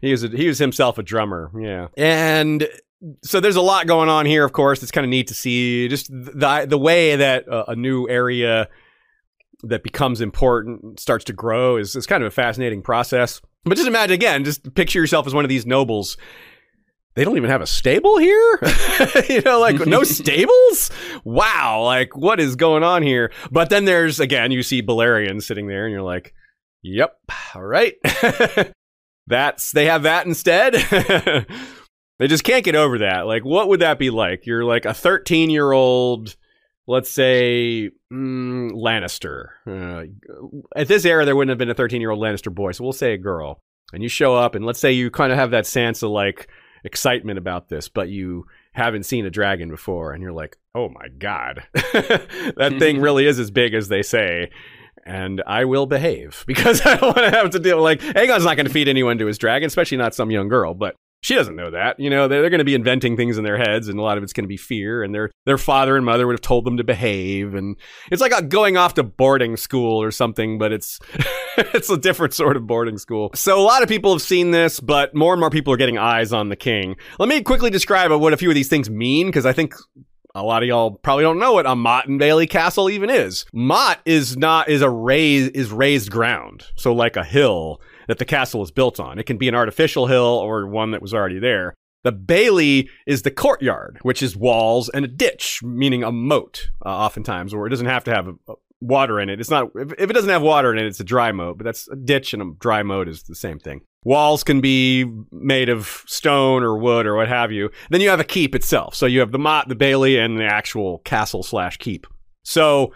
he 0.01 0.11
was 0.11 0.25
a, 0.25 0.29
he 0.29 0.49
was 0.49 0.59
himself 0.59 0.99
a 0.99 1.03
drummer. 1.03 1.51
Yeah, 1.59 1.89
and 1.97 2.69
so 3.23 3.41
there's 3.41 3.57
a 3.57 3.61
lot 3.63 3.87
going 3.87 4.09
on 4.09 4.27
here. 4.27 4.45
Of 4.45 4.53
course, 4.53 4.83
it's 4.83 4.93
kind 4.93 5.05
of 5.05 5.11
neat 5.11 5.27
to 5.29 5.35
see 5.35 5.89
just 5.89 6.11
the 6.11 6.67
the 6.69 6.79
way 6.79 7.17
that 7.17 7.49
uh, 7.49 7.65
a 7.69 7.77
new 7.77 8.09
area 8.09 8.69
that 9.65 9.83
becomes 9.85 10.21
important 10.21 10.99
starts 10.99 11.25
to 11.27 11.33
grow 11.33 11.77
is 11.77 11.95
is 11.95 12.07
kind 12.07 12.23
of 12.23 12.27
a 12.29 12.31
fascinating 12.31 12.83
process. 12.83 13.41
But 13.65 13.77
just 13.77 13.87
imagine 13.87 14.15
again, 14.15 14.45
just 14.45 14.75
picture 14.75 14.99
yourself 14.99 15.27
as 15.27 15.35
one 15.35 15.45
of 15.45 15.49
these 15.49 15.67
nobles. 15.67 16.17
They 17.15 17.25
don't 17.25 17.37
even 17.37 17.51
have 17.51 17.61
a 17.61 17.67
stable 17.67 18.19
here? 18.19 18.59
you 19.29 19.43
know, 19.43 19.61
like 19.61 19.87
no 19.87 20.03
stables? 20.05 20.91
Wow, 21.25 21.83
like 21.85 22.17
what 22.17 22.41
is 22.41 22.57
going 22.57 22.83
on 22.83 23.03
here? 23.03 23.31
But 23.51 23.71
then 23.71 23.85
there's 23.85 24.21
again, 24.21 24.51
you 24.51 24.63
see 24.63 24.83
Balerion 24.83 25.43
sitting 25.43 25.67
there 25.67 25.85
and 25.85 25.93
you're 25.93 26.03
like, 26.03 26.35
"Yep, 26.83 27.17
all 27.55 27.63
right." 27.63 27.95
That's 29.27 29.73
they 29.73 29.87
have 29.87 30.05
that 30.05 30.27
instead. 30.27 30.75
they 32.19 32.27
just 32.27 32.45
can't 32.45 32.65
get 32.65 32.75
over 32.75 32.99
that. 32.99 33.27
Like 33.27 33.45
what 33.45 33.69
would 33.69 33.81
that 33.81 33.99
be 33.99 34.11
like? 34.11 34.47
You're 34.47 34.65
like 34.65 34.85
a 34.85 34.91
13-year-old 34.91 36.35
let's 36.87 37.11
say 37.11 37.91
mm, 38.13 38.73
Lannister. 38.73 39.49
Uh, 39.67 40.05
at 40.75 40.89
this 40.89 41.05
era, 41.05 41.25
there 41.25 41.37
wouldn't 41.37 41.51
have 41.51 41.59
been 41.59 41.71
a 41.71 41.75
13 41.75 42.01
year 42.01 42.11
old 42.11 42.21
Lannister 42.21 42.53
boy, 42.55 42.73
so 42.73 42.85
we'll 42.85 42.93
say 42.93 43.13
a 43.13 43.19
girl. 43.19 43.61
And 43.93 44.03
you 44.03 44.09
show 44.09 44.35
up, 44.35 44.55
and 44.55 44.65
let's 44.65 44.81
say 44.81 44.93
you 44.93 45.11
kind 45.11 45.33
of 45.33 45.39
have 45.39 45.51
that 45.51 45.67
sense 45.67 46.03
of 46.03 46.11
like 46.11 46.49
excitement 46.85 47.39
about 47.39 47.69
this, 47.69 47.89
but 47.89 48.09
you 48.09 48.47
haven't 48.73 49.05
seen 49.05 49.27
a 49.27 49.31
dragon 49.31 49.69
before, 49.69 50.13
and 50.13 50.23
you're 50.23 50.33
like, 50.33 50.57
oh 50.75 50.89
my 50.89 51.09
god, 51.19 51.65
that 51.75 52.77
thing 52.79 53.01
really 53.01 53.27
is 53.27 53.39
as 53.39 53.51
big 53.51 53.75
as 53.75 53.89
they 53.89 54.03
say. 54.03 54.51
And 55.05 55.43
I 55.47 55.65
will 55.65 55.87
behave 55.87 56.45
because 56.47 56.85
I 56.87 56.97
don't 56.97 57.17
want 57.17 57.33
to 57.33 57.37
have 57.37 57.51
to 57.51 57.59
deal. 57.59 57.83
Like 57.83 58.01
Aegon's 58.01 58.45
not 58.45 58.57
going 58.57 58.67
to 58.67 58.73
feed 58.73 58.89
anyone 58.89 59.19
to 59.19 59.27
his 59.27 59.39
dragon, 59.39 59.67
especially 59.67 59.99
not 59.99 60.15
some 60.15 60.31
young 60.31 60.49
girl. 60.49 60.75
But 60.75 60.95
she 61.23 61.35
doesn't 61.35 61.57
know 61.57 61.71
that. 61.71 61.99
You 61.99 62.11
know, 62.11 62.29
they're, 62.29 62.41
they're 62.41 62.51
going 62.51 62.59
to 62.59 62.65
be 62.65 62.75
inventing 62.75 63.17
things 63.17 63.39
in 63.39 63.45
their 63.45 63.57
heads, 63.57 63.89
and 63.89 63.99
a 63.99 64.03
lot 64.03 64.19
of 64.19 64.25
it's 64.25 64.33
going 64.33 64.45
to 64.45 64.49
be 64.49 64.57
fear. 64.57 65.03
And 65.03 65.15
their 65.15 65.31
their 65.47 65.57
father 65.57 65.97
and 65.97 66.05
mother 66.05 66.27
would 66.27 66.35
have 66.35 66.41
told 66.41 66.65
them 66.65 66.77
to 66.77 66.85
behave, 66.85 67.55
and 67.55 67.77
it's 68.11 68.21
like 68.21 68.49
going 68.49 68.77
off 68.77 68.95
to 68.95 69.03
boarding 69.03 69.57
school 69.57 70.03
or 70.03 70.11
something, 70.11 70.59
but 70.59 70.73
it's 70.73 70.99
it's 71.57 71.89
a 71.89 71.97
different 71.97 72.35
sort 72.35 72.57
of 72.57 72.67
boarding 72.67 72.99
school. 72.99 73.31
So 73.35 73.59
a 73.59 73.63
lot 73.63 73.83
of 73.83 73.89
people 73.89 74.13
have 74.13 74.23
seen 74.23 74.51
this, 74.51 74.81
but 74.81 75.15
more 75.15 75.33
and 75.33 75.41
more 75.41 75.51
people 75.51 75.73
are 75.73 75.79
getting 75.79 75.99
eyes 75.99 76.33
on 76.33 76.49
the 76.49 76.57
king. 76.57 76.97
Let 77.19 77.29
me 77.29 77.41
quickly 77.43 77.71
describe 77.71 78.11
what 78.11 78.33
a 78.33 78.37
few 78.37 78.49
of 78.49 78.55
these 78.55 78.69
things 78.69 78.91
mean, 78.91 79.29
because 79.29 79.47
I 79.47 79.53
think 79.53 79.75
a 80.35 80.43
lot 80.43 80.63
of 80.63 80.69
y'all 80.69 80.93
probably 80.93 81.25
don't 81.25 81.39
know 81.39 81.53
what 81.53 81.67
a 81.67 81.77
Motte 81.77 82.09
and 82.09 82.19
Bailey 82.19 82.47
castle 82.47 82.89
even 82.91 83.11
is. 83.11 83.45
Motte 83.53 84.01
is 84.05 84.37
not 84.37 84.69
is 84.69 84.83
a 84.83 84.91
raised 84.91 85.55
is 85.55 85.71
raised 85.71 86.11
ground, 86.11 86.67
so 86.75 86.93
like 86.93 87.17
a 87.17 87.25
hill 87.25 87.81
that 88.13 88.19
the 88.19 88.27
castle 88.27 88.63
is 88.63 88.71
built 88.71 89.01
on. 89.01 89.19
It 89.19 89.25
can 89.25 89.39
be 89.39 89.49
an 89.49 89.55
artificial 89.55 90.07
hill 90.07 90.23
or 90.23 90.67
one 90.67 90.91
that 90.91 91.01
was 91.01 91.15
already 91.15 91.39
there. 91.39 91.73
The 92.05 92.13
Bailey 92.13 92.91
is 93.07 93.23
the 93.23 93.31
courtyard, 93.31 94.01
which 94.03 94.23
is 94.23 94.37
walls 94.37 94.91
and 94.91 95.07
a 95.07 95.09
ditch, 95.09 95.63
meaning 95.63 96.05
a 96.05 96.13
moat, 96.13 96.69
uh, 96.85 96.91
oftentimes, 96.91 97.55
where 97.55 97.67
it 97.67 97.71
doesn't 97.71 97.87
have 97.87 98.05
to 98.05 98.15
have 98.15 98.29
a, 98.29 98.35
a 98.49 98.55
water 98.83 99.19
in 99.19 99.31
it. 99.31 99.41
It's 99.41 99.49
not 99.49 99.71
if, 99.75 99.93
if 99.93 100.11
it 100.11 100.13
doesn't 100.13 100.29
have 100.29 100.43
water 100.43 100.75
in 100.75 100.79
it, 100.79 100.85
it's 100.85 101.01
a 101.01 101.05
dry 101.05 101.33
moat. 101.33 101.57
But 101.57 101.65
that's 101.65 101.89
a 101.89 101.97
ditch 101.97 102.35
and 102.35 102.43
a 102.43 102.51
dry 102.59 102.83
moat 102.83 103.09
is 103.09 103.23
the 103.23 103.35
same 103.35 103.59
thing. 103.59 103.81
Walls 104.05 104.45
can 104.45 104.61
be 104.61 105.11
made 105.31 105.71
of 105.71 106.03
stone 106.07 106.63
or 106.63 106.77
wood 106.77 107.07
or 107.07 107.17
what 107.17 107.29
have 107.29 107.51
you. 107.51 107.71
Then 107.89 108.03
you 108.03 108.11
have 108.11 108.21
a 108.21 108.25
keep 108.25 108.55
itself. 108.55 108.95
So 108.95 109.07
you 109.07 109.21
have 109.21 109.33
the 109.33 109.39
motte, 109.39 109.69
the 109.69 109.75
Bailey, 109.75 110.19
and 110.19 110.39
the 110.39 110.45
actual 110.45 110.99
castle 110.99 111.43
slash 111.43 111.79
keep. 111.79 112.07
So 112.43 112.93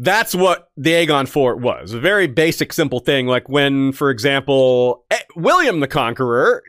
that's 0.00 0.34
what 0.34 0.70
the 0.76 0.90
Aegon 0.90 1.28
Fort 1.28 1.60
was. 1.60 1.92
A 1.92 2.00
very 2.00 2.26
basic, 2.26 2.72
simple 2.72 3.00
thing. 3.00 3.26
Like 3.26 3.48
when, 3.48 3.92
for 3.92 4.10
example, 4.10 5.04
eh, 5.10 5.18
William 5.36 5.80
the 5.80 5.88
Conqueror 5.88 6.62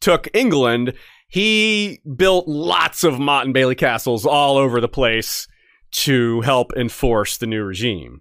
took 0.00 0.28
England, 0.34 0.94
he 1.28 2.00
built 2.16 2.46
lots 2.46 3.02
of 3.02 3.18
Motte 3.18 3.46
and 3.46 3.54
Bailey 3.54 3.74
castles 3.74 4.24
all 4.24 4.56
over 4.56 4.80
the 4.80 4.88
place 4.88 5.48
to 5.92 6.40
help 6.42 6.72
enforce 6.76 7.38
the 7.38 7.46
new 7.46 7.64
regime. 7.64 8.20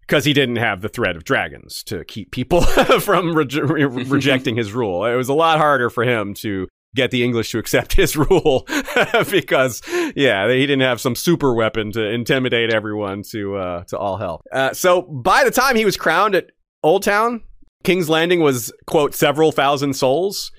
Because 0.00 0.24
he 0.24 0.32
didn't 0.32 0.56
have 0.56 0.80
the 0.80 0.88
threat 0.88 1.14
of 1.14 1.22
dragons 1.22 1.84
to 1.84 2.04
keep 2.04 2.32
people 2.32 2.62
from 3.00 3.32
re- 3.32 3.46
re- 3.46 3.84
rejecting 3.84 4.56
his 4.56 4.72
rule. 4.72 5.04
It 5.04 5.14
was 5.14 5.28
a 5.28 5.34
lot 5.34 5.58
harder 5.58 5.88
for 5.88 6.02
him 6.02 6.34
to 6.34 6.66
get 6.94 7.10
the 7.10 7.24
English 7.24 7.50
to 7.52 7.58
accept 7.58 7.92
his 7.94 8.16
rule 8.16 8.66
because, 9.30 9.82
yeah, 10.16 10.48
he 10.48 10.66
didn't 10.66 10.80
have 10.80 11.00
some 11.00 11.14
super 11.14 11.54
weapon 11.54 11.92
to 11.92 12.08
intimidate 12.08 12.72
everyone 12.72 13.22
to 13.30 13.56
uh, 13.56 13.84
to 13.84 13.98
all 13.98 14.16
hell. 14.16 14.40
Uh, 14.52 14.72
so 14.72 15.02
by 15.02 15.44
the 15.44 15.50
time 15.50 15.76
he 15.76 15.84
was 15.84 15.96
crowned 15.96 16.34
at 16.34 16.50
Oldtown, 16.84 17.42
King's 17.84 18.08
Landing 18.08 18.40
was 18.40 18.72
quote 18.86 19.14
several 19.14 19.52
thousand 19.52 19.94
souls. 19.94 20.52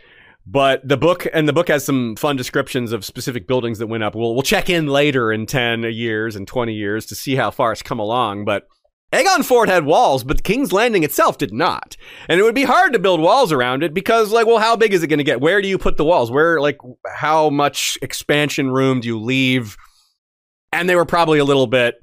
But 0.48 0.88
the 0.88 0.98
book 0.98 1.28
and 1.32 1.48
the 1.48 1.54
book 1.54 1.68
has 1.68 1.86
some 1.86 2.16
fun 2.16 2.36
descriptions 2.36 2.92
of 2.92 3.06
specific 3.06 3.48
buildings 3.48 3.78
that 3.78 3.88
went 3.88 4.04
up. 4.04 4.16
We'll 4.16 4.34
we'll 4.34 4.42
check 4.42 4.70
in 4.70 4.88
later 4.88 5.32
in 5.32 5.46
ten 5.46 5.84
years 5.84 6.36
and 6.36 6.48
twenty 6.48 6.74
years 6.74 7.06
to 7.08 7.16
see 7.16 7.36
how 7.36 7.52
far 7.52 7.72
it's 7.72 7.84
come 7.84 8.00
along. 8.00 8.46
But 8.46 8.68
Aegon 9.12 9.44
Fort 9.44 9.68
had 9.68 9.86
walls, 9.86 10.24
but 10.24 10.44
King's 10.44 10.72
Landing 10.72 11.04
itself 11.04 11.38
did 11.38 11.54
not. 11.54 11.98
And 12.30 12.40
it 12.40 12.44
would 12.44 12.56
be 12.56 12.64
hard 12.64 12.94
to 12.94 13.00
build 13.00 13.20
walls 13.20 13.52
around 13.52 13.84
it 13.84 13.94
because, 13.94 14.32
like, 14.32 14.48
well, 14.48 14.60
how 14.60 14.76
big 14.76 14.94
is 14.94 15.04
it 15.04 15.08
going 15.08 15.18
to 15.18 15.24
get? 15.24 15.42
Where 15.42 15.62
do 15.62 15.68
you 15.68 15.78
put 15.78 15.98
the 15.98 16.06
walls? 16.06 16.32
Where, 16.32 16.62
like, 16.62 16.78
how 17.14 17.50
much 17.50 17.98
expansion 18.02 18.72
room 18.72 19.02
do 19.02 19.08
you 19.10 19.20
leave? 19.20 19.76
And 20.72 20.88
they 20.88 20.96
were 20.96 21.06
probably 21.06 21.40
a 21.40 21.44
little 21.44 21.68
bit, 21.68 21.96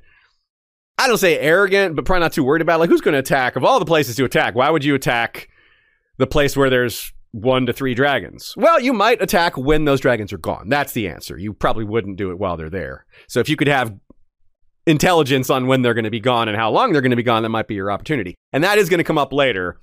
I 0.98 1.06
don't 1.06 1.16
say 1.16 1.38
arrogant, 1.38 1.96
but 1.96 2.04
probably 2.04 2.20
not 2.20 2.34
too 2.34 2.44
worried 2.44 2.60
about, 2.60 2.80
like, 2.80 2.90
who's 2.90 3.00
going 3.00 3.14
to 3.14 3.20
attack? 3.20 3.56
Of 3.56 3.64
all 3.64 3.78
the 3.78 3.86
places 3.86 4.16
to 4.16 4.24
attack, 4.24 4.54
why 4.54 4.68
would 4.68 4.84
you 4.84 4.94
attack 4.94 5.48
the 6.18 6.26
place 6.26 6.56
where 6.58 6.68
there's 6.68 7.12
one 7.30 7.64
to 7.66 7.72
three 7.72 7.94
dragons? 7.94 8.52
Well, 8.56 8.80
you 8.80 8.92
might 8.92 9.22
attack 9.22 9.56
when 9.56 9.86
those 9.86 10.00
dragons 10.00 10.32
are 10.32 10.38
gone. 10.38 10.68
That's 10.68 10.92
the 10.92 11.08
answer. 11.08 11.38
You 11.38 11.54
probably 11.54 11.84
wouldn't 11.84 12.18
do 12.18 12.30
it 12.30 12.38
while 12.38 12.58
they're 12.58 12.68
there. 12.68 13.06
So 13.28 13.40
if 13.40 13.48
you 13.48 13.56
could 13.56 13.68
have 13.68 13.94
intelligence 14.88 15.50
on 15.50 15.66
when 15.66 15.82
they're 15.82 15.94
going 15.94 16.04
to 16.04 16.10
be 16.10 16.20
gone 16.20 16.48
and 16.48 16.56
how 16.56 16.70
long 16.70 16.92
they're 16.92 17.02
going 17.02 17.10
to 17.10 17.16
be 17.16 17.22
gone, 17.22 17.42
that 17.42 17.50
might 17.50 17.68
be 17.68 17.74
your 17.74 17.90
opportunity. 17.90 18.34
And 18.52 18.64
that 18.64 18.78
is 18.78 18.88
going 18.88 18.98
to 18.98 19.04
come 19.04 19.18
up 19.18 19.32
later. 19.32 19.80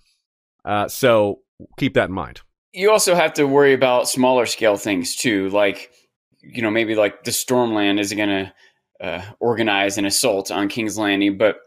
Uh, 0.66 0.88
so 0.88 1.40
keep 1.78 1.94
that 1.94 2.10
in 2.10 2.12
mind. 2.12 2.42
You 2.74 2.92
also 2.92 3.16
have 3.16 3.34
to 3.34 3.46
worry 3.46 3.74
about 3.74 4.10
smaller 4.10 4.46
scale 4.46 4.76
things 4.76 5.16
too, 5.16 5.50
like 5.50 5.92
you 6.42 6.62
know 6.62 6.70
maybe 6.70 6.96
like 6.96 7.24
the 7.24 7.32
Stormland 7.32 8.00
isn't 8.00 8.18
going 8.18 8.30
to 8.30 8.54
uh, 9.06 9.24
organize 9.40 9.98
an 9.98 10.06
assault 10.06 10.52
on 10.52 10.68
King's 10.68 10.98
Landing, 10.98 11.38
but 11.38 11.58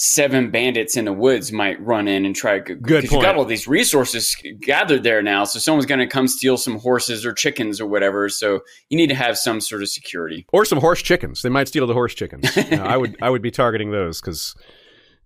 seven 0.00 0.48
bandits 0.48 0.96
in 0.96 1.04
the 1.04 1.12
woods 1.12 1.50
might 1.50 1.84
run 1.84 2.06
in 2.06 2.24
and 2.24 2.34
try. 2.34 2.60
Good 2.60 2.78
because 2.78 3.10
you 3.10 3.20
got 3.20 3.34
all 3.34 3.44
these 3.44 3.66
resources 3.66 4.36
gathered 4.60 5.02
there 5.02 5.20
now, 5.22 5.42
so 5.42 5.58
someone's 5.58 5.86
going 5.86 5.98
to 5.98 6.06
come 6.06 6.28
steal 6.28 6.56
some 6.56 6.78
horses 6.78 7.26
or 7.26 7.32
chickens 7.32 7.80
or 7.80 7.86
whatever. 7.86 8.28
So 8.28 8.60
you 8.90 8.96
need 8.96 9.08
to 9.08 9.16
have 9.16 9.36
some 9.36 9.60
sort 9.60 9.82
of 9.82 9.88
security. 9.88 10.46
Or 10.52 10.64
some 10.64 10.78
horse 10.78 11.02
chickens. 11.02 11.42
They 11.42 11.48
might 11.48 11.66
steal 11.66 11.86
the 11.86 11.94
horse 11.94 12.14
chickens. 12.14 12.48
You 12.68 12.76
know, 12.76 12.84
I 12.84 12.96
would 12.96 13.16
I 13.22 13.30
would 13.30 13.40
be 13.40 13.50
targeting 13.50 13.92
those 13.92 14.20
because, 14.20 14.54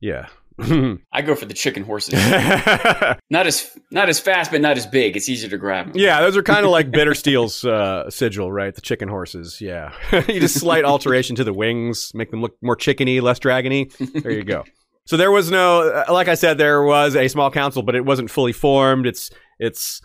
yeah, 0.01 0.29
I 1.13 1.23
go 1.23 1.35
for 1.35 1.47
the 1.47 1.55
chicken 1.55 1.85
horses. 1.85 2.15
not 3.31 3.47
as 3.47 3.71
not 3.91 4.09
as 4.09 4.21
fast, 4.21 4.51
but 4.51 4.61
not 4.61 4.77
as 4.77 4.87
big. 4.87 5.17
It's 5.17 5.29
easier 5.29 5.51
to 5.51 5.59
grab. 5.59 5.93
Yeah, 5.95 6.21
those 6.21 6.37
are 6.37 6.43
kind 6.43 6.65
of 6.65 6.71
like 6.71 6.91
Bittersteel's 6.93 7.65
uh, 7.65 8.11
sigil, 8.11 8.51
right? 8.51 8.75
The 8.75 8.81
chicken 8.81 9.09
horses. 9.09 9.61
Yeah, 9.61 9.93
you 10.13 10.41
just 10.41 10.59
slight 10.59 10.85
alteration 10.85 11.37
to 11.37 11.45
the 11.45 11.53
wings, 11.53 12.13
make 12.15 12.31
them 12.31 12.41
look 12.41 12.57
more 12.63 12.77
chickeny, 12.77 13.21
less 13.21 13.39
dragony. 13.39 13.93
There 14.23 14.33
you 14.33 14.45
go. 14.45 14.65
So 15.05 15.17
there 15.17 15.33
was 15.33 15.51
no, 15.51 15.91
uh, 15.91 16.13
like 16.13 16.29
I 16.29 16.35
said, 16.35 16.59
there 16.59 16.83
was 16.83 17.17
a 17.17 17.27
small 17.29 17.51
council, 17.51 17.83
but 17.83 17.95
it 17.95 18.05
wasn't 18.05 18.31
fully 18.31 18.53
formed. 18.53 19.07
It's 19.07 19.31
it's 19.59 20.01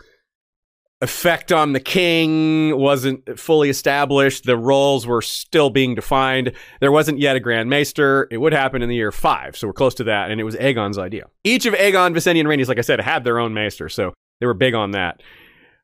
effect 1.02 1.52
on 1.52 1.74
the 1.74 1.80
king 1.80 2.76
wasn't 2.76 3.40
fully 3.40 3.70
established. 3.70 4.46
The 4.46 4.58
roles 4.58 5.06
were 5.06 5.22
still 5.22 5.70
being 5.70 5.94
defined. 5.94 6.54
There 6.80 6.92
wasn't 6.92 7.20
yet 7.20 7.36
a 7.36 7.40
Grand 7.40 7.70
Maester. 7.70 8.28
It 8.32 8.38
would 8.38 8.54
happen 8.54 8.82
in 8.82 8.90
the 8.90 8.96
year 8.96 9.12
five, 9.12 9.56
so 9.56 9.68
we're 9.68 9.74
close 9.74 9.94
to 9.96 10.06
that, 10.06 10.32
and 10.32 10.42
it 10.42 10.44
was 10.44 10.56
Aegon's 10.56 10.98
idea. 10.98 11.28
Each 11.44 11.66
of 11.66 11.76
Aegon, 11.76 12.16
Visenya, 12.16 12.40
and 12.40 12.50
Rhaenys, 12.50 12.68
like 12.68 12.80
I 12.80 12.82
said, 12.82 13.00
had 13.00 13.24
their 13.24 13.40
own 13.40 13.54
Maester, 13.54 13.90
so 13.90 14.14
they 14.40 14.48
were 14.48 14.56
big 14.56 14.74
on 14.74 14.92
that. 14.92 15.22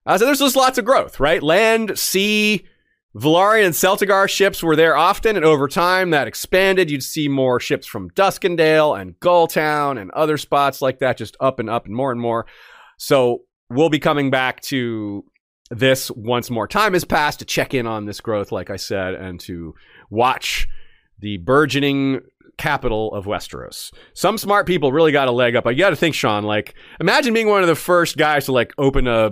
Uh, 0.05 0.17
so 0.17 0.25
there's 0.25 0.39
just 0.39 0.55
lots 0.55 0.77
of 0.77 0.85
growth, 0.85 1.19
right? 1.19 1.43
Land, 1.43 1.97
sea, 1.97 2.65
Velaryon 3.15 3.65
and 3.65 3.75
Celtigar 3.75 4.27
ships 4.27 4.63
were 4.63 4.75
there 4.75 4.97
often, 4.97 5.35
and 5.35 5.45
over 5.45 5.67
time 5.67 6.09
that 6.09 6.27
expanded. 6.27 6.89
You'd 6.89 7.03
see 7.03 7.27
more 7.27 7.59
ships 7.59 7.85
from 7.85 8.09
Duskendale 8.11 8.99
and 8.99 9.19
Gulltown 9.19 10.01
and 10.01 10.09
other 10.11 10.37
spots 10.37 10.81
like 10.81 10.99
that, 10.99 11.17
just 11.17 11.37
up 11.39 11.59
and 11.59 11.69
up 11.69 11.85
and 11.85 11.95
more 11.95 12.11
and 12.11 12.19
more. 12.19 12.47
So 12.97 13.43
we'll 13.73 13.89
be 13.89 13.99
coming 13.99 14.29
back 14.29 14.61
to 14.61 15.23
this 15.69 16.11
once 16.11 16.49
more 16.49 16.67
time 16.67 16.93
has 16.93 17.03
passed 17.03 17.39
to 17.39 17.45
check 17.45 17.73
in 17.73 17.87
on 17.87 18.05
this 18.05 18.21
growth, 18.21 18.51
like 18.51 18.69
I 18.69 18.75
said, 18.75 19.15
and 19.15 19.39
to 19.41 19.73
watch 20.09 20.67
the 21.19 21.37
burgeoning 21.37 22.21
capital 22.57 23.13
of 23.13 23.25
Westeros. 23.25 23.91
Some 24.13 24.37
smart 24.37 24.67
people 24.67 24.91
really 24.91 25.11
got 25.11 25.27
a 25.27 25.31
leg 25.31 25.55
up. 25.55 25.65
You 25.65 25.75
got 25.75 25.91
to 25.91 25.95
think, 25.95 26.15
Sean. 26.15 26.43
Like, 26.43 26.75
imagine 26.99 27.33
being 27.33 27.47
one 27.47 27.61
of 27.61 27.67
the 27.67 27.75
first 27.75 28.17
guys 28.17 28.45
to 28.45 28.51
like 28.51 28.73
open 28.77 29.07
a 29.07 29.31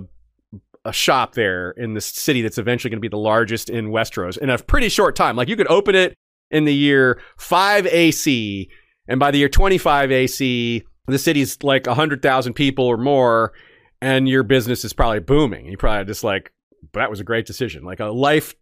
a 0.83 0.91
shop 0.91 1.35
there 1.35 1.71
in 1.71 1.93
this 1.93 2.07
city 2.07 2.41
that's 2.41 2.57
eventually 2.57 2.89
going 2.89 2.97
to 2.97 3.01
be 3.01 3.07
the 3.07 3.15
largest 3.15 3.69
in 3.69 3.89
Westeros 3.89 4.39
in 4.39 4.49
a 4.49 4.57
pretty 4.57 4.89
short 4.89 5.15
time. 5.15 5.35
Like, 5.35 5.47
you 5.47 5.55
could 5.55 5.69
open 5.69 5.93
it 5.93 6.15
in 6.49 6.65
the 6.65 6.73
year 6.73 7.21
five 7.37 7.85
AC, 7.85 8.69
and 9.07 9.19
by 9.19 9.31
the 9.31 9.37
year 9.37 9.49
twenty 9.49 9.77
five 9.77 10.11
AC, 10.11 10.83
the 11.07 11.19
city's 11.19 11.61
like 11.61 11.85
hundred 11.85 12.21
thousand 12.21 12.53
people 12.53 12.85
or 12.85 12.97
more, 12.97 13.53
and 14.01 14.27
your 14.27 14.43
business 14.43 14.83
is 14.83 14.93
probably 14.93 15.19
booming. 15.19 15.65
You 15.65 15.77
probably 15.77 16.05
just 16.05 16.23
like, 16.23 16.51
that 16.93 17.09
was 17.09 17.19
a 17.19 17.23
great 17.23 17.45
decision, 17.45 17.83
like 17.83 17.99
a 17.99 18.05
life 18.05 18.55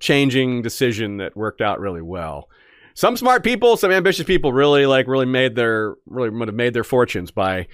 changing 0.00 0.62
decision 0.62 1.16
that 1.18 1.36
worked 1.36 1.60
out 1.60 1.80
really 1.80 2.02
well. 2.02 2.48
Some 2.94 3.16
smart 3.16 3.44
people, 3.44 3.76
some 3.76 3.90
ambitious 3.90 4.26
people 4.26 4.52
really 4.52 4.86
like 4.86 5.06
really 5.06 5.26
made 5.26 5.54
their 5.54 5.94
really 6.06 6.30
would 6.30 6.48
have 6.48 6.54
made 6.54 6.74
their 6.74 6.84
fortunes 6.84 7.30
by 7.30 7.68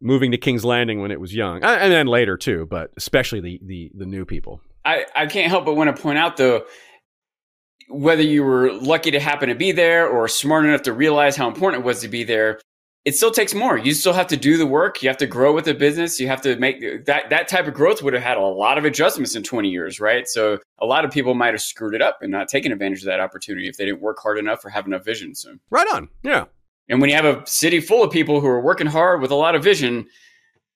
moving 0.00 0.32
to 0.32 0.38
King's 0.38 0.64
Landing 0.64 1.00
when 1.00 1.10
it 1.10 1.20
was 1.20 1.34
young, 1.34 1.62
and 1.62 1.92
then 1.92 2.06
later 2.06 2.36
too, 2.36 2.66
but 2.68 2.90
especially 2.96 3.40
the 3.40 3.60
the 3.64 3.90
the 3.94 4.04
new 4.04 4.26
people. 4.26 4.60
I, 4.84 5.06
I 5.16 5.26
can't 5.26 5.48
help 5.48 5.64
but 5.64 5.76
want 5.76 5.94
to 5.94 6.02
point 6.02 6.18
out 6.18 6.36
though, 6.36 6.64
whether 7.88 8.22
you 8.22 8.42
were 8.42 8.70
lucky 8.72 9.12
to 9.12 9.20
happen 9.20 9.48
to 9.48 9.54
be 9.54 9.72
there 9.72 10.06
or 10.06 10.28
smart 10.28 10.66
enough 10.66 10.82
to 10.82 10.92
realize 10.92 11.36
how 11.36 11.48
important 11.48 11.82
it 11.82 11.86
was 11.86 12.02
to 12.02 12.08
be 12.08 12.24
there, 12.24 12.60
it 13.04 13.14
still 13.14 13.30
takes 13.30 13.54
more. 13.54 13.76
You 13.76 13.92
still 13.92 14.14
have 14.14 14.28
to 14.28 14.36
do 14.36 14.56
the 14.56 14.66
work. 14.66 15.02
You 15.02 15.08
have 15.10 15.18
to 15.18 15.26
grow 15.26 15.52
with 15.52 15.66
the 15.66 15.74
business. 15.74 16.18
You 16.18 16.26
have 16.28 16.40
to 16.42 16.56
make 16.56 17.04
that 17.04 17.28
that 17.30 17.48
type 17.48 17.66
of 17.66 17.74
growth 17.74 18.02
would 18.02 18.14
have 18.14 18.22
had 18.22 18.38
a 18.38 18.40
lot 18.40 18.78
of 18.78 18.84
adjustments 18.84 19.36
in 19.36 19.42
20 19.42 19.68
years, 19.68 20.00
right? 20.00 20.26
So 20.26 20.58
a 20.78 20.86
lot 20.86 21.04
of 21.04 21.10
people 21.10 21.34
might 21.34 21.52
have 21.52 21.60
screwed 21.60 21.94
it 21.94 22.00
up 22.00 22.18
and 22.22 22.30
not 22.30 22.48
taken 22.48 22.72
advantage 22.72 23.00
of 23.00 23.06
that 23.06 23.20
opportunity 23.20 23.68
if 23.68 23.76
they 23.76 23.84
didn't 23.84 24.00
work 24.00 24.18
hard 24.22 24.38
enough 24.38 24.64
or 24.64 24.70
have 24.70 24.86
enough 24.86 25.04
vision. 25.04 25.34
So 25.34 25.56
right 25.70 25.86
on, 25.92 26.08
yeah. 26.22 26.46
And 26.88 27.00
when 27.00 27.10
you 27.10 27.16
have 27.16 27.24
a 27.24 27.46
city 27.46 27.80
full 27.80 28.02
of 28.02 28.10
people 28.10 28.40
who 28.40 28.46
are 28.46 28.60
working 28.60 28.86
hard 28.86 29.20
with 29.20 29.30
a 29.30 29.36
lot 29.36 29.54
of 29.54 29.62
vision, 29.62 30.06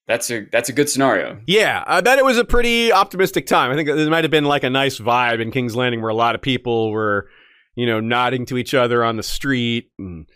that's 0.06 0.30
a 0.30 0.46
that's 0.52 0.68
a 0.68 0.72
good 0.72 0.90
scenario. 0.90 1.40
Yeah, 1.46 1.82
I 1.86 2.02
bet 2.02 2.18
it 2.18 2.24
was 2.24 2.38
a 2.38 2.44
pretty 2.44 2.92
optimistic 2.92 3.46
time. 3.46 3.70
I 3.70 3.74
think 3.74 3.88
there 3.88 4.10
might 4.10 4.24
have 4.24 4.30
been 4.30 4.44
like 4.44 4.64
a 4.64 4.70
nice 4.70 4.98
vibe 4.98 5.40
in 5.40 5.50
King's 5.50 5.76
Landing 5.76 6.02
where 6.02 6.10
a 6.10 6.14
lot 6.14 6.34
of 6.34 6.42
people 6.42 6.90
were, 6.90 7.28
you 7.74 7.86
know, 7.86 8.00
nodding 8.00 8.44
to 8.46 8.58
each 8.58 8.74
other 8.74 9.02
on 9.02 9.16
the 9.16 9.22
street 9.22 9.90
and 9.98 10.28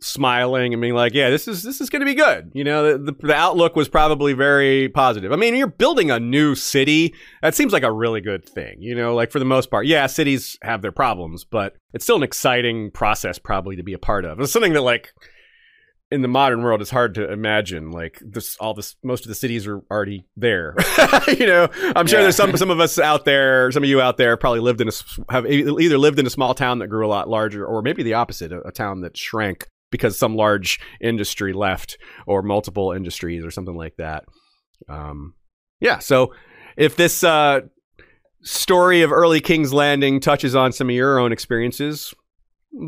smiling 0.00 0.72
and 0.72 0.80
being 0.80 0.94
like, 0.94 1.14
"Yeah, 1.14 1.30
this 1.30 1.48
is 1.48 1.62
this 1.62 1.80
is 1.80 1.90
going 1.90 2.00
to 2.00 2.06
be 2.06 2.14
good." 2.14 2.50
You 2.54 2.64
know, 2.64 2.98
the, 2.98 3.12
the 3.12 3.34
outlook 3.34 3.76
was 3.76 3.88
probably 3.88 4.32
very 4.32 4.88
positive. 4.88 5.32
I 5.32 5.36
mean, 5.36 5.54
you're 5.54 5.66
building 5.66 6.10
a 6.10 6.20
new 6.20 6.54
city. 6.54 7.14
That 7.42 7.54
seems 7.54 7.72
like 7.72 7.82
a 7.82 7.92
really 7.92 8.20
good 8.20 8.44
thing. 8.44 8.76
You 8.80 8.94
know, 8.94 9.14
like 9.14 9.30
for 9.30 9.38
the 9.38 9.44
most 9.44 9.70
part, 9.70 9.86
yeah, 9.86 10.06
cities 10.06 10.58
have 10.62 10.82
their 10.82 10.92
problems, 10.92 11.44
but 11.44 11.76
it's 11.92 12.04
still 12.04 12.16
an 12.16 12.22
exciting 12.22 12.90
process 12.90 13.38
probably 13.38 13.76
to 13.76 13.82
be 13.82 13.92
a 13.92 13.98
part 13.98 14.24
of. 14.24 14.40
It's 14.40 14.52
something 14.52 14.74
that 14.74 14.82
like 14.82 15.12
in 16.10 16.22
the 16.22 16.28
modern 16.28 16.62
world 16.62 16.80
it's 16.80 16.90
hard 16.90 17.14
to 17.14 17.30
imagine 17.32 17.90
like 17.90 18.22
this 18.24 18.56
all 18.58 18.74
this 18.74 18.94
most 19.02 19.24
of 19.24 19.28
the 19.28 19.34
cities 19.34 19.66
are 19.66 19.80
already 19.90 20.24
there 20.36 20.74
you 21.28 21.46
know 21.46 21.68
i'm 21.96 22.06
sure 22.06 22.20
yeah. 22.20 22.24
there's 22.24 22.36
some 22.36 22.56
some 22.56 22.70
of 22.70 22.78
us 22.78 22.98
out 22.98 23.24
there 23.24 23.72
some 23.72 23.82
of 23.82 23.88
you 23.88 24.00
out 24.00 24.16
there 24.16 24.36
probably 24.36 24.60
lived 24.60 24.80
in 24.80 24.88
a 24.88 25.32
have 25.32 25.46
either 25.46 25.98
lived 25.98 26.20
in 26.20 26.26
a 26.26 26.30
small 26.30 26.54
town 26.54 26.78
that 26.78 26.86
grew 26.86 27.04
a 27.04 27.08
lot 27.08 27.28
larger 27.28 27.66
or 27.66 27.82
maybe 27.82 28.04
the 28.04 28.14
opposite 28.14 28.52
a, 28.52 28.60
a 28.68 28.70
town 28.70 29.00
that 29.00 29.16
shrank 29.16 29.68
because 29.90 30.18
some 30.18 30.34
large 30.34 30.80
industry 31.00 31.52
left 31.52 31.98
or 32.26 32.42
multiple 32.42 32.92
industries 32.92 33.44
or 33.44 33.50
something 33.50 33.76
like 33.76 33.96
that. 33.96 34.24
Um, 34.88 35.34
yeah. 35.80 35.98
So 35.98 36.34
if 36.76 36.96
this 36.96 37.22
uh, 37.24 37.60
story 38.42 39.02
of 39.02 39.12
early 39.12 39.40
King's 39.40 39.72
Landing 39.72 40.20
touches 40.20 40.54
on 40.54 40.72
some 40.72 40.88
of 40.88 40.94
your 40.94 41.18
own 41.18 41.32
experiences, 41.32 42.14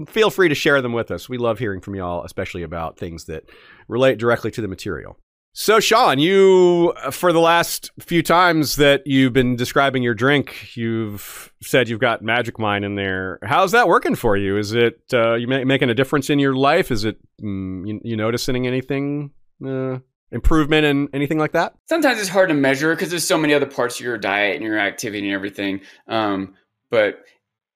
feel 0.07 0.31
free 0.31 0.49
to 0.49 0.55
share 0.55 0.83
them 0.83 0.93
with 0.93 1.11
us. 1.11 1.29
We 1.29 1.39
love 1.39 1.59
hearing 1.59 1.81
from 1.81 1.95
y'all, 1.95 2.25
especially 2.25 2.62
about 2.62 2.99
things 2.99 3.25
that 3.27 3.45
relate 3.89 4.19
directly 4.19 4.51
to 4.53 4.61
the 4.61 4.69
material. 4.69 5.19
So, 5.60 5.80
Sean, 5.80 6.20
you, 6.20 6.94
for 7.10 7.32
the 7.32 7.40
last 7.40 7.90
few 7.98 8.22
times 8.22 8.76
that 8.76 9.05
you've 9.09 9.32
been 9.32 9.56
describing 9.56 10.05
your 10.05 10.14
drink, 10.14 10.76
you've 10.76 11.52
said 11.60 11.89
you've 11.89 11.98
got 11.98 12.22
Magic 12.22 12.60
Mind 12.60 12.85
in 12.85 12.94
there. 12.94 13.40
How's 13.43 13.72
that 13.72 13.89
working 13.89 14.14
for 14.14 14.36
you? 14.36 14.56
Is 14.56 14.72
it 14.72 15.01
uh, 15.12 15.35
you 15.35 15.48
ma- 15.48 15.64
making 15.64 15.90
a 15.90 15.94
difference 15.94 16.30
in 16.30 16.39
your 16.39 16.55
life? 16.55 16.93
Is 16.93 17.05
it 17.05 17.18
mm, 17.43 17.85
you, 17.89 18.01
you, 18.05 18.16
noticing 18.16 18.68
anything, 18.68 19.32
uh, 19.66 19.98
improvement 20.30 20.86
and 20.86 21.09
anything 21.12 21.39
like 21.39 21.55
that? 21.55 21.74
Sometimes 21.89 22.20
it's 22.20 22.28
hard 22.28 22.51
to 22.51 22.55
measure 22.55 22.94
because 22.94 23.10
there's 23.10 23.26
so 23.26 23.36
many 23.36 23.52
other 23.52 23.66
parts 23.66 23.98
of 23.98 24.06
your 24.06 24.16
diet 24.16 24.55
and 24.55 24.64
your 24.64 24.78
activity 24.78 25.26
and 25.26 25.35
everything. 25.35 25.80
Um, 26.06 26.55
but 26.89 27.24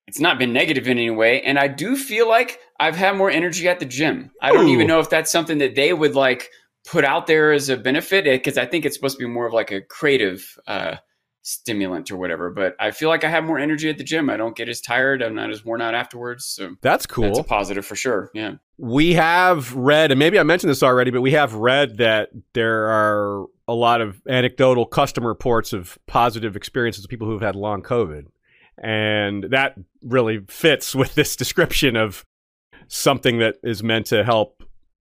it's 0.07 0.21
not 0.21 0.39
been 0.39 0.53
negative 0.53 0.87
in 0.87 0.99
any 0.99 1.11
way. 1.11 1.43
And 1.43 1.59
I 1.59 1.67
do 1.67 1.97
feel 1.97 2.29
like 2.29 2.61
I've 2.79 2.95
had 2.95 3.17
more 3.17 3.29
energy 3.29 3.67
at 3.67 3.81
the 3.81 3.87
gym. 3.87 4.31
I 4.41 4.53
don't 4.53 4.67
Ooh. 4.67 4.73
even 4.73 4.87
know 4.87 5.01
if 5.01 5.11
that's 5.11 5.33
something 5.33 5.59
that 5.59 5.75
they 5.75 5.93
would 5.93 6.15
like 6.15 6.49
put 6.85 7.05
out 7.05 7.27
there 7.27 7.53
as 7.53 7.69
a 7.69 7.77
benefit 7.77 8.25
because 8.25 8.59
I 8.59 8.67
think 8.67 8.85
it's 8.85 8.97
supposed 8.97 9.19
to 9.19 9.25
be 9.25 9.31
more 9.31 9.47
of 9.47 9.53
like 9.53 9.71
a 9.71 9.81
creative 9.81 10.59
uh, 10.67 10.97
stimulant 11.43 12.11
or 12.11 12.17
whatever. 12.17 12.51
But 12.51 12.75
I 12.81 12.91
feel 12.91 13.09
like 13.09 13.25
I 13.25 13.29
have 13.29 13.45
more 13.45 13.59
energy 13.59 13.89
at 13.91 13.99
the 13.99 14.05
gym. 14.05 14.31
I 14.31 14.37
don't 14.37 14.57
get 14.57 14.69
as 14.69 14.81
tired. 14.81 15.23
I'm 15.23 15.35
not 15.35 15.51
as 15.51 15.65
worn 15.65 15.83
out 15.83 15.95
afterwards. 15.95 16.47
So 16.47 16.77
that's 16.81 17.07
cool. 17.07 17.25
That's 17.25 17.39
a 17.39 17.45
positive 17.45 17.85
for 17.85 17.97
sure. 17.97 18.31
Yeah. 18.35 18.55
We 18.79 19.15
have 19.15 19.75
read, 19.75 20.11
and 20.11 20.19
maybe 20.19 20.39
I 20.39 20.43
mentioned 20.43 20.71
this 20.71 20.83
already, 20.83 21.11
but 21.11 21.21
we 21.21 21.33
have 21.33 21.55
read 21.55 21.99
that 21.99 22.31
there 22.55 22.87
are 22.87 23.47
a 23.69 23.75
lot 23.75 24.01
of 24.01 24.21
anecdotal 24.29 24.87
customer 24.87 25.29
reports 25.29 25.73
of 25.73 25.99
positive 26.07 26.57
experiences 26.57 27.05
of 27.05 27.11
people 27.11 27.27
who 27.27 27.35
have 27.35 27.43
had 27.43 27.57
long 27.57 27.83
COVID. 27.83 28.27
And 28.83 29.45
that 29.51 29.77
really 30.03 30.41
fits 30.49 30.95
with 30.95 31.15
this 31.15 31.37
description 31.37 31.97
of 31.97 32.25
something 32.89 33.39
that 33.39 33.57
is 33.63 33.83
meant 33.83 34.07
to 34.07 34.25
help 34.25 34.63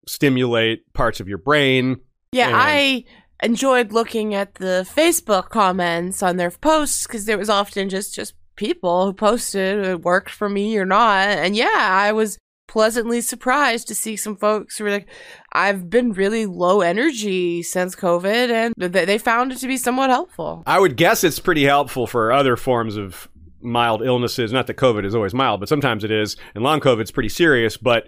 stimulate 0.07 0.93
parts 0.93 1.21
of 1.21 1.29
your 1.29 1.39
brain. 1.39 2.01
Yeah, 2.33 2.49
and- 2.49 2.57
I 2.57 3.05
enjoyed 3.43 3.93
looking 3.93 4.35
at 4.35 4.55
the 4.55 4.87
Facebook 4.89 5.51
comments 5.51 6.23
on 6.23 6.37
their 6.37 6.51
posts 6.51 7.07
because 7.07 7.25
there 7.25 7.39
was 7.39 7.51
often 7.51 7.89
just 7.89 8.15
just 8.15 8.35
people 8.57 9.07
who 9.07 9.13
posted 9.13 9.85
it 9.85 10.03
worked 10.03 10.31
for 10.31 10.49
me 10.49 10.77
or 10.77 10.85
not. 10.85 11.29
And 11.29 11.57
yeah, 11.57 11.71
I 11.77 12.13
was 12.13 12.39
pleasantly 12.69 13.21
surprised 13.21 13.89
to 13.89 13.95
see 13.95 14.17
some 14.17 14.37
folks 14.37 14.79
who 14.79 14.85
were 14.85 14.91
like, 14.91 15.09
I've 15.53 15.91
been 15.91 16.13
really 16.13 16.47
low 16.47 16.81
energy 16.81 17.63
since 17.63 17.95
COVID, 17.95 18.51
and 18.51 18.75
they 18.79 19.19
found 19.19 19.53
it 19.53 19.59
to 19.59 19.67
be 19.67 19.77
somewhat 19.77 20.11
helpful. 20.11 20.63
I 20.67 20.79
would 20.79 20.97
guess 20.97 21.25
it's 21.25 21.39
pretty 21.39 21.65
helpful 21.65 22.07
for 22.07 22.33
other 22.33 22.57
forms 22.57 22.97
of 22.97 23.29
mild 23.61 24.03
illnesses. 24.03 24.53
Not 24.53 24.67
that 24.69 24.77
COVID 24.77 25.05
is 25.05 25.15
always 25.15 25.35
mild, 25.35 25.61
but 25.61 25.69
sometimes 25.69 26.03
it 26.03 26.11
is. 26.11 26.37
And 26.55 26.65
long 26.65 26.81
COVID's 26.81 27.11
pretty 27.11 27.29
serious, 27.29 27.77
but 27.77 28.07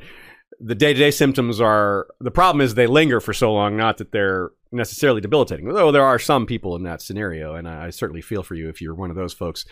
the 0.61 0.75
day 0.75 0.93
to 0.93 0.99
day 0.99 1.11
symptoms 1.11 1.61
are 1.61 2.07
the 2.21 2.31
problem 2.31 2.61
is 2.61 2.75
they 2.75 2.87
linger 2.87 3.21
for 3.21 3.33
so 3.33 3.53
long, 3.53 3.77
not 3.77 3.99
that 3.99 4.13
they're 4.13 4.51
necessarily 4.73 5.21
debilitating. 5.21 5.67
Though 5.67 5.93
there 5.93 6.05
are 6.05 6.19
some 6.19 6.47
people 6.47 6.77
in 6.77 6.83
that 6.85 7.03
scenario, 7.03 7.55
and 7.55 7.69
I, 7.69 7.87
I 7.87 7.91
certainly 7.91 8.23
feel 8.23 8.43
for 8.43 8.55
you 8.55 8.69
if 8.69 8.81
you're 8.81 8.95
one 8.95 9.11
of 9.11 9.17
those 9.17 9.33
folks. 9.33 9.65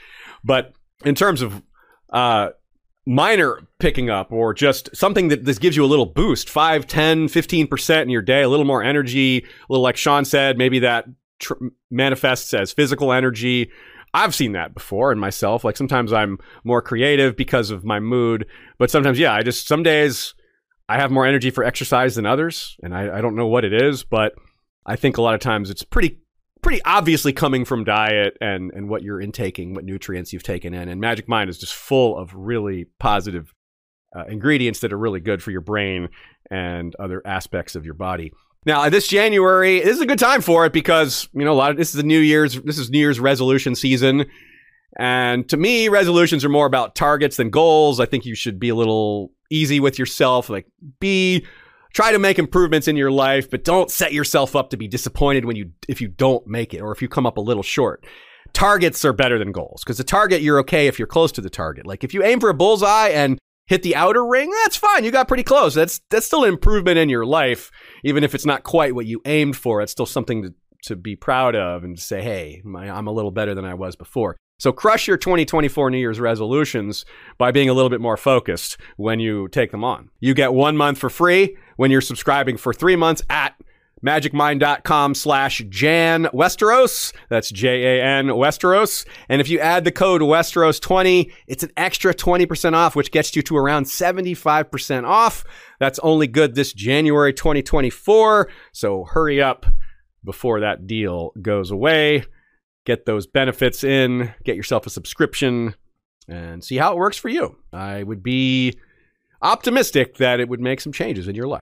But 0.45 0.75
in 1.05 1.15
terms 1.15 1.43
of 1.43 1.63
uh, 2.13 2.51
minor 3.07 3.67
picking 3.79 4.11
up 4.11 4.33
or 4.33 4.55
just 4.55 4.95
something 4.95 5.29
that 5.29 5.45
this 5.45 5.59
gives 5.59 5.77
you 5.77 5.85
a 5.85 5.87
little 5.87 6.07
boost 6.07 6.49
5 6.49 6.87
10 6.87 7.27
15% 7.27 8.03
in 8.03 8.11
your 8.11 8.23
day 8.23 8.43
a 8.43 8.49
little 8.49 8.65
more 8.65 8.81
energy 8.81 9.39
a 9.39 9.43
little 9.69 9.83
like 9.83 9.97
sean 9.97 10.25
said 10.25 10.57
maybe 10.57 10.79
that 10.79 11.07
tr- 11.41 11.55
manifests 11.91 12.55
as 12.55 12.73
physical 12.73 13.13
energy 13.13 13.73
I've 14.15 14.35
seen 14.35 14.53
that 14.53 14.75
before 14.75 15.11
in 15.11 15.19
myself. 15.19 15.65
Like 15.65 15.77
sometimes 15.77 16.13
I'm 16.13 16.39
more 16.65 16.83
creative 16.83 17.37
because 17.37 17.71
of 17.71 17.85
my 17.85 17.99
mood, 17.99 18.47
but 18.79 18.91
sometimes, 18.91 19.19
yeah, 19.19 19.33
I 19.33 19.43
just 19.43 19.67
some 19.67 19.83
days 19.83 20.35
I 20.93 20.97
have 20.99 21.11
more 21.11 21.25
energy 21.25 21.49
for 21.49 21.65
exercise 21.65 22.17
than 22.17 22.27
others, 22.27 22.77
and 22.83 22.95
I, 22.95 23.17
I 23.17 23.21
don't 23.23 23.35
know 23.35 23.47
what 23.47 23.65
it 23.65 23.73
is, 23.73 24.05
but 24.05 24.35
I 24.85 24.95
think 24.97 25.17
a 25.17 25.23
lot 25.23 25.33
of 25.33 25.41
times 25.41 25.71
it's 25.71 25.83
pretty 25.83 26.19
pretty 26.61 26.83
obviously 26.85 27.33
coming 27.33 27.65
from 27.65 27.83
diet 27.83 28.37
and 28.43 28.71
and 28.75 28.91
what 28.91 29.03
you're 29.03 29.19
intaking, 29.19 29.73
what 29.73 29.87
nutrients 29.87 30.35
you've 30.35 30.43
taken 30.43 30.75
in. 30.75 30.91
And 30.91 31.01
Magic 31.01 31.31
Mind 31.31 31.49
is 31.49 31.57
just 31.57 31.73
full 31.73 32.19
of 32.19 32.35
really 32.35 32.89
positive 32.99 33.55
uh, 34.15 34.25
ingredients 34.29 34.81
that 34.81 34.93
are 34.93 34.99
really 34.99 35.21
good 35.21 35.43
for 35.43 35.51
your 35.51 35.63
brain 35.63 36.11
and 36.51 36.95
other 36.97 37.23
aspects 37.25 37.75
of 37.75 37.87
your 37.87 37.95
body. 37.95 38.31
Now, 38.67 38.91
this 38.91 39.09
January, 39.09 39.81
this 39.81 39.97
is 39.97 40.03
a 40.03 40.07
good 40.07 40.19
time 40.19 40.43
for 40.43 40.67
it 40.67 40.75
because 40.75 41.27
you 41.33 41.43
know 41.43 41.53
a 41.53 41.55
lot 41.55 41.71
of 41.71 41.79
this 41.79 41.95
is 41.95 42.01
a 42.03 42.07
New 42.07 42.21
Year's 42.21 42.61
this 42.61 42.79
is 42.79 42.91
New 42.91 42.99
Year's 42.99 43.19
resolution 43.19 43.75
season. 43.75 44.27
And 44.99 45.49
to 45.49 45.57
me, 45.57 45.89
resolutions 45.89 46.45
are 46.45 46.51
more 46.51 46.67
about 46.67 46.95
targets 46.95 47.39
than 47.39 47.49
goals. 47.49 47.99
I 47.99 48.05
think 48.05 48.27
you 48.27 48.35
should 48.35 48.61
be 48.61 48.69
a 48.69 48.75
little 48.75 49.33
easy 49.53 49.81
with 49.81 49.99
yourself, 49.99 50.49
like 50.49 50.67
be 51.01 51.45
try 51.93 52.13
to 52.13 52.19
make 52.19 52.39
improvements 52.39 52.89
in 52.89 52.97
your 52.97 53.11
life, 53.11 53.51
but 53.51 53.65
don't 53.65 53.91
set 53.91 54.13
yourself 54.13 54.57
up 54.57 54.71
to 54.71 54.77
be 54.77 54.89
disappointed 54.89 55.45
when 55.45 55.57
you 55.57 55.71
if 55.89 56.01
you 56.01 56.09
don't 56.09 56.47
make 56.47 56.75
it 56.75 56.81
or 56.81 56.93
if 56.93 57.03
you 57.03 57.09
come 57.09 57.27
up 57.27 57.37
a 57.37 57.41
little 57.41 57.63
short. 57.63 58.05
Targets 58.53 59.05
are 59.05 59.13
better 59.13 59.39
than 59.39 59.53
goals 59.53 59.83
because 59.83 59.99
the 59.99 60.05
target 60.05 60.43
you're 60.43 60.59
okay 60.61 60.87
if 60.87 60.99
you're 60.99 61.07
close 61.07 61.33
to 61.33 61.41
the 61.41 61.51
target. 61.51 61.87
Like 61.87 62.05
if 62.05 62.13
you 62.13 62.23
aim 62.23 62.41
for 62.41 62.51
a 62.51 62.55
bullseye 62.55 63.09
and 63.09 63.39
hit 63.67 63.83
the 63.83 63.97
outer 63.97 64.27
ring, 64.27 64.51
that's 64.63 64.77
fine. 64.77 65.05
You 65.05 65.11
got 65.11 65.29
pretty 65.29 65.43
close. 65.43 65.75
That's 65.75 66.01
that's 66.11 66.27
still 66.27 66.45
an 66.45 66.51
improvement 66.51 66.99
in 66.99 67.09
your 67.09 67.25
life, 67.25 67.71
even 68.05 68.25
if 68.25 68.35
it's 68.35 68.47
not 68.47 68.63
quite 68.63 68.95
what 68.95 69.07
you 69.07 69.23
aimed 69.25 69.57
for. 69.57 69.81
It's 69.81 69.93
still 69.93 70.07
something 70.07 70.43
to 70.43 70.55
to 70.85 70.97
be 70.97 71.17
proud 71.17 71.55
of 71.55 71.85
and 71.85 71.99
say, 71.99 72.21
hey, 72.23 72.61
my, 72.65 72.91
I'm 72.91 73.07
a 73.07 73.13
little 73.13 73.31
better 73.31 73.55
than 73.55 73.65
I 73.65 73.75
was 73.75 73.95
before. 73.97 74.37
So 74.63 74.71
crush 74.71 75.09
your 75.09 75.17
2024 75.17 75.91
New 75.91 75.99
Year's 75.99 76.21
resolutions 76.21 77.05
by 77.37 77.51
being 77.51 77.69
a 77.69 77.75
little 77.75 77.91
bit 77.91 78.01
more 78.01 78.17
focused 78.17 78.77
when 78.97 79.19
you 79.19 79.49
take 79.49 79.73
them 79.73 79.83
on. 79.83 80.09
You 80.21 80.35
get 80.35 80.55
one 80.55 80.77
month 80.77 80.99
for 80.99 81.11
free 81.11 81.57
when 81.79 81.91
you're 81.91 82.01
subscribing 82.01 82.57
for 82.57 82.73
three 82.73 82.95
months 82.95 83.23
at 83.29 83.61
magicmind.com 84.07 85.17
slash 85.17 85.65
Jan 85.69 86.27
Westeros. 86.27 87.13
That's 87.29 87.51
J 87.51 87.99
A 87.99 88.05
N 88.05 88.27
Westeros. 88.27 89.05
And 89.29 89.41
if 89.41 89.49
you 89.49 89.59
add 89.59 89.83
the 89.83 89.91
code 89.91 90.21
Westeros20, 90.21 91.33
it's 91.49 91.65
an 91.65 91.73
extra 91.77 92.15
20% 92.15 92.75
off, 92.75 92.95
which 92.95 93.11
gets 93.11 93.35
you 93.35 93.43
to 93.43 93.57
around 93.57 93.87
75% 93.87 95.05
off. 95.05 95.43
That's 95.81 95.99
only 96.05 96.29
good 96.29 96.55
this 96.55 96.73
January 96.73 97.33
2024. 97.33 98.49
So 98.71 99.07
hurry 99.07 99.43
up 99.43 99.67
before 100.25 100.61
that 100.61 100.87
deal 100.87 101.33
goes 101.43 101.73
away 101.73 102.27
get 102.85 103.07
those 103.07 103.27
benefits 103.27 103.85
in, 103.85 104.33
get 104.45 104.57
yourself 104.57 104.87
a 104.87 104.91
subscription, 104.91 105.75
and 106.29 106.63
see 106.63 106.77
how 106.77 106.93
it 106.93 106.99
works 106.99 107.17
for 107.17 107.29
you. 107.29 107.57
I 107.73 108.03
would 108.03 108.23
be 108.23 108.79
optimistic 109.41 110.17
that 110.19 110.41
it 110.41 110.49
would 110.49 110.61
make 110.61 110.81
some 110.81 110.93
changes 110.93 111.29
in 111.29 111.35
your 111.35 111.49
life. 111.49 111.61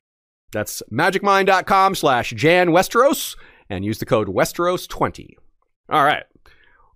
That's 0.52 0.82
magicmind.com 0.92 1.94
slash 1.94 2.30
Jan 2.30 2.68
Westeros 2.68 3.36
and 3.68 3.84
use 3.84 3.98
the 3.98 4.06
code 4.06 4.28
Westeros20. 4.28 5.34
All 5.90 6.04
right. 6.04 6.24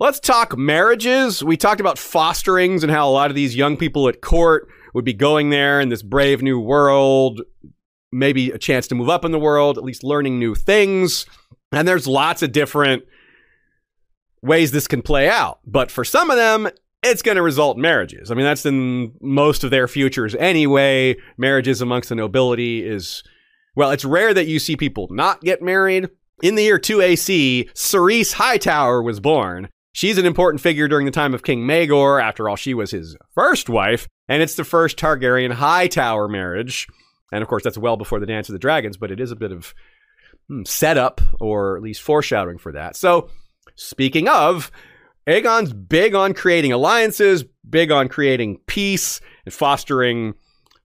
Let's 0.01 0.19
talk 0.19 0.59
marriages. 0.59 1.45
We 1.45 1.57
talked 1.57 1.81
about 1.81 1.99
fosterings 1.99 2.83
and 2.83 2.91
how 2.91 3.09
a 3.09 3.13
lot 3.13 3.31
of 3.31 3.37
these 3.37 3.55
young 3.55 3.77
people 3.77 4.09
at 4.09 4.21
court 4.21 4.69
would 4.93 5.05
be 5.05 5.13
going 5.13 5.51
there 5.51 5.81
in 5.81 5.89
this 5.89 6.03
brave 6.03 6.43
new 6.43 6.59
world, 6.59 7.43
maybe 8.11 8.51
a 8.51 8.59
chance 8.59 8.89
to 8.89 8.95
move 8.95 9.09
up 9.09 9.25
in 9.25 9.33
the 9.33 9.39
world, 9.39 9.79
at 9.79 9.85
least 9.85 10.03
learning 10.03 10.39
new 10.39 10.55
things. 10.55 11.27
And 11.71 11.87
there's 11.87 12.07
lots 12.07 12.43
of 12.43 12.53
different 12.53 13.05
ways 14.45 14.71
this 14.71 14.87
can 14.87 15.03
play 15.03 15.29
out. 15.29 15.59
But 15.67 15.91
for 15.91 16.05
some 16.05 16.31
of 16.31 16.37
them, 16.37 16.69
it's 17.03 17.23
going 17.23 17.37
to 17.37 17.43
result 17.43 17.77
in 17.77 17.83
marriages. 17.83 18.31
I 18.31 18.35
mean, 18.35 18.45
that's 18.45 18.67
in 18.67 19.13
most 19.21 19.65
of 19.65 19.71
their 19.71 19.89
futures 19.89 20.35
anyway. 20.37 21.17
Marriages 21.37 21.81
amongst 21.81 22.09
the 22.09 22.15
nobility 22.15 22.87
is, 22.87 23.23
well, 23.75 23.91
it's 23.91 24.05
rare 24.05 24.33
that 24.33 24.47
you 24.47 24.59
see 24.59 24.77
people 24.77 25.09
not 25.11 25.41
get 25.41 25.63
married. 25.63 26.09
In 26.43 26.55
the 26.55 26.63
year 26.63 26.79
2 26.79 27.01
AC, 27.01 27.69
Ceryse 27.75 28.33
Hightower 28.33 29.03
was 29.03 29.21
born. 29.21 29.69
She's 29.93 30.19
an 30.19 30.27
important 30.27 30.61
figure 30.61 30.89
during 30.89 31.07
the 31.07 31.13
time 31.13 31.35
of 31.35 31.45
King 31.45 31.61
Maegor. 31.61 32.21
After 32.21 32.49
all, 32.49 32.57
she 32.57 32.75
was 32.75 32.91
his 32.91 33.17
first 33.35 33.69
wife, 33.69 34.09
and 34.29 34.43
it's 34.43 34.57
the 34.57 34.65
first 34.65 34.99
Targaryen 34.99 35.53
Hightower 35.53 36.27
marriage. 36.27 36.89
And 37.31 37.43
of 37.43 37.49
course, 37.49 37.63
that's 37.63 37.79
well 37.79 37.97
before 37.97 38.19
the 38.19 38.27
Dance 38.27 38.49
of 38.49 38.55
the 38.55 38.59
Dragons, 38.59 38.97
but 38.97 39.13
it 39.13 39.21
is 39.21 39.31
a 39.31 39.37
bit 39.37 39.53
of 39.53 39.73
hmm, 40.49 40.65
setup 40.65 41.21
or 41.41 41.77
at 41.77 41.83
least 41.83 42.03
foreshadowing 42.03 42.59
for 42.59 42.73
that. 42.73 42.97
So 42.97 43.31
Speaking 43.77 44.29
of, 44.29 44.71
Aegon's 45.27 45.73
big 45.73 46.15
on 46.15 46.35
creating 46.35 46.73
alliances, 46.73 47.45
big 47.69 47.91
on 47.91 48.09
creating 48.09 48.59
peace 48.67 49.21
and 49.45 49.55
fostering 49.55 50.35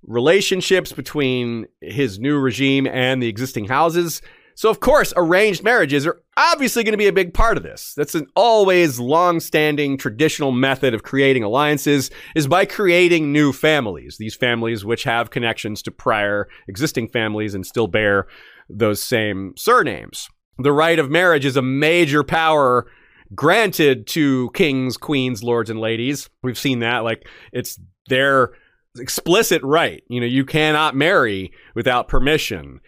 relationships 0.04 0.94
between 0.94 1.66
his 1.82 2.20
new 2.20 2.38
regime 2.38 2.88
and 2.88 3.22
the 3.22 3.28
existing 3.28 3.66
houses. 3.66 4.22
So, 4.56 4.70
of 4.70 4.80
course, 4.80 5.14
arranged 5.16 5.64
marriages 5.64 6.08
are 6.08 6.22
obviously 6.36 6.84
going 6.84 6.94
to 6.94 6.98
be 6.98 7.08
a 7.08 7.14
big 7.14 7.34
part 7.34 7.58
of 7.58 7.64
this. 7.64 7.94
That's 7.96 8.16
an 8.16 8.28
always 8.36 9.00
long-standing 9.00 9.98
traditional 9.98 10.52
method 10.52 10.94
of 10.94 11.04
creating 11.04 11.44
alliances 11.44 12.12
is 12.36 12.48
by 12.48 12.66
creating 12.66 13.32
new 13.32 13.54
families. 13.54 14.18
These 14.18 14.36
families 14.36 14.84
which 14.84 15.04
have 15.04 15.30
connections 15.30 15.82
to 15.84 15.92
prior 15.92 16.48
existing 16.68 17.10
families 17.10 17.54
and 17.54 17.66
still 17.66 17.88
bear 17.88 18.28
those 18.70 19.02
same 19.02 19.54
surnames 19.58 20.30
the 20.60 20.72
right 20.72 21.00
of 21.00 21.10
marriage 21.10 21.46
is 21.46 21.58
a 21.58 21.62
major 21.62 22.24
power 22.24 22.86
granted 23.34 24.08
to 24.08 24.50
kings, 24.54 24.98
queens, 24.98 25.44
lords, 25.44 25.70
and 25.70 25.80
ladies. 25.80 26.30
We've 26.44 26.58
seen 26.58 26.80
that. 26.80 27.00
Like, 27.00 27.28
it's 27.54 27.80
their 28.08 28.52
explicit 28.98 29.62
right. 29.64 30.04
You 30.10 30.20
know, 30.20 30.28
you 30.28 30.46
cannot 30.46 30.96
marry 30.96 31.52
without 31.76 32.08
permission. 32.08 32.82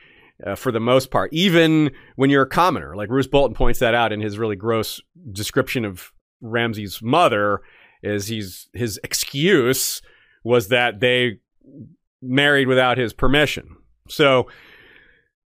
Uh, 0.43 0.55
for 0.55 0.71
the 0.71 0.79
most 0.79 1.11
part, 1.11 1.31
even 1.31 1.91
when 2.15 2.31
you're 2.31 2.41
a 2.41 2.49
commoner, 2.49 2.95
like 2.95 3.11
Roose 3.11 3.27
Bolton 3.27 3.53
points 3.53 3.77
that 3.77 3.93
out 3.93 4.11
in 4.11 4.21
his 4.21 4.39
really 4.39 4.55
gross 4.55 4.99
description 5.31 5.85
of 5.85 6.11
Ramsay's 6.41 6.99
mother, 6.99 7.61
is 8.01 8.25
he's 8.25 8.67
his 8.73 8.99
excuse 9.03 10.01
was 10.43 10.69
that 10.69 10.99
they 10.99 11.37
married 12.23 12.67
without 12.67 12.97
his 12.97 13.13
permission. 13.13 13.77
So 14.09 14.47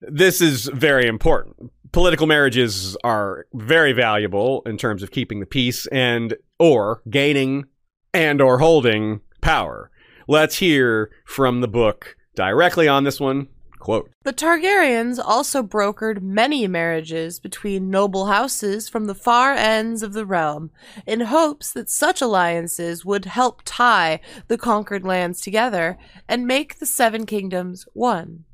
this 0.02 0.42
is 0.42 0.66
very 0.66 1.08
important 1.08 1.72
political 1.92 2.28
marriages 2.28 2.96
are 3.04 3.46
very 3.54 3.94
valuable 3.94 4.62
in 4.66 4.78
terms 4.78 5.04
of 5.04 5.12
keeping 5.12 5.40
the 5.40 5.46
peace 5.46 5.88
and 5.88 6.36
or 6.60 7.02
gaining 7.10 7.66
and 8.14 8.42
or 8.42 8.60
holding 8.60 9.22
power. 9.42 9.92
Let's 10.28 10.58
hear 10.58 11.12
from 11.26 11.62
the 11.62 11.68
book 11.68 12.16
directly 12.36 12.88
on 12.88 13.04
this 13.04 13.20
one. 13.20 13.48
Quote 13.80 14.12
The 14.24 14.32
Targaryens 14.32 15.20
also 15.24 15.64
brokered 15.64 16.22
many 16.22 16.68
marriages 16.68 17.40
between 17.40 17.90
noble 17.90 18.28
houses 18.28 18.88
from 18.88 19.08
the 19.08 19.16
far 19.16 19.54
ends 19.54 20.04
of 20.04 20.14
the 20.14 20.26
realm 20.26 20.70
in 21.08 21.22
hopes 21.22 21.74
that 21.74 21.90
such 21.90 22.22
alliances 22.22 23.04
would 23.04 23.26
help 23.26 23.64
tie 23.66 24.20
the 24.48 24.58
conquered 24.58 25.04
lands 25.04 25.42
together 25.42 25.98
and 26.30 26.46
make 26.46 26.78
the 26.78 26.86
Seven 26.86 27.26
Kingdoms 27.26 27.88
one. 27.94 28.46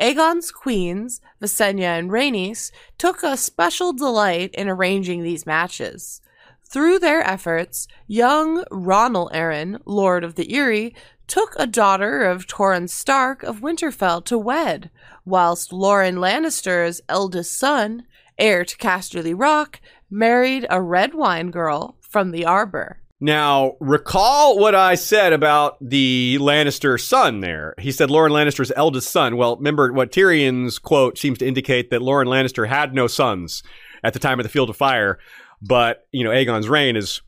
Aegon's 0.00 0.50
queens, 0.50 1.20
Visenya 1.42 1.98
and 1.98 2.10
Rhaenys, 2.10 2.72
took 2.96 3.22
a 3.22 3.36
special 3.36 3.92
delight 3.92 4.54
in 4.54 4.68
arranging 4.68 5.22
these 5.22 5.44
matches. 5.46 6.22
Through 6.64 7.00
their 7.00 7.20
efforts, 7.20 7.86
young 8.06 8.64
Ronnel 8.70 9.30
Arryn, 9.32 9.80
Lord 9.84 10.24
of 10.24 10.36
the 10.36 10.54
Eyrie, 10.54 10.94
took 11.26 11.54
a 11.58 11.66
daughter 11.66 12.22
of 12.22 12.46
Torrhen 12.46 12.88
Stark 12.88 13.42
of 13.42 13.60
Winterfell 13.60 14.24
to 14.24 14.38
wed, 14.38 14.90
whilst 15.24 15.72
Loren 15.72 16.16
Lannister's 16.16 17.00
eldest 17.08 17.58
son, 17.58 18.06
heir 18.38 18.64
to 18.64 18.76
Casterly 18.78 19.34
Rock, 19.36 19.80
married 20.10 20.64
a 20.70 20.80
Redwyne 20.80 21.50
girl 21.50 21.96
from 22.00 22.30
the 22.30 22.44
Arbor. 22.46 23.00
Now, 23.20 23.76
recall 23.80 24.58
what 24.58 24.74
I 24.74 24.94
said 24.94 25.34
about 25.34 25.76
the 25.80 26.38
Lannister 26.40 26.98
son 26.98 27.40
there. 27.40 27.74
He 27.78 27.92
said 27.92 28.10
Loren 28.10 28.32
Lannister's 28.32 28.72
eldest 28.74 29.10
son. 29.10 29.36
Well, 29.36 29.56
remember 29.56 29.92
what 29.92 30.10
Tyrion's 30.10 30.78
quote 30.78 31.18
seems 31.18 31.38
to 31.38 31.46
indicate 31.46 31.90
that 31.90 32.00
Loren 32.00 32.28
Lannister 32.28 32.66
had 32.66 32.94
no 32.94 33.06
sons 33.06 33.62
at 34.02 34.14
the 34.14 34.18
time 34.18 34.40
of 34.40 34.44
the 34.44 34.50
Field 34.50 34.70
of 34.70 34.76
Fire, 34.76 35.18
but, 35.60 36.06
you 36.12 36.24
know, 36.24 36.30
Aegon's 36.30 36.68
reign 36.68 36.96
is 36.96 37.20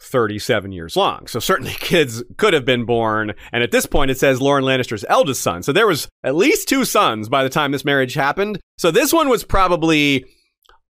37 0.00 0.72
years 0.72 0.96
long. 0.96 1.26
So 1.26 1.38
certainly 1.38 1.72
kids 1.80 2.22
could 2.38 2.54
have 2.54 2.64
been 2.64 2.86
born. 2.86 3.34
And 3.52 3.62
at 3.62 3.72
this 3.72 3.84
point, 3.84 4.10
it 4.10 4.18
says 4.18 4.40
Loren 4.40 4.64
Lannister's 4.64 5.04
eldest 5.08 5.42
son. 5.42 5.62
So 5.62 5.72
there 5.72 5.86
was 5.86 6.08
at 6.24 6.34
least 6.34 6.68
two 6.68 6.86
sons 6.86 7.28
by 7.28 7.42
the 7.42 7.50
time 7.50 7.72
this 7.72 7.84
marriage 7.84 8.14
happened. 8.14 8.58
So 8.78 8.90
this 8.90 9.12
one 9.12 9.28
was 9.28 9.44
probably 9.44 10.24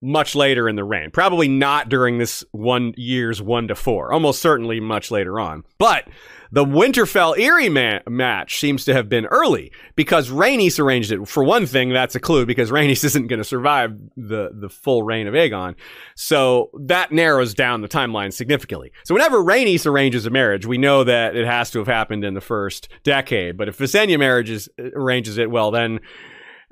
much 0.02 0.34
later 0.34 0.68
in 0.68 0.76
the 0.76 0.84
reign. 0.84 1.10
Probably 1.10 1.48
not 1.48 1.88
during 1.88 2.18
this 2.18 2.44
one 2.52 2.92
year's 2.96 3.40
one 3.40 3.68
to 3.68 3.74
four. 3.74 4.12
Almost 4.12 4.42
certainly 4.42 4.80
much 4.80 5.10
later 5.10 5.40
on. 5.40 5.64
But 5.78 6.08
the 6.52 6.64
Winterfell 6.64 7.38
Eyrie 7.38 7.68
ma- 7.68 8.00
match 8.08 8.58
seems 8.58 8.84
to 8.84 8.94
have 8.94 9.08
been 9.08 9.26
early 9.26 9.72
because 9.94 10.30
Rhaenys 10.30 10.78
arranged 10.78 11.10
it. 11.12 11.26
For 11.26 11.42
one 11.42 11.66
thing, 11.66 11.90
that's 11.90 12.14
a 12.14 12.20
clue 12.20 12.46
because 12.46 12.70
Rhaenys 12.76 13.04
isn't 13.04 13.26
going 13.26 13.38
to 13.38 13.44
survive 13.44 13.96
the, 14.16 14.50
the 14.54 14.68
full 14.68 15.02
reign 15.02 15.26
of 15.26 15.34
Aegon. 15.34 15.74
So 16.14 16.70
that 16.84 17.12
narrows 17.12 17.54
down 17.54 17.80
the 17.80 17.88
timeline 17.88 18.32
significantly. 18.32 18.92
So 19.04 19.14
whenever 19.14 19.42
Rhaenys 19.42 19.86
arranges 19.86 20.26
a 20.26 20.30
marriage, 20.30 20.66
we 20.66 20.78
know 20.78 21.04
that 21.04 21.36
it 21.36 21.46
has 21.46 21.70
to 21.72 21.78
have 21.78 21.88
happened 21.88 22.24
in 22.24 22.34
the 22.34 22.40
first 22.40 22.88
decade. 23.02 23.56
But 23.56 23.68
if 23.68 23.78
Visenya 23.78 24.18
marriages, 24.18 24.68
uh, 24.78 24.90
arranges 24.94 25.38
it, 25.38 25.50
well, 25.50 25.70
then 25.70 26.00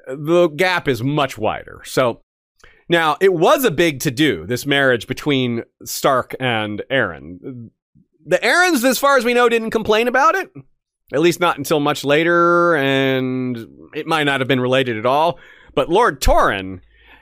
uh, 0.06 0.16
the 0.18 0.48
gap 0.48 0.88
is 0.88 1.02
much 1.02 1.36
wider. 1.38 1.80
So 1.84 2.22
now, 2.88 3.16
it 3.20 3.32
was 3.32 3.64
a 3.64 3.70
big 3.70 4.00
to 4.00 4.10
do, 4.10 4.46
this 4.46 4.66
marriage 4.66 5.06
between 5.06 5.62
Stark 5.84 6.34
and 6.38 6.82
Arryn. 6.90 7.70
The 8.26 8.38
Arryns, 8.38 8.84
as 8.84 8.98
far 8.98 9.16
as 9.16 9.24
we 9.24 9.34
know, 9.34 9.48
didn't 9.48 9.70
complain 9.70 10.08
about 10.08 10.34
it. 10.34 10.50
At 11.12 11.20
least 11.20 11.40
not 11.40 11.58
until 11.58 11.80
much 11.80 12.04
later, 12.04 12.76
and 12.76 13.56
it 13.94 14.06
might 14.06 14.24
not 14.24 14.40
have 14.40 14.48
been 14.48 14.60
related 14.60 14.96
at 14.96 15.06
all. 15.06 15.38
But 15.74 15.88
Lord 15.88 16.20
Torrhen 16.20 16.80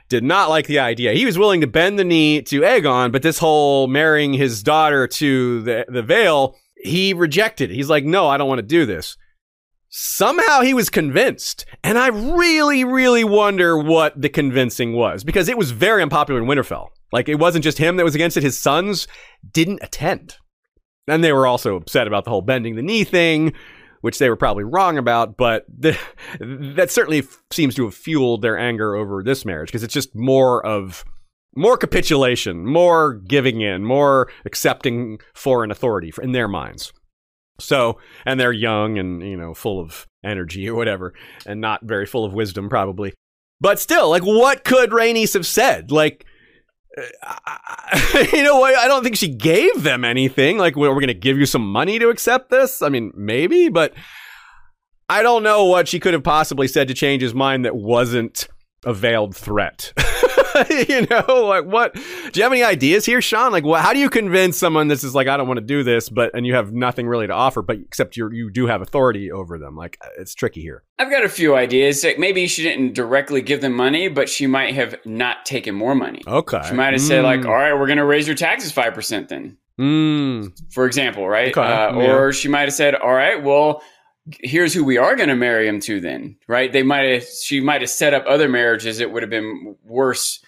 did 0.08 0.22
not 0.22 0.48
like 0.48 0.66
the 0.66 0.78
idea. 0.78 1.12
He 1.12 1.26
was 1.26 1.38
willing 1.38 1.60
to 1.62 1.66
bend 1.66 1.98
the 1.98 2.04
knee 2.04 2.42
to 2.42 2.60
Aegon, 2.60 3.12
but 3.12 3.22
this 3.22 3.38
whole 3.38 3.86
marrying 3.86 4.34
his 4.34 4.62
daughter 4.62 5.06
to 5.06 5.62
the, 5.62 5.86
the 5.88 6.02
Vale, 6.02 6.56
he 6.76 7.12
rejected. 7.12 7.70
He's 7.70 7.90
like, 7.90 8.04
no, 8.04 8.28
I 8.28 8.36
don't 8.36 8.48
want 8.48 8.60
to 8.60 8.66
do 8.66 8.86
this 8.86 9.16
somehow 9.92 10.62
he 10.62 10.72
was 10.72 10.88
convinced. 10.88 11.66
And 11.84 11.98
I 11.98 12.08
really, 12.08 12.82
really 12.82 13.24
wonder 13.24 13.76
what 13.78 14.20
the 14.20 14.30
convincing 14.30 14.94
was 14.94 15.22
because 15.22 15.48
it 15.48 15.58
was 15.58 15.70
very 15.70 16.02
unpopular 16.02 16.40
in 16.40 16.48
Winterfell. 16.48 16.88
Like 17.12 17.28
it 17.28 17.38
wasn't 17.38 17.62
just 17.62 17.78
him 17.78 17.96
that 17.96 18.04
was 18.04 18.14
against 18.14 18.38
it, 18.38 18.42
his 18.42 18.58
sons 18.58 19.06
didn't 19.52 19.80
attend. 19.82 20.38
And 21.06 21.22
they 21.22 21.32
were 21.32 21.46
also 21.46 21.76
upset 21.76 22.06
about 22.06 22.24
the 22.24 22.30
whole 22.30 22.40
bending 22.40 22.74
the 22.74 22.82
knee 22.82 23.04
thing, 23.04 23.52
which 24.00 24.18
they 24.18 24.30
were 24.30 24.36
probably 24.36 24.64
wrong 24.64 24.96
about, 24.96 25.36
but 25.36 25.66
the, 25.68 25.98
that 26.40 26.90
certainly 26.90 27.18
f- 27.18 27.42
seems 27.50 27.74
to 27.74 27.84
have 27.84 27.94
fueled 27.94 28.40
their 28.40 28.58
anger 28.58 28.96
over 28.96 29.22
this 29.22 29.44
marriage 29.44 29.68
because 29.68 29.82
it's 29.82 29.94
just 29.94 30.14
more 30.14 30.64
of 30.64 31.04
more 31.54 31.76
capitulation, 31.76 32.64
more 32.64 33.14
giving 33.14 33.60
in, 33.60 33.84
more 33.84 34.32
accepting 34.46 35.20
foreign 35.34 35.70
authority 35.70 36.10
in 36.22 36.32
their 36.32 36.48
minds. 36.48 36.94
So, 37.62 37.98
and 38.26 38.38
they're 38.38 38.52
young 38.52 38.98
and, 38.98 39.22
you 39.22 39.36
know, 39.36 39.54
full 39.54 39.80
of 39.80 40.06
energy 40.24 40.68
or 40.68 40.74
whatever, 40.74 41.14
and 41.46 41.60
not 41.60 41.80
very 41.82 42.06
full 42.06 42.24
of 42.24 42.32
wisdom, 42.32 42.68
probably. 42.68 43.12
But 43.60 43.78
still, 43.78 44.10
like, 44.10 44.24
what 44.24 44.64
could 44.64 44.90
Rhaenys 44.90 45.34
have 45.34 45.46
said? 45.46 45.90
Like, 45.90 46.26
uh, 46.96 48.26
you 48.32 48.42
know 48.42 48.58
what? 48.58 48.74
I 48.74 48.88
don't 48.88 49.02
think 49.02 49.16
she 49.16 49.28
gave 49.28 49.82
them 49.82 50.04
anything. 50.04 50.58
Like, 50.58 50.76
we're 50.76 50.92
going 50.94 51.06
to 51.06 51.14
give 51.14 51.38
you 51.38 51.46
some 51.46 51.66
money 51.70 51.98
to 51.98 52.08
accept 52.08 52.50
this. 52.50 52.82
I 52.82 52.88
mean, 52.88 53.12
maybe, 53.14 53.68
but 53.68 53.94
I 55.08 55.22
don't 55.22 55.42
know 55.42 55.64
what 55.64 55.88
she 55.88 56.00
could 56.00 56.14
have 56.14 56.24
possibly 56.24 56.68
said 56.68 56.88
to 56.88 56.94
change 56.94 57.22
his 57.22 57.34
mind 57.34 57.64
that 57.64 57.76
wasn't 57.76 58.48
a 58.84 58.92
veiled 58.92 59.36
threat. 59.36 59.92
you 60.88 61.06
know, 61.10 61.44
like 61.46 61.64
what? 61.64 61.94
Do 61.94 62.30
you 62.34 62.42
have 62.42 62.52
any 62.52 62.62
ideas 62.62 63.04
here, 63.04 63.20
Sean? 63.20 63.52
Like, 63.52 63.64
what? 63.64 63.80
How 63.80 63.92
do 63.92 63.98
you 63.98 64.10
convince 64.10 64.58
someone 64.58 64.88
this 64.88 65.04
is 65.04 65.14
like, 65.14 65.28
I 65.28 65.36
don't 65.36 65.46
want 65.46 65.58
to 65.58 65.66
do 65.66 65.82
this, 65.82 66.08
but 66.08 66.30
and 66.34 66.46
you 66.46 66.54
have 66.54 66.72
nothing 66.72 67.06
really 67.06 67.26
to 67.26 67.32
offer, 67.32 67.62
but 67.62 67.78
except 67.78 68.16
you 68.16 68.30
you 68.30 68.50
do 68.50 68.66
have 68.66 68.82
authority 68.82 69.30
over 69.30 69.58
them. 69.58 69.76
Like, 69.76 69.98
it's 70.18 70.34
tricky 70.34 70.62
here. 70.62 70.82
I've 70.98 71.10
got 71.10 71.24
a 71.24 71.28
few 71.28 71.54
ideas. 71.54 72.04
Like 72.04 72.18
maybe 72.18 72.46
she 72.46 72.62
didn't 72.62 72.94
directly 72.94 73.42
give 73.42 73.60
them 73.60 73.72
money, 73.72 74.08
but 74.08 74.28
she 74.28 74.46
might 74.46 74.74
have 74.74 74.96
not 75.04 75.44
taken 75.44 75.74
more 75.74 75.94
money. 75.94 76.22
Okay, 76.26 76.62
she 76.68 76.74
might 76.74 76.92
have 76.92 77.02
mm. 77.02 77.08
said 77.08 77.24
like, 77.24 77.44
all 77.44 77.52
right, 77.52 77.74
we're 77.74 77.86
going 77.86 77.98
to 77.98 78.04
raise 78.04 78.26
your 78.26 78.36
taxes 78.36 78.72
five 78.72 78.94
percent 78.94 79.28
then. 79.28 79.56
Mm. 79.80 80.52
For 80.72 80.86
example, 80.86 81.26
right? 81.28 81.48
Okay. 81.48 81.60
Uh, 81.60 81.98
yeah. 81.98 82.12
Or 82.12 82.32
she 82.32 82.48
might 82.48 82.62
have 82.62 82.74
said, 82.74 82.94
all 82.94 83.14
right, 83.14 83.42
well 83.42 83.82
here's 84.40 84.72
who 84.72 84.84
we 84.84 84.98
are 84.98 85.16
going 85.16 85.28
to 85.28 85.34
marry 85.34 85.66
him 85.66 85.80
to 85.80 86.00
then 86.00 86.36
right 86.46 86.72
they 86.72 86.84
might 86.84 87.04
have 87.10 87.24
she 87.24 87.60
might 87.60 87.80
have 87.80 87.90
set 87.90 88.14
up 88.14 88.24
other 88.26 88.48
marriages 88.48 89.00
it 89.00 89.10
would 89.10 89.22
have 89.22 89.30
been 89.30 89.74
worse 89.82 90.38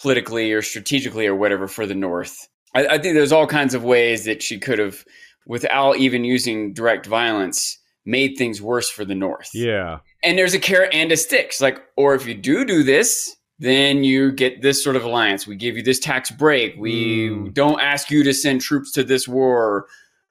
politically 0.00 0.52
or 0.52 0.62
strategically 0.62 1.26
or 1.26 1.34
whatever 1.34 1.66
for 1.66 1.86
the 1.86 1.94
North. 1.94 2.48
I, 2.74 2.86
I 2.86 2.98
think 2.98 3.14
there's 3.14 3.32
all 3.32 3.46
kinds 3.46 3.74
of 3.74 3.84
ways 3.84 4.24
that 4.24 4.42
she 4.42 4.58
could 4.58 4.78
have, 4.78 5.04
without 5.46 5.96
even 5.96 6.24
using 6.24 6.72
direct 6.72 7.06
violence, 7.06 7.78
made 8.04 8.36
things 8.36 8.62
worse 8.62 8.88
for 8.88 9.04
the 9.04 9.14
North. 9.14 9.50
Yeah. 9.54 9.98
And 10.22 10.38
there's 10.38 10.54
a 10.54 10.60
carrot 10.60 10.90
and 10.92 11.10
a 11.10 11.16
stick. 11.16 11.46
It's 11.46 11.60
like, 11.60 11.80
or 11.96 12.14
if 12.14 12.26
you 12.26 12.34
do 12.34 12.64
do 12.64 12.82
this, 12.82 13.34
then 13.58 14.04
you 14.04 14.32
get 14.32 14.62
this 14.62 14.84
sort 14.84 14.96
of 14.96 15.04
alliance. 15.04 15.46
We 15.46 15.56
give 15.56 15.76
you 15.76 15.82
this 15.82 15.98
tax 15.98 16.30
break. 16.30 16.76
We 16.78 17.30
mm. 17.30 17.54
don't 17.54 17.80
ask 17.80 18.10
you 18.10 18.22
to 18.24 18.34
send 18.34 18.60
troops 18.60 18.92
to 18.92 19.02
this 19.02 19.26
war, 19.26 19.86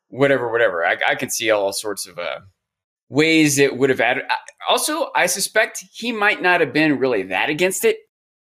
whatever, 0.10 0.52
whatever. 0.52 0.86
I, 0.86 0.98
I 1.07 1.15
can 1.15 1.30
see 1.30 1.49
all 1.52 1.73
sorts 1.73 2.07
of 2.07 2.18
uh, 2.19 2.40
ways 3.10 3.57
it 3.57 3.77
would 3.77 3.90
have 3.90 4.02
added. 4.02 4.23
Also, 4.69 5.11
I 5.15 5.26
suspect 5.26 5.84
he 5.94 6.11
might 6.11 6.41
not 6.41 6.61
have 6.61 6.73
been 6.73 6.99
really 6.99 7.23
that 7.23 7.49
against 7.49 7.86
it 7.86 7.98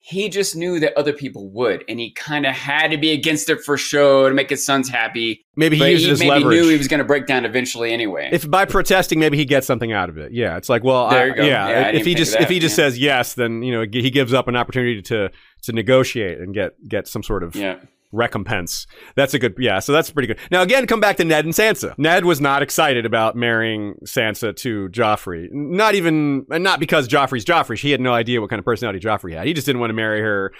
he 0.06 0.28
just 0.28 0.54
knew 0.54 0.82
that 0.82 0.98
other 0.98 1.14
people 1.14 1.50
would, 1.52 1.86
and 1.88 1.98
he 1.98 2.12
kind 2.12 2.46
of 2.46 2.54
had 2.54 2.90
to 2.90 2.98
be 2.98 3.12
against 3.12 3.50
it 3.50 3.62
for 3.62 3.78
show 3.78 4.28
to 4.28 4.36
make 4.36 4.50
his 4.50 4.66
sons 4.66 4.90
happy. 4.90 5.46
Maybe 5.56 5.78
he 5.78 5.92
used 5.92 6.04
he, 6.04 6.10
his 6.10 6.20
maybe 6.20 6.32
leverage. 6.32 6.60
knew 6.60 6.68
he 6.68 6.78
was 6.78 6.90
going 6.90 6.98
to 6.98 7.06
break 7.06 7.26
down 7.26 7.46
eventually 7.46 7.94
anyway. 7.94 8.28
If 8.34 8.50
by 8.52 8.66
protesting, 8.66 9.18
maybe 9.18 9.38
he 9.38 9.46
gets 9.46 9.66
something 9.66 9.94
out 9.94 10.10
of 10.10 10.18
it. 10.18 10.34
Yeah, 10.34 10.58
it's 10.58 10.68
like, 10.68 10.84
well, 10.84 11.06
I, 11.06 11.28
yeah, 11.28 11.44
yeah 11.46 11.88
if 11.92 12.06
he 12.06 12.16
just 12.16 12.36
if 12.36 12.50
he 12.50 12.60
just 12.60 12.78
yeah. 12.78 12.84
says 12.84 13.00
yes, 13.00 13.36
then 13.36 13.64
you 13.64 13.72
know 13.72 13.86
he 13.90 14.10
gives 14.10 14.34
up 14.34 14.50
an 14.50 14.58
opportunity 14.58 15.02
to 15.04 15.30
to 15.62 15.72
negotiate 15.72 16.40
and 16.40 16.54
get 16.54 16.74
get 16.86 17.08
some 17.08 17.24
sort 17.24 17.42
of 17.42 17.56
yeah 17.56 17.78
recompense. 18.14 18.88
That's 19.16 19.34
a 19.34 19.40
good, 19.40 19.56
yeah. 19.58 19.80
So 19.80 19.92
that's 19.92 20.10
pretty 20.10 20.28
good. 20.28 20.40
Now 20.52 20.62
again, 20.62 20.88
come 20.88 21.02
back 21.02 21.18
to 21.18 21.26
Ned 21.26 21.44
and 21.44 21.54
Sansa. 21.54 21.98
Ned 21.98 22.24
was 22.24 22.40
not 22.40 22.62
excited 22.62 23.06
about 23.06 23.36
marrying 23.36 23.96
Sansa 24.06 24.56
to 24.58 24.88
Joffrey. 24.90 25.48
Not 25.52 25.96
even, 25.96 26.46
not 26.48 26.80
because 26.80 27.08
Joffrey's 27.08 27.44
Joffrey. 27.44 27.78
He 27.78 27.92
had 27.92 28.00
no 28.00 28.14
idea 28.14 28.40
what 28.40 28.50
kind 28.50 28.60
of 28.60 28.66
personality 28.66 29.00
Joffrey 29.00 29.34
had. 29.36 29.48
He 29.48 29.54
just 29.54 29.66
didn't 29.66 29.82
want 29.82 29.90
to 29.90 29.96
marry 29.96 30.22
her 30.22 30.54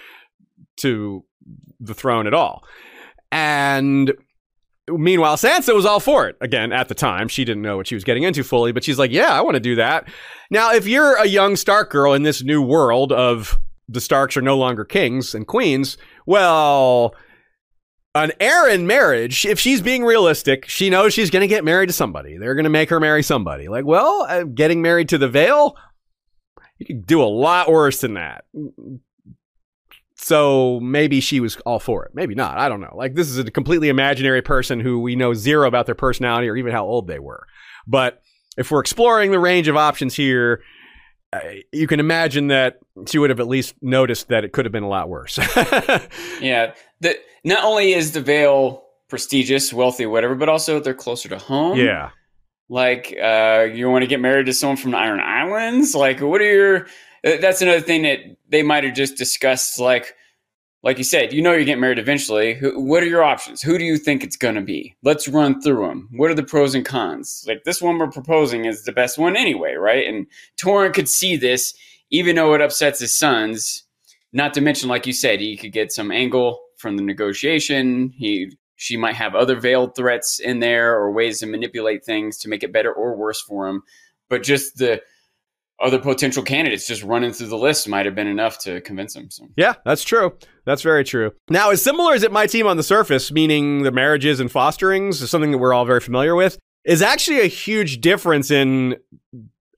to 0.78 1.24
the 1.80 1.94
throne 1.94 2.26
at 2.26 2.34
all. 2.34 2.64
And 3.30 4.12
meanwhile, 4.88 5.36
Sansa 5.36 5.74
was 5.74 5.86
all 5.86 6.00
for 6.00 6.28
it. 6.28 6.36
Again, 6.40 6.72
at 6.72 6.88
the 6.88 6.94
time, 6.94 7.28
she 7.28 7.44
didn't 7.44 7.62
know 7.62 7.76
what 7.76 7.86
she 7.86 7.94
was 7.94 8.04
getting 8.04 8.22
into 8.22 8.44
fully, 8.44 8.72
but 8.72 8.84
she's 8.84 8.98
like, 8.98 9.10
yeah, 9.10 9.32
I 9.32 9.40
want 9.40 9.54
to 9.54 9.60
do 9.60 9.76
that. 9.76 10.08
Now, 10.50 10.72
if 10.72 10.86
you're 10.86 11.16
a 11.16 11.26
young 11.26 11.56
Stark 11.56 11.90
girl 11.90 12.12
in 12.12 12.22
this 12.22 12.42
new 12.42 12.62
world 12.62 13.12
of 13.12 13.58
the 13.88 14.00
Starks 14.00 14.36
are 14.36 14.42
no 14.42 14.56
longer 14.56 14.84
kings 14.84 15.34
and 15.34 15.46
queens, 15.46 15.96
well, 16.26 17.14
an 18.14 18.32
Arryn 18.40 18.84
marriage, 18.84 19.44
if 19.44 19.58
she's 19.58 19.80
being 19.80 20.04
realistic, 20.04 20.68
she 20.68 20.88
knows 20.88 21.12
she's 21.12 21.30
going 21.30 21.40
to 21.40 21.48
get 21.48 21.64
married 21.64 21.88
to 21.88 21.92
somebody. 21.92 22.38
They're 22.38 22.54
going 22.54 22.64
to 22.64 22.70
make 22.70 22.90
her 22.90 23.00
marry 23.00 23.22
somebody. 23.22 23.68
Like, 23.68 23.84
well, 23.84 24.26
uh, 24.28 24.44
getting 24.44 24.82
married 24.82 25.08
to 25.08 25.18
the 25.18 25.28
Vale, 25.28 25.76
you 26.78 26.86
could 26.86 27.06
do 27.06 27.22
a 27.22 27.24
lot 27.24 27.70
worse 27.70 28.00
than 28.00 28.14
that. 28.14 28.44
So 30.16 30.78
maybe 30.80 31.20
she 31.20 31.40
was 31.40 31.56
all 31.66 31.80
for 31.80 32.04
it. 32.04 32.12
Maybe 32.14 32.34
not. 32.34 32.56
I 32.56 32.68
don't 32.68 32.80
know. 32.80 32.94
Like, 32.94 33.14
this 33.14 33.28
is 33.28 33.38
a 33.38 33.50
completely 33.50 33.88
imaginary 33.88 34.42
person 34.42 34.80
who 34.80 35.00
we 35.00 35.16
know 35.16 35.34
zero 35.34 35.66
about 35.66 35.86
their 35.86 35.94
personality 35.96 36.48
or 36.48 36.56
even 36.56 36.72
how 36.72 36.86
old 36.86 37.08
they 37.08 37.18
were. 37.18 37.46
But 37.86 38.22
if 38.56 38.70
we're 38.70 38.80
exploring 38.80 39.32
the 39.32 39.40
range 39.40 39.66
of 39.66 39.76
options 39.76 40.14
here, 40.14 40.62
uh, 41.32 41.40
you 41.72 41.88
can 41.88 41.98
imagine 41.98 42.46
that 42.46 42.78
she 43.08 43.18
would 43.18 43.30
have 43.30 43.40
at 43.40 43.48
least 43.48 43.74
noticed 43.82 44.28
that 44.28 44.44
it 44.44 44.52
could 44.52 44.64
have 44.64 44.72
been 44.72 44.84
a 44.84 44.88
lot 44.88 45.08
worse. 45.08 45.36
yeah, 46.40 46.74
that 47.04 47.18
not 47.44 47.64
only 47.64 47.92
is 47.92 48.12
the 48.12 48.20
Vale 48.20 48.82
prestigious, 49.08 49.72
wealthy, 49.72 50.06
whatever, 50.06 50.34
but 50.34 50.48
also 50.48 50.80
they're 50.80 50.94
closer 50.94 51.28
to 51.28 51.38
home. 51.38 51.78
Yeah, 51.78 52.10
like 52.68 53.16
uh, 53.22 53.68
you 53.72 53.88
want 53.90 54.02
to 54.02 54.08
get 54.08 54.20
married 54.20 54.46
to 54.46 54.52
someone 54.52 54.76
from 54.76 54.90
the 54.92 54.98
Iron 54.98 55.20
Islands. 55.20 55.94
Like, 55.94 56.20
what 56.20 56.40
are 56.40 56.52
your? 56.52 56.86
Uh, 57.24 57.36
that's 57.40 57.62
another 57.62 57.80
thing 57.80 58.02
that 58.02 58.18
they 58.48 58.62
might 58.62 58.84
have 58.84 58.94
just 58.94 59.16
discussed. 59.16 59.78
Like, 59.78 60.14
like 60.82 60.98
you 60.98 61.04
said, 61.04 61.32
you 61.32 61.40
know 61.42 61.52
you're 61.52 61.64
getting 61.64 61.80
married 61.80 61.98
eventually. 61.98 62.58
what 62.74 63.02
are 63.02 63.06
your 63.06 63.22
options? 63.22 63.62
Who 63.62 63.78
do 63.78 63.84
you 63.84 63.96
think 63.96 64.22
it's 64.22 64.36
going 64.36 64.54
to 64.54 64.60
be? 64.60 64.94
Let's 65.02 65.28
run 65.28 65.60
through 65.60 65.86
them. 65.86 66.08
What 66.12 66.30
are 66.30 66.34
the 66.34 66.42
pros 66.42 66.74
and 66.74 66.84
cons? 66.84 67.44
Like 67.48 67.64
this 67.64 67.80
one 67.80 67.98
we're 67.98 68.10
proposing 68.10 68.64
is 68.64 68.84
the 68.84 68.92
best 68.92 69.18
one 69.18 69.36
anyway, 69.36 69.74
right? 69.74 70.06
And 70.06 70.26
Torrhen 70.56 70.92
could 70.92 71.08
see 71.08 71.36
this, 71.36 71.74
even 72.10 72.36
though 72.36 72.54
it 72.54 72.60
upsets 72.60 73.00
his 73.00 73.16
sons. 73.16 73.84
Not 74.32 74.52
to 74.54 74.60
mention, 74.60 74.88
like 74.88 75.06
you 75.06 75.12
said, 75.12 75.40
he 75.40 75.56
could 75.56 75.72
get 75.72 75.92
some 75.92 76.10
angle 76.10 76.60
from 76.84 76.98
the 76.98 77.02
negotiation. 77.02 78.12
He 78.14 78.52
she 78.76 78.98
might 78.98 79.14
have 79.14 79.34
other 79.34 79.58
veiled 79.58 79.96
threats 79.96 80.38
in 80.38 80.60
there 80.60 80.94
or 80.94 81.10
ways 81.10 81.38
to 81.38 81.46
manipulate 81.46 82.04
things 82.04 82.36
to 82.38 82.50
make 82.50 82.62
it 82.62 82.72
better 82.72 82.92
or 82.92 83.16
worse 83.16 83.40
for 83.40 83.66
him. 83.66 83.82
But 84.28 84.42
just 84.42 84.76
the 84.76 85.00
other 85.80 85.98
potential 85.98 86.42
candidates 86.42 86.86
just 86.86 87.02
running 87.02 87.32
through 87.32 87.46
the 87.46 87.56
list 87.56 87.88
might 87.88 88.04
have 88.04 88.14
been 88.14 88.26
enough 88.26 88.58
to 88.58 88.82
convince 88.82 89.16
him. 89.16 89.30
So. 89.30 89.48
Yeah, 89.56 89.74
that's 89.86 90.04
true. 90.04 90.36
That's 90.66 90.82
very 90.82 91.02
true. 91.02 91.32
Now, 91.48 91.70
as 91.70 91.82
similar 91.82 92.12
as 92.12 92.22
it 92.22 92.32
might 92.32 92.50
seem 92.50 92.66
on 92.66 92.76
the 92.76 92.82
surface, 92.82 93.32
meaning 93.32 93.84
the 93.84 93.90
marriages 93.90 94.38
and 94.38 94.52
fosterings 94.52 95.22
is 95.22 95.30
something 95.30 95.52
that 95.52 95.58
we're 95.58 95.72
all 95.72 95.86
very 95.86 96.00
familiar 96.00 96.34
with, 96.34 96.58
is 96.84 97.00
actually 97.00 97.40
a 97.40 97.46
huge 97.46 98.02
difference 98.02 98.50
in 98.50 98.96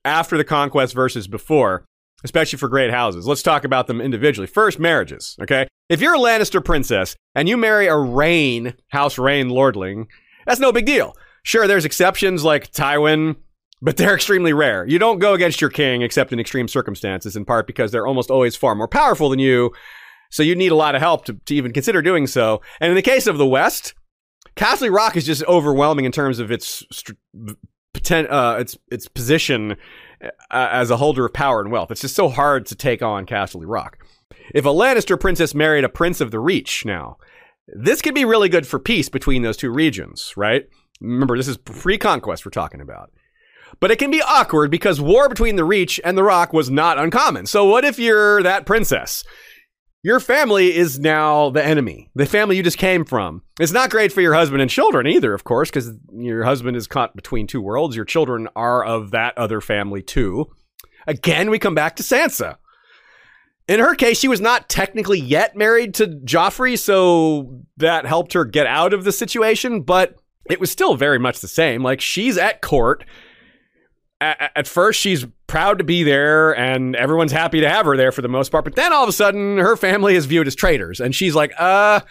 after 0.03 0.37
the 0.37 0.43
conquest 0.43 0.93
versus 0.93 1.27
before. 1.27 1.85
Especially 2.23 2.57
for 2.57 2.67
great 2.67 2.91
houses. 2.91 3.27
Let's 3.27 3.43
talk 3.43 3.63
about 3.63 3.87
them 3.87 4.01
individually. 4.01 4.47
First, 4.47 4.79
marriages, 4.79 5.35
okay? 5.41 5.67
If 5.89 6.01
you're 6.01 6.15
a 6.15 6.19
Lannister 6.19 6.63
princess 6.63 7.15
and 7.35 7.47
you 7.47 7.57
marry 7.57 7.87
a 7.87 7.95
Reyne, 7.95 8.73
House 8.89 9.17
Reyne 9.17 9.49
lordling, 9.49 10.07
that's 10.45 10.59
no 10.59 10.71
big 10.71 10.85
deal. 10.85 11.15
Sure, 11.43 11.67
there's 11.67 11.85
exceptions 11.85 12.43
like 12.43 12.71
Tywin, 12.71 13.35
but 13.81 13.97
they're 13.97 14.15
extremely 14.15 14.51
rare. 14.51 14.85
You 14.87 14.99
don't 14.99 15.19
go 15.19 15.33
against 15.33 15.61
your 15.61 15.69
king 15.69 16.01
except 16.01 16.33
in 16.33 16.39
extreme 16.39 16.67
circumstances, 16.67 17.35
in 17.35 17.45
part 17.45 17.67
because 17.67 17.91
they're 17.91 18.07
almost 18.07 18.31
always 18.31 18.55
far 18.55 18.75
more 18.75 18.87
powerful 18.87 19.29
than 19.29 19.39
you. 19.39 19.71
So 20.29 20.43
you 20.43 20.55
need 20.55 20.71
a 20.71 20.75
lot 20.75 20.95
of 20.95 21.01
help 21.01 21.25
to, 21.25 21.33
to 21.33 21.55
even 21.55 21.71
consider 21.71 22.01
doing 22.01 22.27
so. 22.27 22.61
And 22.81 22.89
in 22.89 22.95
the 22.95 23.01
case 23.01 23.27
of 23.27 23.37
the 23.37 23.45
West, 23.45 23.93
Casterly 24.57 24.93
Rock 24.93 25.15
is 25.15 25.25
just 25.25 25.43
overwhelming 25.45 26.05
in 26.05 26.11
terms 26.11 26.39
of 26.39 26.51
its 26.51 26.83
uh, 28.11 28.57
its 28.59 28.77
its 28.91 29.07
position 29.07 29.77
as 30.49 30.89
a 30.89 30.97
holder 30.97 31.25
of 31.25 31.33
power 31.33 31.61
and 31.61 31.71
wealth. 31.71 31.91
It's 31.91 32.01
just 32.01 32.15
so 32.15 32.29
hard 32.29 32.65
to 32.67 32.75
take 32.75 33.01
on 33.01 33.25
Casterly 33.25 33.65
Rock. 33.65 33.97
If 34.53 34.65
a 34.65 34.69
Lannister 34.69 35.19
princess 35.19 35.53
married 35.53 35.83
a 35.83 35.89
prince 35.89 36.21
of 36.21 36.31
the 36.31 36.39
Reach 36.39 36.85
now, 36.85 37.17
this 37.67 38.01
could 38.01 38.15
be 38.15 38.25
really 38.25 38.49
good 38.49 38.65
for 38.65 38.79
peace 38.79 39.09
between 39.09 39.41
those 39.41 39.57
two 39.57 39.71
regions, 39.71 40.33
right? 40.37 40.67
Remember, 41.01 41.37
this 41.37 41.47
is 41.47 41.57
pre-conquest 41.57 42.45
we're 42.45 42.51
talking 42.51 42.81
about. 42.81 43.11
But 43.79 43.91
it 43.91 43.99
can 43.99 44.09
be 44.09 44.21
awkward 44.21 44.71
because 44.71 45.01
war 45.01 45.27
between 45.27 45.57
the 45.57 45.65
Reach 45.65 45.99
and 46.03 46.17
the 46.17 46.23
Rock 46.23 46.53
was 46.53 46.69
not 46.69 46.97
uncommon. 46.97 47.45
So 47.45 47.65
what 47.65 47.83
if 47.83 47.99
you're 47.99 48.41
that 48.43 48.65
princess? 48.65 49.23
Your 50.03 50.19
family 50.19 50.75
is 50.75 50.99
now 50.99 51.49
the 51.49 51.65
enemy, 51.65 52.09
the 52.15 52.25
family 52.25 52.55
you 52.55 52.63
just 52.63 52.77
came 52.77 53.03
from. 53.03 53.41
It's 53.59 53.71
not 53.71 53.89
great 53.89 54.11
for 54.11 54.21
your 54.21 54.35
husband 54.35 54.61
and 54.61 54.69
children 54.69 55.07
either, 55.07 55.33
of 55.33 55.43
course, 55.43 55.69
because 55.69 55.91
your 56.13 56.43
husband 56.43 56.77
is 56.77 56.87
caught 56.87 57.15
between 57.15 57.47
two 57.47 57.61
worlds. 57.61 57.95
Your 57.95 58.05
children 58.05 58.47
are 58.55 58.85
of 58.85 59.11
that 59.11 59.37
other 59.37 59.59
family 59.59 60.01
too. 60.01 60.45
Again, 61.07 61.49
we 61.49 61.59
come 61.59 61.75
back 61.75 61.95
to 61.95 62.03
Sansa. 62.03 62.57
In 63.67 63.79
her 63.79 63.95
case, 63.95 64.19
she 64.19 64.27
was 64.27 64.39
not 64.39 64.69
technically 64.69 65.19
yet 65.19 65.57
married 65.57 65.93
to 65.95 66.07
Joffrey, 66.07 66.79
so 66.79 67.63
that 67.77 68.05
helped 68.05 68.33
her 68.33 68.45
get 68.45 68.67
out 68.67 68.93
of 68.93 69.03
the 69.03 69.11
situation, 69.11 69.81
but 69.81 70.15
it 70.49 70.59
was 70.59 70.71
still 70.71 70.95
very 70.95 71.19
much 71.19 71.39
the 71.39 71.49
same. 71.49 71.83
Like, 71.83 71.99
she's 71.99 72.37
at 72.37 72.61
court 72.61 73.03
at, 74.21 74.51
at, 74.55 74.67
first 74.67 74.99
she's 74.99 75.25
proud 75.47 75.77
to 75.77 75.83
be 75.83 76.03
there 76.03 76.55
and 76.55 76.95
everyone's 76.95 77.31
happy 77.31 77.61
to 77.61 77.69
have 77.69 77.85
her 77.85 77.97
there 77.97 78.11
for 78.11 78.21
the 78.21 78.27
most 78.27 78.51
part. 78.51 78.65
But 78.65 78.75
then 78.75 78.93
all 78.93 79.03
of 79.03 79.09
a 79.09 79.13
sudden 79.13 79.57
her 79.57 79.77
family 79.77 80.15
is 80.15 80.25
viewed 80.25 80.47
as 80.47 80.55
traitors 80.55 80.99
and 80.99 81.15
she's 81.15 81.35
like 81.35 81.53
uh 81.57 82.01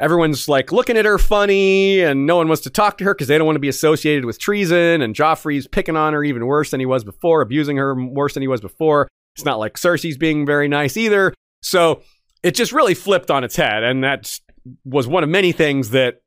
everyone's 0.00 0.48
like 0.48 0.72
looking 0.72 0.96
at 0.96 1.04
her 1.04 1.18
funny 1.18 2.00
and 2.00 2.26
no 2.26 2.36
one 2.36 2.48
wants 2.48 2.62
to 2.62 2.70
talk 2.70 2.98
to 2.98 3.04
her 3.04 3.14
because 3.14 3.28
they 3.28 3.38
don't 3.38 3.46
want 3.46 3.56
to 3.56 3.60
be 3.60 3.68
associated 3.68 4.24
with 4.24 4.38
treason 4.38 5.02
and 5.02 5.14
joffrey's 5.14 5.66
picking 5.66 5.96
on 5.96 6.12
her 6.12 6.22
even 6.22 6.46
worse 6.46 6.70
than 6.70 6.80
he 6.80 6.86
was 6.86 7.02
before 7.02 7.40
abusing 7.40 7.76
her 7.76 7.94
worse 7.94 8.34
than 8.34 8.42
he 8.42 8.48
was 8.48 8.60
before. 8.60 9.08
It's 9.34 9.44
not 9.44 9.58
like 9.58 9.74
cersei's 9.74 10.16
being 10.16 10.46
very 10.46 10.68
nice 10.68 10.96
either. 10.96 11.34
So 11.62 12.02
it 12.42 12.54
just 12.54 12.72
really 12.72 12.94
flipped 12.94 13.30
on 13.30 13.42
its 13.42 13.56
head 13.56 13.82
and 13.82 14.04
that 14.04 14.38
was 14.84 15.06
one 15.08 15.24
of 15.24 15.28
many 15.28 15.52
things 15.52 15.90
that 15.90 16.20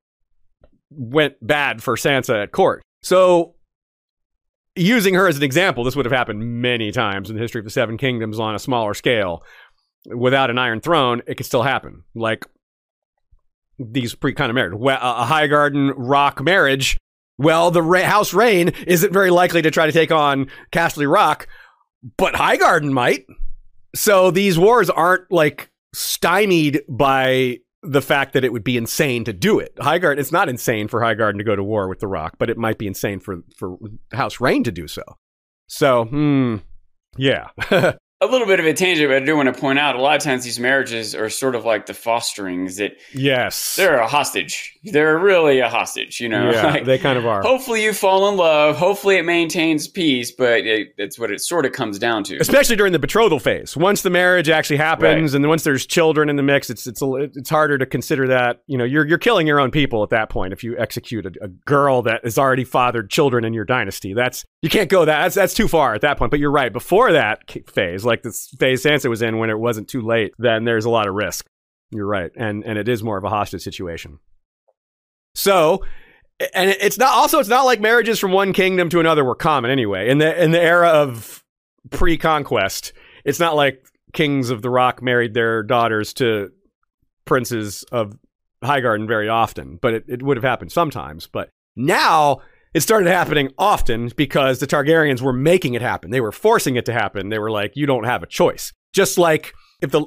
went 0.90 1.36
bad 1.42 1.82
for 1.82 1.96
sansa 1.96 2.44
at 2.44 2.52
court. 2.52 2.82
So 3.02 3.56
using 4.76 5.14
her 5.16 5.28
as 5.28 5.38
an 5.38 5.44
example, 5.44 5.84
this 5.84 5.96
would 5.96 6.06
have 6.06 6.12
happened 6.12 6.62
many 6.62 6.92
times 6.92 7.30
in 7.30 7.36
the 7.36 7.42
history 7.42 7.60
of 7.60 7.66
the 7.66 7.72
Seven 7.72 7.98
Kingdoms 7.98 8.40
on 8.40 8.56
a 8.56 8.60
smaller 8.60 8.94
scale. 8.94 9.44
Without 10.06 10.50
an 10.50 10.58
Iron 10.58 10.80
Throne, 10.80 11.22
it 11.28 11.36
could 11.36 11.46
still 11.46 11.64
happen. 11.64 12.04
Like 12.16 12.46
these 13.78 14.16
pre 14.16 14.34
kind 14.34 14.50
of 14.50 14.56
marriage, 14.56 14.74
a 14.74 15.26
Highgarden 15.26 15.94
Rock 15.96 16.42
marriage. 16.42 16.98
Well, 17.38 17.72
the 17.72 17.82
Ra- 17.82 18.04
House 18.04 18.34
Reyne 18.34 18.70
isn't 18.86 19.14
very 19.14 19.30
likely 19.30 19.62
to 19.62 19.72
try 19.72 19.86
to 19.86 19.92
take 19.92 20.12
on 20.12 20.50
Casterly 20.72 21.12
Rock, 21.12 21.48
but 22.18 22.34
Highgarden 22.34 22.92
might. 22.92 23.26
So 23.96 24.30
these 24.32 24.60
wars 24.60 24.90
aren't 24.90 25.32
like 25.32 25.70
stymied 25.94 26.82
by 26.88 27.60
the 27.82 28.02
fact 28.02 28.34
that 28.34 28.44
it 28.44 28.52
would 28.52 28.64
be 28.64 28.78
insane 28.78 29.24
to 29.24 29.34
do 29.34 29.60
it. 29.60 29.76
Highgarden, 29.78 30.20
it's 30.20 30.32
not 30.32 30.50
insane 30.50 30.88
for 30.88 31.00
Highgarden 31.00 31.38
to 31.38 31.44
go 31.44 31.56
to 31.56 31.64
war 31.64 31.88
with 31.88 32.00
the 32.00 32.08
Rock, 32.08 32.36
but 32.38 32.50
it 32.50 32.58
might 32.58 32.78
be 32.78 32.88
insane 32.88 33.20
for 33.20 33.44
for 33.56 33.78
House 34.12 34.40
Reyne 34.40 34.64
to 34.64 34.72
do 34.72 34.88
so. 34.88 35.04
So, 35.68 36.06
hmm, 36.06 36.58
yeah. 37.18 37.50
a 38.22 38.28
little 38.28 38.48
bit 38.48 38.60
of 38.60 38.66
a 38.66 38.74
tangent, 38.74 39.10
but 39.10 39.22
I 39.22 39.26
do 39.26 39.36
want 39.38 39.54
to 39.54 39.60
point 39.60 39.80
out 39.80 39.96
a 39.96 40.02
lot 40.02 40.18
of 40.18 40.22
times 40.22 40.44
these 40.44 40.60
marriages 40.60 41.16
are 41.16 41.30
sort 41.30 41.56
of 41.56 41.64
like 41.64 41.86
the 41.86 41.94
fosterings 41.94 42.76
that 42.76 42.98
yes, 43.14 43.78
they're 43.78 43.98
a 43.98 44.08
hostage. 44.08 44.78
They're 44.84 45.18
really 45.18 45.60
a 45.60 45.70
hostage, 45.70 46.20
you 46.20 46.28
know. 46.28 46.52
Yeah, 46.52 46.64
like, 46.64 46.86
they 46.86 46.98
kind 46.98 47.18
of 47.18 47.26
are. 47.26 47.42
Hopefully, 47.42 47.82
you 47.84 47.94
fall 47.94 48.28
in 48.28 48.36
love. 48.36 48.76
Hopefully, 48.76 49.16
it 49.16 49.24
maintains 49.24 49.88
peace, 49.88 50.32
but 50.32 50.66
it, 50.66 50.94
it's 50.98 51.18
what 51.18 51.32
it 51.32 51.40
sort 51.40 51.66
of 51.66 51.72
comes 51.72 51.98
down 51.98 52.26
to. 52.26 52.38
Especially 52.38 52.76
during 52.76 52.92
the 52.92 53.00
betrothal 53.00 53.40
phase. 53.40 53.78
Once 53.78 54.02
the 54.02 54.10
marriage 54.10 54.50
actually 54.50 54.78
happens, 54.78 55.32
right. 55.32 55.38
and 55.38 55.48
once 55.48 55.64
there's 55.64 55.86
children 55.86 56.30
in 56.30 56.36
the 56.36 56.44
mix, 56.44 56.70
it's 56.70 56.88
it's 56.88 57.02
a, 57.02 57.14
it's 57.14 57.50
harder 57.50 57.78
to 57.78 57.86
consider 57.86 58.28
that. 58.28 58.64
You 58.68 58.78
know, 58.78 58.86
you're 58.86 59.08
you're 59.08 59.18
killing 59.18 59.48
your 59.48 59.62
own 59.62 59.72
people 59.72 60.04
at 60.04 60.10
that 60.10 60.30
point 60.30 60.52
if 60.52 60.62
you 60.62 60.78
execute 60.78 61.26
a, 61.26 61.32
a 61.42 61.48
girl 61.48 62.02
that 62.02 62.26
has 62.26 62.38
already 62.38 62.66
fathered 62.66 63.10
children 63.10 63.46
in 63.46 63.54
your 63.54 63.66
dynasty. 63.66 64.14
That's 64.14 64.44
you 64.62 64.70
can't 64.70 64.90
go 64.90 65.06
that. 65.06 65.22
That's 65.22 65.36
that's 65.36 65.54
too 65.54 65.70
far 65.70 65.96
at 65.96 66.02
that 66.02 66.18
point. 66.18 66.32
But 66.32 66.42
you're 66.42 66.52
right. 66.52 66.74
Before 66.74 67.14
that 67.14 67.50
phase 67.70 68.09
like 68.10 68.24
this 68.24 68.50
phase 68.60 68.84
Sansa 68.84 69.10
was 69.10 69.22
in 69.22 69.38
when 69.38 69.50
it 69.50 69.58
wasn't 69.58 69.88
too 69.88 70.02
late, 70.02 70.34
then 70.38 70.66
there's 70.66 70.86
a 70.86 70.90
lot 70.90 71.08
of 71.08 71.14
risk. 71.14 71.46
You're 71.92 72.06
right, 72.06 72.32
and 72.36 72.64
and 72.66 72.78
it 72.78 72.90
is 72.90 73.02
more 73.02 73.18
of 73.18 73.24
a 73.24 73.30
hostage 73.30 73.62
situation. 73.62 74.20
So, 75.36 75.86
and 76.54 76.70
it's 76.70 76.98
not 76.98 77.14
also 77.14 77.40
it's 77.40 77.50
not 77.50 77.64
like 77.64 77.80
marriages 77.80 78.20
from 78.20 78.32
one 78.32 78.52
kingdom 78.52 78.90
to 78.90 79.00
another 79.00 79.24
were 79.24 79.36
common 79.36 79.72
anyway. 79.72 80.10
In 80.10 80.18
the 80.18 80.44
in 80.44 80.52
the 80.52 80.62
era 80.62 80.90
of 80.90 81.44
pre-conquest, 81.92 82.94
it's 83.24 83.40
not 83.40 83.56
like 83.56 83.86
kings 84.14 84.50
of 84.50 84.62
the 84.62 84.70
Rock 84.70 85.02
married 85.02 85.34
their 85.34 85.64
daughters 85.64 86.14
to 86.16 86.52
princes 87.26 87.84
of 87.92 88.18
Highgarden 88.64 89.08
very 89.08 89.30
often, 89.30 89.78
but 89.82 89.94
it, 89.94 90.06
it 90.08 90.24
would 90.24 90.38
have 90.38 90.44
happened 90.44 90.72
sometimes. 90.72 91.28
But 91.28 91.50
now 91.76 92.42
it 92.74 92.82
started 92.82 93.10
happening 93.10 93.52
often 93.58 94.12
because 94.16 94.60
the 94.60 94.68
Targaryens 94.68 95.22
were 95.22 95.34
making 95.34 95.74
it 95.74 95.82
happen. 95.82 96.12
They 96.12 96.22
were 96.22 96.32
forcing 96.32 96.76
it 96.76 96.86
to 96.86 96.94
happen. 96.94 97.30
They 97.30 97.40
were 97.40 97.52
like, 97.52 97.76
you 97.76 97.86
don't 97.86 98.04
have 98.04 98.24
a 98.24 98.28
choice. 98.28 98.74
Just 98.94 99.18
like 99.18 99.54
if 99.82 99.92
the 99.92 100.06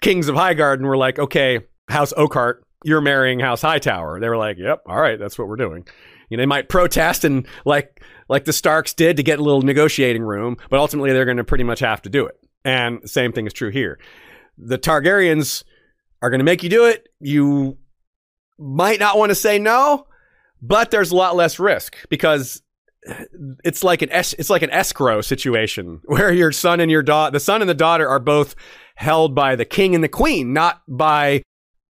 kings 0.00 0.28
of 0.28 0.36
Highgarden 0.36 0.82
were 0.82 0.96
like, 0.96 1.18
okay, 1.18 1.60
House 1.88 2.12
Oakheart, 2.12 2.60
you're 2.84 3.00
marrying 3.00 3.40
House 3.40 3.62
Hightower. 3.62 4.20
They 4.20 4.28
were 4.28 4.36
like, 4.36 4.58
yep, 4.58 4.82
all 4.86 5.00
right, 5.00 5.18
that's 5.18 5.38
what 5.38 5.48
we're 5.48 5.56
doing. 5.56 5.86
You 6.28 6.36
know, 6.36 6.42
they 6.42 6.46
might 6.46 6.68
protest 6.68 7.24
and 7.24 7.46
like 7.64 8.02
like 8.28 8.44
the 8.44 8.52
Starks 8.52 8.94
did 8.94 9.16
to 9.16 9.22
get 9.22 9.38
a 9.38 9.42
little 9.42 9.62
negotiating 9.62 10.22
room, 10.22 10.56
but 10.70 10.80
ultimately 10.80 11.12
they're 11.12 11.24
going 11.24 11.36
to 11.36 11.44
pretty 11.44 11.64
much 11.64 11.80
have 11.80 12.02
to 12.02 12.08
do 12.08 12.26
it. 12.26 12.38
And 12.64 13.02
the 13.02 13.08
same 13.08 13.32
thing 13.32 13.46
is 13.46 13.52
true 13.52 13.70
here. 13.70 13.98
The 14.56 14.78
Targaryens 14.78 15.64
are 16.22 16.30
going 16.30 16.38
to 16.38 16.44
make 16.44 16.62
you 16.62 16.70
do 16.70 16.86
it. 16.86 17.08
You 17.20 17.76
might 18.58 19.00
not 19.00 19.18
want 19.18 19.30
to 19.30 19.34
say 19.34 19.58
no, 19.58 20.06
but 20.66 20.90
there's 20.90 21.10
a 21.10 21.16
lot 21.16 21.36
less 21.36 21.58
risk 21.58 21.96
because 22.08 22.62
it's 23.64 23.84
like 23.84 24.00
an 24.02 24.10
es- 24.10 24.34
it's 24.38 24.50
like 24.50 24.62
an 24.62 24.70
escrow 24.70 25.20
situation 25.20 26.00
where 26.06 26.32
your 26.32 26.52
son 26.52 26.80
and 26.80 26.90
your 26.90 27.02
daughter 27.02 27.32
the 27.32 27.40
son 27.40 27.60
and 27.60 27.68
the 27.68 27.74
daughter 27.74 28.08
are 28.08 28.20
both 28.20 28.54
held 28.96 29.34
by 29.34 29.56
the 29.56 29.64
king 29.64 29.94
and 29.94 30.02
the 30.02 30.08
queen 30.08 30.52
not 30.52 30.82
by 30.88 31.42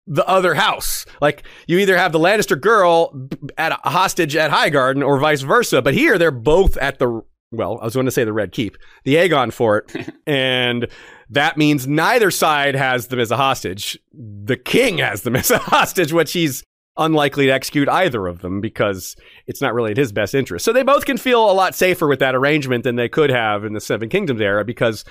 the 0.05 0.27
other 0.27 0.53
house. 0.53 1.05
Like 1.21 1.43
you 1.65 1.79
either 1.79 1.97
have 1.97 2.11
the 2.11 2.19
lannister 2.19 2.59
girl 2.59 3.29
at 3.57 3.71
a 3.71 3.89
hostage 3.89 4.35
at 4.35 4.51
highgarden 4.51 5.05
or 5.05 5.19
vice 5.19 5.41
versa 5.41 5.81
but 5.81 5.93
here 5.93 6.17
they're 6.17 6.31
both 6.31 6.75
at 6.77 6.99
the 6.99 7.21
well 7.51 7.77
i 7.81 7.85
was 7.85 7.93
going 7.93 8.05
to 8.05 8.11
say 8.11 8.23
the 8.23 8.33
red 8.33 8.51
keep 8.51 8.75
the 9.05 9.15
aegon 9.15 9.53
fort 9.53 9.95
and 10.27 10.87
that 11.29 11.57
means 11.57 11.87
neither 11.87 12.31
side 12.31 12.75
has 12.75 13.07
them 13.07 13.19
as 13.19 13.31
a 13.31 13.37
hostage. 13.37 13.97
The 14.13 14.57
king 14.57 14.99
has 14.99 15.21
them 15.23 15.35
as 15.35 15.51
a 15.51 15.57
hostage 15.57 16.13
which 16.13 16.33
he's 16.33 16.63
unlikely 16.97 17.47
to 17.47 17.51
execute 17.51 17.89
either 17.89 18.27
of 18.27 18.41
them 18.41 18.61
because 18.61 19.15
it's 19.47 19.61
not 19.61 19.73
really 19.73 19.91
in 19.91 19.97
his 19.97 20.11
best 20.11 20.35
interest. 20.35 20.65
So 20.65 20.73
they 20.73 20.83
both 20.83 21.05
can 21.05 21.17
feel 21.17 21.49
a 21.49 21.53
lot 21.53 21.75
safer 21.75 22.07
with 22.07 22.19
that 22.19 22.35
arrangement 22.35 22.83
than 22.83 22.95
they 22.95 23.09
could 23.09 23.29
have 23.29 23.65
in 23.65 23.73
the 23.73 23.81
Seven 23.81 24.09
Kingdoms 24.09 24.41
era 24.41 24.63
because 24.63 25.03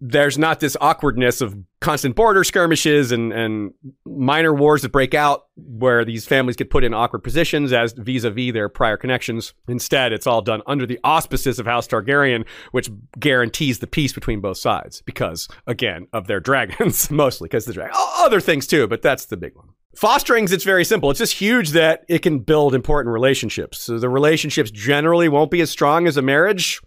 there's 0.00 0.36
not 0.36 0.60
this 0.60 0.76
awkwardness 0.80 1.40
of 1.40 1.56
constant 1.80 2.14
border 2.14 2.44
skirmishes 2.44 3.12
and, 3.12 3.32
and 3.32 3.72
minor 4.04 4.52
wars 4.52 4.82
that 4.82 4.92
break 4.92 5.14
out 5.14 5.44
where 5.56 6.04
these 6.04 6.26
families 6.26 6.56
get 6.56 6.68
put 6.68 6.84
in 6.84 6.92
awkward 6.92 7.20
positions 7.20 7.72
as 7.72 7.92
vis-a-vis 7.92 8.52
their 8.52 8.68
prior 8.68 8.96
connections. 8.96 9.54
Instead, 9.68 10.12
it's 10.12 10.26
all 10.26 10.42
done 10.42 10.60
under 10.66 10.84
the 10.84 11.00
auspices 11.02 11.58
of 11.58 11.66
House 11.66 11.88
Targaryen, 11.88 12.44
which 12.72 12.90
guarantees 13.18 13.78
the 13.78 13.86
peace 13.86 14.12
between 14.12 14.40
both 14.40 14.58
sides 14.58 15.02
because, 15.02 15.48
again, 15.66 16.06
of 16.12 16.26
their 16.26 16.40
dragons, 16.46 17.10
mostly 17.10 17.46
because 17.46 17.64
the 17.64 17.72
dragon. 17.72 17.94
Other 18.18 18.40
things 18.40 18.66
too, 18.66 18.86
but 18.86 19.02
that's 19.02 19.26
the 19.26 19.36
big 19.36 19.54
one 19.54 19.68
fosterings 19.96 20.52
it's 20.52 20.64
very 20.64 20.84
simple. 20.84 21.10
It's 21.10 21.18
just 21.18 21.34
huge 21.34 21.70
that 21.70 22.04
it 22.08 22.20
can 22.20 22.40
build 22.40 22.74
important 22.74 23.12
relationships. 23.12 23.80
So 23.80 23.98
the 23.98 24.08
relationships 24.08 24.70
generally 24.70 25.28
won't 25.28 25.50
be 25.50 25.60
as 25.60 25.70
strong 25.70 26.06
as 26.06 26.16
a 26.16 26.22
marriage 26.22 26.80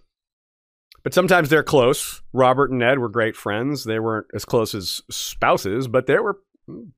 but 1.03 1.13
sometimes 1.13 1.49
they're 1.49 1.63
close. 1.63 2.21
Robert 2.33 2.71
and 2.71 2.79
ned 2.79 2.99
were 2.99 3.09
great 3.09 3.35
friends. 3.35 3.83
They 3.83 3.99
weren't 3.99 4.27
as 4.33 4.45
close 4.45 4.75
as 4.75 5.01
spouses 5.09 5.87
but 5.87 6.07
there 6.07 6.23
were 6.23 6.39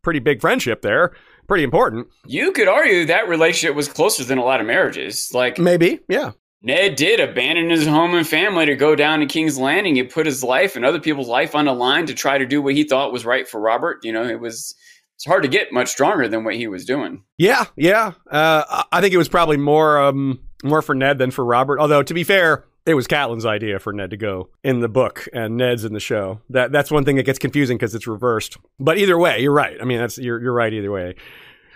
pretty 0.02 0.20
big 0.20 0.42
friendship 0.42 0.82
there. 0.82 1.14
Pretty 1.48 1.64
important. 1.64 2.08
You 2.26 2.52
could 2.52 2.68
argue 2.68 3.06
that 3.06 3.28
relationship 3.28 3.76
was 3.76 3.88
closer 3.88 4.24
than 4.24 4.38
a 4.38 4.44
lot 4.44 4.62
of 4.62 4.68
marriages. 4.68 5.32
Like 5.34 5.58
maybe 5.58 6.00
yeah. 6.08 6.32
Ned 6.64 6.96
did 6.96 7.20
abandon 7.20 7.72
his 7.72 7.88
home 7.88 8.14
and 8.14 8.28
family 8.28 8.68
to 8.68 8.76
go 8.76 8.96
down 8.96 9.20
to 9.20 9.26
King's 9.26 9.58
Landing. 9.58 9.96
He 9.96 10.04
put 10.04 10.28
his 10.28 10.44
life 10.44 10.76
and 10.76 10.86
other 10.86 11.00
people's 11.00 11.28
life 11.28 11.56
on 11.56 11.66
the 11.66 11.74
line 11.74 12.06
to 12.06 12.14
try 12.14 12.38
to 12.38 12.46
do 12.46 12.62
what 12.62 12.76
he 12.76 12.84
thought 12.84 13.12
was 13.12 13.26
right 13.26 13.48
for 13.48 13.60
Robert. 13.60 14.00
You 14.04 14.14
know, 14.14 14.24
it 14.24 14.40
was 14.40 14.76
it's 15.22 15.27
hard 15.27 15.43
to 15.43 15.49
get 15.49 15.72
much 15.72 15.88
stronger 15.88 16.27
than 16.27 16.43
what 16.43 16.56
he 16.56 16.65
was 16.65 16.84
doing. 16.84 17.23
Yeah, 17.38 17.65
yeah. 17.76 18.14
Uh, 18.31 18.85
I 18.91 19.02
think 19.02 19.14
it 19.14 19.18
was 19.18 19.30
probably 19.30 19.57
more 19.57 20.02
um, 20.02 20.39
more 20.64 20.81
for 20.81 20.95
Ned 20.95 21.19
than 21.19 21.30
for 21.30 21.45
Robert. 21.45 21.80
Although 21.80 22.02
to 22.02 22.14
be 22.15 22.23
fair, 22.23 22.65
it 22.88 22.95
was 22.95 23.06
Catelyn's 23.06 23.45
idea 23.45 23.77
for 23.77 23.93
Ned 23.93 24.10
to 24.10 24.18
go 24.18 24.49
in 24.64 24.80
the 24.80 24.89
book, 24.89 25.27
and 25.31 25.57
Ned's 25.57 25.85
in 25.85 25.93
the 25.93 25.99
show. 25.99 26.41
That 26.49 26.72
that's 26.72 26.89
one 26.89 27.06
thing 27.06 27.18
that 27.18 27.23
gets 27.23 27.38
confusing 27.38 27.77
because 27.77 27.93
it's 27.93 28.07
reversed. 28.07 28.57
But 28.80 28.98
either 28.98 29.15
way, 29.15 29.39
you're 29.41 29.53
right. 29.53 29.77
I 29.80 29.84
mean, 29.84 29.99
that's 29.99 30.18
you're 30.18 30.41
you're 30.41 30.53
right 30.53 30.73
either 30.73 30.91
way. 30.91 31.14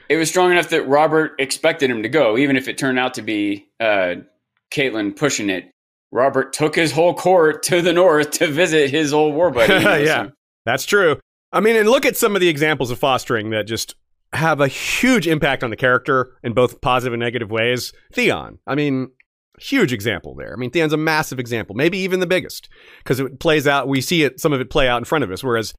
It 0.10 0.18
was 0.18 0.28
strong 0.28 0.50
enough 0.50 0.70
that 0.70 0.88
Robert 0.88 1.36
expected 1.38 1.92
him 1.92 2.02
to 2.02 2.10
go, 2.10 2.40
even 2.40 2.58
if 2.58 2.68
it 2.68 2.80
turned 2.80 2.98
out 2.98 3.14
to 3.14 3.22
be 3.22 3.68
uh, 3.80 4.16
Catelyn 4.74 5.16
pushing 5.16 5.52
it. 5.52 5.70
Robert 6.12 6.52
took 6.52 6.76
his 6.76 6.92
whole 6.92 7.14
court 7.14 7.62
to 7.64 7.84
the 7.84 7.94
north 7.94 8.32
to 8.32 8.48
visit 8.48 8.90
his 8.90 9.14
old 9.14 9.36
war 9.36 9.52
buddy. 9.52 9.72
yeah, 10.04 10.30
that's 10.66 10.88
true. 10.88 11.20
I 11.56 11.62
mean, 11.62 11.78
and 11.78 11.90
look 11.90 12.06
at 12.06 12.18
some 12.18 12.36
of 12.36 12.42
the 12.42 12.50
examples 12.50 12.92
of 12.92 13.00
fostering 13.00 13.52
that 13.52 13.66
just 13.66 13.96
have 14.34 14.60
a 14.60 14.68
huge 14.68 15.26
impact 15.26 15.64
on 15.64 15.70
the 15.70 15.78
character 15.78 16.34
in 16.44 16.54
both 16.54 16.82
positive 16.82 17.14
and 17.14 17.22
negative 17.22 17.50
ways. 17.50 17.94
Theon. 18.12 18.60
I 18.68 18.76
mean, 18.76 19.12
huge 19.58 19.94
example 19.94 20.36
there. 20.36 20.52
I 20.52 20.58
mean, 20.58 20.70
Theon's 20.70 20.92
a 20.92 20.98
massive 20.98 21.40
example, 21.40 21.74
maybe 21.74 21.98
even 22.00 22.20
the 22.20 22.28
biggest, 22.28 22.68
because 22.98 23.22
it 23.22 23.40
plays 23.40 23.68
out. 23.68 23.88
We 23.88 24.02
see 24.02 24.24
it, 24.24 24.42
some 24.42 24.52
of 24.52 24.60
it 24.60 24.70
play 24.70 24.90
out 24.90 24.98
in 24.98 25.06
front 25.06 25.24
of 25.24 25.32
us. 25.32 25.46
Whereas 25.46 25.74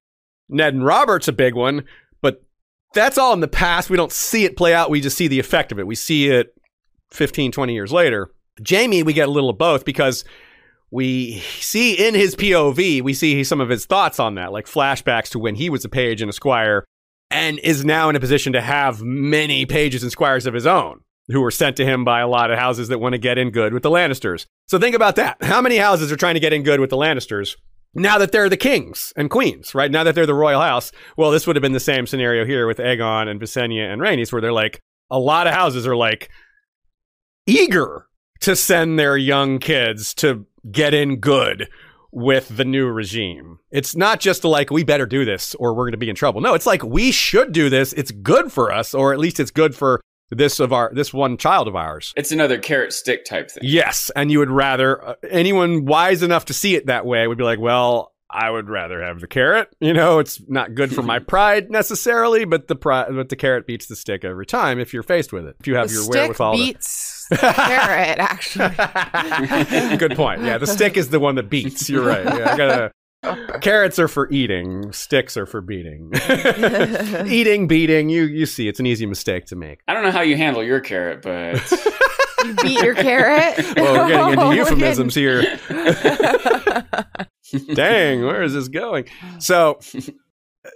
Ned 0.49 0.73
and 0.73 0.85
Robert's 0.85 1.29
a 1.29 1.33
big 1.33 1.55
one, 1.55 1.85
but 2.23 2.43
that's 2.95 3.19
all 3.19 3.35
in 3.35 3.41
the 3.41 3.47
past. 3.47 3.91
We 3.91 3.99
don't 3.99 4.13
see 4.13 4.47
it 4.47 4.57
play 4.57 4.73
out. 4.73 4.89
We 4.89 5.03
just 5.03 5.19
see 5.19 5.29
the 5.29 5.41
effect 5.41 5.73
of 5.73 5.79
it. 5.79 5.87
We 5.87 5.95
see 5.95 6.31
it 6.31 6.55
15, 7.11 7.53
20 7.53 7.75
years 7.75 7.93
later. 7.93 8.31
Jaime, 8.67 9.03
we 9.03 9.13
get 9.13 9.29
a 9.29 9.31
little 9.31 9.51
of 9.51 9.59
both 9.59 9.85
because 9.85 10.25
we 10.91 11.41
see 11.61 11.95
in 11.95 12.15
his 12.15 12.35
POV, 12.37 13.03
we 13.03 13.15
see 13.15 13.43
some 13.45 13.61
of 13.61 13.69
his 13.69 13.87
thoughts 13.87 14.21
on 14.21 14.37
that, 14.37 14.53
like 14.53 14.67
flashbacks 14.67 15.31
to 15.31 15.39
when 15.39 15.57
he 15.57 15.69
was 15.69 15.85
a 15.85 15.89
page 15.89 16.23
and 16.23 16.31
a 16.31 16.33
squire 16.33 16.85
and 17.31 17.59
is 17.61 17.85
now 17.85 18.09
in 18.09 18.17
a 18.17 18.21
position 18.21 18.53
to 18.53 18.61
have 18.61 19.03
many 19.03 19.67
pages 19.67 20.03
and 20.03 20.13
squires 20.13 20.47
of 20.47 20.55
his 20.55 20.67
own 20.67 21.01
who 21.29 21.41
were 21.41 21.51
sent 21.51 21.77
to 21.77 21.85
him 21.85 22.05
by 22.05 22.21
a 22.21 22.29
lot 22.29 22.51
of 22.53 22.59
houses 22.59 22.89
that 22.89 23.01
want 23.01 23.13
to 23.13 23.19
get 23.19 23.37
in 23.37 23.51
good 23.51 23.73
with 23.75 23.83
the 23.83 23.91
Lannisters. 23.91 24.47
So 24.69 24.79
think 24.79 24.95
about 24.95 25.17
that. 25.17 25.43
How 25.43 25.61
many 25.61 25.77
houses 25.77 26.13
are 26.13 26.17
trying 26.17 26.35
to 26.35 26.41
get 26.41 26.53
in 26.53 26.63
good 26.63 26.79
with 26.79 26.91
the 26.91 26.97
Lannisters? 26.97 27.57
Now 27.95 28.19
that 28.19 28.31
they're 28.31 28.49
the 28.49 28.57
kings 28.57 29.13
and 29.17 29.29
queens, 29.29 29.75
right? 29.75 29.91
Now 29.91 30.05
that 30.05 30.15
they're 30.15 30.27
the 30.27 30.35
royal 30.35 30.61
house. 30.61 30.93
Well, 31.17 31.31
this 31.31 31.47
would 31.47 31.57
have 31.57 31.63
been 31.63 31.73
the 31.73 31.81
same 31.81 32.07
scenario 32.07 32.45
here 32.45 32.67
with 32.67 32.79
Aegon 32.79 33.29
and 33.29 33.41
Visenya 33.41 33.93
and 33.93 34.01
Rhaenys, 34.01 34.31
where 34.31 34.41
they're 34.41 34.53
like, 34.53 34.81
a 35.11 35.19
lot 35.19 35.47
of 35.47 35.55
houses 35.55 35.87
are 35.87 35.97
like 35.97 36.31
eager 37.47 38.07
to 38.41 38.55
send 38.55 38.99
their 38.99 39.17
young 39.17 39.59
kids 39.59 40.15
to 40.15 40.47
get 40.71 40.95
in 40.95 41.17
good 41.17 41.69
with 42.13 42.57
the 42.57 42.65
new 42.65 42.87
regime. 42.87 43.59
It's 43.71 43.95
not 43.95 44.21
just 44.21 44.45
like 44.45 44.71
we 44.71 44.85
better 44.85 45.07
do 45.07 45.25
this 45.25 45.55
or 45.57 45.75
we're 45.75 45.85
going 45.85 45.93
to 45.93 45.99
be 45.99 46.09
in 46.09 46.17
trouble. 46.17 46.41
No, 46.41 46.55
it's 46.55 46.67
like 46.67 46.83
we 46.83 47.13
should 47.13 47.53
do 47.53 47.69
this. 47.69 47.93
It's 47.93 48.11
good 48.11 48.51
for 48.51 48.73
us 48.73 48.95
or 48.95 49.13
at 49.13 49.19
least 49.19 49.39
it's 49.39 49.51
good 49.51 49.75
for 49.75 50.01
this 50.31 50.59
of 50.59 50.73
our 50.73 50.91
this 50.95 51.13
one 51.13 51.37
child 51.37 51.69
of 51.69 51.77
ours. 51.77 52.13
It's 52.17 52.33
another 52.33 52.59
carrot 52.59 52.93
stick 52.93 53.25
type 53.25 53.51
thing. 53.51 53.63
Yes, 53.65 54.11
and 54.17 54.31
you 54.31 54.39
would 54.39 54.51
rather 54.51 55.05
uh, 55.05 55.15
anyone 55.31 55.85
wise 55.85 56.23
enough 56.23 56.47
to 56.47 56.55
see 56.55 56.75
it 56.75 56.87
that 56.87 57.07
way 57.07 57.27
would 57.27 57.39
be 57.39 57.45
like, 57.45 57.61
well, 57.61 58.13
I 58.31 58.51
would 58.51 58.69
rather 58.69 59.03
have 59.03 59.21
the 59.21 59.29
carrot. 59.29 59.69
You 59.81 59.93
know, 59.93 60.19
it's 60.19 60.41
not 60.49 60.75
good 60.75 60.95
for 60.95 61.03
my 61.03 61.19
pride 61.21 61.71
necessarily, 61.71 62.45
but 62.45 62.67
the 62.69 62.75
pride, 62.75 63.09
but 63.11 63.29
the 63.29 63.37
carrot 63.37 63.67
beats 63.67 63.87
the 63.87 63.97
stick 63.97 64.25
every 64.25 64.47
time 64.47 64.79
if 64.81 64.93
you're 64.93 65.03
faced 65.03 65.33
with 65.33 65.47
it. 65.47 65.57
If 65.61 65.67
you 65.67 65.77
have 65.77 65.89
the 65.89 65.95
your 65.95 66.03
stick 66.03 66.15
wherewithal. 66.15 66.57
beats 66.57 67.27
the 67.31 67.37
carrot, 67.37 68.19
actually. 68.19 68.71
to... 68.71 69.97
good 69.99 70.17
point. 70.17 70.43
Yeah, 70.43 70.59
the 70.59 70.67
stick 70.67 70.97
is 70.97 71.11
the 71.11 71.21
one 71.21 71.37
that 71.37 71.49
beats. 71.49 71.89
You're 71.89 72.05
right. 72.05 72.25
Yeah, 72.25 72.53
I 72.53 72.57
gotta. 72.57 72.93
Carrots 73.61 73.99
are 73.99 74.09
for 74.09 74.31
eating. 74.31 74.93
Sticks 74.93 75.37
are 75.37 75.47
for 75.47 75.61
beating. 75.61 76.13
eating, 77.27 77.67
beating. 77.67 78.09
You 78.09 78.25
you 78.25 78.47
see, 78.47 78.69
it's 78.69 78.79
an 78.79 78.87
easy 78.87 79.07
mistake 79.07 79.47
to 79.47 79.57
make. 79.57 79.81
I 79.89 79.95
don't 79.95 80.05
know 80.05 80.13
how 80.13 80.21
you 80.21 80.37
handle 80.37 80.63
your 80.63 80.81
carrot, 80.81 81.23
but 81.23 81.71
you 82.45 82.55
beat 82.63 82.83
your 82.83 82.95
carrot. 82.95 83.57
Well, 83.77 83.95
we're 83.95 84.09
getting 84.09 84.33
into 84.33 84.43
Oh, 84.43 84.49
we're 84.49 84.55
euphemisms 84.55 85.15
here. 85.15 85.59
Dang, 87.75 88.25
where 88.25 88.43
is 88.43 88.55
this 88.55 88.69
going? 88.69 89.07
So 89.39 89.79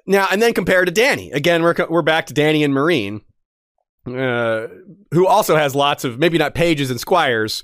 now 0.07 0.27
and 0.31 0.41
then 0.41 0.55
compared 0.55 0.87
to 0.87 0.93
Dany. 0.93 1.33
Again, 1.33 1.63
we're 1.63 1.75
we're 1.89 2.03
back 2.03 2.27
to 2.27 2.35
Dany 2.35 2.65
and 2.65 2.75
Meereen, 2.75 3.23
uh, 4.07 4.69
who 5.13 5.27
also 5.27 5.57
has 5.57 5.75
lots 5.75 6.05
of 6.05 6.19
maybe 6.19 6.39
not 6.39 6.55
pages 6.55 6.91
and 6.91 7.01
squires, 7.01 7.63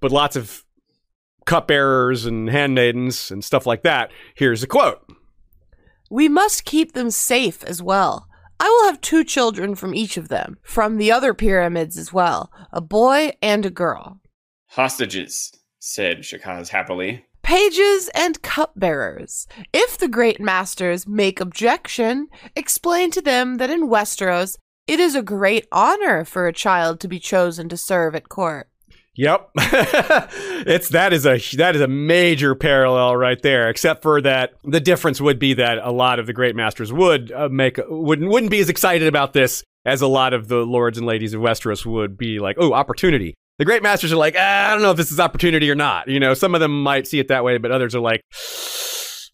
but 0.00 0.10
lots 0.12 0.36
of 0.36 0.64
cupbearers 1.46 2.26
and 2.26 2.48
handmaidens 2.50 3.30
and 3.30 3.44
stuff 3.44 3.66
like 3.66 3.82
that. 3.82 4.10
Here's 4.34 4.62
a 4.62 4.66
quote. 4.66 5.00
We 6.10 6.28
must 6.28 6.64
keep 6.64 6.92
them 6.92 7.10
safe 7.10 7.62
as 7.64 7.82
well. 7.82 8.26
I 8.58 8.68
will 8.68 8.90
have 8.90 9.00
two 9.00 9.24
children 9.24 9.74
from 9.74 9.94
each 9.94 10.16
of 10.16 10.28
them, 10.28 10.58
from 10.62 10.98
the 10.98 11.10
other 11.10 11.32
pyramids 11.32 11.96
as 11.96 12.12
well, 12.12 12.52
a 12.72 12.80
boy 12.80 13.32
and 13.40 13.64
a 13.64 13.70
girl. 13.70 14.20
hostages, 14.70 15.50
said 15.78 16.18
Skahaz 16.18 16.68
happily. 16.68 17.24
Pages 17.50 18.08
and 18.14 18.40
cupbearers. 18.42 19.48
If 19.72 19.98
the 19.98 20.06
great 20.06 20.38
masters 20.38 21.08
make 21.08 21.40
objection, 21.40 22.28
explain 22.54 23.10
to 23.10 23.20
them 23.20 23.56
that 23.56 23.70
in 23.70 23.88
Westeros 23.88 24.56
it 24.86 25.00
is 25.00 25.16
a 25.16 25.22
great 25.22 25.66
honor 25.72 26.24
for 26.24 26.46
a 26.46 26.52
child 26.52 27.00
to 27.00 27.08
be 27.08 27.18
chosen 27.18 27.68
to 27.68 27.76
serve 27.76 28.14
at 28.14 28.28
court. 28.28 28.68
Yep, 29.16 29.50
it's 29.56 30.90
that 30.90 31.12
is 31.12 31.26
a 31.26 31.40
that 31.56 31.74
is 31.74 31.82
a 31.82 31.88
major 31.88 32.54
parallel 32.54 33.16
right 33.16 33.42
there. 33.42 33.68
Except 33.68 34.00
for 34.00 34.20
that, 34.20 34.52
the 34.62 34.78
difference 34.78 35.20
would 35.20 35.40
be 35.40 35.54
that 35.54 35.78
a 35.78 35.90
lot 35.90 36.20
of 36.20 36.28
the 36.28 36.32
great 36.32 36.54
masters 36.54 36.92
would 36.92 37.32
uh, 37.32 37.48
make 37.48 37.80
wouldn't 37.88 38.30
wouldn't 38.30 38.52
be 38.52 38.60
as 38.60 38.68
excited 38.68 39.08
about 39.08 39.32
this 39.32 39.64
as 39.84 40.02
a 40.02 40.06
lot 40.06 40.34
of 40.34 40.46
the 40.46 40.58
lords 40.58 40.98
and 40.98 41.06
ladies 41.06 41.34
of 41.34 41.40
Westeros 41.40 41.84
would 41.84 42.16
be. 42.16 42.38
Like, 42.38 42.58
oh, 42.60 42.72
opportunity. 42.72 43.34
The 43.60 43.66
great 43.66 43.82
masters 43.82 44.10
are 44.10 44.16
like, 44.16 44.36
ah, 44.38 44.68
I 44.68 44.70
don't 44.72 44.80
know 44.80 44.90
if 44.90 44.96
this 44.96 45.12
is 45.12 45.20
opportunity 45.20 45.70
or 45.70 45.74
not. 45.74 46.08
You 46.08 46.18
know, 46.18 46.32
some 46.32 46.54
of 46.54 46.62
them 46.62 46.82
might 46.82 47.06
see 47.06 47.18
it 47.18 47.28
that 47.28 47.44
way, 47.44 47.58
but 47.58 47.70
others 47.70 47.94
are 47.94 48.00
like. 48.00 48.22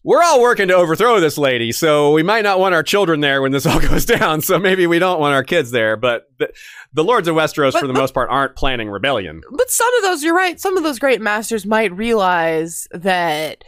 We're 0.03 0.21
all 0.21 0.41
working 0.41 0.67
to 0.67 0.73
overthrow 0.75 1.21
this 1.21 1.37
lady, 1.37 1.71
so 1.71 2.11
we 2.11 2.23
might 2.23 2.43
not 2.43 2.59
want 2.59 2.75
our 2.75 2.83
children 2.83 3.21
there 3.21 3.41
when 3.41 3.53
this 3.53 3.65
all 3.65 3.79
goes 3.89 4.03
down. 4.05 4.41
So 4.41 4.59
maybe 4.59 4.85
we 4.85 4.99
don't 4.99 5.21
want 5.21 5.33
our 5.33 5.45
kids 5.45 5.71
there. 5.71 5.95
But 5.95 6.23
the, 6.39 6.51
the 6.91 7.05
lords 7.05 7.29
of 7.29 7.35
Westeros, 7.37 7.71
But- 7.71 7.79
for 7.79 7.87
the 7.87 7.93
but- 7.93 8.01
most 8.01 8.13
part, 8.13 8.29
aren't 8.29 8.57
planning 8.57 8.89
rebellion. 8.89 9.43
But 9.49 9.69
some 9.69 9.95
of 9.95 10.03
those, 10.03 10.23
you're 10.23 10.35
right, 10.35 10.59
some 10.59 10.75
of 10.75 10.83
those 10.83 10.99
great 10.99 11.21
masters 11.21 11.65
might 11.65 11.93
realize 11.93 12.85
that, 12.91 13.63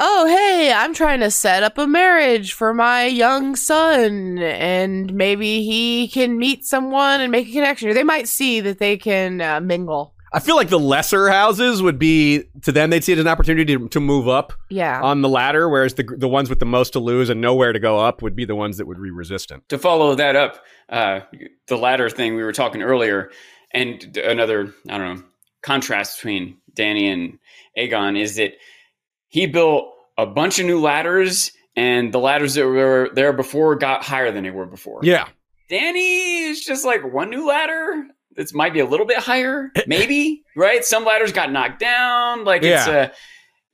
oh, 0.00 0.26
hey, 0.26 0.72
I'm 0.72 0.92
trying 0.94 1.20
to 1.20 1.30
set 1.30 1.62
up 1.62 1.78
a 1.78 1.86
marriage 1.86 2.52
for 2.52 2.74
my 2.74 3.04
young 3.06 3.56
son, 3.56 4.38
and 4.38 5.12
maybe 5.14 5.62
he 5.62 6.08
can 6.08 6.38
meet 6.38 6.64
someone 6.64 7.20
and 7.20 7.32
make 7.32 7.48
a 7.48 7.52
connection. 7.52 7.88
Or 7.88 7.94
they 7.94 8.04
might 8.04 8.28
see 8.28 8.60
that 8.60 8.78
they 8.78 8.96
can 8.96 9.40
uh, 9.40 9.60
mingle. 9.60 10.12
I 10.32 10.40
feel 10.40 10.56
like 10.56 10.68
the 10.68 10.78
lesser 10.78 11.28
houses 11.30 11.80
would 11.80 11.98
be 11.98 12.42
to 12.62 12.72
them 12.72 12.90
they'd 12.90 13.02
see 13.02 13.12
it 13.12 13.18
as 13.18 13.24
an 13.24 13.28
opportunity 13.28 13.76
to, 13.76 13.88
to 13.88 14.00
move 14.00 14.28
up 14.28 14.52
Yeah. 14.68 15.00
on 15.00 15.22
the 15.22 15.28
ladder, 15.30 15.68
whereas 15.68 15.94
the 15.94 16.02
the 16.02 16.28
ones 16.28 16.50
with 16.50 16.58
the 16.58 16.66
most 16.66 16.92
to 16.94 16.98
lose 16.98 17.30
and 17.30 17.40
nowhere 17.40 17.72
to 17.72 17.78
go 17.78 17.98
up 18.00 18.20
would 18.22 18.36
be 18.36 18.44
the 18.44 18.56
ones 18.56 18.76
that 18.76 18.86
would 18.86 19.00
be 19.00 19.10
resistant. 19.10 19.66
To 19.70 19.78
follow 19.78 20.14
that 20.16 20.36
up, 20.36 20.62
uh, 20.90 21.20
the 21.68 21.76
ladder 21.78 22.10
thing 22.10 22.34
we 22.34 22.42
were 22.42 22.52
talking 22.52 22.82
earlier, 22.82 23.30
and 23.70 24.14
another, 24.18 24.74
I 24.90 24.98
don't 24.98 25.16
know, 25.16 25.24
contrast 25.62 26.18
between 26.18 26.58
Dany 26.74 27.04
and 27.10 27.38
Aegon 27.78 28.20
is 28.20 28.36
that 28.36 28.54
he 29.28 29.46
built 29.46 29.92
a 30.18 30.26
bunch 30.26 30.58
of 30.58 30.66
new 30.66 30.80
ladders, 30.80 31.52
and 31.76 32.12
the 32.12 32.18
ladders 32.18 32.54
that 32.54 32.66
were 32.66 33.10
there 33.14 33.32
before 33.32 33.76
got 33.76 34.02
higher 34.04 34.30
than 34.32 34.44
they 34.44 34.50
were 34.50 34.66
before. 34.66 35.00
Yeah, 35.02 35.26
Dany 35.70 36.48
is 36.50 36.64
just 36.64 36.84
like 36.84 37.02
one 37.12 37.30
new 37.30 37.46
ladder. 37.46 38.06
This 38.34 38.52
might 38.54 38.72
be 38.74 38.80
a 38.80 38.86
little 38.86 39.06
bit 39.06 39.18
higher, 39.18 39.70
maybe, 39.86 40.42
right? 40.56 40.84
Some 40.84 41.04
ladders 41.04 41.32
got 41.32 41.50
knocked 41.52 41.80
down. 41.80 42.44
Like 42.44 42.62
it's 42.62 42.86
Yeah. 42.86 42.92
uh 42.94 43.08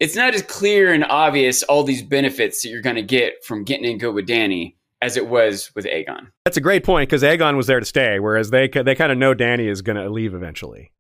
it's 0.01 0.17
not 0.17 0.35
as 0.35 0.43
clear 0.43 0.93
and 0.93 1.05
obvious 1.05 1.63
all 1.63 1.85
these 1.85 2.03
benefits 2.03 2.63
that 2.63 2.71
you're 2.71 2.81
gonna 2.83 3.03
get 3.03 3.45
from 3.45 3.63
getting 3.63 3.85
in 3.85 3.99
good 3.99 4.13
with 4.15 4.27
Dany 4.27 4.75
as 5.01 5.17
it 5.17 5.29
was 5.29 5.71
with 5.75 5.85
Aegon. 5.85 6.29
that's 6.45 6.57
a 6.57 6.61
great 6.61 6.85
point 6.85 7.09
because 7.09 7.23
Aegon 7.25 7.57
was 7.57 7.67
there 7.67 7.79
to 7.81 7.87
stay, 7.87 8.19
whereas 8.21 8.51
they 8.51 8.69
they 8.69 8.95
kind 8.95 9.13
of 9.13 9.19
know 9.19 9.35
Dany 9.35 9.69
is 9.71 9.83
going 9.83 9.97
to 9.97 10.09
leave 10.09 10.33
eventually 10.35 10.93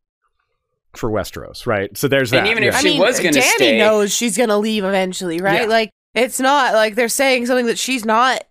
for 0.95 1.11
Westeros, 1.11 1.67
right? 1.67 1.97
So 1.97 2.09
there's 2.09 2.31
that. 2.31 2.41
And 2.41 2.49
even 2.49 2.63
if 2.63 2.73
yeah. 2.75 2.79
I 2.79 2.83
she 2.83 2.89
mean, 2.91 3.01
was 3.01 3.19
gonna 3.19 3.37
Dany 3.39 3.43
stay- 3.55 3.79
knows 3.79 4.15
she's 4.15 4.37
gonna 4.37 4.59
leave 4.59 4.85
eventually, 4.85 5.41
right? 5.41 5.63
Yeah. 5.63 5.67
Like, 5.69 5.91
it's 6.15 6.39
not 6.41 6.75
like 6.75 6.95
they're 6.95 7.09
saying 7.09 7.47
something 7.47 7.67
that 7.67 7.79
she's 7.79 8.05
not 8.05 8.45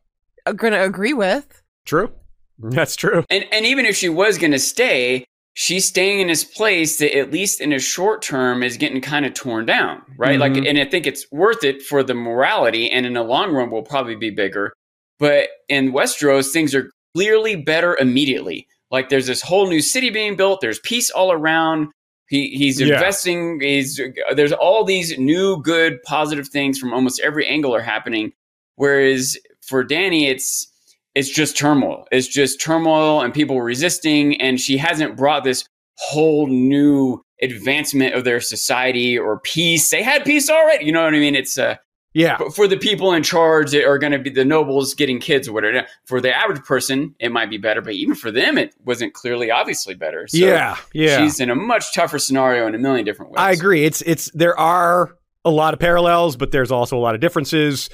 uh, 0.46 0.54
gonna 0.54 0.82
agree 0.84 1.14
with. 1.14 1.62
true, 1.86 2.12
that's 2.60 2.96
true. 2.96 3.24
And 3.30 3.46
and 3.52 3.66
even 3.66 3.86
if 3.86 3.96
she 3.96 4.10
was 4.10 4.38
gonna 4.38 4.60
stay, 4.60 5.26
she's 5.54 5.86
staying 5.86 6.22
in 6.22 6.28
this 6.28 6.44
place 6.44 6.98
that 6.98 7.16
at 7.16 7.32
least 7.32 7.62
in 7.62 7.74
a 7.74 7.80
short 7.80 8.22
term 8.22 8.64
is 8.64 8.78
getting 8.78 9.02
kind 9.02 9.26
of 9.26 9.34
torn 9.34 9.66
down, 9.66 10.02
right? 10.18 10.40
Like 10.40 10.54
Mhm. 10.54 10.68
and 10.70 10.80
I 10.80 10.86
think 10.86 11.06
it's 11.06 11.26
worth 11.32 11.64
it 11.64 11.82
for 11.84 12.02
the 12.04 12.14
morality 12.16 12.90
and 12.90 13.06
in 13.06 13.14
the 13.14 13.24
long 13.24 13.52
run 13.52 13.70
will 13.70 13.84
probably 13.84 14.16
be 14.16 14.30
bigger. 14.32 14.74
But 15.20 15.50
in 15.70 15.92
Westeros, 15.94 16.52
things 16.52 16.74
are 16.74 16.90
clearly 17.16 17.56
better 17.56 17.96
immediately. 18.00 18.66
Like 18.90 19.10
there's 19.10 19.28
this 19.28 19.42
whole 19.44 19.68
new 19.68 19.82
city 19.82 20.10
being 20.10 20.36
built, 20.36 20.62
there's 20.62 20.80
peace 20.80 21.12
all 21.12 21.32
around. 21.32 21.90
He 22.32 22.52
he's 22.52 22.80
Yeah. 22.80 22.94
investing. 22.96 23.60
He's 23.60 24.00
there's 24.34 24.54
all 24.54 24.86
these 24.86 25.20
new 25.20 25.62
good 25.62 26.02
positive 26.04 26.48
things 26.48 26.80
from 26.80 26.94
almost 26.94 27.20
every 27.20 27.46
angle 27.46 27.76
are 27.76 27.82
happening. 27.82 28.32
Whereas 28.78 29.38
for 29.68 29.84
Dany, 29.86 30.30
it's 30.30 30.72
it's 31.14 31.30
just 31.30 31.58
turmoil. 31.58 32.08
It's 32.10 32.28
just 32.30 32.62
turmoil 32.62 33.20
and 33.20 33.34
people 33.34 33.62
resisting. 33.62 34.40
And 34.42 34.62
she 34.62 34.78
hasn't 34.78 35.18
brought 35.18 35.44
this 35.44 35.66
whole 35.98 36.48
new 36.48 37.22
advancement 37.42 38.16
of 38.16 38.24
their 38.24 38.40
society 38.40 39.18
or 39.20 39.40
peace. 39.42 39.90
They 39.90 40.02
had 40.02 40.24
peace 40.24 40.50
already. 40.50 40.86
You 40.86 40.94
know 40.94 41.04
what 41.04 41.14
I 41.14 41.20
mean? 41.20 41.36
It's 41.36 41.58
uh, 41.58 41.76
Yeah. 42.14 42.38
but 42.38 42.54
for 42.54 42.68
the 42.68 42.78
people 42.78 43.14
in 43.14 43.24
charge 43.24 43.72
that 43.72 43.86
are 43.86 43.98
going 43.98 44.12
to 44.12 44.20
be 44.20 44.30
the 44.30 44.44
nobles 44.44 44.94
getting 44.94 45.20
kids 45.20 45.48
or 45.48 45.54
whatever. 45.54 45.88
For 46.06 46.20
the 46.20 46.36
average 46.36 46.64
person, 46.64 47.16
it 47.20 47.32
might 47.32 47.50
be 47.50 47.58
better, 47.58 47.82
but 47.82 47.94
even 47.94 48.16
for 48.16 48.32
them, 48.32 48.58
it 48.58 48.76
wasn't 48.84 49.14
clearly 49.14 49.50
obviously 49.50 49.96
better. 49.96 50.28
So 50.28 50.38
yeah. 50.38 50.78
Yeah. 50.94 51.20
she's 51.20 51.40
in 51.40 51.50
a 51.50 51.56
much 51.56 51.94
tougher 51.94 52.20
scenario 52.20 52.68
in 52.68 52.76
a 52.76 52.78
million 52.78 53.06
different 53.06 53.32
ways. 53.32 53.40
I 53.40 53.52
agree. 53.52 53.86
It's 53.86 54.02
it's 54.02 54.30
there 54.34 54.58
are 54.58 55.16
a 55.46 55.50
lot 55.50 55.74
of 55.74 55.80
parallels, 55.80 56.36
but 56.36 56.52
there's 56.52 56.72
also 56.72 56.98
a 56.98 57.00
lot 57.00 57.16
of 57.16 57.22
differences. 57.22 57.90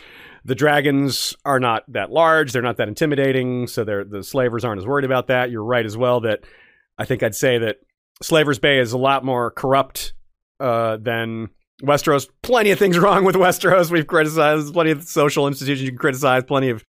The 0.46 0.56
dragons 0.56 1.36
are 1.46 1.60
not 1.60 1.84
that 1.90 2.10
large; 2.10 2.54
they're 2.54 2.62
not 2.62 2.78
that 2.78 2.88
intimidating, 2.88 3.68
so 3.68 3.84
they're, 3.84 4.04
the 4.04 4.24
slavers 4.24 4.64
aren't 4.64 4.80
as 4.80 4.88
worried 4.88 5.06
about 5.06 5.28
that. 5.28 5.52
You're 5.52 5.64
right 5.64 5.86
as 5.86 5.98
well 5.98 6.22
that 6.22 6.42
I 6.98 7.06
think 7.06 7.22
I'd 7.22 7.36
say 7.36 7.58
that 7.60 7.78
Slavers 8.22 8.60
Bay 8.60 8.80
is 8.80 8.94
a 8.94 8.98
lot 8.98 9.24
more 9.24 9.52
corrupt 9.52 10.14
uh, 10.60 10.98
than 10.98 11.50
Westeros. 11.84 12.28
Plenty 12.42 12.72
of 12.72 12.80
things 12.80 12.98
wrong 13.00 13.24
with 13.24 13.36
Westeros. 13.36 13.92
We've 13.92 14.08
criticized 14.08 14.74
plenty 14.74 14.92
of 14.92 15.04
social 15.04 15.48
institutions 15.48 15.84
you 15.84 15.92
can 15.92 15.98
criticize, 15.98 16.44
plenty 16.44 16.70
of 16.70 16.84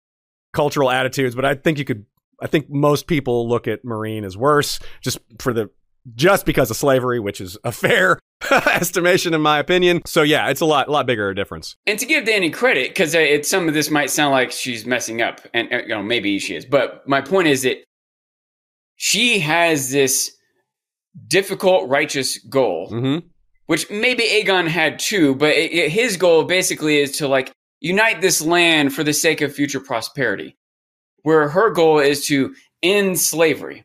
cultural 0.53 0.91
attitudes, 0.91 1.35
but 1.35 1.45
I 1.45 1.55
think 1.55 1.79
you 1.79 1.85
could. 1.85 2.07
I 2.41 2.47
think 2.47 2.71
most 2.71 3.09
people 3.09 3.49
look 3.49 3.67
at 3.67 3.85
Meereen 3.85 4.25
as 4.25 4.37
worse, 4.37 4.79
just 5.01 5.19
for 5.41 5.53
the 5.53 5.71
just 6.15 6.47
because 6.47 6.71
of 6.71 6.77
slavery, 6.77 7.21
which 7.21 7.41
is 7.41 7.59
a 7.65 7.73
fair 7.85 8.19
estimation 8.51 9.35
in 9.35 9.41
my 9.41 9.59
opinion. 9.59 10.03
So 10.07 10.23
yeah, 10.23 10.49
it's 10.49 10.61
a 10.61 10.67
lot 10.67 10.89
a 10.89 10.91
lot 10.91 11.07
bigger 11.07 11.35
difference. 11.35 11.77
And 11.87 11.99
to 11.99 12.07
give 12.07 12.25
Dany 12.25 12.53
credit, 12.53 12.91
because 12.95 13.17
some 13.49 13.69
of 13.69 13.75
this 13.75 13.91
might 13.91 14.11
sound 14.11 14.33
like 14.33 14.53
she's 14.53 14.87
messing 14.87 15.23
up, 15.23 15.41
and 15.53 15.73
uh, 15.73 15.79
you 15.79 15.89
know 15.89 16.03
maybe 16.03 16.39
she 16.39 16.55
is, 16.55 16.65
but 16.65 17.07
my 17.09 17.21
point 17.21 17.49
is 17.49 17.63
that 17.63 17.79
she 18.97 19.39
has 19.41 19.91
this 19.91 20.37
difficult 21.27 21.89
righteous 21.89 22.39
goal, 22.39 22.91
Mm-hmm. 22.91 23.27
Which 23.69 23.89
maybe 23.91 24.25
Aegon 24.25 24.67
had 24.67 24.99
too, 24.99 25.35
but 25.37 25.51
it, 25.51 25.73
it- 25.73 25.91
his 25.91 26.17
goal 26.17 26.43
basically 26.45 26.99
is 26.99 27.19
to 27.19 27.29
like 27.29 27.53
unite 27.81 28.21
this 28.21 28.43
land 28.43 28.93
for 28.95 29.05
the 29.05 29.13
sake 29.13 29.41
of 29.41 29.55
future 29.55 29.79
prosperity, 29.81 30.57
where 31.23 31.49
her 31.51 31.71
goal 31.71 32.01
is 32.01 32.27
to 32.27 32.55
end 32.83 33.19
slavery. 33.21 33.85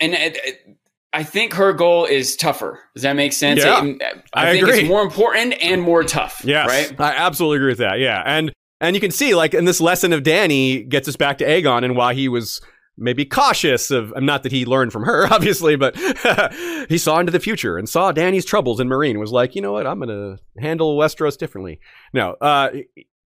And 0.00 0.14
it, 0.14 0.38
it- 0.44 0.78
I 1.12 1.22
think 1.22 1.54
her 1.54 1.72
goal 1.72 2.04
is 2.04 2.36
tougher. 2.36 2.78
Does 2.94 3.02
that 3.02 3.16
make 3.16 3.32
sense? 3.32 3.64
Yeah, 3.64 3.82
It- 3.84 4.02
uh, 4.02 4.06
I 4.34 4.48
I, 4.48 4.52
think 4.52 4.64
agree. 4.64 4.80
it's 4.80 4.88
more 4.88 5.02
important 5.02 5.54
and 5.62 5.80
more 5.82 6.04
tough. 6.04 6.42
Yes, 6.44 6.68
Right? 6.68 7.00
I 7.00 7.14
absolutely 7.16 7.56
agree 7.58 7.70
with 7.72 7.78
that. 7.78 7.98
Yeah, 8.00 8.22
and 8.24 8.52
and 8.80 8.94
you 8.94 9.00
can 9.00 9.10
see 9.10 9.34
like 9.34 9.54
in 9.54 9.64
this 9.64 9.80
lesson 9.80 10.12
of 10.12 10.22
Dany 10.22 10.86
gets 10.88 11.08
us 11.08 11.16
back 11.16 11.38
to 11.38 11.44
Aegon 11.46 11.84
and 11.84 11.96
why 11.96 12.12
he 12.14 12.28
was 12.28 12.60
maybe 12.98 13.24
cautious 13.24 13.90
of 13.90 14.12
not 14.22 14.42
that 14.42 14.52
he 14.52 14.64
learned 14.64 14.92
from 14.92 15.04
her 15.04 15.26
obviously 15.32 15.76
but 15.76 15.96
he 16.88 16.98
saw 16.98 17.18
into 17.18 17.32
the 17.32 17.40
future 17.40 17.76
and 17.76 17.88
saw 17.88 18.12
Dany's 18.12 18.44
troubles 18.44 18.80
in 18.80 18.88
Meereen 18.88 19.18
was 19.18 19.32
like 19.32 19.54
you 19.54 19.62
know 19.62 19.72
what? 19.72 19.86
I'm 19.86 20.00
gonna 20.00 20.38
handle 20.58 20.96
westeros 20.96 21.36
differently. 21.36 21.80
No 22.12 22.36
uh 22.40 22.70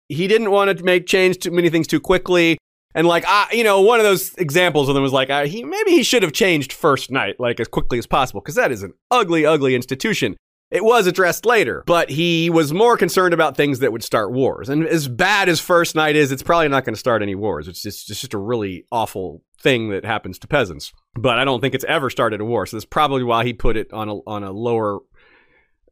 he 0.08 0.26
didn't 0.26 0.50
want 0.50 0.76
to 0.76 0.84
make 0.84 1.06
change 1.06 1.38
too 1.38 1.52
many 1.52 1.70
things 1.70 1.86
too 1.86 2.00
quickly 2.00 2.58
and 2.94 3.06
like 3.06 3.24
I, 3.26 3.48
you 3.52 3.64
know 3.64 3.80
one 3.80 4.00
of 4.00 4.04
those 4.04 4.34
examples 4.34 4.88
of 4.88 4.94
them 4.94 5.02
was 5.02 5.12
like 5.12 5.30
uh, 5.30 5.46
he 5.46 5.64
maybe 5.64 5.92
he 5.92 6.02
should 6.02 6.22
have 6.22 6.32
changed 6.32 6.72
first 6.72 7.10
night 7.10 7.36
like 7.38 7.60
as 7.60 7.68
quickly 7.68 7.98
as 7.98 8.06
possible 8.06 8.40
because 8.40 8.56
that 8.56 8.72
is 8.72 8.82
an 8.82 8.92
ugly 9.10 9.46
ugly 9.46 9.74
institution 9.74 10.36
it 10.70 10.84
was 10.84 11.06
addressed 11.06 11.44
later, 11.44 11.82
but 11.86 12.10
he 12.10 12.48
was 12.48 12.72
more 12.72 12.96
concerned 12.96 13.34
about 13.34 13.56
things 13.56 13.80
that 13.80 13.92
would 13.92 14.04
start 14.04 14.32
wars. 14.32 14.68
And 14.68 14.86
as 14.86 15.08
bad 15.08 15.48
as 15.48 15.60
First 15.60 15.94
Night 15.94 16.14
is, 16.14 16.30
it's 16.30 16.42
probably 16.42 16.68
not 16.68 16.84
going 16.84 16.94
to 16.94 17.00
start 17.00 17.22
any 17.22 17.34
wars. 17.34 17.66
It's 17.66 17.82
just, 17.82 18.08
it's 18.10 18.20
just 18.20 18.34
a 18.34 18.38
really 18.38 18.84
awful 18.92 19.42
thing 19.60 19.90
that 19.90 20.04
happens 20.04 20.38
to 20.38 20.46
peasants. 20.46 20.92
But 21.14 21.38
I 21.38 21.44
don't 21.44 21.60
think 21.60 21.74
it's 21.74 21.84
ever 21.84 22.08
started 22.08 22.40
a 22.40 22.44
war. 22.44 22.66
So 22.66 22.76
that's 22.76 22.84
probably 22.84 23.24
why 23.24 23.44
he 23.44 23.52
put 23.52 23.76
it 23.76 23.92
on 23.92 24.08
a 24.08 24.14
on 24.26 24.44
a 24.44 24.52
lower 24.52 25.00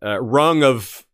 uh, 0.02 0.20
rung 0.20 0.62
of 0.62 1.04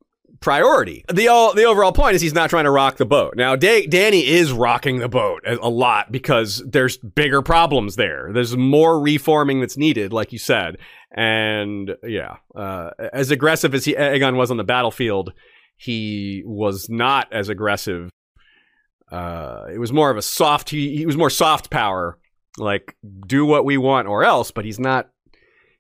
priority. 0.44 1.04
The 1.10 1.28
all, 1.28 1.54
the 1.54 1.64
overall 1.64 1.90
point 1.90 2.14
is 2.14 2.20
he's 2.20 2.34
not 2.34 2.50
trying 2.50 2.64
to 2.64 2.70
rock 2.70 2.98
the 2.98 3.06
boat. 3.06 3.34
Now, 3.34 3.56
da- 3.56 3.86
Dany 3.86 4.24
is 4.24 4.52
rocking 4.52 4.98
the 4.98 5.08
boat 5.08 5.42
a, 5.46 5.70
lot 5.70 6.12
because 6.12 6.62
there's 6.66 6.98
bigger 6.98 7.40
problems 7.40 7.96
there. 7.96 8.30
There's 8.30 8.54
more 8.54 9.00
reforming 9.00 9.60
that's 9.60 9.78
needed, 9.78 10.12
like 10.12 10.32
you 10.32 10.38
said. 10.38 10.76
And 11.10 11.96
yeah, 12.04 12.36
uh, 12.54 12.90
as 13.12 13.30
aggressive 13.30 13.74
as 13.74 13.86
he, 13.86 13.94
Aegon 13.94 14.36
was 14.36 14.50
on 14.50 14.58
the 14.58 14.64
battlefield, 14.64 15.32
he 15.76 16.42
was 16.44 16.90
not 16.90 17.32
as 17.32 17.48
aggressive. 17.48 18.10
Uh, 19.10 19.64
it 19.72 19.78
was 19.78 19.94
more 19.94 20.10
of 20.10 20.18
a 20.18 20.22
soft. 20.22 20.68
He, 20.68 20.94
he 20.94 21.06
was 21.06 21.16
more 21.16 21.30
soft 21.30 21.70
power, 21.70 22.18
like 22.58 22.96
do 23.26 23.46
what 23.46 23.64
we 23.64 23.78
want 23.78 24.08
or 24.08 24.24
else. 24.24 24.50
But 24.50 24.66
he's 24.66 24.78
not. 24.78 25.08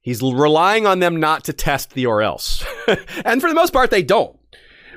He's 0.00 0.20
relying 0.22 0.86
on 0.86 0.98
them 0.98 1.18
not 1.18 1.44
to 1.44 1.52
test 1.52 1.94
the 1.94 2.06
or 2.06 2.20
else, 2.22 2.64
and 3.24 3.40
for 3.40 3.48
the 3.48 3.54
most 3.54 3.72
part, 3.72 3.90
they 3.90 4.02
don't. 4.02 4.38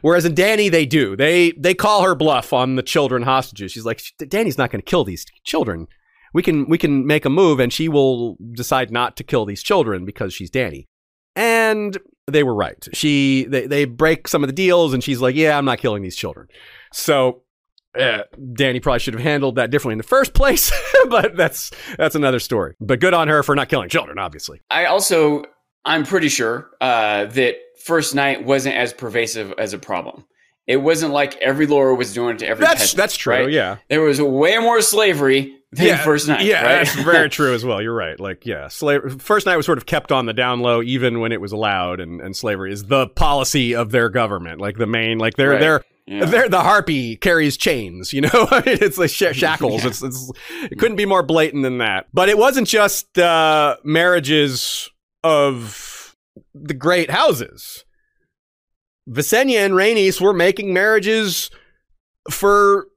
Whereas 0.07 0.23
in 0.23 0.35
Dany, 0.35 0.71
they 0.71 0.85
do. 0.85 1.17
They 1.17 1.51
they 1.51 1.73
call 1.73 2.01
her 2.03 2.15
bluff 2.15 2.53
on 2.53 2.77
the 2.77 2.81
children 2.81 3.23
hostages. 3.23 3.73
She's 3.73 3.83
like, 3.83 3.97
Dany's 4.21 4.57
not 4.57 4.71
going 4.71 4.79
to 4.79 4.85
kill 4.85 5.03
these 5.03 5.25
children. 5.43 5.87
We 6.33 6.41
can 6.41 6.69
we 6.69 6.77
can 6.77 7.05
make 7.05 7.25
a 7.25 7.29
move, 7.29 7.59
and 7.59 7.73
she 7.73 7.89
will 7.89 8.37
decide 8.53 8.89
not 8.89 9.17
to 9.17 9.25
kill 9.25 9.43
these 9.43 9.61
children 9.61 10.05
because 10.05 10.33
she's 10.33 10.49
Dany. 10.49 10.85
And 11.35 11.97
they 12.25 12.43
were 12.43 12.55
right. 12.55 12.87
She 12.93 13.47
they 13.49 13.67
they 13.67 13.83
break 13.83 14.29
some 14.29 14.43
of 14.45 14.47
the 14.47 14.53
deals, 14.53 14.93
and 14.93 15.03
she's 15.03 15.19
like, 15.19 15.35
yeah, 15.35 15.57
I'm 15.57 15.65
not 15.65 15.79
killing 15.79 16.03
these 16.03 16.15
children. 16.15 16.47
So. 16.93 17.43
Uh, 17.97 18.21
Dany 18.37 18.79
probably 18.79 18.99
should 18.99 19.15
have 19.15 19.23
handled 19.23 19.55
that 19.55 19.71
differently 19.71 19.93
in 19.93 19.97
the 19.97 20.03
first 20.03 20.35
place, 20.35 20.71
but 21.09 21.35
that's 21.35 21.71
that's 21.97 22.13
another 22.13 22.39
story. 22.39 22.75
But 22.79 22.99
good 22.99 23.15
on 23.15 23.27
her 23.27 23.41
for 23.41 23.55
not 23.55 23.69
killing 23.69 23.89
children, 23.89 24.19
obviously. 24.19 24.61
I 24.69 24.85
also, 24.85 25.45
I'm 25.87 26.03
pretty 26.03 26.29
sure 26.29 26.69
uh, 26.81 27.25
that 27.25 27.55
First 27.83 28.13
Night 28.13 28.45
wasn't 28.45 28.75
as 28.75 28.93
pervasive 28.93 29.53
as 29.57 29.73
a 29.73 29.79
problem. 29.79 30.25
It 30.67 30.77
wasn't 30.77 31.13
like 31.13 31.37
every 31.37 31.65
lore 31.65 31.95
was 31.95 32.13
doing 32.13 32.35
it 32.35 32.39
to 32.39 32.47
every 32.47 32.65
That's 32.65 32.81
peasant, 32.81 32.97
that's 32.97 33.15
true. 33.15 33.33
right? 33.33 33.49
Yeah, 33.49 33.77
There 33.89 34.01
was 34.01 34.21
way 34.21 34.57
more 34.59 34.81
slavery 34.81 35.55
than 35.71 35.97
First 35.99 36.27
Night. 36.27 36.45
Yeah, 36.45 36.61
right? 36.61 36.85
that's 36.85 36.93
very 36.95 37.29
true 37.37 37.53
as 37.53 37.63
well. 37.63 37.81
You're 37.81 37.95
right. 37.95 38.19
Like, 38.19 38.45
yeah, 38.45 38.67
slave 38.67 39.21
first 39.21 39.45
night 39.45 39.55
was 39.55 39.65
sort 39.65 39.77
of 39.77 39.85
kept 39.85 40.11
on 40.11 40.25
the 40.25 40.33
down 40.33 40.59
low, 40.59 40.83
even 40.83 41.21
when 41.21 41.31
it 41.31 41.39
was 41.39 41.53
allowed, 41.53 42.01
and, 42.01 42.19
and 42.19 42.35
slavery 42.35 42.73
is 42.73 42.83
the 42.87 43.07
policy 43.07 43.73
of 43.73 43.91
their 43.91 44.09
government, 44.09 44.59
like 44.59 44.77
the 44.77 44.85
main, 44.87 45.17
like 45.19 45.35
they're 45.35 45.51
Right. 45.51 45.59
they're. 45.61 45.83
Yeah. 46.09 46.23
They're, 46.23 46.47
the 46.47 46.61
harpy 46.61 47.17
carries 47.17 47.57
chains, 47.57 48.13
you 48.13 48.21
know. 48.21 48.29
I 48.49 48.63
mean, 48.65 48.77
it's 48.79 48.97
like 48.97 49.09
sh- 49.09 49.23
shackles. 49.33 49.83
Yeah. 49.83 49.89
It's, 49.89 50.01
it's 50.01 50.31
it 50.71 50.79
couldn't 50.79 50.95
be 50.95 51.05
more 51.05 51.21
blatant 51.21 51.63
than 51.63 51.79
that. 51.79 52.07
But 52.13 52.29
it 52.29 52.37
wasn't 52.37 52.69
just 52.69 53.17
uh, 53.19 53.75
marriages 53.83 54.89
of 55.27 56.15
the 56.53 56.73
great 56.73 57.11
houses. 57.11 57.83
Visenya 59.09 59.65
and 59.65 59.73
Rhaenys 59.73 60.21
were 60.21 60.33
making 60.33 60.73
marriages 60.73 61.49
for 62.31 62.87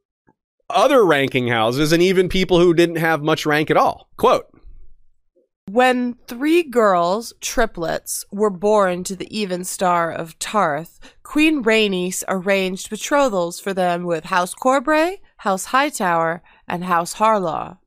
other 0.69 1.05
ranking 1.05 1.48
houses 1.48 1.93
and 1.93 2.02
even 2.02 2.28
people 2.28 2.61
who 2.61 2.73
didn't 2.73 2.97
have 2.97 3.23
much 3.23 3.47
rank 3.47 3.70
at 3.70 3.77
all. 3.77 4.09
Quote 4.16 4.47
When 5.69 6.15
three 6.28 6.62
girls, 6.62 7.32
triplets, 7.40 8.24
were 8.31 8.51
born 8.51 9.02
to 9.05 9.16
the 9.16 9.28
Evenstar 9.32 10.15
of 10.15 10.39
Tarth, 10.39 11.01
Queen 11.24 11.65
Rhaenys 11.65 12.23
arranged 12.28 12.90
betrothals 12.90 13.59
for 13.59 13.74
them 13.74 14.05
with 14.05 14.24
House 14.24 14.55
Corbray, 14.55 15.16
House 15.39 15.66
Hightower, 15.66 16.43
and 16.69 16.85
House 16.85 17.15
Harlaw. 17.15 17.78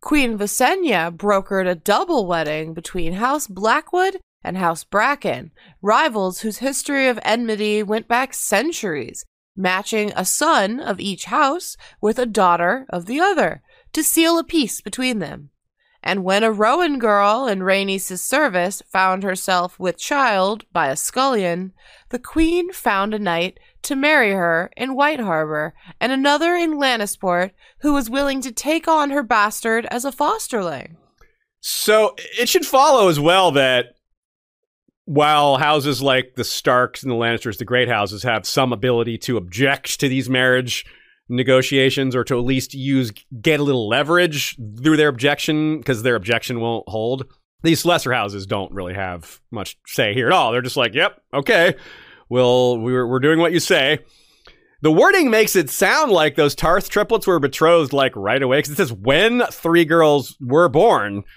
Queen 0.00 0.38
Visenya 0.38 1.14
brokered 1.14 1.68
a 1.68 1.74
double 1.74 2.26
wedding 2.26 2.72
between 2.72 3.14
House 3.14 3.46
Blackwood 3.46 4.20
and 4.44 4.56
House 4.56 4.84
Bracken, 4.84 5.50
rivals 5.82 6.40
whose 6.40 6.58
history 6.58 7.08
of 7.08 7.18
enmity 7.22 7.82
went 7.82 8.06
back 8.06 8.32
centuries, 8.32 9.24
matching 9.56 10.12
a 10.14 10.24
son 10.24 10.78
of 10.78 11.00
each 11.00 11.24
house 11.24 11.76
with 12.00 12.18
a 12.18 12.26
daughter 12.26 12.86
of 12.90 13.06
the 13.06 13.20
other 13.20 13.62
to 13.92 14.04
seal 14.04 14.38
a 14.38 14.44
peace 14.44 14.80
between 14.80 15.18
them. 15.18 15.50
And 16.02 16.22
when 16.22 16.44
a 16.44 16.52
Rowan 16.52 17.00
girl 17.00 17.48
in 17.48 17.58
Rhaenys' 17.58 18.20
service 18.20 18.82
found 18.86 19.24
herself 19.24 19.80
with 19.80 19.98
child 19.98 20.64
by 20.72 20.88
a 20.88 20.96
scullion, 20.96 21.72
the 22.10 22.20
queen 22.20 22.72
found 22.72 23.14
a 23.14 23.18
knight 23.18 23.58
to 23.82 23.96
marry 23.96 24.32
her 24.32 24.70
in 24.76 24.94
White 24.94 25.20
Harbor, 25.20 25.74
and 26.00 26.12
another 26.12 26.54
in 26.54 26.74
Lannisport 26.74 27.52
who 27.80 27.92
was 27.92 28.10
willing 28.10 28.40
to 28.42 28.52
take 28.52 28.88
on 28.88 29.10
her 29.10 29.22
bastard 29.22 29.86
as 29.86 30.04
a 30.04 30.12
fosterling. 30.12 30.96
So 31.60 32.14
it 32.38 32.48
should 32.48 32.66
follow 32.66 33.08
as 33.08 33.18
well 33.18 33.50
that 33.52 33.96
while 35.04 35.56
houses 35.56 36.02
like 36.02 36.34
the 36.34 36.44
Starks 36.44 37.02
and 37.02 37.10
the 37.10 37.16
Lannisters, 37.16 37.56
the 37.56 37.64
great 37.64 37.88
houses, 37.88 38.22
have 38.24 38.46
some 38.46 38.72
ability 38.72 39.16
to 39.18 39.38
object 39.38 40.00
to 40.00 40.08
these 40.08 40.28
marriage 40.28 40.84
negotiations 41.30 42.14
or 42.14 42.24
to 42.24 42.38
at 42.38 42.44
least 42.44 42.74
use 42.74 43.10
get 43.40 43.60
a 43.60 43.62
little 43.62 43.88
leverage 43.88 44.56
through 44.82 44.96
their 44.96 45.08
objection 45.08 45.78
because 45.78 46.02
their 46.02 46.14
objection 46.14 46.60
won't 46.60 46.88
hold. 46.88 47.26
These 47.62 47.84
lesser 47.84 48.12
houses 48.12 48.46
don't 48.46 48.72
really 48.72 48.94
have 48.94 49.40
much 49.50 49.78
say 49.86 50.14
here 50.14 50.26
at 50.26 50.32
all. 50.32 50.52
They're 50.52 50.62
just 50.62 50.76
like, 50.76 50.94
yep, 50.94 51.20
okay, 51.34 51.74
well, 52.28 52.78
we're, 52.78 53.06
we're 53.06 53.20
doing 53.20 53.38
what 53.38 53.52
you 53.52 53.60
say. 53.60 53.98
The 54.80 54.92
wording 54.92 55.28
makes 55.30 55.56
it 55.56 55.70
sound 55.70 56.12
like 56.12 56.36
those 56.36 56.54
Tarth 56.54 56.88
triplets 56.88 57.26
were 57.26 57.40
betrothed 57.40 57.92
like 57.92 58.14
right 58.14 58.42
away 58.42 58.58
because 58.58 58.70
it 58.72 58.76
says 58.76 58.92
when 58.92 59.42
three 59.50 59.84
girls 59.84 60.36
were 60.40 60.68
born. 60.68 61.24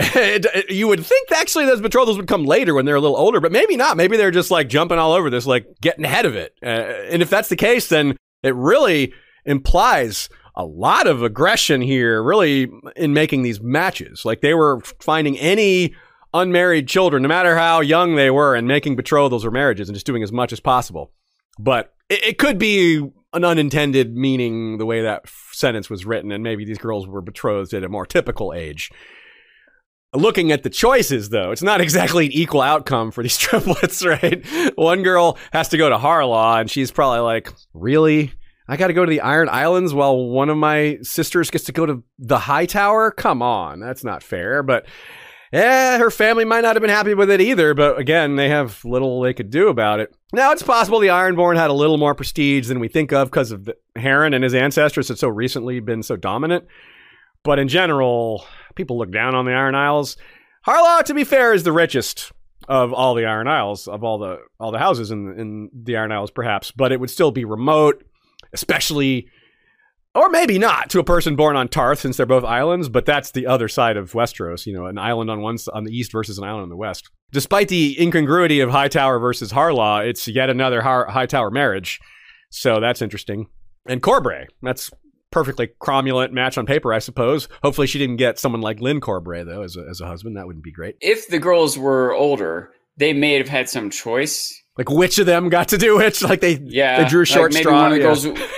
It- 0.00 0.70
you 0.70 0.86
would 0.86 1.04
think 1.04 1.32
actually 1.32 1.66
those 1.66 1.80
betrothals 1.80 2.16
would 2.18 2.28
come 2.28 2.44
later 2.44 2.72
when 2.72 2.84
they're 2.84 2.94
a 2.94 3.00
little 3.00 3.16
older, 3.16 3.40
but 3.40 3.50
maybe 3.50 3.76
not. 3.76 3.96
Maybe 3.96 4.16
they're 4.16 4.30
just 4.30 4.50
like 4.50 4.68
jumping 4.68 4.96
all 4.98 5.12
over 5.12 5.28
this, 5.28 5.44
like 5.44 5.66
getting 5.80 6.04
ahead 6.04 6.24
of 6.24 6.36
it. 6.36 6.52
Uh, 6.62 6.66
and 7.10 7.20
if 7.20 7.28
that's 7.30 7.48
the 7.48 7.56
case, 7.56 7.88
then 7.88 8.16
it 8.44 8.54
really 8.54 9.12
implies 9.44 10.28
a 10.54 10.64
lot 10.64 11.08
of 11.08 11.22
aggression 11.24 11.80
here, 11.80 12.22
really, 12.22 12.70
in 12.94 13.12
making 13.12 13.42
these 13.42 13.60
matches. 13.60 14.24
Like 14.24 14.40
they 14.40 14.54
were 14.54 14.80
finding 15.00 15.36
any 15.38 15.94
unmarried 16.34 16.88
children, 16.88 17.22
no 17.22 17.28
matter 17.28 17.56
how 17.56 17.80
young 17.80 18.16
they 18.16 18.30
were, 18.30 18.54
and 18.54 18.68
making 18.68 18.96
betrothals 18.96 19.44
or 19.44 19.50
marriages 19.50 19.88
and 19.88 19.96
just 19.96 20.06
doing 20.06 20.22
as 20.22 20.32
much 20.32 20.52
as 20.52 20.60
possible. 20.60 21.12
But 21.58 21.92
it, 22.08 22.24
it 22.24 22.38
could 22.38 22.58
be 22.58 22.96
an 23.32 23.44
unintended 23.44 24.14
meaning 24.14 24.78
the 24.78 24.86
way 24.86 25.02
that 25.02 25.22
f- 25.24 25.50
sentence 25.52 25.90
was 25.90 26.06
written, 26.06 26.32
and 26.32 26.42
maybe 26.42 26.64
these 26.64 26.78
girls 26.78 27.06
were 27.06 27.20
betrothed 27.20 27.74
at 27.74 27.84
a 27.84 27.88
more 27.88 28.06
typical 28.06 28.52
age. 28.52 28.90
Looking 30.14 30.52
at 30.52 30.62
the 30.62 30.70
choices, 30.70 31.28
though, 31.28 31.50
it's 31.50 31.62
not 31.62 31.80
exactly 31.82 32.26
an 32.26 32.32
equal 32.32 32.62
outcome 32.62 33.10
for 33.10 33.22
these 33.22 33.36
triplets, 33.38 34.04
right? 34.04 34.44
One 34.76 35.02
girl 35.02 35.38
has 35.52 35.68
to 35.70 35.76
go 35.76 35.88
to 35.88 35.96
Harlaw, 35.96 36.60
and 36.60 36.70
she's 36.70 36.90
probably 36.90 37.20
like, 37.20 37.52
Really? 37.74 38.32
I 38.70 38.76
got 38.76 38.88
to 38.88 38.92
go 38.92 39.04
to 39.04 39.10
the 39.10 39.22
Iron 39.22 39.48
Islands 39.48 39.94
while 39.94 40.28
one 40.28 40.50
of 40.50 40.58
my 40.58 40.98
sisters 41.00 41.50
gets 41.50 41.64
to 41.64 41.72
go 41.72 41.86
to 41.86 42.02
the 42.18 42.38
High 42.38 42.66
Tower? 42.66 43.10
Come 43.10 43.40
on, 43.40 43.80
that's 43.80 44.04
not 44.04 44.22
fair. 44.22 44.62
But 44.62 44.84
yeah, 45.52 45.98
her 45.98 46.10
family 46.10 46.44
might 46.44 46.60
not 46.60 46.76
have 46.76 46.82
been 46.82 46.90
happy 46.90 47.14
with 47.14 47.30
it 47.30 47.40
either, 47.40 47.74
but 47.74 47.98
again, 47.98 48.36
they 48.36 48.48
have 48.48 48.84
little 48.84 49.20
they 49.20 49.32
could 49.32 49.50
do 49.50 49.68
about 49.68 50.00
it. 50.00 50.14
Now, 50.32 50.52
it's 50.52 50.62
possible 50.62 51.00
the 51.00 51.08
Ironborn 51.08 51.56
had 51.56 51.70
a 51.70 51.74
little 51.74 51.96
more 51.96 52.14
prestige 52.14 52.68
than 52.68 52.80
we 52.80 52.88
think 52.88 53.12
of 53.12 53.30
because 53.30 53.50
of 53.50 53.64
the, 53.64 53.76
Harren 53.96 54.34
and 54.34 54.44
his 54.44 54.54
ancestors 54.54 55.08
had 55.08 55.18
so 55.18 55.28
recently 55.28 55.80
been 55.80 56.02
so 56.02 56.16
dominant. 56.16 56.66
But 57.44 57.58
in 57.58 57.68
general, 57.68 58.44
people 58.74 58.98
look 58.98 59.10
down 59.10 59.34
on 59.34 59.46
the 59.46 59.52
Iron 59.52 59.74
Isles. 59.74 60.16
Harlaw, 60.66 61.02
to 61.04 61.14
be 61.14 61.24
fair, 61.24 61.54
is 61.54 61.62
the 61.62 61.72
richest 61.72 62.32
of 62.68 62.92
all 62.92 63.14
the 63.14 63.24
Iron 63.24 63.48
Isles, 63.48 63.88
of 63.88 64.04
all 64.04 64.18
the 64.18 64.40
all 64.60 64.70
the 64.70 64.78
houses 64.78 65.10
in 65.10 65.38
in 65.38 65.70
the 65.72 65.96
Iron 65.96 66.12
Isles, 66.12 66.30
perhaps. 66.30 66.72
But 66.72 66.92
it 66.92 67.00
would 67.00 67.10
still 67.10 67.30
be 67.30 67.46
remote, 67.46 68.04
especially, 68.52 69.28
or 70.18 70.28
maybe 70.28 70.58
not, 70.58 70.90
to 70.90 70.98
a 70.98 71.04
person 71.04 71.36
born 71.36 71.56
on 71.56 71.68
Tarth, 71.68 72.00
since 72.00 72.16
they're 72.16 72.26
both 72.26 72.44
islands. 72.44 72.88
But 72.88 73.06
that's 73.06 73.30
the 73.30 73.46
other 73.46 73.68
side 73.68 73.96
of 73.96 74.12
Westeros. 74.12 74.66
You 74.66 74.72
know, 74.74 74.86
an 74.86 74.98
island 74.98 75.30
on 75.30 75.40
one 75.40 75.56
on 75.72 75.84
the 75.84 75.92
east 75.92 76.12
versus 76.12 76.38
an 76.38 76.44
island 76.44 76.64
on 76.64 76.68
the 76.68 76.76
west. 76.76 77.10
Despite 77.30 77.68
the 77.68 77.96
incongruity 78.00 78.60
of 78.60 78.70
Hightower 78.70 79.18
versus 79.18 79.52
Harlaw, 79.52 80.06
it's 80.08 80.26
yet 80.26 80.50
another 80.50 80.82
Har- 80.82 81.08
Hightower 81.08 81.50
marriage. 81.50 82.00
So 82.50 82.80
that's 82.80 83.02
interesting. 83.02 83.46
And 83.86 84.02
Corbray, 84.02 84.46
that's 84.62 84.90
perfectly 85.30 85.68
cromulent 85.80 86.32
match 86.32 86.56
on 86.56 86.64
paper, 86.66 86.92
I 86.92 86.98
suppose. 87.00 87.48
Hopefully, 87.62 87.86
she 87.86 87.98
didn't 87.98 88.16
get 88.16 88.38
someone 88.38 88.60
like 88.62 88.80
Lyn 88.80 89.00
Corbray 89.00 89.44
though 89.44 89.62
as 89.62 89.76
a, 89.76 89.86
as 89.90 90.00
a 90.00 90.06
husband. 90.06 90.36
That 90.36 90.46
wouldn't 90.46 90.64
be 90.64 90.72
great. 90.72 90.96
If 91.00 91.28
the 91.28 91.38
girls 91.38 91.78
were 91.78 92.14
older, 92.14 92.70
they 92.96 93.12
may 93.12 93.34
have 93.34 93.48
had 93.48 93.68
some 93.68 93.90
choice. 93.90 94.54
Like 94.76 94.90
which 94.90 95.18
of 95.18 95.26
them 95.26 95.48
got 95.48 95.68
to 95.68 95.78
do 95.78 95.96
which? 95.96 96.22
Like 96.22 96.40
they 96.40 96.58
Yeah, 96.64 97.02
they 97.02 97.08
drew 97.08 97.20
like 97.22 97.26
short 97.28 97.52
maybe 97.52 97.64
straw. 97.64 97.82
one 97.82 97.92
of 97.92 97.92
the 97.92 97.98
yeah. 97.98 98.02
girls 98.04 98.24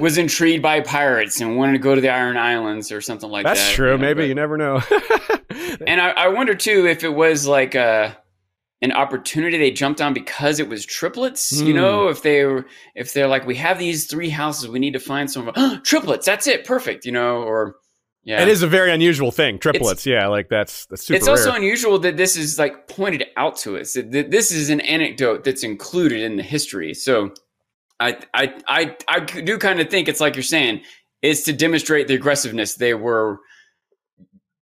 was 0.00 0.18
intrigued 0.18 0.62
by 0.62 0.80
pirates 0.80 1.40
and 1.40 1.56
wanted 1.56 1.72
to 1.72 1.78
go 1.78 1.94
to 1.94 2.00
the 2.00 2.08
Iron 2.08 2.36
Islands 2.36 2.90
or 2.92 3.00
something 3.00 3.30
like 3.30 3.44
That's 3.44 3.60
that. 3.60 3.64
That's 3.66 3.74
true. 3.76 3.92
you 3.92 3.98
know, 3.98 4.02
Maybe 4.06 4.22
but- 4.22 4.28
you 4.28 4.34
never 4.34 4.56
know. 4.56 4.80
And 5.86 6.00
I, 6.00 6.10
I 6.10 6.28
wonder 6.28 6.54
too 6.54 6.86
if 6.86 7.04
it 7.04 7.14
was 7.14 7.46
like 7.46 7.74
a 7.74 8.16
an 8.80 8.92
opportunity 8.92 9.58
they 9.58 9.70
jumped 9.70 10.00
on 10.00 10.14
because 10.14 10.60
it 10.60 10.68
was 10.68 10.84
triplets. 10.86 11.52
You 11.60 11.72
Hmm. 11.72 11.76
know, 11.76 12.08
if 12.08 12.22
they 12.22 12.44
were 12.44 12.66
if 12.94 13.12
they're 13.12 13.26
like, 13.28 13.46
we 13.46 13.54
have 13.56 13.78
these 13.78 14.06
three 14.06 14.28
houses, 14.30 14.68
we 14.68 14.78
need 14.78 14.92
to 14.94 14.98
find 15.00 15.30
some 15.30 15.50
triplets. 15.84 16.26
That's 16.26 16.46
it, 16.46 16.64
perfect. 16.64 17.04
You 17.04 17.12
know, 17.12 17.42
or 17.42 17.76
yeah, 18.24 18.42
It 18.42 18.48
is 18.48 18.62
a 18.62 18.66
very 18.66 18.92
unusual 18.92 19.30
thing. 19.30 19.58
Triplets, 19.58 20.04
yeah, 20.06 20.26
like 20.26 20.48
that's 20.48 20.86
that's 20.86 21.04
super 21.04 21.16
it's 21.16 21.28
also 21.28 21.48
rare. 21.50 21.58
unusual 21.58 21.98
that 22.00 22.16
this 22.16 22.36
is 22.36 22.58
like 22.58 22.88
pointed 22.88 23.24
out 23.36 23.56
to 23.58 23.78
us. 23.78 23.92
That 23.94 24.30
this 24.30 24.50
is 24.52 24.70
an 24.70 24.80
anecdote 24.80 25.44
that's 25.44 25.62
included 25.64 26.22
in 26.22 26.36
the 26.36 26.42
history. 26.42 26.92
So, 26.94 27.32
I 28.00 28.18
I 28.34 28.54
I 28.68 28.96
I 29.08 29.20
do 29.20 29.58
kind 29.58 29.80
of 29.80 29.88
think 29.90 30.08
it's 30.08 30.20
like 30.20 30.36
you're 30.36 30.42
saying, 30.42 30.82
is 31.22 31.42
to 31.44 31.52
demonstrate 31.52 32.08
the 32.08 32.14
aggressiveness 32.14 32.74
they 32.74 32.94
were 32.94 33.38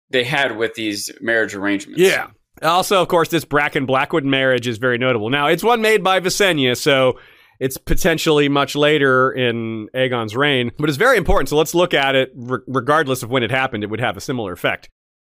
they 0.10 0.23
had 0.23 0.57
with 0.57 0.76
these 0.76 1.11
marriage 1.22 1.55
arrangements. 1.55 1.99
yeah. 1.99 2.27
Also, 2.61 3.01
of 3.01 3.07
course, 3.07 3.30
this 3.30 3.43
Bracken 3.43 3.85
Blackwood 3.85 4.23
marriage 4.23 4.68
is 4.68 4.77
very 4.77 4.97
notable. 4.97 5.30
Now, 5.30 5.47
it's 5.47 5.64
one 5.64 5.81
made 5.81 6.03
by 6.03 6.19
Visenya, 6.19 6.77
so 6.77 7.19
it's 7.60 7.77
potentially 7.77 8.47
much 8.47 8.76
later 8.76 9.31
in 9.31 9.89
Aegon's 9.95 10.35
reign, 10.35 10.72
but 10.77 10.88
it's 10.88 10.97
very 10.97 11.18
important. 11.18 11.49
So 11.49 11.57
let's 11.57 11.73
look 11.73 11.93
at 11.93 12.15
it 12.15 12.31
re- 12.35 12.60
regardless 12.68 13.23
of 13.23 13.31
when 13.31 13.41
it 13.41 13.51
happened. 13.51 13.84
It 13.84 13.89
would 13.89 13.99
have 13.99 14.15
a 14.18 14.22
similar 14.22 14.53
effect. 14.53 14.88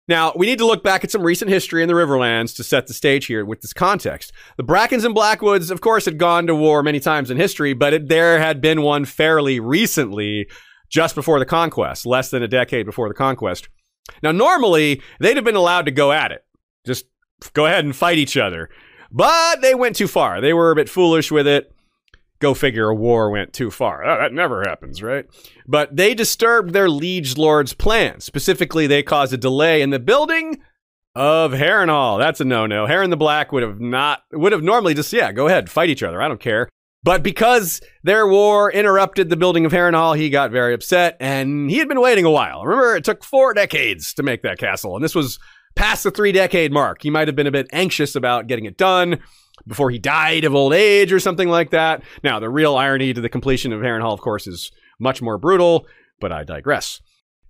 Now, 0.10 0.34
we 0.36 0.48
need 0.48 0.58
to 0.58 0.66
look 0.66 0.84
back 0.84 1.04
at 1.04 1.12
some 1.12 1.22
recent 1.22 1.52
history 1.52 1.84
in 1.84 1.88
the 1.88 1.94
Riverlands 1.94 2.56
to 2.56 2.64
set 2.64 2.88
the 2.88 2.96
stage 2.96 3.28
here 3.28 3.46
with 3.46 3.62
this 3.62 3.74
context. 3.74 4.32
The 4.58 4.64
Brackens 4.64 5.06
and 5.06 5.14
Blackwoods, 5.14 5.70
of 5.70 5.82
course, 5.82 6.06
had 6.06 6.18
gone 6.18 6.48
to 6.48 6.56
war 6.56 6.82
many 6.82 7.00
times 7.00 7.30
in 7.30 7.38
history, 7.38 7.74
but 7.74 7.94
it, 7.94 8.10
there 8.10 8.40
had 8.40 8.60
been 8.60 8.82
one 8.82 9.06
fairly 9.06 9.60
recently, 9.60 10.50
just 10.90 11.14
before 11.14 11.38
the 11.38 11.46
conquest, 11.46 12.08
less 12.08 12.32
than 12.32 12.42
a 12.42 12.48
decade 12.48 12.88
before 12.88 13.08
the 13.08 13.14
conquest. 13.14 13.70
Now, 14.24 14.32
normally, 14.32 15.00
they'd 15.20 15.38
have 15.38 15.46
been 15.46 15.56
allowed 15.56 15.86
to 15.86 15.92
go 15.92 16.12
at 16.12 16.32
it. 16.32 16.44
Just 16.88 17.06
go 17.54 17.68
ahead 17.68 17.86
and 17.86 17.96
fight 17.96 18.18
each 18.18 18.36
other. 18.36 18.72
But 19.12 19.62
they 19.62 19.76
went 19.76 19.96
too 19.96 20.08
far. 20.08 20.42
They 20.42 20.54
were 20.54 20.72
a 20.72 20.76
bit 20.76 20.90
foolish 20.90 21.32
with 21.32 21.46
it. 21.46 21.72
Go 22.40 22.54
figure, 22.54 22.90
a 22.90 22.96
war 22.96 23.30
went 23.30 23.52
too 23.52 23.70
far. 23.70 24.06
Oh, 24.06 24.18
that 24.18 24.34
never 24.34 24.62
happens, 24.62 25.04
right? 25.04 25.26
But 25.68 25.96
they 25.96 26.14
disturbed 26.14 26.72
their 26.72 26.90
liege 26.90 27.38
lord's 27.38 27.74
plans. 27.74 28.24
Specifically, 28.24 28.88
they 28.88 29.04
caused 29.04 29.34
a 29.34 29.38
delay 29.38 29.82
in 29.82 29.90
the 29.90 30.00
building 30.00 30.62
of 31.16 31.52
Harrenhal. 31.52 32.18
That's 32.18 32.40
a 32.40 32.46
no-no. 32.46 32.86
Harren 32.86 33.10
the 33.10 33.18
Black 33.18 33.52
would 33.52 33.64
have 33.64 33.82
not 33.82 34.22
would 34.32 34.54
have 34.54 34.64
normally 34.64 34.94
just 34.94 35.12
yeah, 35.12 35.34
go 35.34 35.48
ahead, 35.48 35.70
fight 35.70 35.90
each 35.90 36.04
other. 36.04 36.22
I 36.22 36.30
don't 36.30 36.40
care. 36.40 36.70
But 37.04 37.24
because 37.24 37.82
their 38.04 38.28
war 38.28 38.72
interrupted 38.72 39.30
the 39.30 39.38
building 39.38 39.66
of 39.66 39.72
Harrenhal, 39.72 40.18
he 40.18 40.30
got 40.30 40.52
very 40.52 40.74
upset, 40.74 41.18
and 41.20 41.70
he 41.70 41.78
had 41.78 41.88
been 41.88 42.02
waiting 42.02 42.26
a 42.26 42.32
while. 42.32 42.66
Remember, 42.66 42.96
it 42.96 43.06
took 43.06 43.24
four 43.24 43.54
decades 43.54 44.14
to 44.16 44.24
make 44.24 44.44
that 44.44 44.60
castle, 44.60 44.96
and 44.96 45.04
this 45.04 45.16
was 45.16 45.40
past 45.76 46.04
the 46.04 46.12
three-decade 46.12 46.74
mark. 46.74 47.02
He 47.02 47.10
might 47.10 47.30
have 47.30 47.36
been 47.36 47.48
a 47.48 47.52
bit 47.52 47.68
anxious 47.72 48.16
about 48.16 48.48
getting 48.48 48.66
it 48.66 48.78
done 48.78 49.20
before 49.68 49.90
he 49.90 50.00
died 50.00 50.46
of 50.46 50.56
old 50.56 50.74
age 50.74 51.12
or 51.12 51.20
something 51.20 51.50
like 51.50 51.72
that. 51.72 52.04
Now, 52.24 52.40
the 52.40 52.50
real 52.50 52.76
irony 52.76 53.14
to 53.14 53.22
the 53.22 53.30
completion 53.30 53.74
of 53.74 53.82
Harrenhal, 53.82 54.14
of 54.14 54.22
course, 54.22 54.48
is 54.48 54.72
much 55.00 55.22
more 55.22 55.38
brutal, 55.38 55.88
but 56.20 56.32
I 56.32 56.44
digress. 56.44 57.02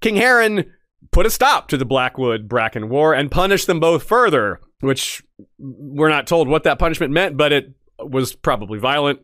King 0.02 0.16
Harren 0.16 0.70
put 1.12 1.26
a 1.26 1.30
stop 1.30 1.68
to 1.70 1.78
the 1.78 1.86
Blackwood 1.86 2.48
Bracken 2.48 2.90
War 2.90 3.14
and 3.14 3.32
punished 3.32 3.68
them 3.68 3.80
both 3.80 4.04
further, 4.04 4.60
which 4.82 5.24
we're 5.58 6.10
not 6.10 6.28
told 6.28 6.48
what 6.48 6.64
that 6.64 6.80
punishment 6.80 7.12
meant, 7.12 7.38
but 7.38 7.52
it 7.52 7.74
was 8.00 8.34
probably 8.34 8.80
violent 8.80 9.20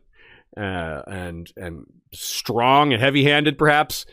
uh, 0.56 1.02
and 1.06 1.52
and 1.56 1.86
strong 2.12 2.92
and 2.92 3.02
heavy-handed, 3.02 3.58
perhaps. 3.58 4.06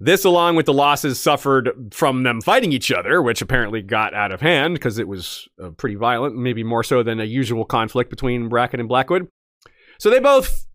This, 0.00 0.24
along 0.24 0.54
with 0.54 0.66
the 0.66 0.72
losses 0.72 1.18
suffered 1.18 1.70
from 1.92 2.22
them 2.22 2.40
fighting 2.40 2.72
each 2.72 2.92
other, 2.92 3.20
which 3.20 3.42
apparently 3.42 3.82
got 3.82 4.14
out 4.14 4.30
of 4.30 4.40
hand 4.40 4.74
because 4.74 4.98
it 4.98 5.08
was 5.08 5.48
uh, 5.62 5.70
pretty 5.70 5.96
violent, 5.96 6.36
maybe 6.36 6.62
more 6.62 6.84
so 6.84 7.02
than 7.02 7.20
a 7.20 7.24
usual 7.24 7.64
conflict 7.64 8.08
between 8.08 8.48
Bracken 8.48 8.78
and 8.78 8.88
Blackwood. 8.88 9.28
So 9.98 10.08
they 10.08 10.20
both 10.20 10.66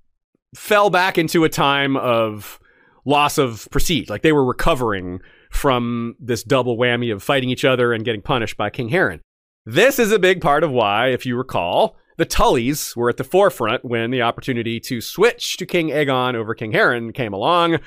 fell 0.56 0.90
back 0.90 1.18
into 1.18 1.46
a 1.46 1.50
time 1.50 1.96
of 1.96 2.60
loss 3.06 3.38
of 3.38 3.68
prestige. 3.72 4.10
Like 4.10 4.24
they 4.24 4.34
were 4.34 4.46
recovering 4.46 5.20
from 5.52 6.16
this 6.20 6.44
double 6.44 6.78
whammy 6.78 7.14
of 7.14 7.24
fighting 7.24 7.50
each 7.50 7.64
other 7.64 7.94
and 7.94 8.04
getting 8.04 8.22
punished 8.22 8.58
by 8.58 8.70
King 8.70 8.90
Harren. 8.90 9.20
This 9.66 10.00
is 10.00 10.12
a 10.12 10.20
big 10.20 10.42
part 10.42 10.64
of 10.64 10.72
why, 10.72 11.08
if 11.08 11.26
you 11.26 11.38
recall, 11.38 11.96
the 12.18 12.26
Tullys 12.26 12.96
were 12.96 13.10
at 13.10 13.18
the 13.18 13.24
forefront 13.24 13.86
when 13.86 14.12
the 14.12 14.22
opportunity 14.22 14.80
to 14.82 15.00
switch 15.00 15.58
to 15.58 15.66
King 15.66 15.90
Aegon 15.90 16.36
over 16.36 16.54
King 16.54 16.74
Harren 16.74 17.14
came 17.14 17.34
along. 17.34 17.80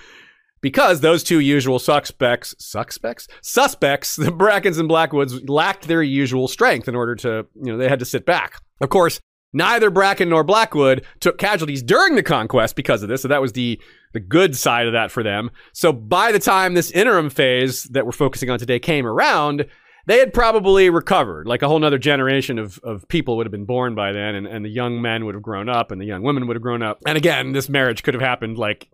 Because 0.60 1.00
those 1.00 1.22
two 1.22 1.40
usual 1.40 1.78
suspects, 1.78 2.54
suspects, 2.58 3.28
suspects, 3.42 4.16
the 4.16 4.32
Brackens 4.32 4.78
and 4.78 4.88
Blackwoods 4.88 5.48
lacked 5.48 5.86
their 5.86 6.02
usual 6.02 6.48
strength 6.48 6.88
in 6.88 6.96
order 6.96 7.14
to, 7.16 7.46
you 7.54 7.72
know, 7.72 7.76
they 7.76 7.88
had 7.88 7.98
to 7.98 8.04
sit 8.04 8.24
back. 8.24 8.60
Of 8.80 8.88
course, 8.88 9.20
neither 9.52 9.90
Bracken 9.90 10.28
nor 10.28 10.44
Blackwood 10.44 11.04
took 11.20 11.38
casualties 11.38 11.82
during 11.82 12.14
the 12.14 12.22
conquest 12.22 12.74
because 12.74 13.02
of 13.02 13.08
this, 13.08 13.22
so 13.22 13.28
that 13.28 13.42
was 13.42 13.52
the 13.52 13.80
the 14.12 14.20
good 14.20 14.56
side 14.56 14.86
of 14.86 14.94
that 14.94 15.10
for 15.10 15.22
them. 15.22 15.50
So 15.74 15.92
by 15.92 16.32
the 16.32 16.38
time 16.38 16.72
this 16.72 16.90
interim 16.90 17.28
phase 17.28 17.84
that 17.84 18.06
we're 18.06 18.12
focusing 18.12 18.48
on 18.48 18.58
today 18.58 18.78
came 18.78 19.06
around, 19.06 19.66
they 20.06 20.18
had 20.18 20.32
probably 20.32 20.88
recovered. 20.88 21.46
Like 21.46 21.60
a 21.62 21.68
whole 21.68 21.78
nother 21.78 21.98
generation 21.98 22.58
of, 22.58 22.78
of 22.82 23.06
people 23.08 23.36
would 23.36 23.46
have 23.46 23.52
been 23.52 23.66
born 23.66 23.94
by 23.94 24.12
then, 24.12 24.34
and, 24.34 24.46
and 24.46 24.64
the 24.64 24.70
young 24.70 25.02
men 25.02 25.26
would 25.26 25.34
have 25.34 25.42
grown 25.42 25.68
up, 25.68 25.90
and 25.90 26.00
the 26.00 26.06
young 26.06 26.22
women 26.22 26.46
would 26.46 26.56
have 26.56 26.62
grown 26.62 26.82
up. 26.82 27.02
And 27.06 27.18
again, 27.18 27.52
this 27.52 27.68
marriage 27.68 28.02
could 28.02 28.14
have 28.14 28.22
happened 28.22 28.56
like 28.56 28.88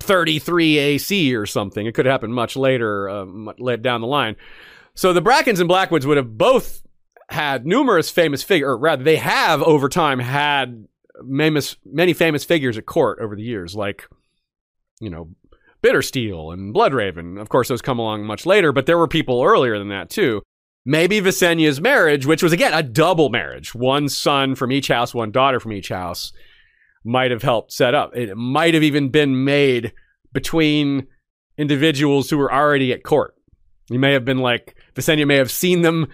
33 0.00 0.78
AC 0.78 1.34
or 1.34 1.46
something. 1.46 1.86
It 1.86 1.94
could 1.94 2.06
happen 2.06 2.32
much 2.32 2.56
later, 2.56 3.08
uh, 3.08 3.76
down 3.76 4.00
the 4.00 4.06
line. 4.06 4.36
So 4.94 5.12
the 5.12 5.22
Brackens 5.22 5.60
and 5.60 5.68
Blackwoods 5.68 6.06
would 6.06 6.16
have 6.16 6.38
both 6.38 6.82
had 7.28 7.66
numerous 7.66 8.10
famous 8.10 8.42
figures, 8.42 8.68
or 8.68 8.78
rather, 8.78 9.02
they 9.02 9.16
have 9.16 9.62
over 9.62 9.88
time 9.88 10.18
had 10.18 10.86
famous, 11.28 11.76
many 11.84 12.12
famous 12.12 12.44
figures 12.44 12.78
at 12.78 12.86
court 12.86 13.18
over 13.20 13.36
the 13.36 13.42
years, 13.42 13.74
like, 13.74 14.08
you 15.00 15.10
know, 15.10 15.30
Bittersteel 15.82 16.52
and 16.52 16.74
Bloodraven. 16.74 17.40
Of 17.40 17.48
course, 17.48 17.68
those 17.68 17.82
come 17.82 17.98
along 17.98 18.24
much 18.24 18.46
later, 18.46 18.72
but 18.72 18.86
there 18.86 18.98
were 18.98 19.08
people 19.08 19.42
earlier 19.42 19.78
than 19.78 19.88
that 19.88 20.10
too. 20.10 20.42
Maybe 20.84 21.20
Visenya's 21.20 21.80
marriage, 21.80 22.26
which 22.26 22.42
was 22.42 22.52
again 22.52 22.72
a 22.72 22.82
double 22.82 23.28
marriage, 23.28 23.74
one 23.74 24.08
son 24.08 24.54
from 24.54 24.70
each 24.72 24.88
house, 24.88 25.12
one 25.12 25.32
daughter 25.32 25.58
from 25.58 25.72
each 25.72 25.88
house, 25.88 26.32
might 27.06 27.30
have 27.30 27.42
helped 27.42 27.72
set 27.72 27.94
up. 27.94 28.16
It 28.16 28.36
might 28.36 28.74
have 28.74 28.82
even 28.82 29.08
been 29.08 29.44
made 29.44 29.92
between 30.32 31.06
individuals 31.56 32.28
who 32.28 32.38
were 32.38 32.52
already 32.52 32.92
at 32.92 33.02
court. 33.02 33.34
You 33.88 33.98
may 33.98 34.12
have 34.12 34.24
been 34.24 34.38
like 34.38 34.76
Visenya 34.94 35.26
may 35.26 35.36
have 35.36 35.50
seen 35.50 35.82
them 35.82 36.08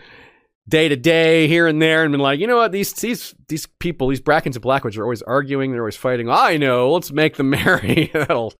day 0.69 0.89
to 0.89 0.97
day 0.97 1.49
here 1.49 1.67
and 1.67 1.81
there 1.81 2.05
and 2.05 2.13
been 2.13 2.21
like, 2.21 2.39
you 2.39 2.47
know 2.47 2.57
what, 2.57 2.73
these 2.73 2.93
these 2.93 3.35
these 3.49 3.67
people, 3.67 4.09
these 4.09 4.21
Brackens 4.21 4.57
and 4.57 4.63
Blackwoods 4.63 4.97
are 4.97 5.03
always 5.03 5.23
arguing, 5.23 5.73
they're 5.73 5.81
always 5.81 5.97
fighting. 5.97 6.29
I 6.29 6.57
know, 6.57 6.93
let's 6.93 7.11
make 7.11 7.37
them 7.37 7.51
marry. 7.51 8.11
that'll 8.15 8.53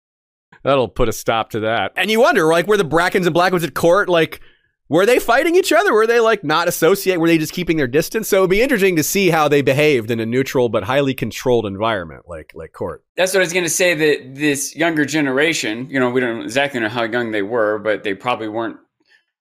that'll 0.63 0.89
put 0.89 1.09
a 1.09 1.13
stop 1.13 1.51
to 1.51 1.61
that. 1.61 1.93
And 1.97 2.11
you 2.11 2.21
wonder, 2.21 2.47
like, 2.47 2.67
were 2.67 2.77
the 2.77 2.85
Brackens 2.85 3.27
and 3.27 3.35
Blackwoods 3.35 3.65
at 3.65 3.75
court 3.75 4.09
like 4.09 4.41
were 4.93 5.07
they 5.07 5.19
fighting 5.19 5.57
each 5.57 5.73
other? 5.73 5.95
Were 5.95 6.07
they 6.07 6.21
like 6.21 6.45
not 6.45 6.69
associate? 6.69 7.17
Were 7.17 7.27
they 7.27 7.39
just 7.39 7.55
keeping 7.55 7.79
their 7.79 7.87
distance? 7.87 8.29
So 8.29 8.41
it'd 8.41 8.51
be 8.51 8.61
interesting 8.61 8.97
to 8.97 9.03
see 9.03 9.31
how 9.31 9.49
they 9.49 9.63
behaved 9.63 10.11
in 10.11 10.21
a 10.21 10.27
neutral 10.27 10.69
but 10.69 10.85
highly 10.85 11.15
controlled 11.15 11.65
environment 11.65 12.25
like 12.29 12.53
like 12.55 12.75
court. 12.75 13.03
That's 13.17 13.33
what 13.33 13.41
I 13.41 13.45
was 13.45 13.55
going 13.55 13.65
to 13.65 13.71
say. 13.71 13.95
That 13.95 14.35
this 14.35 14.77
younger 14.77 15.07
generation, 15.07 15.89
you 15.89 15.99
know, 15.99 16.11
we 16.11 16.21
don't 16.21 16.43
exactly 16.43 16.79
know 16.79 16.91
how 16.91 17.05
young 17.05 17.31
they 17.31 17.41
were, 17.41 17.79
but 17.79 18.03
they 18.03 18.13
probably 18.13 18.49
weren't 18.49 18.77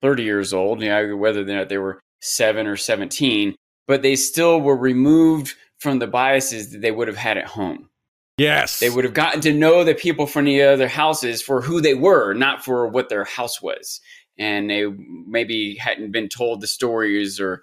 thirty 0.01 0.23
years 0.23 0.53
old. 0.53 0.81
You 0.81 0.87
know, 0.87 1.17
whether 1.17 1.43
they 1.43 1.65
they 1.65 1.77
were 1.77 1.99
seven 2.21 2.65
or 2.65 2.77
seventeen, 2.77 3.53
but 3.87 4.03
they 4.03 4.15
still 4.15 4.61
were 4.61 4.77
removed 4.77 5.55
from 5.79 5.99
the 5.99 6.07
biases 6.07 6.71
that 6.71 6.79
they 6.79 6.91
would 6.91 7.09
have 7.09 7.17
had 7.17 7.37
at 7.37 7.47
home. 7.47 7.89
Yes, 8.37 8.79
they 8.79 8.89
would 8.89 9.03
have 9.03 9.13
gotten 9.13 9.41
to 9.41 9.53
know 9.53 9.83
the 9.83 9.95
people 9.95 10.27
from 10.27 10.45
the 10.45 10.61
other 10.61 10.87
houses 10.87 11.41
for 11.41 11.61
who 11.61 11.81
they 11.81 11.93
were, 11.93 12.33
not 12.33 12.63
for 12.63 12.87
what 12.87 13.09
their 13.09 13.25
house 13.25 13.61
was 13.61 13.99
and 14.41 14.71
they 14.71 14.85
maybe 15.27 15.75
hadn't 15.75 16.11
been 16.11 16.27
told 16.27 16.61
the 16.61 16.67
stories 16.67 17.39
or 17.39 17.61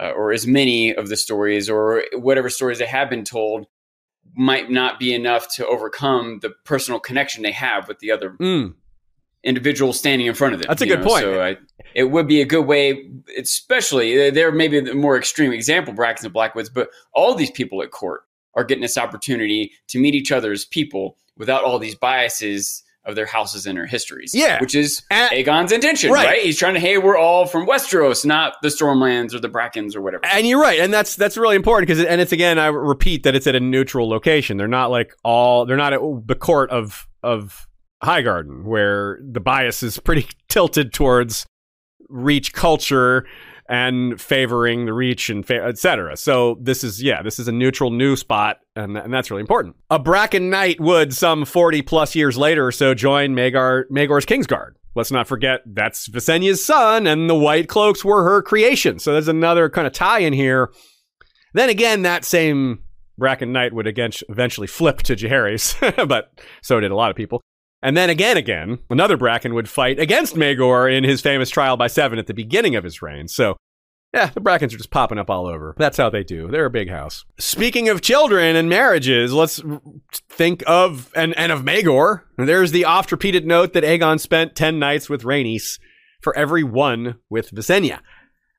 uh, 0.00 0.10
or 0.10 0.32
as 0.32 0.46
many 0.46 0.94
of 0.94 1.08
the 1.08 1.16
stories 1.16 1.68
or 1.68 2.02
whatever 2.14 2.48
stories 2.48 2.78
they 2.78 2.86
have 2.86 3.10
been 3.10 3.24
told 3.24 3.66
might 4.34 4.70
not 4.70 4.98
be 4.98 5.14
enough 5.14 5.54
to 5.54 5.66
overcome 5.66 6.38
the 6.40 6.50
personal 6.64 6.98
connection 6.98 7.42
they 7.42 7.52
have 7.52 7.86
with 7.86 7.98
the 7.98 8.10
other 8.10 8.30
mm. 8.40 8.74
individual 9.44 9.92
standing 9.92 10.26
in 10.26 10.34
front 10.34 10.54
of 10.54 10.60
them. 10.60 10.68
That's 10.68 10.82
a 10.82 10.86
good 10.86 11.00
know? 11.00 11.06
point. 11.06 11.22
So 11.22 11.42
I, 11.42 11.56
it 11.94 12.04
would 12.04 12.26
be 12.26 12.40
a 12.40 12.44
good 12.46 12.66
way, 12.66 13.10
especially 13.38 14.30
there 14.30 14.52
may 14.52 14.68
be 14.68 14.80
the 14.80 14.94
more 14.94 15.16
extreme 15.16 15.52
example, 15.52 15.94
and 15.98 16.32
Blackwoods, 16.32 16.70
but 16.70 16.90
all 17.12 17.34
these 17.34 17.50
people 17.50 17.82
at 17.82 17.90
court 17.90 18.22
are 18.54 18.64
getting 18.64 18.82
this 18.82 18.98
opportunity 18.98 19.72
to 19.88 19.98
meet 19.98 20.14
each 20.14 20.32
other 20.32 20.50
as 20.50 20.64
people 20.64 21.18
without 21.36 21.62
all 21.62 21.78
these 21.78 21.94
biases 21.94 22.82
of 23.06 23.14
their 23.14 23.26
houses 23.26 23.66
and 23.66 23.78
their 23.78 23.86
histories. 23.86 24.34
Yeah. 24.34 24.60
Which 24.60 24.74
is 24.74 25.02
and, 25.10 25.32
Aegon's 25.32 25.72
intention, 25.72 26.10
right. 26.10 26.26
right. 26.26 26.42
He's 26.42 26.58
trying 26.58 26.74
to, 26.74 26.80
hey, 26.80 26.98
we're 26.98 27.16
all 27.16 27.46
from 27.46 27.66
Westeros, 27.66 28.26
not 28.26 28.54
the 28.62 28.68
Stormlands 28.68 29.32
or 29.32 29.38
the 29.38 29.48
Brackens 29.48 29.94
or 29.94 30.02
whatever. 30.02 30.26
And 30.26 30.46
you're 30.46 30.60
right. 30.60 30.80
And 30.80 30.92
that's 30.92 31.16
that's 31.16 31.36
really 31.36 31.56
important 31.56 31.88
because, 31.88 32.04
and 32.04 32.20
it's 32.20 32.32
again, 32.32 32.58
I 32.58 32.66
repeat 32.66 33.22
that 33.22 33.34
it's 33.34 33.46
at 33.46 33.54
a 33.54 33.60
neutral 33.60 34.08
location. 34.08 34.56
They're 34.56 34.68
not 34.68 34.90
like 34.90 35.14
all, 35.24 35.64
they're 35.66 35.76
not 35.76 35.92
at 35.92 36.00
the 36.26 36.34
court 36.34 36.70
of, 36.70 37.06
of 37.22 37.66
Highgarden 38.02 38.64
where 38.64 39.18
the 39.22 39.40
bias 39.40 39.82
is 39.82 39.98
pretty 39.98 40.28
tilted 40.48 40.92
towards 40.92 41.46
reach 42.08 42.52
culture 42.52 43.26
and 43.68 44.20
favoring 44.20 44.86
the 44.86 44.92
reach 44.92 45.30
and 45.30 45.46
fa- 45.46 45.64
etc. 45.64 46.16
So 46.16 46.58
this 46.60 46.84
is 46.84 47.02
yeah, 47.02 47.22
this 47.22 47.38
is 47.38 47.48
a 47.48 47.52
neutral 47.52 47.90
new 47.90 48.16
spot, 48.16 48.58
and, 48.74 48.96
and 48.96 49.12
that's 49.12 49.30
really 49.30 49.40
important. 49.40 49.76
A 49.90 49.98
Bracken 49.98 50.50
Knight 50.50 50.80
would 50.80 51.14
some 51.14 51.44
forty 51.44 51.82
plus 51.82 52.14
years 52.14 52.36
later 52.36 52.66
or 52.66 52.72
so 52.72 52.94
join 52.94 53.34
Maegor 53.34 53.84
Maegor's 53.90 54.26
Kingsguard. 54.26 54.72
Let's 54.94 55.10
not 55.10 55.28
forget 55.28 55.60
that's 55.66 56.08
Visenya's 56.08 56.64
son, 56.64 57.06
and 57.06 57.28
the 57.28 57.34
White 57.34 57.68
Cloaks 57.68 58.04
were 58.04 58.24
her 58.24 58.42
creation. 58.42 58.98
So 58.98 59.12
there's 59.12 59.28
another 59.28 59.68
kind 59.68 59.86
of 59.86 59.92
tie 59.92 60.20
in 60.20 60.32
here. 60.32 60.72
Then 61.52 61.68
again, 61.68 62.02
that 62.02 62.24
same 62.24 62.82
Bracken 63.18 63.52
Knight 63.52 63.72
would 63.72 63.86
again 63.86 64.10
eventually 64.28 64.66
flip 64.66 64.98
to 65.04 65.16
Jaehaerys, 65.16 66.08
but 66.08 66.30
so 66.62 66.80
did 66.80 66.90
a 66.90 66.96
lot 66.96 67.10
of 67.10 67.16
people. 67.16 67.42
And 67.82 67.96
then 67.96 68.10
again, 68.10 68.36
again, 68.36 68.78
another 68.90 69.16
Bracken 69.16 69.54
would 69.54 69.68
fight 69.68 69.98
against 69.98 70.34
Maegor 70.34 70.92
in 70.92 71.04
his 71.04 71.20
famous 71.20 71.50
trial 71.50 71.76
by 71.76 71.86
seven 71.86 72.18
at 72.18 72.26
the 72.26 72.34
beginning 72.34 72.74
of 72.74 72.84
his 72.84 73.02
reign. 73.02 73.28
So, 73.28 73.56
yeah, 74.14 74.26
the 74.26 74.40
Brackens 74.40 74.72
are 74.72 74.78
just 74.78 74.90
popping 74.90 75.18
up 75.18 75.28
all 75.28 75.46
over. 75.46 75.74
That's 75.76 75.98
how 75.98 76.08
they 76.08 76.24
do. 76.24 76.48
They're 76.48 76.66
a 76.66 76.70
big 76.70 76.88
house. 76.88 77.24
Speaking 77.38 77.88
of 77.88 78.00
children 78.00 78.56
and 78.56 78.68
marriages, 78.68 79.32
let's 79.32 79.62
think 80.28 80.64
of 80.66 81.12
and, 81.14 81.36
and 81.36 81.52
of 81.52 81.62
Maegor. 81.62 82.22
There's 82.38 82.72
the 82.72 82.86
oft 82.86 83.12
repeated 83.12 83.46
note 83.46 83.74
that 83.74 83.84
Aegon 83.84 84.18
spent 84.18 84.56
10 84.56 84.78
nights 84.78 85.10
with 85.10 85.22
Rhaenys 85.22 85.78
for 86.20 86.36
every 86.36 86.64
one 86.64 87.16
with 87.28 87.50
Visenya. 87.50 88.00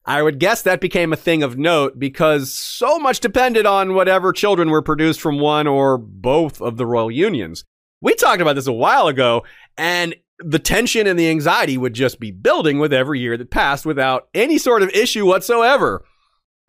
I 0.05 0.21
would 0.21 0.39
guess 0.39 0.61
that 0.61 0.79
became 0.79 1.11
a 1.11 1.17
thing 1.17 1.43
of 1.43 1.57
note 1.57 1.99
because 1.99 2.53
so 2.53 2.97
much 2.97 3.19
depended 3.19 3.65
on 3.65 3.93
whatever 3.93 4.31
children 4.31 4.69
were 4.69 4.81
produced 4.81 5.19
from 5.19 5.39
one 5.39 5.67
or 5.67 5.97
both 5.97 6.61
of 6.61 6.77
the 6.77 6.85
royal 6.85 7.11
unions. 7.11 7.65
We 8.01 8.15
talked 8.15 8.41
about 8.41 8.53
this 8.53 8.67
a 8.67 8.73
while 8.73 9.07
ago, 9.07 9.43
and 9.77 10.15
the 10.39 10.59
tension 10.59 11.07
and 11.07 11.17
the 11.17 11.29
anxiety 11.29 11.77
would 11.77 11.93
just 11.93 12.19
be 12.19 12.31
building 12.31 12.79
with 12.79 12.93
every 12.93 13.19
year 13.19 13.37
that 13.37 13.49
passed 13.49 13.85
without 13.85 14.27
any 14.33 14.57
sort 14.57 14.83
of 14.83 14.89
issue 14.89 15.25
whatsoever 15.25 16.05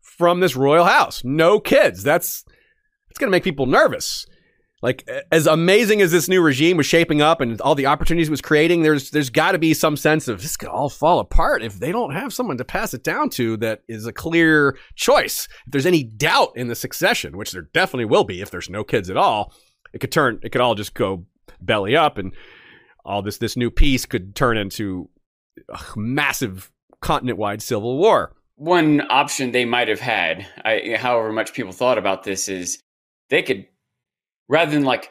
from 0.00 0.40
this 0.40 0.56
royal 0.56 0.86
house. 0.86 1.22
No 1.24 1.60
kids. 1.60 2.02
That's 2.02 2.44
it's 3.10 3.18
going 3.18 3.28
to 3.28 3.36
make 3.36 3.44
people 3.44 3.66
nervous. 3.66 4.26
Like 4.80 5.08
as 5.32 5.48
amazing 5.48 6.00
as 6.02 6.12
this 6.12 6.28
new 6.28 6.40
regime 6.40 6.76
was 6.76 6.86
shaping 6.86 7.20
up 7.20 7.40
and 7.40 7.60
all 7.60 7.74
the 7.74 7.86
opportunities 7.86 8.28
it 8.28 8.30
was 8.30 8.40
creating, 8.40 8.82
there's 8.82 9.10
there's 9.10 9.28
got 9.28 9.52
to 9.52 9.58
be 9.58 9.74
some 9.74 9.96
sense 9.96 10.28
of 10.28 10.40
this 10.40 10.56
could 10.56 10.68
all 10.68 10.88
fall 10.88 11.18
apart 11.18 11.62
if 11.62 11.80
they 11.80 11.90
don't 11.90 12.12
have 12.12 12.32
someone 12.32 12.56
to 12.58 12.64
pass 12.64 12.94
it 12.94 13.02
down 13.02 13.28
to 13.30 13.56
that 13.56 13.82
is 13.88 14.06
a 14.06 14.12
clear 14.12 14.78
choice. 14.94 15.48
If 15.66 15.72
there's 15.72 15.86
any 15.86 16.04
doubt 16.04 16.52
in 16.54 16.68
the 16.68 16.76
succession, 16.76 17.36
which 17.36 17.50
there 17.50 17.68
definitely 17.74 18.04
will 18.04 18.24
be 18.24 18.40
if 18.40 18.52
there's 18.52 18.70
no 18.70 18.84
kids 18.84 19.10
at 19.10 19.16
all, 19.16 19.52
it 19.98 20.00
could 20.00 20.12
turn 20.12 20.38
it 20.44 20.50
could 20.50 20.60
all 20.60 20.76
just 20.76 20.94
go 20.94 21.24
belly 21.60 21.96
up 21.96 22.18
and 22.18 22.32
all 23.04 23.20
this 23.20 23.38
this 23.38 23.56
new 23.56 23.68
peace 23.68 24.06
could 24.06 24.36
turn 24.36 24.56
into 24.56 25.08
a 25.68 25.80
massive 25.96 26.70
continent-wide 27.00 27.60
civil 27.60 27.98
war. 27.98 28.32
One 28.54 29.02
option 29.10 29.50
they 29.50 29.64
might 29.64 29.88
have 29.88 30.00
had 30.00 30.46
I, 30.64 30.96
however 30.98 31.32
much 31.32 31.52
people 31.52 31.72
thought 31.72 31.98
about 31.98 32.22
this 32.22 32.48
is 32.48 32.78
they 33.28 33.42
could 33.42 33.66
rather 34.48 34.70
than 34.70 34.84
like 34.84 35.10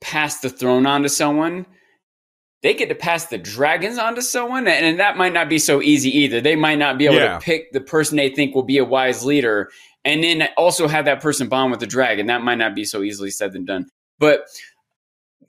pass 0.00 0.40
the 0.40 0.50
throne 0.50 0.84
on 0.84 1.02
to 1.04 1.08
someone 1.08 1.64
they 2.62 2.74
get 2.74 2.88
to 2.88 2.96
pass 2.96 3.26
the 3.26 3.38
dragons 3.38 3.98
on 3.98 4.16
to 4.16 4.22
someone 4.22 4.66
and, 4.66 4.84
and 4.84 4.98
that 4.98 5.16
might 5.16 5.32
not 5.32 5.48
be 5.48 5.60
so 5.60 5.80
easy 5.80 6.10
either. 6.10 6.40
They 6.40 6.56
might 6.56 6.80
not 6.80 6.98
be 6.98 7.06
able 7.06 7.16
yeah. 7.16 7.38
to 7.38 7.44
pick 7.44 7.70
the 7.70 7.80
person 7.80 8.16
they 8.16 8.30
think 8.30 8.52
will 8.52 8.64
be 8.64 8.78
a 8.78 8.84
wise 8.84 9.24
leader 9.24 9.70
and 10.04 10.24
then 10.24 10.48
also 10.56 10.88
have 10.88 11.04
that 11.04 11.22
person 11.22 11.48
bond 11.48 11.70
with 11.70 11.78
the 11.78 11.86
dragon. 11.86 12.26
That 12.26 12.42
might 12.42 12.56
not 12.58 12.74
be 12.74 12.84
so 12.84 13.04
easily 13.04 13.30
said 13.30 13.52
than 13.52 13.64
done 13.64 13.86
but 14.18 14.46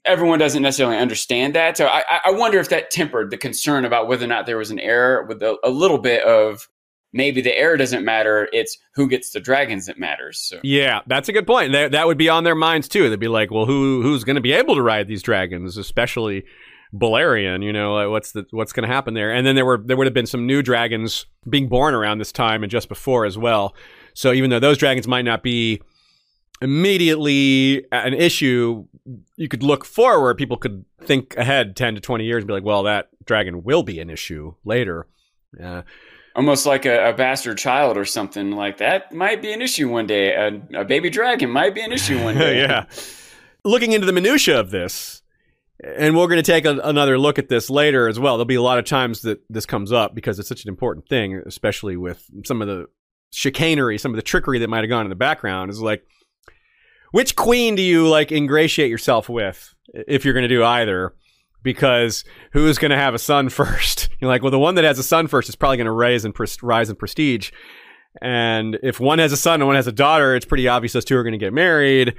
everyone 0.05 0.39
doesn't 0.39 0.63
necessarily 0.63 0.97
understand 0.97 1.55
that. 1.55 1.77
So 1.77 1.87
I, 1.87 2.03
I 2.25 2.31
wonder 2.31 2.59
if 2.59 2.69
that 2.69 2.89
tempered 2.89 3.31
the 3.31 3.37
concern 3.37 3.85
about 3.85 4.07
whether 4.07 4.25
or 4.25 4.29
not 4.29 4.45
there 4.45 4.57
was 4.57 4.71
an 4.71 4.79
error 4.79 5.25
with 5.25 5.41
a, 5.43 5.57
a 5.63 5.69
little 5.69 5.97
bit 5.97 6.23
of 6.23 6.67
maybe 7.11 7.41
the 7.41 7.55
error 7.57 7.77
doesn't 7.77 8.05
matter. 8.05 8.47
It's 8.53 8.77
who 8.93 9.07
gets 9.07 9.31
the 9.31 9.39
dragons 9.39 9.87
that 9.87 9.99
matters. 9.99 10.41
So. 10.41 10.59
Yeah, 10.63 11.01
that's 11.07 11.29
a 11.29 11.33
good 11.33 11.47
point. 11.47 11.73
That, 11.73 11.91
that 11.91 12.07
would 12.07 12.17
be 12.17 12.29
on 12.29 12.43
their 12.43 12.55
minds 12.55 12.87
too. 12.87 13.09
They'd 13.09 13.19
be 13.19 13.27
like, 13.27 13.51
well, 13.51 13.65
who 13.65 14.01
who's 14.01 14.23
going 14.23 14.35
to 14.35 14.41
be 14.41 14.53
able 14.53 14.75
to 14.75 14.81
ride 14.81 15.07
these 15.07 15.23
dragons, 15.23 15.77
especially 15.77 16.45
Balerion? 16.93 17.63
You 17.63 17.73
know, 17.73 18.09
what's 18.09 18.31
the 18.31 18.45
what's 18.51 18.73
going 18.73 18.87
to 18.87 18.93
happen 18.93 19.13
there? 19.13 19.33
And 19.33 19.45
then 19.45 19.55
there 19.55 19.65
were 19.65 19.81
there 19.83 19.97
would 19.97 20.07
have 20.07 20.13
been 20.13 20.27
some 20.27 20.45
new 20.45 20.61
dragons 20.61 21.25
being 21.47 21.67
born 21.67 21.93
around 21.93 22.19
this 22.19 22.31
time 22.31 22.63
and 22.63 22.71
just 22.71 22.89
before 22.89 23.25
as 23.25 23.37
well. 23.37 23.75
So 24.13 24.31
even 24.33 24.49
though 24.49 24.59
those 24.59 24.77
dragons 24.77 25.07
might 25.07 25.25
not 25.25 25.43
be 25.43 25.81
immediately 26.61 27.85
an 27.91 28.13
issue, 28.13 28.85
you 29.35 29.47
could 29.47 29.63
look 29.63 29.85
forward. 29.85 30.35
People 30.35 30.57
could 30.57 30.85
think 31.01 31.35
ahead 31.37 31.75
10 31.75 31.95
to 31.95 32.01
20 32.01 32.25
years 32.25 32.41
and 32.41 32.47
be 32.47 32.53
like, 32.53 32.63
well, 32.63 32.83
that 32.83 33.09
dragon 33.25 33.63
will 33.63 33.83
be 33.83 33.99
an 33.99 34.09
issue 34.09 34.53
later. 34.63 35.07
Uh, 35.61 35.83
Almost 36.35 36.65
like 36.65 36.85
a, 36.85 37.09
a, 37.09 37.13
bastard 37.13 37.57
child 37.57 37.97
or 37.97 38.05
something 38.05 38.51
like 38.51 38.77
that 38.77 39.11
might 39.11 39.41
be 39.41 39.51
an 39.51 39.61
issue 39.61 39.89
one 39.89 40.05
day. 40.05 40.33
A, 40.33 40.81
a 40.81 40.85
baby 40.85 41.09
dragon 41.09 41.49
might 41.49 41.73
be 41.73 41.81
an 41.81 41.91
issue 41.91 42.23
one 42.23 42.35
day. 42.37 42.61
yeah. 42.61 42.85
Looking 43.65 43.91
into 43.91 44.05
the 44.05 44.13
minutia 44.13 44.59
of 44.59 44.71
this, 44.71 45.21
and 45.83 46.15
we're 46.15 46.27
going 46.27 46.41
to 46.41 46.51
take 46.51 46.65
a, 46.65 46.77
another 46.79 47.17
look 47.17 47.39
at 47.39 47.49
this 47.49 47.69
later 47.69 48.07
as 48.07 48.19
well. 48.19 48.35
There'll 48.35 48.45
be 48.45 48.55
a 48.55 48.61
lot 48.61 48.79
of 48.79 48.85
times 48.85 49.21
that 49.21 49.41
this 49.49 49.65
comes 49.65 49.91
up 49.91 50.13
because 50.13 50.39
it's 50.39 50.47
such 50.47 50.63
an 50.63 50.69
important 50.69 51.07
thing, 51.07 51.41
especially 51.45 51.97
with 51.97 52.23
some 52.45 52.61
of 52.61 52.67
the 52.67 52.85
chicanery, 53.31 53.97
some 53.97 54.11
of 54.11 54.15
the 54.15 54.21
trickery 54.21 54.59
that 54.59 54.69
might 54.69 54.83
have 54.83 54.89
gone 54.89 55.05
in 55.05 55.09
the 55.09 55.15
background. 55.15 55.71
Is 55.71 55.81
like, 55.81 56.05
which 57.11 57.35
queen 57.35 57.75
do 57.75 57.81
you 57.81 58.07
like 58.07 58.31
ingratiate 58.31 58.89
yourself 58.89 59.29
with 59.29 59.73
if 59.93 60.25
you're 60.25 60.33
going 60.33 60.47
to 60.47 60.47
do 60.47 60.63
either? 60.63 61.13
because 61.63 62.23
who's 62.53 62.77
going 62.77 62.91
to 62.91 62.97
have 62.97 63.13
a 63.13 63.19
son 63.19 63.49
first? 63.49 64.09
You're 64.19 64.29
like, 64.29 64.41
well, 64.41 64.51
the 64.51 64.59
one 64.59 64.75
that 64.75 64.85
has 64.85 64.99
a 64.99 65.03
son 65.03 65.27
first 65.27 65.49
is 65.49 65.55
probably 65.55 65.77
going 65.77 65.85
to 65.85 65.91
rise 65.91 66.25
in 66.25 66.33
pres- 66.33 66.61
rise 66.63 66.89
in 66.89 66.95
prestige. 66.95 67.51
And 68.21 68.79
if 68.81 68.99
one 68.99 69.19
has 69.19 69.31
a 69.31 69.37
son 69.37 69.61
and 69.61 69.67
one 69.67 69.75
has 69.75 69.87
a 69.87 69.91
daughter, 69.91 70.35
it's 70.35 70.45
pretty 70.45 70.67
obvious 70.67 70.93
those 70.93 71.05
two 71.05 71.15
are 71.15 71.23
going 71.23 71.33
to 71.33 71.37
get 71.37 71.53
married, 71.53 72.15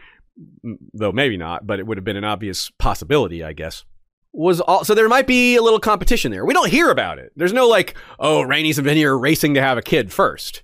though 0.95 1.13
maybe 1.13 1.37
not, 1.37 1.67
but 1.67 1.81
it 1.81 1.87
would 1.87 1.99
have 1.99 2.05
been 2.05 2.17
an 2.17 2.25
obvious 2.25 2.71
possibility, 2.79 3.43
I 3.43 3.53
guess. 3.53 3.85
Was 4.33 4.61
all 4.61 4.85
so 4.85 4.95
there 4.95 5.09
might 5.09 5.27
be 5.27 5.57
a 5.57 5.63
little 5.63 5.81
competition 5.81 6.31
there. 6.31 6.45
We 6.45 6.55
don't 6.55 6.71
hear 6.71 6.91
about 6.91 7.19
it. 7.19 7.33
There's 7.35 7.53
no 7.53 7.67
like, 7.67 7.97
oh, 8.21 8.43
Rainey's 8.43 8.81
been 8.81 8.97
here 8.97 9.19
racing 9.19 9.55
to 9.55 9.61
have 9.61 9.77
a 9.77 9.83
kid 9.83 10.13
first. 10.13 10.63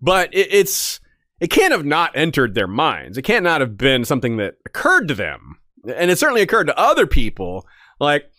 But 0.00 0.32
it, 0.32 0.46
it's 0.52 1.00
it 1.40 1.48
can't 1.50 1.72
have 1.72 1.84
not 1.84 2.12
entered 2.14 2.54
their 2.54 2.66
minds. 2.66 3.16
It 3.16 3.22
can't 3.22 3.44
not 3.44 3.60
have 3.60 3.76
been 3.76 4.04
something 4.04 4.36
that 4.38 4.56
occurred 4.66 5.08
to 5.08 5.14
them. 5.14 5.58
And 5.94 6.10
it 6.10 6.18
certainly 6.18 6.42
occurred 6.42 6.66
to 6.66 6.78
other 6.78 7.06
people. 7.06 7.66
Like, 8.00 8.30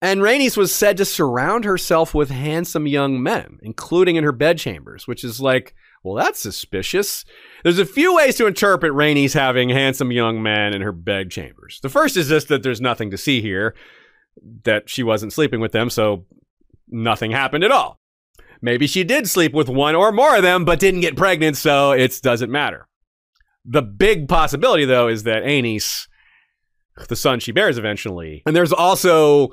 and 0.00 0.20
Rhaenys 0.20 0.56
was 0.56 0.72
said 0.72 0.96
to 0.98 1.04
surround 1.04 1.64
herself 1.64 2.14
with 2.14 2.30
handsome 2.30 2.86
young 2.86 3.22
men, 3.22 3.58
including 3.62 4.16
in 4.16 4.24
her 4.24 4.32
bedchambers, 4.32 5.08
which 5.08 5.24
is 5.24 5.40
like, 5.40 5.74
well, 6.04 6.14
that's 6.14 6.38
suspicious. 6.38 7.24
There's 7.64 7.80
a 7.80 7.84
few 7.84 8.14
ways 8.14 8.36
to 8.36 8.46
interpret 8.46 8.92
Rhaenys 8.92 9.34
having 9.34 9.68
handsome 9.68 10.12
young 10.12 10.40
men 10.42 10.72
in 10.72 10.82
her 10.82 10.92
bedchambers. 10.92 11.80
The 11.82 11.88
first 11.88 12.16
is 12.16 12.28
just 12.28 12.48
that 12.48 12.62
there's 12.62 12.80
nothing 12.80 13.10
to 13.10 13.18
see 13.18 13.40
here, 13.40 13.74
that 14.62 14.88
she 14.88 15.02
wasn't 15.02 15.32
sleeping 15.32 15.58
with 15.60 15.72
them, 15.72 15.90
so 15.90 16.24
nothing 16.86 17.32
happened 17.32 17.64
at 17.64 17.72
all. 17.72 17.97
Maybe 18.60 18.86
she 18.86 19.04
did 19.04 19.28
sleep 19.28 19.52
with 19.52 19.68
one 19.68 19.94
or 19.94 20.12
more 20.12 20.36
of 20.36 20.42
them, 20.42 20.64
but 20.64 20.80
didn't 20.80 21.00
get 21.00 21.16
pregnant, 21.16 21.56
so 21.56 21.92
it 21.92 22.20
doesn't 22.22 22.50
matter. 22.50 22.88
The 23.64 23.82
big 23.82 24.28
possibility, 24.28 24.84
though, 24.84 25.08
is 25.08 25.24
that 25.24 25.44
Aenys, 25.44 26.08
the 27.08 27.16
son 27.16 27.40
she 27.40 27.52
bears 27.52 27.78
eventually, 27.78 28.42
and 28.46 28.56
there's 28.56 28.72
also 28.72 29.50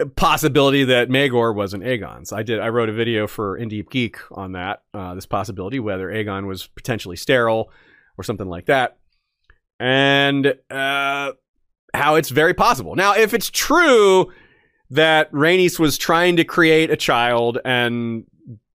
a 0.00 0.06
possibility 0.06 0.84
that 0.84 1.08
Maegor 1.08 1.54
wasn't 1.54 1.84
Aegon's. 1.84 2.32
I 2.32 2.42
did. 2.42 2.60
I 2.60 2.68
wrote 2.68 2.88
a 2.88 2.92
video 2.92 3.26
for 3.26 3.56
In 3.56 3.68
Deep 3.68 3.90
Geek 3.90 4.16
on 4.32 4.52
that. 4.52 4.82
Uh, 4.94 5.14
this 5.14 5.26
possibility, 5.26 5.80
whether 5.80 6.08
Aegon 6.08 6.46
was 6.46 6.68
potentially 6.68 7.16
sterile 7.16 7.70
or 8.16 8.24
something 8.24 8.48
like 8.48 8.66
that, 8.66 8.98
and 9.78 10.54
uh, 10.70 11.32
how 11.94 12.14
it's 12.14 12.30
very 12.30 12.54
possible. 12.54 12.96
Now, 12.96 13.14
if 13.14 13.34
it's 13.34 13.50
true 13.50 14.32
that 14.90 15.30
Rhaenys 15.32 15.78
was 15.78 15.98
trying 15.98 16.36
to 16.36 16.44
create 16.44 16.90
a 16.90 16.96
child 16.96 17.58
and 17.64 18.24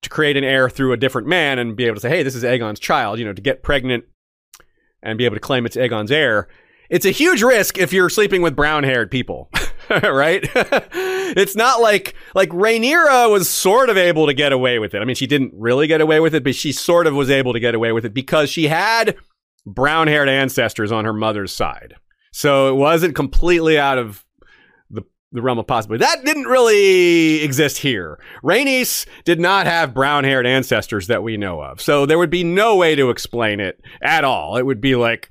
to 0.02 0.10
create 0.10 0.38
an 0.38 0.44
heir 0.44 0.70
through 0.70 0.94
a 0.94 0.98
different 0.98 1.28
man 1.28 1.60
and 1.60 1.76
be 1.76 1.86
able 1.86 1.96
to 1.96 2.02
say, 2.02 2.10
hey, 2.10 2.24
this 2.24 2.36
is 2.36 2.44
Aegon's 2.44 2.80
child, 2.80 3.20
you 3.20 3.26
know, 3.26 3.34
to 3.34 3.42
get 3.42 3.64
pregnant 3.64 4.06
and 5.02 5.18
be 5.18 5.26
able 5.26 5.36
to 5.36 5.40
claim 5.40 5.66
it's 5.66 5.76
Aegon's 5.76 6.12
heir. 6.12 6.48
It's 6.90 7.06
a 7.06 7.12
huge 7.12 7.42
risk 7.42 7.78
if 7.78 7.92
you're 7.94 8.10
sleeping 8.10 8.42
with 8.42 8.56
brown 8.56 8.84
haired 8.84 9.10
people, 9.10 9.50
right? 9.90 10.42
it's 10.54 11.56
not 11.56 11.82
like, 11.82 12.16
like 12.36 12.50
Rhaenyra 12.50 13.32
was 13.32 13.50
sort 13.50 13.90
of 13.90 13.98
able 13.98 14.28
to 14.28 14.34
get 14.34 14.52
away 14.52 14.78
with 14.80 14.94
it. 14.94 15.02
I 15.02 15.06
mean, 15.06 15.16
she 15.16 15.28
didn't 15.28 15.54
really 15.56 15.88
get 15.88 16.02
away 16.02 16.20
with 16.20 16.36
it, 16.36 16.44
but 16.44 16.56
she 16.56 16.72
sort 16.72 17.08
of 17.08 17.16
was 17.16 17.30
able 17.30 17.54
to 17.54 17.60
get 17.60 17.74
away 17.74 17.92
with 17.92 18.06
it 18.06 18.14
because 18.14 18.50
she 18.50 18.68
had 18.68 19.16
brown 19.66 20.08
haired 20.08 20.30
ancestors 20.30 20.92
on 20.92 21.06
her 21.06 21.14
mother's 21.14 21.54
side. 21.54 21.96
So 22.32 22.70
it 22.70 22.76
wasn't 22.76 23.16
completely 23.16 23.80
out 23.80 23.98
of 23.98 24.26
the, 25.34 25.42
realm 25.42 25.60
of 25.60 25.68
possibility. 25.68 26.06
That 26.06 26.24
didn't 26.24 26.46
really 26.46 27.44
exist 27.44 27.80
here. 27.80 28.20
Rhaenys 28.44 29.06
did 29.26 29.40
not 29.40 29.66
have 29.66 29.94
brown 29.94 30.24
haired 30.24 30.46
ancestors 30.46 31.08
that 31.08 31.24
we 31.24 31.38
know 31.38 31.62
of. 31.62 31.82
So 31.82 32.06
there 32.06 32.18
would 32.18 32.30
be 32.30 32.44
no 32.44 32.76
way 32.76 32.96
to 32.96 33.10
explain 33.10 33.60
it 33.60 33.82
at 34.02 34.24
all. 34.24 34.58
It 34.58 34.66
would 34.66 34.82
be 34.82 34.96
like, 34.96 35.30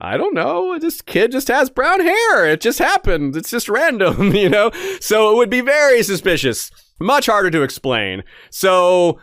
I 0.00 0.16
don't 0.16 0.34
know. 0.34 0.78
This 0.78 1.00
kid 1.00 1.30
just 1.30 1.48
has 1.48 1.70
brown 1.70 2.00
hair. 2.00 2.46
It 2.46 2.60
just 2.60 2.80
happened. 2.80 3.36
It's 3.36 3.50
just 3.50 3.68
random, 3.68 4.34
you 4.34 4.48
know? 4.48 4.70
So 5.00 5.32
it 5.32 5.36
would 5.36 5.50
be 5.50 5.60
very 5.60 6.02
suspicious. 6.02 6.70
Much 7.00 7.26
harder 7.26 7.50
to 7.50 7.62
explain. 7.62 8.24
So 8.50 9.20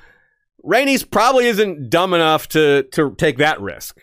Rhaenys 0.66 1.10
probably 1.10 1.48
isn't 1.48 1.90
dumb 1.90 2.14
enough 2.14 2.48
to, 2.50 2.84
to 2.94 3.14
take 3.16 3.38
that 3.38 3.60
risk. 3.60 4.00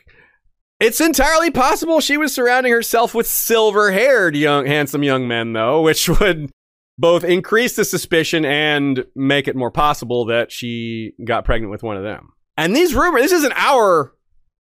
It's 0.78 1.00
entirely 1.00 1.50
possible 1.50 2.00
she 2.00 2.18
was 2.18 2.34
surrounding 2.34 2.72
herself 2.72 3.14
with 3.14 3.26
silver 3.26 3.92
haired 3.92 4.36
young, 4.36 4.66
handsome 4.66 5.02
young 5.02 5.26
men, 5.26 5.52
though, 5.52 5.80
which 5.82 6.08
would 6.20 6.50
both 6.98 7.24
increase 7.24 7.76
the 7.76 7.84
suspicion 7.84 8.44
and 8.44 9.04
make 9.14 9.48
it 9.48 9.56
more 9.56 9.70
possible 9.70 10.26
that 10.26 10.52
she 10.52 11.12
got 11.24 11.44
pregnant 11.44 11.70
with 11.70 11.82
one 11.82 11.96
of 11.96 12.02
them. 12.02 12.30
And 12.56 12.74
these 12.74 12.94
rumors, 12.94 13.22
this 13.22 13.32
isn't 13.32 13.52
our 13.56 14.14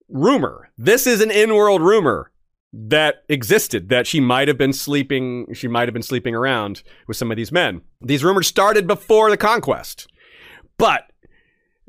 rumor. 0.10 0.72
This 0.78 1.08
is 1.08 1.22
an 1.22 1.32
in-world 1.32 1.82
rumor 1.82 2.32
that 2.74 3.24
existed 3.30 3.90
that 3.90 4.08
she 4.08 4.20
might 4.20 4.48
have 4.48 4.58
been 4.58 4.74
sleeping 4.74 5.46
she 5.54 5.68
might 5.68 5.88
have 5.88 5.94
been 5.94 6.02
sleeping 6.02 6.34
around 6.34 6.82
with 7.08 7.18
some 7.18 7.30
of 7.30 7.38
these 7.38 7.52
men. 7.52 7.82
These 8.02 8.24
rumors 8.24 8.48
started 8.48 8.88
before 8.88 9.30
the 9.30 9.38
conquest. 9.38 10.08
But 10.78 11.12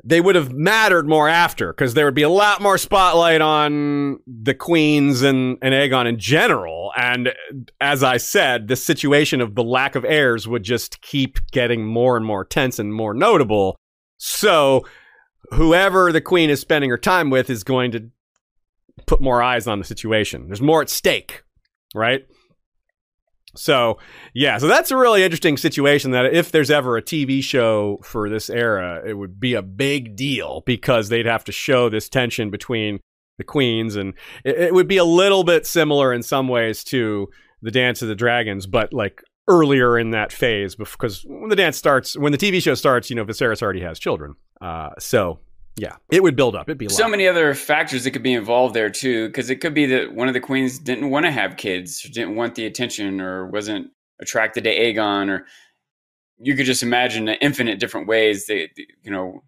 they 0.07 0.21
would 0.21 0.35
have 0.35 0.53
mattered 0.53 1.07
more 1.07 1.27
after 1.27 1.73
because 1.73 1.95
there 1.95 2.05
would 2.05 2.13
be 2.13 2.21
a 2.21 2.29
lot 2.29 2.61
more 2.61 2.77
spotlight 2.77 3.41
on 3.41 4.19
the 4.27 4.53
queens 4.53 5.23
and, 5.23 5.57
and 5.63 5.73
Aegon 5.73 6.07
in 6.07 6.19
general. 6.19 6.91
And 6.95 7.33
as 7.81 8.03
I 8.03 8.17
said, 8.17 8.67
the 8.67 8.75
situation 8.75 9.41
of 9.41 9.55
the 9.55 9.63
lack 9.63 9.95
of 9.95 10.05
heirs 10.05 10.47
would 10.47 10.61
just 10.61 11.01
keep 11.01 11.39
getting 11.51 11.83
more 11.83 12.15
and 12.17 12.25
more 12.25 12.45
tense 12.45 12.77
and 12.77 12.93
more 12.93 13.15
notable. 13.15 13.75
So 14.17 14.85
whoever 15.51 16.11
the 16.11 16.21
queen 16.21 16.51
is 16.51 16.59
spending 16.59 16.91
her 16.91 16.99
time 16.99 17.31
with 17.31 17.49
is 17.49 17.63
going 17.63 17.91
to 17.93 18.11
put 19.07 19.21
more 19.21 19.41
eyes 19.41 19.65
on 19.65 19.79
the 19.79 19.85
situation. 19.85 20.45
There's 20.47 20.61
more 20.61 20.83
at 20.83 20.89
stake, 20.89 21.41
right? 21.95 22.27
So, 23.57 23.97
yeah, 24.33 24.57
so 24.57 24.67
that's 24.67 24.91
a 24.91 24.97
really 24.97 25.23
interesting 25.23 25.57
situation 25.57 26.11
that 26.11 26.33
if 26.33 26.51
there's 26.51 26.71
ever 26.71 26.97
a 26.97 27.01
TV 27.01 27.43
show 27.43 27.99
for 28.03 28.29
this 28.29 28.49
era, 28.49 29.01
it 29.05 29.13
would 29.13 29.39
be 29.39 29.53
a 29.53 29.61
big 29.61 30.15
deal 30.15 30.63
because 30.65 31.09
they'd 31.09 31.25
have 31.25 31.43
to 31.45 31.51
show 31.51 31.89
this 31.89 32.09
tension 32.09 32.49
between 32.49 32.99
the 33.37 33.43
queens 33.43 33.95
and 33.95 34.13
it, 34.43 34.57
it 34.57 34.73
would 34.73 34.87
be 34.87 34.97
a 34.97 35.05
little 35.05 35.43
bit 35.43 35.65
similar 35.65 36.13
in 36.13 36.23
some 36.23 36.47
ways 36.47 36.83
to 36.85 37.27
the 37.61 37.71
Dance 37.71 38.01
of 38.01 38.07
the 38.07 38.15
Dragons, 38.15 38.65
but 38.67 38.93
like 38.93 39.21
earlier 39.47 39.97
in 39.97 40.11
that 40.11 40.31
phase 40.31 40.75
because 40.75 41.23
when 41.27 41.49
the 41.49 41.55
dance 41.55 41.77
starts, 41.77 42.17
when 42.17 42.31
the 42.31 42.37
TV 42.37 42.61
show 42.61 42.73
starts, 42.73 43.09
you 43.09 43.15
know, 43.15 43.25
Viserys 43.25 43.61
already 43.61 43.81
has 43.81 43.99
children. 43.99 44.35
Uh, 44.61 44.89
so 44.99 45.39
yeah, 45.77 45.97
it 46.09 46.23
would 46.23 46.35
build 46.35 46.55
up. 46.55 46.69
It'd 46.69 46.77
be 46.77 46.87
so 46.87 47.07
many 47.07 47.27
other 47.27 47.53
factors 47.53 48.05
that 48.05 48.11
could 48.11 48.23
be 48.23 48.33
involved 48.33 48.73
there 48.73 48.89
too, 48.89 49.27
because 49.27 49.49
it 49.49 49.57
could 49.57 49.73
be 49.73 49.85
that 49.87 50.13
one 50.13 50.27
of 50.27 50.33
the 50.33 50.39
queens 50.39 50.79
didn't 50.79 51.09
want 51.09 51.25
to 51.25 51.31
have 51.31 51.57
kids, 51.57 52.05
or 52.05 52.09
didn't 52.09 52.35
want 52.35 52.55
the 52.55 52.65
attention, 52.65 53.19
or 53.19 53.47
wasn't 53.47 53.87
attracted 54.21 54.63
to 54.63 54.73
Aegon, 54.73 55.29
or 55.29 55.45
you 56.39 56.55
could 56.55 56.65
just 56.65 56.83
imagine 56.83 57.25
the 57.25 57.41
infinite 57.43 57.79
different 57.79 58.07
ways 58.07 58.45
that 58.45 58.69
you 59.03 59.11
know 59.11 59.43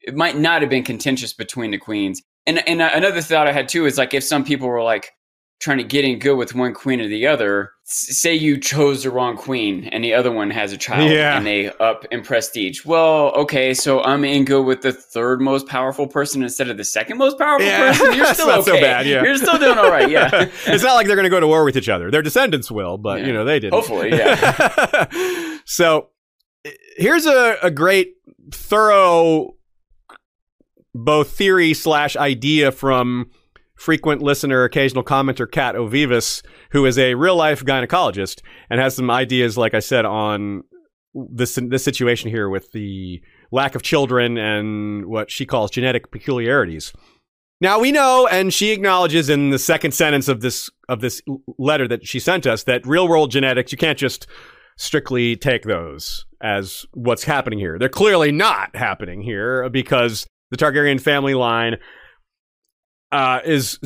it 0.00 0.14
might 0.14 0.36
not 0.36 0.60
have 0.60 0.70
been 0.70 0.84
contentious 0.84 1.32
between 1.32 1.70
the 1.70 1.78
queens. 1.78 2.22
And 2.46 2.66
and 2.68 2.82
uh, 2.82 2.90
another 2.92 3.22
thought 3.22 3.46
I 3.46 3.52
had 3.52 3.68
too 3.68 3.86
is 3.86 3.96
like 3.96 4.12
if 4.12 4.24
some 4.24 4.44
people 4.44 4.68
were 4.68 4.82
like 4.82 5.12
trying 5.60 5.78
to 5.78 5.84
get 5.84 6.04
in 6.04 6.18
good 6.18 6.34
with 6.36 6.54
one 6.54 6.74
queen 6.74 7.00
or 7.00 7.08
the 7.08 7.26
other. 7.26 7.70
S- 7.86 8.18
say 8.18 8.34
you 8.34 8.58
chose 8.58 9.02
the 9.04 9.10
wrong 9.10 9.36
queen 9.36 9.84
and 9.84 10.02
the 10.04 10.12
other 10.12 10.30
one 10.30 10.50
has 10.50 10.72
a 10.72 10.76
child 10.76 11.10
Yeah. 11.10 11.36
and 11.36 11.46
they 11.46 11.68
up 11.80 12.04
in 12.10 12.22
prestige. 12.22 12.84
Well, 12.84 13.30
okay, 13.32 13.72
so 13.72 14.02
I'm 14.02 14.24
in 14.24 14.44
good 14.44 14.62
with 14.64 14.82
the 14.82 14.92
third 14.92 15.40
most 15.40 15.66
powerful 15.66 16.06
person 16.06 16.42
instead 16.42 16.68
of 16.68 16.76
the 16.76 16.84
second 16.84 17.18
most 17.18 17.38
powerful 17.38 17.66
Yeah, 17.66 17.92
person. 17.92 18.14
You're 18.14 18.26
still 18.34 18.46
not 18.48 18.58
okay. 18.60 18.70
so 18.72 18.80
bad, 18.80 19.06
yeah. 19.06 19.22
You're 19.22 19.36
still 19.36 19.58
doing 19.58 19.78
all 19.78 19.90
right. 19.90 20.10
Yeah. 20.10 20.28
it's 20.66 20.82
not 20.84 20.94
like 20.94 21.06
they're 21.06 21.16
going 21.16 21.24
to 21.24 21.30
go 21.30 21.40
to 21.40 21.46
war 21.46 21.64
with 21.64 21.76
each 21.76 21.88
other. 21.88 22.10
Their 22.10 22.22
descendants 22.22 22.70
will, 22.70 22.98
but 22.98 23.20
Yeah. 23.20 23.26
you 23.28 23.32
know 23.32 23.44
they 23.44 23.60
didn't. 23.60 23.74
Hopefully, 23.74 24.10
yeah. 24.10 25.58
so 25.64 26.08
here's 26.96 27.26
a, 27.26 27.56
a 27.62 27.70
great, 27.70 28.14
thorough, 28.50 29.54
both 30.94 31.30
theory 31.36 31.74
slash 31.74 32.16
idea 32.16 32.70
from 32.72 33.30
frequent 33.76 34.22
listener, 34.22 34.64
occasional 34.64 35.04
commenter 35.04 35.50
Kat 35.50 35.74
Ovivas, 35.74 36.42
who 36.70 36.86
is 36.86 36.98
a 36.98 37.14
real 37.14 37.36
life 37.36 37.64
gynecologist 37.64 38.40
and 38.70 38.80
has 38.80 38.96
some 38.96 39.10
ideas, 39.10 39.58
like 39.58 39.74
I 39.74 39.80
said, 39.80 40.04
on 40.04 40.64
this 41.14 41.58
this 41.62 41.84
situation 41.84 42.30
here 42.30 42.48
with 42.48 42.72
the 42.72 43.22
lack 43.52 43.74
of 43.74 43.82
children 43.82 44.36
and 44.36 45.06
what 45.06 45.30
she 45.30 45.46
calls 45.46 45.70
genetic 45.70 46.10
peculiarities. 46.10 46.92
Now 47.60 47.78
we 47.78 47.92
know, 47.92 48.26
and 48.26 48.52
she 48.52 48.72
acknowledges 48.72 49.28
in 49.28 49.50
the 49.50 49.58
second 49.58 49.92
sentence 49.92 50.28
of 50.28 50.40
this 50.40 50.68
of 50.88 51.00
this 51.00 51.22
letter 51.58 51.86
that 51.88 52.06
she 52.06 52.18
sent 52.18 52.46
us 52.46 52.64
that 52.64 52.86
real 52.86 53.08
world 53.08 53.30
genetics 53.30 53.72
you 53.72 53.78
can't 53.78 53.98
just 53.98 54.26
strictly 54.76 55.36
take 55.36 55.62
those 55.62 56.26
as 56.42 56.84
what's 56.92 57.24
happening 57.24 57.58
here. 57.58 57.78
They're 57.78 57.88
clearly 57.88 58.32
not 58.32 58.74
happening 58.74 59.22
here 59.22 59.68
because 59.70 60.26
the 60.50 60.56
Targaryen 60.56 61.00
family 61.00 61.34
line 61.34 61.76
uh, 63.14 63.40
is 63.44 63.78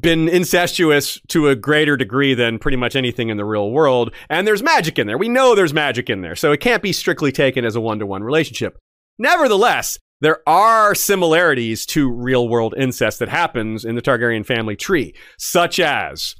been 0.00 0.26
incestuous 0.26 1.20
to 1.28 1.48
a 1.48 1.54
greater 1.54 1.98
degree 1.98 2.32
than 2.32 2.58
pretty 2.58 2.78
much 2.78 2.96
anything 2.96 3.28
in 3.28 3.36
the 3.36 3.44
real 3.44 3.70
world, 3.70 4.14
and 4.30 4.46
there's 4.46 4.62
magic 4.62 4.98
in 4.98 5.06
there. 5.06 5.18
We 5.18 5.28
know 5.28 5.54
there's 5.54 5.74
magic 5.74 6.08
in 6.08 6.22
there, 6.22 6.34
so 6.34 6.50
it 6.50 6.60
can't 6.60 6.82
be 6.82 6.94
strictly 6.94 7.30
taken 7.30 7.66
as 7.66 7.76
a 7.76 7.80
one 7.82 7.98
to 7.98 8.06
one 8.06 8.24
relationship. 8.24 8.78
Nevertheless, 9.18 9.98
there 10.22 10.40
are 10.48 10.94
similarities 10.94 11.84
to 11.86 12.10
real 12.10 12.48
world 12.48 12.74
incest 12.78 13.18
that 13.18 13.28
happens 13.28 13.84
in 13.84 13.94
the 13.94 14.00
Targaryen 14.00 14.46
family 14.46 14.76
tree, 14.76 15.14
such 15.36 15.78
as 15.78 16.34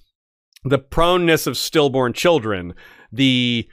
the 0.65 0.79
proneness 0.79 1.47
of 1.47 1.59
stillborn 1.59 2.15
children, 2.15 2.73
the 3.13 3.69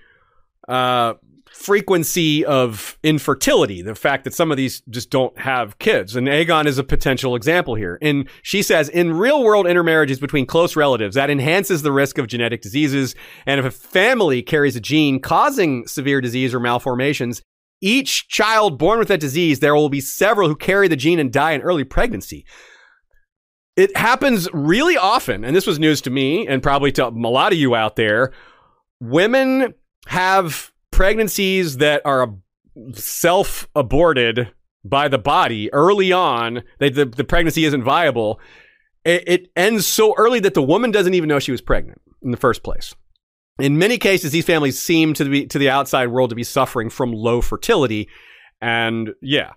uh, 0.68 1.14
frequency 1.60 2.45
of 2.45 2.98
infertility, 3.03 3.81
the 3.81 3.94
fact 3.94 4.23
that 4.23 4.34
some 4.34 4.49
of 4.49 4.56
these 4.56 4.81
just 4.90 5.10
don't 5.10 5.38
have 5.38 5.77
kids. 5.77 6.15
And 6.15 6.26
Aegon 6.26 6.65
is 6.65 6.77
a 6.77 6.86
potential 6.86 7.36
example 7.36 7.76
here. 7.76 7.98
And 8.02 8.30
she 8.41 8.61
says, 8.61 8.88
in 8.88 9.11
real 9.11 9.44
world 9.44 9.68
intermarriages 9.68 10.22
between 10.22 10.45
close 10.45 10.77
relatives, 10.77 11.15
that 11.15 11.30
enhances 11.30 11.81
the 11.81 11.91
risk 11.91 12.18
of 12.18 12.27
genetic 12.27 12.61
diseases. 12.61 13.14
And 13.45 13.60
if 13.60 13.65
a 13.65 13.72
family 13.72 14.41
carries 14.41 14.77
a 14.77 14.80
gene 14.80 15.19
causing 15.19 15.86
severe 15.86 16.22
disease 16.22 16.53
or 16.53 16.61
malformations, 16.61 17.41
each 17.81 18.30
child 18.30 18.80
born 18.80 18.98
with 18.98 19.10
that 19.10 19.19
disease, 19.19 19.60
there 19.60 19.76
will 19.76 19.90
be 19.90 20.02
several 20.02 20.48
who 20.48 20.56
carry 20.56 20.88
the 20.88 20.95
gene 20.95 21.19
and 21.19 21.31
die 21.31 21.52
in 21.52 21.61
early 21.61 21.84
pregnancy. 21.84 22.45
It 23.76 23.95
happens 23.98 24.48
really 24.53 24.95
often, 24.95 25.44
and 25.44 25.53
this 25.53 25.68
was 25.68 25.77
news 25.77 25.99
to 26.02 26.10
me 26.10 26.48
and 26.48 26.64
probably 26.64 26.94
to 26.94 27.07
a 27.07 27.10
lot 27.10 27.52
of 27.52 27.60
you 27.60 27.76
out 27.76 27.98
there. 27.98 28.31
Women 29.02 29.73
have 30.07 30.72
pregnancies 30.99 31.77
that 31.77 32.01
are 32.03 32.35
self 32.91 33.69
aborted 33.73 34.51
by 34.84 35.07
the 35.07 35.17
body 35.17 35.71
early 35.71 36.11
on. 36.11 36.61
The, 36.80 36.89
the 37.05 37.23
pregnancy 37.23 37.63
isn't 37.63 37.84
viable. 37.84 38.41
It, 39.05 39.23
it 39.26 39.51
ends 39.55 39.88
so 39.88 40.13
early 40.17 40.41
that 40.41 40.55
the 40.55 40.61
woman 40.61 40.91
doesn't 40.91 41.13
even 41.13 41.30
know 41.30 41.39
she 41.39 41.53
was 41.53 41.61
pregnant 41.61 42.01
in 42.21 42.31
the 42.31 42.38
first 42.38 42.63
place. 42.63 42.93
In 43.59 43.77
many 43.77 43.97
cases, 43.97 44.34
these 44.34 44.43
families 44.43 44.77
seem 44.77 45.13
to 45.13 45.23
be 45.23 45.45
to 45.45 45.57
the 45.57 45.69
outside 45.69 46.07
world 46.07 46.31
to 46.31 46.35
be 46.35 46.43
suffering 46.43 46.89
from 46.89 47.13
low 47.13 47.39
fertility, 47.39 48.09
and 48.59 49.11
yeah. 49.21 49.53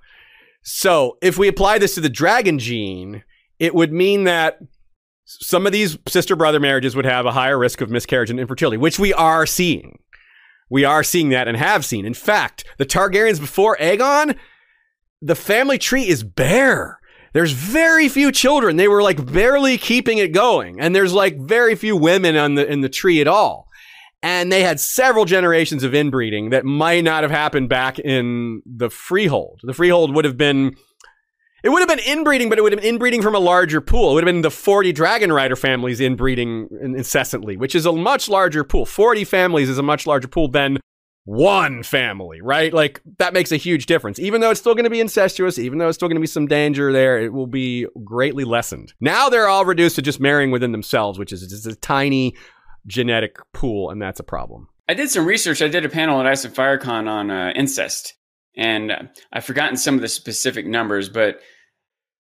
So 0.63 1.19
if 1.23 1.39
we 1.39 1.49
apply 1.49 1.79
this 1.79 1.97
to 1.97 2.01
the 2.01 2.09
dragon 2.09 2.61
gene, 2.61 3.25
it 3.59 3.75
would 3.75 3.93
mean 3.93 4.25
that 4.25 4.61
some 5.25 5.67
of 5.67 5.73
these 5.73 5.99
sister 6.07 6.37
brother 6.37 6.61
marriages 6.61 6.95
would 6.95 7.05
have 7.05 7.27
a 7.27 7.33
higher 7.33 7.59
risk 7.59 7.81
of 7.81 7.91
miscarriage 7.91 8.31
and 8.31 8.39
infertility, 8.39 8.77
which 8.77 9.01
we 9.01 9.13
are 9.13 9.45
seeing. 9.45 9.99
We 10.73 10.87
are 10.87 11.03
seeing 11.03 11.29
that 11.29 11.49
and 11.49 11.57
have 11.59 11.85
seen. 11.85 12.07
In 12.07 12.15
fact, 12.15 12.65
the 12.79 12.87
Targaryens 12.87 13.39
before 13.39 13.77
Aegon, 13.77 14.39
the 15.21 15.35
family 15.35 15.77
tree 15.77 16.09
is 16.09 16.25
bare. 16.25 16.99
There's 17.35 17.53
very 17.53 18.09
few 18.09 18.33
children. 18.33 18.77
They 18.77 18.89
were 18.89 19.03
like 19.03 19.31
barely 19.31 19.77
keeping 19.77 20.17
it 20.17 20.33
going. 20.33 20.81
And 20.81 20.97
there's 20.97 21.13
like 21.13 21.39
very 21.39 21.75
few 21.75 21.95
women 21.95 22.37
on 22.37 22.55
the 22.55 22.67
in 22.67 22.81
the 22.81 22.89
tree 22.89 23.21
at 23.21 23.29
all. 23.29 23.69
And 24.23 24.51
they 24.51 24.63
had 24.63 24.81
several 24.81 25.27
generations 25.27 25.85
of 25.85 25.95
inbreeding 25.95 26.51
that 26.51 26.65
might 26.65 27.05
not 27.05 27.23
have 27.23 27.31
happened 27.31 27.69
back 27.69 27.99
in 27.99 28.63
the 28.65 28.89
freehold. 28.89 29.61
The 29.65 29.75
freehold 29.75 30.15
would 30.15 30.25
have 30.25 30.39
been 30.39 30.77
it 31.63 31.69
would 31.69 31.81
have 31.81 31.89
been 31.89 32.01
inbreeding, 32.01 32.49
but 32.49 32.59
it 32.59 32.63
would 32.63 32.73
have 32.73 32.81
been 32.81 32.89
inbreeding 32.89 33.23
from 33.23 33.35
a 33.35 33.39
larger 33.39 33.81
pool. 33.81 34.11
It 34.11 34.15
would 34.15 34.25
have 34.25 34.35
been 34.35 34.43
the 34.43 34.51
40 34.51 34.93
Dragon 34.93 35.33
Rider 35.33 35.57
families 35.57 36.01
inbreeding 36.01 36.69
incessantly, 36.83 37.57
which 37.57 37.75
is 37.75 37.87
a 37.87 37.93
much 37.93 38.29
larger 38.29 38.65
pool. 38.65 38.85
40 38.85 39.25
families 39.25 39.69
is 39.69 39.79
a 39.79 39.83
much 39.83 40.07
larger 40.07 40.29
pool 40.29 40.49
than 40.49 40.79
one 41.25 41.83
family, 41.83 42.41
right? 42.41 42.73
Like 42.73 43.01
that 43.19 43.33
makes 43.33 43.53
a 43.53 43.57
huge 43.57 43.87
difference. 43.87 44.19
Even 44.19 44.41
though 44.41 44.51
it's 44.51 44.61
still 44.61 44.75
going 44.75 44.85
to 44.85 44.91
be 44.91 45.01
incestuous, 45.01 45.59
even 45.59 45.79
though 45.79 45.89
it's 45.89 45.97
still 45.97 46.09
going 46.09 46.17
to 46.17 46.21
be 46.21 46.27
some 46.27 46.47
danger 46.47 46.93
there, 46.93 47.21
it 47.21 47.33
will 47.33 47.47
be 47.47 47.87
greatly 48.05 48.45
lessened. 48.45 48.93
Now 49.01 49.29
they're 49.29 49.49
all 49.49 49.65
reduced 49.65 49.97
to 49.97 50.03
just 50.03 50.21
marrying 50.21 50.51
within 50.51 50.73
themselves, 50.73 51.19
which 51.19 51.33
is 51.33 51.47
just 51.47 51.67
a 51.67 51.77
tiny 51.77 52.35
genetic 52.87 53.37
pool, 53.53 53.91
and 53.91 54.03
that's 54.03 54.19
a 54.19 54.25
problem. 54.25 54.69
I 54.89 54.95
did 54.95 55.11
some 55.11 55.25
research. 55.25 55.63
I 55.63 55.69
did 55.69 55.85
a 55.85 55.89
panel 55.89 56.19
at 56.19 56.27
Ice 56.27 56.45
and 56.45 56.55
FireCon 56.55 57.09
on 57.09 57.31
uh, 57.31 57.53
incest, 57.55 58.15
and 58.57 59.11
I've 59.33 59.45
forgotten 59.45 59.77
some 59.77 59.95
of 59.95 60.01
the 60.01 60.09
specific 60.09 60.67
numbers, 60.67 61.09
but 61.09 61.41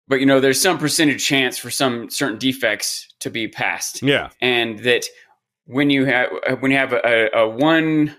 but 0.08 0.20
you 0.20 0.26
know, 0.26 0.40
there's 0.40 0.60
some 0.60 0.78
percentage 0.78 1.24
chance 1.24 1.58
for 1.58 1.70
some 1.70 2.10
certain 2.10 2.38
defects 2.38 3.08
to 3.20 3.30
be 3.30 3.48
passed. 3.48 4.02
Yeah, 4.02 4.30
and 4.40 4.78
that 4.80 5.04
when 5.66 5.90
you 5.90 6.04
have 6.04 6.28
when 6.60 6.70
you 6.70 6.76
have 6.76 6.92
a, 6.92 7.30
a 7.34 7.48
one 7.48 8.16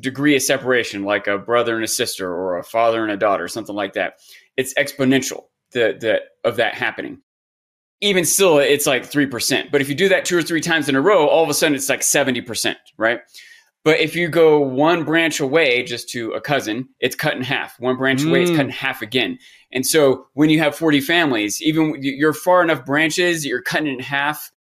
degree 0.00 0.36
of 0.36 0.42
separation, 0.42 1.04
like 1.04 1.26
a 1.26 1.38
brother 1.38 1.74
and 1.74 1.84
a 1.84 1.88
sister, 1.88 2.30
or 2.30 2.58
a 2.58 2.64
father 2.64 3.02
and 3.02 3.10
a 3.10 3.16
daughter, 3.16 3.48
something 3.48 3.74
like 3.74 3.94
that, 3.94 4.20
it's 4.56 4.74
exponential. 4.74 5.44
The 5.72 5.96
the 5.98 6.20
of 6.48 6.56
that 6.56 6.74
happening. 6.74 7.22
Even 8.00 8.24
still, 8.24 8.58
it's 8.58 8.86
like 8.86 9.06
three 9.06 9.26
percent. 9.26 9.70
But 9.70 9.80
if 9.80 9.88
you 9.88 9.94
do 9.94 10.08
that 10.08 10.24
two 10.24 10.36
or 10.36 10.42
three 10.42 10.60
times 10.60 10.88
in 10.88 10.96
a 10.96 11.00
row, 11.00 11.28
all 11.28 11.44
of 11.44 11.48
a 11.48 11.54
sudden 11.54 11.74
it's 11.74 11.88
like 11.88 12.02
seventy 12.02 12.40
percent, 12.40 12.78
right? 12.98 13.20
But 13.84 13.98
if 13.98 14.14
you 14.14 14.28
go 14.28 14.60
one 14.60 15.04
branch 15.04 15.40
away 15.40 15.82
just 15.82 16.08
to 16.10 16.30
a 16.32 16.40
cousin, 16.40 16.88
it's 17.00 17.16
cut 17.16 17.36
in 17.36 17.42
half. 17.42 17.78
One 17.80 17.96
branch 17.96 18.22
mm. 18.22 18.28
away, 18.28 18.42
it's 18.42 18.50
cut 18.52 18.60
in 18.60 18.68
mm. 18.68 18.72
half 18.72 19.02
again. 19.02 19.38
And 19.72 19.84
so 19.84 20.26
when 20.34 20.50
you 20.50 20.60
have 20.60 20.76
40 20.76 21.00
families, 21.00 21.60
even 21.60 21.96
you're 22.00 22.32
far 22.32 22.62
enough 22.62 22.84
branches, 22.84 23.44
you're 23.44 23.62
cutting 23.62 23.92
in 23.92 23.98
half 23.98 24.52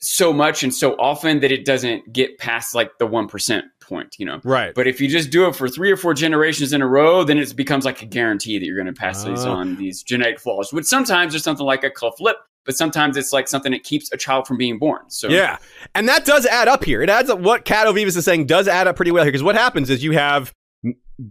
so 0.00 0.32
much 0.32 0.62
and 0.62 0.74
so 0.74 0.94
often 0.94 1.40
that 1.40 1.50
it 1.50 1.64
doesn't 1.64 2.12
get 2.12 2.38
past 2.38 2.74
like 2.74 2.98
the 2.98 3.06
1% 3.06 3.62
point, 3.80 4.16
you 4.18 4.24
know? 4.24 4.40
Right. 4.44 4.74
But 4.74 4.86
if 4.86 5.00
you 5.00 5.08
just 5.08 5.30
do 5.30 5.46
it 5.46 5.56
for 5.56 5.68
three 5.68 5.90
or 5.90 5.96
four 5.96 6.14
generations 6.14 6.72
in 6.72 6.82
a 6.82 6.86
row, 6.86 7.24
then 7.24 7.38
it 7.38 7.54
becomes 7.56 7.84
like 7.84 8.02
a 8.02 8.06
guarantee 8.06 8.58
that 8.58 8.64
you're 8.64 8.76
going 8.76 8.86
to 8.86 8.98
pass 8.98 9.24
these 9.24 9.44
ah. 9.44 9.56
on, 9.56 9.76
these 9.76 10.02
genetic 10.02 10.40
flaws, 10.40 10.72
which 10.72 10.86
sometimes 10.86 11.32
there's 11.32 11.42
something 11.42 11.66
like 11.66 11.84
a 11.84 11.90
cleft 11.90 12.20
lip 12.20 12.36
but 12.68 12.76
sometimes 12.76 13.16
it's 13.16 13.32
like 13.32 13.48
something 13.48 13.72
that 13.72 13.82
keeps 13.82 14.12
a 14.12 14.16
child 14.18 14.46
from 14.46 14.58
being 14.58 14.78
born. 14.78 15.00
So 15.08 15.30
yeah, 15.30 15.56
and 15.94 16.06
that 16.06 16.26
does 16.26 16.44
add 16.44 16.68
up 16.68 16.84
here. 16.84 17.00
It 17.00 17.08
adds 17.08 17.30
up. 17.30 17.40
What 17.40 17.64
Cat 17.64 17.86
Ovivas 17.86 18.14
is 18.14 18.26
saying 18.26 18.44
does 18.44 18.68
add 18.68 18.86
up 18.86 18.94
pretty 18.94 19.10
well 19.10 19.24
here 19.24 19.32
because 19.32 19.42
what 19.42 19.54
happens 19.54 19.88
is 19.88 20.04
you 20.04 20.12
have 20.12 20.52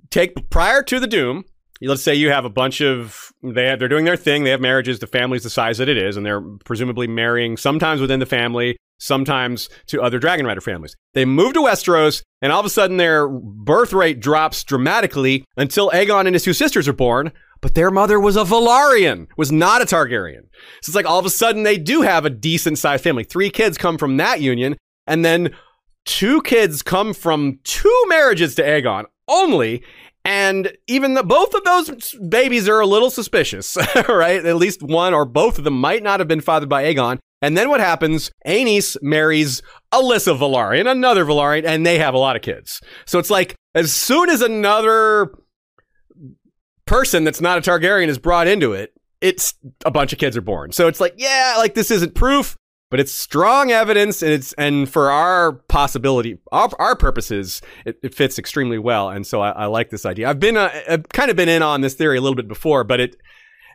take 0.10 0.50
prior 0.50 0.82
to 0.82 1.00
the 1.00 1.06
doom. 1.06 1.46
Let's 1.80 2.02
say 2.02 2.16
you 2.16 2.32
have 2.32 2.44
a 2.44 2.50
bunch 2.50 2.82
of 2.82 3.32
they 3.44 3.66
have, 3.66 3.78
they're 3.78 3.88
doing 3.88 4.04
their 4.04 4.18
thing. 4.18 4.46
They 4.46 4.50
have 4.50 4.62
marriages. 4.62 4.98
The 4.98 5.06
family's 5.06 5.44
the 5.44 5.52
size 5.52 5.78
that 5.78 5.88
it 5.88 5.96
is, 5.96 6.18
and 6.18 6.26
they're 6.26 6.42
presumably 6.42 7.06
marrying 7.06 7.56
sometimes 7.56 8.02
within 8.02 8.20
the 8.20 8.26
family, 8.26 8.76
sometimes 8.98 9.70
to 9.86 10.02
other 10.02 10.18
Dragon 10.18 10.48
Rider 10.48 10.62
families. 10.62 10.96
They 11.14 11.26
move 11.26 11.54
to 11.54 11.60
Westeros, 11.60 12.24
and 12.42 12.52
all 12.52 12.62
of 12.62 12.66
a 12.66 12.70
sudden 12.72 12.98
their 12.98 13.28
birth 13.28 13.94
rate 13.94 14.20
drops 14.20 14.64
dramatically 14.64 15.46
until 15.56 15.92
Aegon 15.92 16.26
and 16.26 16.34
his 16.34 16.44
two 16.44 16.54
sisters 16.54 16.88
are 16.88 16.94
born 16.94 17.32
but 17.68 17.76
their 17.76 17.92
mother 17.92 18.18
was 18.18 18.38
a 18.38 18.46
Velaryon, 18.46 19.28
was 19.36 19.52
not 19.52 19.82
a 19.82 19.86
Targaryen. 19.86 20.44
So 20.82 20.90
it's 20.90 20.96
like 20.96 21.06
all 21.06 21.20
of 21.20 21.26
a 21.26 21.30
sudden 21.30 21.64
they 21.64 21.78
do 21.78 22.02
have 22.02 22.24
a 22.24 22.30
decent 22.30 22.78
sized 22.78 23.04
family. 23.04 23.26
Three 23.26 23.50
kids 23.50 23.78
come 23.78 23.98
from 23.98 24.16
that 24.16 24.40
union, 24.40 24.78
and 25.06 25.26
then 25.26 25.54
two 26.06 26.42
kids 26.44 26.82
come 26.82 27.14
from 27.14 27.60
two 27.66 28.06
marriages 28.08 28.56
to 28.56 28.64
Aegon 28.64 29.04
only. 29.28 29.84
And 30.24 30.78
even 30.88 31.16
the, 31.16 31.24
both 31.24 31.54
of 31.54 31.66
those 31.66 32.16
babies 32.30 32.70
are 32.70 32.80
a 32.80 32.88
little 32.88 33.10
suspicious, 33.10 33.76
right? 34.08 34.46
At 34.46 34.56
least 34.56 34.82
one 34.82 35.14
or 35.14 35.26
both 35.26 35.58
of 35.58 35.66
them 35.66 35.78
might 35.78 36.04
not 36.04 36.22
have 36.22 36.28
been 36.30 36.40
fathered 36.40 36.70
by 36.70 36.86
Aegon. 36.86 37.20
And 37.42 37.58
then 37.58 37.68
what 37.68 37.82
happens? 37.82 38.32
Aenys 38.48 38.96
marries 39.02 39.62
Alyssa 39.94 40.40
Velaryon, 40.40 40.90
another 40.90 41.26
Velaryon, 41.26 41.66
and 41.66 41.86
they 41.86 42.00
have 42.00 42.14
a 42.14 42.18
lot 42.18 42.38
of 42.38 42.42
kids. 42.42 42.80
So 43.06 43.20
it's 43.20 43.30
like 43.30 43.56
as 43.76 43.92
soon 43.92 44.30
as 44.30 44.42
another 44.42 45.34
person 46.88 47.24
that's 47.24 47.42
not 47.42 47.58
a 47.58 47.62
Targaryen 47.62 48.08
is 48.08 48.18
brought 48.18 48.48
into 48.48 48.74
it, 48.74 48.94
it's 49.22 49.54
a 49.86 49.92
bunch 49.92 50.14
of 50.14 50.20
kids 50.20 50.38
are 50.38 50.42
born. 50.42 50.72
So 50.72 50.88
it's 50.88 51.00
like, 51.00 51.16
yeah, 51.18 51.56
like 51.58 51.74
this 51.74 51.92
isn't 51.92 52.16
proof, 52.16 52.58
but 52.90 53.00
it's 53.00 53.12
strong 53.12 53.72
evidence, 53.72 54.22
and 54.22 54.32
it's 54.32 54.54
and 54.54 54.90
for 54.90 55.12
our 55.12 55.54
possibility, 55.54 56.38
our, 56.52 56.70
our 56.80 56.96
purposes, 56.96 57.62
it, 57.86 57.98
it, 58.04 58.16
fits 58.16 58.40
extremely 58.40 58.78
well. 58.78 59.10
And 59.10 59.28
so 59.28 59.42
I, 59.42 59.50
I 59.52 59.66
like 59.66 59.90
this 59.90 60.06
idea. 60.06 60.30
I've 60.30 60.40
been 60.40 60.56
uh, 60.56 60.70
I've 60.90 61.10
kind 61.10 61.30
of 61.30 61.36
been 61.36 61.50
in 61.50 61.62
on 61.62 61.82
this 61.82 61.96
theory 61.96 62.18
a 62.18 62.22
little 62.22 62.36
bit 62.36 62.48
before, 62.48 62.84
but 62.84 63.00
it 63.00 63.18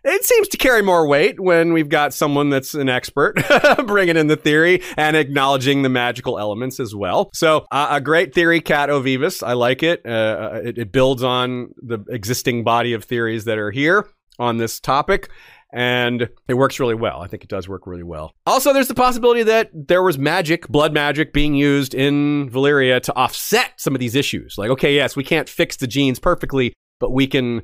it 0.05 0.25
seems 0.25 0.49
to 0.49 0.57
carry 0.57 0.83
more 0.83 1.07
weight 1.07 1.39
when 1.41 1.73
we've 1.73 1.89
got 1.89 2.15
someone 2.15 2.51
that's 2.51 2.75
an 2.75 2.89
expert 2.89 3.37
bringing 3.87 4.17
in 4.17 4.27
the 4.27 4.37
theory 4.37 4.83
and 4.97 5.17
acknowledging 5.17 5.83
the 5.83 5.89
magical 5.89 6.39
elements 6.39 6.81
as 6.81 6.95
well. 6.95 7.31
So, 7.35 7.67
uh, 7.71 7.89
a 7.91 8.01
great 8.01 8.35
theory, 8.35 8.61
Cat 8.61 8.89
Ovivas. 8.89 9.47
I 9.47 9.53
like 9.53 9.83
it. 9.83 10.03
Uh, 10.05 10.11
uh, 10.11 10.61
it. 10.65 10.79
It 10.79 10.93
builds 10.93 11.23
on 11.23 11.73
the 11.77 11.99
existing 12.11 12.65
body 12.65 12.93
of 12.93 13.05
theories 13.05 13.45
that 13.45 13.59
are 13.59 13.71
here 13.71 14.09
on 14.39 14.57
this 14.57 14.81
topic 14.81 15.31
and 15.73 16.29
it 16.49 16.55
works 16.55 16.79
really 16.79 16.95
well. 16.95 17.21
I 17.21 17.29
think 17.29 17.43
it 17.43 17.49
does 17.49 17.69
work 17.69 17.87
really 17.87 18.03
well. 18.03 18.35
Also, 18.47 18.73
there's 18.73 18.89
the 18.89 18.95
possibility 18.95 19.43
that 19.45 19.71
there 19.73 20.03
was 20.03 20.19
magic, 20.19 20.69
blood 20.69 20.93
magic, 20.93 21.33
being 21.33 21.55
used 21.55 21.95
in 21.95 22.51
Valyria 22.51 23.01
to 23.03 23.17
offset 23.17 23.73
some 23.79 23.95
of 23.95 24.01
these 24.01 24.15
issues. 24.15 24.57
Like, 24.59 24.71
okay, 24.71 24.95
yes, 24.95 25.17
we 25.17 25.25
can't 25.25 25.49
fix 25.49 25.79
the 25.79 25.87
genes 25.87 26.19
perfectly, 26.19 26.75
but 27.01 27.13
we 27.13 27.27
can 27.27 27.63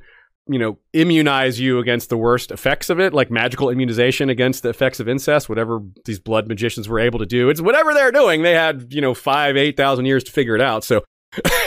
you 0.48 0.58
know, 0.58 0.78
immunize 0.92 1.60
you 1.60 1.78
against 1.78 2.08
the 2.08 2.16
worst 2.16 2.50
effects 2.50 2.88
of 2.88 2.98
it, 2.98 3.12
like 3.12 3.30
magical 3.30 3.68
immunization 3.68 4.30
against 4.30 4.62
the 4.62 4.70
effects 4.70 4.98
of 4.98 5.08
incest, 5.08 5.48
whatever 5.48 5.80
these 6.06 6.18
blood 6.18 6.48
magicians 6.48 6.88
were 6.88 6.98
able 6.98 7.18
to 7.18 7.26
do. 7.26 7.50
It's 7.50 7.60
whatever 7.60 7.92
they're 7.92 8.12
doing. 8.12 8.42
They 8.42 8.54
had, 8.54 8.86
you 8.90 9.00
know, 9.00 9.14
five, 9.14 9.56
8,000 9.56 10.06
years 10.06 10.24
to 10.24 10.32
figure 10.32 10.54
it 10.54 10.62
out. 10.62 10.84
So 10.84 11.04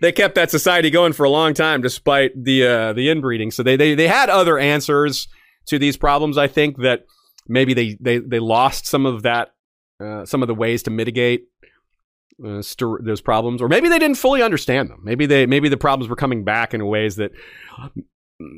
they 0.00 0.12
kept 0.12 0.36
that 0.36 0.50
society 0.50 0.88
going 0.88 1.12
for 1.12 1.24
a 1.24 1.30
long 1.30 1.52
time 1.52 1.82
despite 1.82 2.32
the, 2.40 2.66
uh, 2.66 2.92
the 2.92 3.10
inbreeding. 3.10 3.50
So 3.50 3.64
they, 3.64 3.76
they, 3.76 3.96
they 3.96 4.08
had 4.08 4.30
other 4.30 4.56
answers 4.56 5.26
to 5.66 5.78
these 5.78 5.96
problems. 5.96 6.38
I 6.38 6.46
think 6.46 6.78
that 6.78 7.06
maybe 7.48 7.74
they, 7.74 7.98
they, 8.00 8.18
they 8.18 8.38
lost 8.38 8.86
some 8.86 9.04
of 9.04 9.22
that, 9.24 9.50
uh, 9.98 10.24
some 10.26 10.42
of 10.42 10.46
the 10.46 10.54
ways 10.54 10.84
to 10.84 10.90
mitigate 10.90 11.46
uh, 12.44 12.62
those 13.00 13.20
problems, 13.20 13.62
or 13.62 13.68
maybe 13.68 13.88
they 13.88 13.98
didn't 13.98 14.18
fully 14.18 14.42
understand 14.42 14.90
them. 14.90 15.00
Maybe 15.02 15.26
they 15.26 15.46
maybe 15.46 15.68
the 15.68 15.76
problems 15.76 16.08
were 16.08 16.16
coming 16.16 16.44
back 16.44 16.74
in 16.74 16.84
ways 16.86 17.16
that 17.16 17.32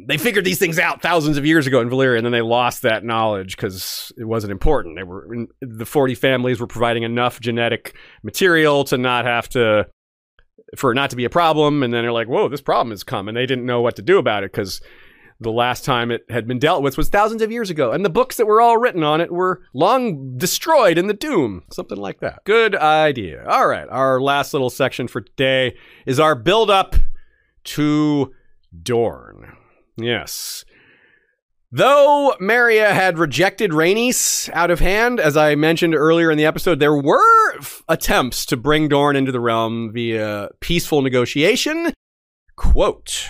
they 0.09 0.19
figured 0.19 0.45
these 0.45 0.59
things 0.59 0.79
out 0.79 1.03
thousands 1.03 1.37
of 1.37 1.47
years 1.47 1.67
ago 1.67 1.81
in 1.81 1.89
Valyria, 1.89 2.17
and 2.17 2.25
then 2.25 2.33
they 2.33 2.41
lost 2.41 2.83
that 2.83 3.05
knowledge 3.05 3.57
because 3.57 4.13
it 4.19 4.25
wasn't 4.25 4.51
important. 4.51 4.97
They 4.97 5.05
were 5.05 5.47
the 5.61 5.87
forty 5.87 6.15
families 6.15 6.61
were 6.61 6.67
providing 6.67 7.05
enough 7.05 7.41
genetic 7.41 7.97
material 8.23 8.85
to 8.85 8.99
not 8.99 9.25
have 9.25 9.49
to 9.51 9.87
for 10.77 10.93
it 10.93 10.97
not 10.97 11.11
to 11.11 11.17
be 11.17 11.25
a 11.25 11.31
problem, 11.31 11.83
and 11.83 11.95
then 11.95 12.03
they're 12.03 12.13
like, 12.13 12.29
"Whoa, 12.29 12.49
this 12.49 12.61
problem 12.61 12.91
has 12.91 13.05
come," 13.05 13.29
and 13.29 13.37
they 13.37 13.47
didn't 13.47 13.67
know 13.67 13.81
what 13.81 13.97
to 13.97 14.03
do 14.03 14.19
about 14.19 14.43
it 14.43 14.53
because 14.53 14.81
the 15.41 15.53
last 15.53 15.85
time 15.85 16.11
it 16.11 16.25
had 16.29 16.49
been 16.49 16.59
dealt 16.59 16.83
with 16.83 16.97
was 16.97 17.09
thousands 17.09 17.43
of 17.43 17.53
years 17.53 17.71
ago, 17.71 17.93
and 17.93 18.05
the 18.05 18.11
books 18.11 18.37
that 18.37 18.47
were 18.47 18.61
all 18.61 18.77
written 18.77 19.05
on 19.05 19.21
it 19.21 19.31
were 19.33 19.63
long 19.73 20.37
destroyed 20.37 20.99
in 20.99 21.07
the 21.07 21.15
Doom, 21.15 21.63
something 21.73 21.99
like 21.99 22.21
that. 22.21 22.45
Good 22.45 22.75
idea. 22.75 23.47
All 23.47 23.69
right, 23.69 23.87
our 23.89 24.21
last 24.21 24.53
little 24.53 24.71
section 24.71 25.07
for 25.07 25.21
today 25.21 25.77
is 26.07 26.19
our 26.19 26.35
build 26.35 26.71
up 26.71 26.97
to 27.65 28.33
Dorne. 28.83 29.57
Yes. 29.97 30.65
Though 31.71 32.35
Meria 32.41 32.95
had 32.95 33.19
rejected 33.19 33.73
Rhaenys 33.73 34.49
out 34.55 34.71
of 34.71 34.81
hand, 34.81 35.21
as 35.21 35.37
I 35.37 35.55
mentioned 35.55 35.95
earlier 35.95 36.31
in 36.31 36.39
the 36.39 36.47
episode, 36.47 36.81
there 36.81 36.97
were 36.97 37.59
f- 37.59 37.83
attempts 37.89 38.47
to 38.47 38.57
bring 38.57 38.89
Dorne 38.89 39.17
into 39.17 39.33
the 39.33 39.41
realm 39.41 39.93
via 39.93 40.49
peaceful 40.61 41.03
negotiation. 41.03 41.93
Quote 42.57 43.29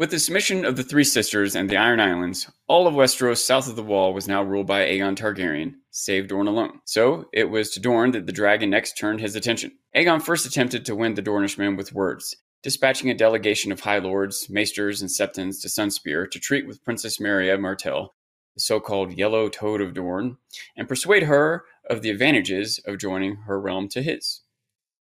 With 0.00 0.12
the 0.12 0.18
submission 0.18 0.64
of 0.64 0.76
the 0.76 0.82
Three 0.82 1.04
Sisters 1.04 1.54
and 1.54 1.68
the 1.68 1.76
Iron 1.76 2.00
Islands, 2.00 2.50
all 2.66 2.86
of 2.86 2.94
Westeros 2.94 3.44
south 3.44 3.68
of 3.68 3.76
the 3.76 3.82
Wall 3.82 4.14
was 4.14 4.26
now 4.26 4.42
ruled 4.42 4.66
by 4.66 4.86
Aegon 4.86 5.14
Targaryen, 5.14 5.74
save 5.90 6.26
Dorne 6.26 6.48
alone. 6.48 6.80
So 6.86 7.28
it 7.34 7.50
was 7.50 7.68
to 7.72 7.80
Dorne 7.80 8.12
that 8.12 8.24
the 8.24 8.32
dragon 8.32 8.70
next 8.70 8.96
turned 8.96 9.20
his 9.20 9.36
attention. 9.36 9.72
Aegon 9.94 10.22
first 10.22 10.46
attempted 10.46 10.86
to 10.86 10.96
win 10.96 11.12
the 11.12 11.22
Dornishmen 11.22 11.76
with 11.76 11.92
words, 11.92 12.34
dispatching 12.62 13.10
a 13.10 13.14
delegation 13.14 13.72
of 13.72 13.80
High 13.80 13.98
Lords, 13.98 14.48
Maesters, 14.48 15.02
and 15.02 15.10
Septons 15.10 15.60
to 15.60 15.68
Sunspear 15.68 16.30
to 16.30 16.40
treat 16.40 16.66
with 16.66 16.82
Princess 16.82 17.20
Meria 17.20 17.58
Martell, 17.58 18.14
the 18.54 18.62
so 18.62 18.80
called 18.80 19.12
Yellow 19.12 19.50
Toad 19.50 19.82
of 19.82 19.92
Dorne, 19.92 20.38
and 20.78 20.88
persuade 20.88 21.24
her 21.24 21.64
of 21.90 22.00
the 22.00 22.08
advantages 22.08 22.80
of 22.86 22.96
joining 22.96 23.36
her 23.44 23.60
realm 23.60 23.86
to 23.90 24.00
his. 24.00 24.40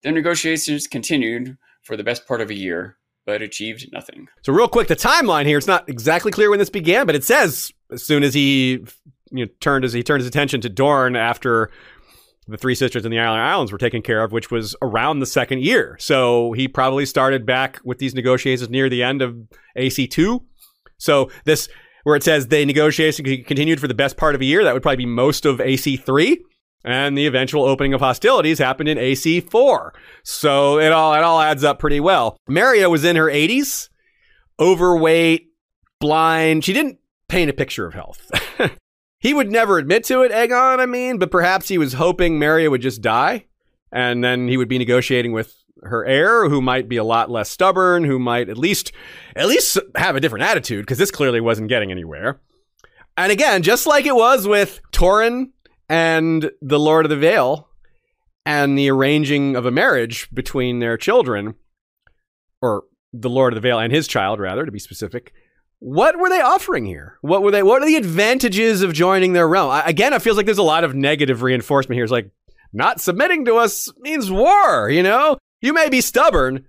The 0.02 0.10
negotiations 0.10 0.86
continued 0.86 1.58
for 1.82 1.98
the 1.98 2.04
best 2.04 2.26
part 2.26 2.40
of 2.40 2.48
a 2.48 2.54
year, 2.54 2.96
but 3.26 3.42
achieved 3.42 3.86
nothing. 3.92 4.28
So, 4.42 4.52
real 4.52 4.68
quick, 4.68 4.88
the 4.88 4.96
timeline 4.96 5.44
here, 5.44 5.58
it's 5.58 5.66
not 5.66 5.88
exactly 5.88 6.32
clear 6.32 6.48
when 6.48 6.58
this 6.58 6.70
began, 6.70 7.04
but 7.04 7.14
it 7.14 7.24
says 7.24 7.72
as 7.92 8.02
soon 8.02 8.22
as 8.22 8.32
he 8.32 8.84
you 9.30 9.44
know, 9.44 9.52
turned 9.60 9.84
as 9.84 9.92
he 9.92 10.02
turned 10.02 10.20
his 10.20 10.28
attention 10.28 10.60
to 10.62 10.68
Dorne 10.68 11.16
after 11.16 11.70
the 12.48 12.56
three 12.56 12.76
sisters 12.76 13.04
in 13.04 13.10
the 13.10 13.18
Island 13.18 13.42
Islands 13.42 13.72
were 13.72 13.78
taken 13.78 14.02
care 14.02 14.22
of, 14.22 14.30
which 14.30 14.50
was 14.50 14.76
around 14.80 15.18
the 15.18 15.26
second 15.26 15.62
year. 15.62 15.96
So 15.98 16.52
he 16.52 16.68
probably 16.68 17.04
started 17.04 17.44
back 17.44 17.80
with 17.84 17.98
these 17.98 18.14
negotiations 18.14 18.70
near 18.70 18.88
the 18.88 19.02
end 19.02 19.20
of 19.20 19.36
AC2. 19.76 20.44
So 20.96 21.28
this, 21.44 21.68
where 22.04 22.14
it 22.14 22.22
says 22.22 22.46
they 22.46 22.64
negotiations 22.64 23.26
continued 23.46 23.80
for 23.80 23.88
the 23.88 23.94
best 23.94 24.16
part 24.16 24.36
of 24.36 24.40
a 24.40 24.44
year, 24.44 24.62
that 24.62 24.74
would 24.74 24.82
probably 24.82 25.04
be 25.04 25.06
most 25.06 25.44
of 25.44 25.58
AC3. 25.58 26.36
And 26.86 27.18
the 27.18 27.26
eventual 27.26 27.64
opening 27.64 27.92
of 27.94 28.00
hostilities 28.00 28.58
happened 28.58 28.88
in 28.88 28.96
AC4. 28.96 29.90
So 30.22 30.78
it 30.78 30.92
all, 30.92 31.14
it 31.14 31.22
all 31.22 31.40
adds 31.40 31.64
up 31.64 31.80
pretty 31.80 32.00
well. 32.00 32.38
Meria 32.48 32.88
was 32.88 33.04
in 33.04 33.16
her 33.16 33.26
80s, 33.26 33.88
overweight, 34.60 35.48
blind. 35.98 36.64
She 36.64 36.72
didn't 36.72 36.98
paint 37.28 37.50
a 37.50 37.54
picture 37.54 37.86
of 37.86 37.94
health. 37.94 38.30
He 39.18 39.34
would 39.34 39.50
never 39.50 39.78
admit 39.78 40.04
to 40.04 40.22
it, 40.22 40.30
Aegon, 40.30 40.78
I 40.78 40.86
mean, 40.86 41.18
but 41.18 41.30
perhaps 41.30 41.66
he 41.66 41.78
was 41.78 41.94
hoping 41.94 42.38
Meria 42.38 42.70
would 42.70 42.82
just 42.82 43.00
die 43.00 43.46
and 43.90 44.22
then 44.22 44.46
he 44.46 44.56
would 44.56 44.68
be 44.68 44.78
negotiating 44.78 45.32
with 45.32 45.54
her 45.82 46.04
heir 46.04 46.48
who 46.48 46.60
might 46.60 46.88
be 46.88 46.96
a 46.96 47.04
lot 47.04 47.30
less 47.30 47.50
stubborn, 47.50 48.04
who 48.04 48.18
might 48.18 48.48
at 48.48 48.58
least 48.58 48.92
at 49.34 49.46
least 49.46 49.78
have 49.96 50.16
a 50.16 50.20
different 50.20 50.44
attitude 50.44 50.82
because 50.82 50.98
this 50.98 51.10
clearly 51.10 51.40
wasn't 51.40 51.68
getting 51.68 51.90
anywhere. 51.90 52.40
And 53.16 53.32
again, 53.32 53.62
just 53.62 53.86
like 53.86 54.06
it 54.06 54.14
was 54.14 54.46
with 54.46 54.80
Torrhen 54.92 55.50
and 55.88 56.50
the 56.60 56.78
Lord 56.78 57.04
of 57.04 57.10
the 57.10 57.16
Vale 57.16 57.68
and 58.44 58.78
the 58.78 58.90
arranging 58.90 59.56
of 59.56 59.66
a 59.66 59.70
marriage 59.70 60.28
between 60.32 60.78
their 60.78 60.96
children 60.96 61.54
or 62.62 62.84
the 63.12 63.30
Lord 63.30 63.52
of 63.52 63.56
the 63.56 63.68
Vale 63.68 63.78
and 63.78 63.92
his 63.92 64.06
child 64.06 64.40
rather 64.40 64.64
to 64.64 64.72
be 64.72 64.78
specific, 64.78 65.32
what 65.78 66.18
were 66.18 66.28
they 66.28 66.40
offering 66.40 66.86
here? 66.86 67.18
What 67.20 67.42
were 67.42 67.50
they? 67.50 67.62
What 67.62 67.82
are 67.82 67.86
the 67.86 67.96
advantages 67.96 68.82
of 68.82 68.92
joining 68.92 69.32
their 69.32 69.48
realm? 69.48 69.70
I, 69.70 69.84
again, 69.84 70.12
it 70.12 70.22
feels 70.22 70.36
like 70.36 70.46
there's 70.46 70.58
a 70.58 70.62
lot 70.62 70.84
of 70.84 70.94
negative 70.94 71.42
reinforcement 71.42 71.96
here. 71.96 72.04
It's 72.04 72.12
like 72.12 72.30
not 72.72 73.00
submitting 73.00 73.44
to 73.44 73.56
us 73.56 73.88
means 73.98 74.30
war. 74.30 74.88
You 74.88 75.02
know, 75.02 75.38
you 75.60 75.72
may 75.72 75.88
be 75.88 76.00
stubborn, 76.00 76.64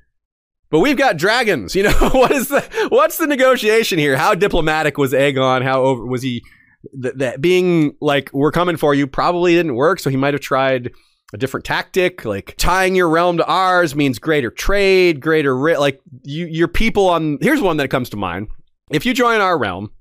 but 0.69 0.79
we've 0.79 0.97
got 0.97 1.17
dragons. 1.17 1.75
You 1.75 1.83
know, 1.83 1.91
what 2.11 2.31
is 2.31 2.49
the 2.49 2.61
what's 2.89 3.17
the 3.17 3.27
negotiation 3.27 3.97
here? 3.97 4.17
How 4.17 4.35
diplomatic 4.35 4.97
was 4.97 5.13
Aegon? 5.13 5.63
How 5.63 5.83
over 5.83 6.05
was 6.05 6.21
he? 6.21 6.43
That, 6.93 7.17
that 7.19 7.41
being 7.41 7.95
like 8.01 8.29
we're 8.33 8.51
coming 8.51 8.77
for 8.77 8.93
you 8.93 9.07
probably 9.07 9.53
didn't 9.53 9.75
work. 9.75 9.99
So 9.99 10.09
he 10.09 10.17
might 10.17 10.33
have 10.33 10.41
tried 10.41 10.91
a 11.33 11.37
different 11.37 11.65
tactic 11.65 12.23
like 12.23 12.55
tying 12.57 12.95
your 12.95 13.09
realm 13.09 13.35
to 13.35 13.45
ours 13.45 13.93
means 13.93 14.17
greater 14.17 14.49
trade 14.49 15.19
greater 15.19 15.57
ri- 15.57 15.75
like 15.75 15.99
you 16.23 16.45
your 16.45 16.69
people 16.69 17.09
on 17.09 17.37
here's 17.41 17.59
one 17.59 17.75
that 17.75 17.89
comes 17.89 18.09
to 18.09 18.15
mind 18.15 18.47
if 18.89 19.05
you 19.05 19.13
join 19.13 19.41
our 19.41 19.57
realm, 19.57 19.91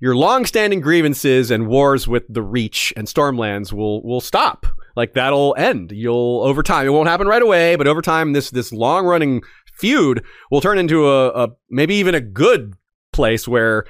your 0.00 0.16
long-standing 0.16 0.80
grievances 0.80 1.50
and 1.50 1.68
wars 1.68 2.08
with 2.08 2.24
the 2.28 2.42
Reach 2.42 2.92
and 2.96 3.06
Stormlands 3.06 3.72
will 3.72 4.02
will 4.02 4.20
stop. 4.20 4.66
Like 4.96 5.14
that'll 5.14 5.54
end. 5.56 5.92
You'll 5.92 6.42
over 6.44 6.62
time. 6.62 6.86
It 6.86 6.90
won't 6.90 7.08
happen 7.08 7.28
right 7.28 7.42
away, 7.42 7.76
but 7.76 7.86
over 7.86 8.02
time, 8.02 8.32
this 8.32 8.50
this 8.50 8.72
long-running 8.72 9.42
feud 9.78 10.24
will 10.50 10.60
turn 10.60 10.78
into 10.78 11.08
a, 11.08 11.28
a 11.28 11.48
maybe 11.70 11.94
even 11.96 12.14
a 12.14 12.20
good 12.20 12.74
place 13.12 13.46
where 13.46 13.84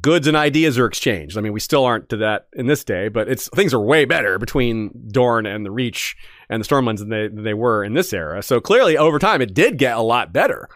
goods 0.00 0.26
and 0.26 0.36
ideas 0.36 0.78
are 0.78 0.86
exchanged. 0.86 1.36
I 1.36 1.40
mean, 1.40 1.52
we 1.52 1.60
still 1.60 1.84
aren't 1.84 2.08
to 2.10 2.16
that 2.18 2.48
in 2.52 2.66
this 2.66 2.84
day, 2.84 3.08
but 3.08 3.28
it's 3.28 3.48
things 3.48 3.74
are 3.74 3.80
way 3.80 4.04
better 4.04 4.38
between 4.38 4.90
Dorne 5.10 5.46
and 5.46 5.64
the 5.64 5.70
Reach 5.70 6.16
and 6.48 6.62
the 6.62 6.68
Stormlands 6.68 6.98
than 6.98 7.08
they 7.08 7.28
than 7.28 7.42
they 7.42 7.54
were 7.54 7.84
in 7.84 7.94
this 7.94 8.12
era. 8.12 8.42
So 8.42 8.60
clearly, 8.60 8.96
over 8.96 9.18
time, 9.18 9.40
it 9.40 9.54
did 9.54 9.78
get 9.78 9.96
a 9.96 10.02
lot 10.02 10.32
better. 10.32 10.68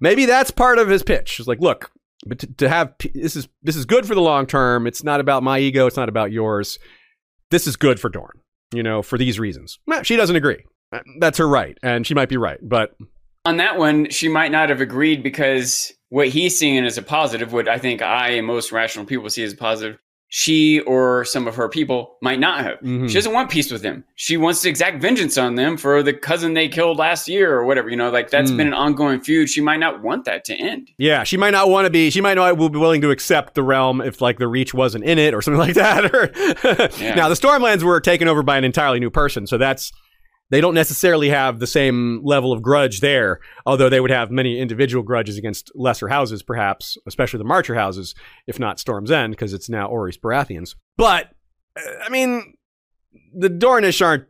Maybe 0.00 0.26
that's 0.26 0.50
part 0.50 0.78
of 0.78 0.88
his 0.88 1.02
pitch. 1.02 1.38
It's 1.38 1.48
like, 1.48 1.60
look, 1.60 1.90
but 2.26 2.38
to, 2.40 2.46
to 2.54 2.68
have 2.68 2.94
this 3.14 3.36
is 3.36 3.48
this 3.62 3.76
is 3.76 3.84
good 3.84 4.06
for 4.06 4.14
the 4.14 4.20
long 4.20 4.46
term. 4.46 4.86
It's 4.86 5.02
not 5.02 5.20
about 5.20 5.42
my 5.42 5.58
ego. 5.58 5.86
It's 5.86 5.96
not 5.96 6.08
about 6.08 6.32
yours. 6.32 6.78
This 7.50 7.66
is 7.66 7.76
good 7.76 7.98
for 7.98 8.08
Dorne. 8.08 8.40
You 8.72 8.82
know, 8.82 9.02
for 9.02 9.16
these 9.16 9.38
reasons. 9.38 9.78
She 10.02 10.16
doesn't 10.16 10.36
agree. 10.36 10.64
That's 11.20 11.38
her 11.38 11.48
right, 11.48 11.76
and 11.82 12.06
she 12.06 12.14
might 12.14 12.28
be 12.28 12.36
right. 12.36 12.58
But 12.62 12.94
on 13.44 13.56
that 13.58 13.78
one, 13.78 14.10
she 14.10 14.28
might 14.28 14.52
not 14.52 14.68
have 14.68 14.80
agreed 14.80 15.22
because 15.22 15.92
what 16.10 16.28
he's 16.28 16.58
seeing 16.58 16.84
as 16.84 16.98
a 16.98 17.02
positive, 17.02 17.52
what 17.52 17.68
I 17.68 17.78
think 17.78 18.02
I 18.02 18.30
and 18.30 18.46
most 18.46 18.72
rational 18.72 19.04
people 19.04 19.28
see 19.30 19.42
as 19.42 19.52
a 19.52 19.56
positive, 19.56 19.98
she 20.30 20.80
or 20.80 21.24
some 21.24 21.46
of 21.46 21.56
her 21.56 21.68
people 21.68 22.16
might 22.20 22.38
not 22.38 22.62
have. 22.62 22.78
Mm-hmm. 22.78 23.06
She 23.06 23.14
doesn't 23.14 23.32
want 23.32 23.50
peace 23.50 23.70
with 23.70 23.80
them. 23.80 24.04
She 24.14 24.36
wants 24.36 24.60
to 24.62 24.68
exact 24.68 25.00
vengeance 25.00 25.38
on 25.38 25.54
them 25.54 25.78
for 25.78 26.02
the 26.02 26.12
cousin 26.12 26.52
they 26.52 26.68
killed 26.68 26.98
last 26.98 27.28
year 27.28 27.54
or 27.54 27.64
whatever. 27.64 27.88
You 27.88 27.96
know, 27.96 28.10
like 28.10 28.30
that's 28.30 28.50
mm. 28.50 28.58
been 28.58 28.66
an 28.68 28.74
ongoing 28.74 29.20
feud. 29.20 29.48
She 29.48 29.62
might 29.62 29.78
not 29.78 30.02
want 30.02 30.26
that 30.26 30.44
to 30.46 30.54
end. 30.54 30.90
Yeah, 30.98 31.24
she 31.24 31.38
might 31.38 31.52
not 31.52 31.70
want 31.70 31.86
to 31.86 31.90
be. 31.90 32.10
She 32.10 32.20
might 32.20 32.34
not 32.34 32.58
will 32.58 32.68
be 32.68 32.78
willing 32.78 33.00
to 33.00 33.10
accept 33.10 33.54
the 33.54 33.62
realm 33.62 34.02
if 34.02 34.20
like 34.20 34.38
the 34.38 34.48
Reach 34.48 34.74
wasn't 34.74 35.04
in 35.04 35.18
it 35.18 35.32
or 35.32 35.40
something 35.40 35.58
like 35.66 35.74
that. 35.74 36.92
yeah. 37.00 37.14
Now 37.14 37.30
the 37.30 37.34
Stormlands 37.34 37.82
were 37.82 38.00
taken 38.00 38.28
over 38.28 38.42
by 38.42 38.58
an 38.58 38.64
entirely 38.64 39.00
new 39.00 39.10
person, 39.10 39.46
so 39.46 39.56
that's 39.56 39.92
they 40.50 40.60
don't 40.60 40.74
necessarily 40.74 41.28
have 41.28 41.58
the 41.58 41.66
same 41.66 42.20
level 42.24 42.52
of 42.52 42.62
grudge 42.62 43.00
there, 43.00 43.40
although 43.66 43.88
they 43.88 44.00
would 44.00 44.10
have 44.10 44.30
many 44.30 44.58
individual 44.58 45.02
grudges 45.02 45.36
against 45.36 45.70
lesser 45.74 46.08
houses, 46.08 46.42
perhaps, 46.42 46.96
especially 47.06 47.38
the 47.38 47.44
Marcher 47.44 47.74
houses, 47.74 48.14
if 48.46 48.58
not 48.58 48.80
Storm's 48.80 49.10
End, 49.10 49.32
because 49.32 49.52
it's 49.52 49.68
now 49.68 49.88
Orys 49.88 50.18
Baratheons. 50.18 50.74
But, 50.96 51.30
uh, 51.76 52.04
I 52.04 52.08
mean, 52.08 52.54
the 53.34 53.50
Dornish 53.50 54.04
aren't, 54.04 54.24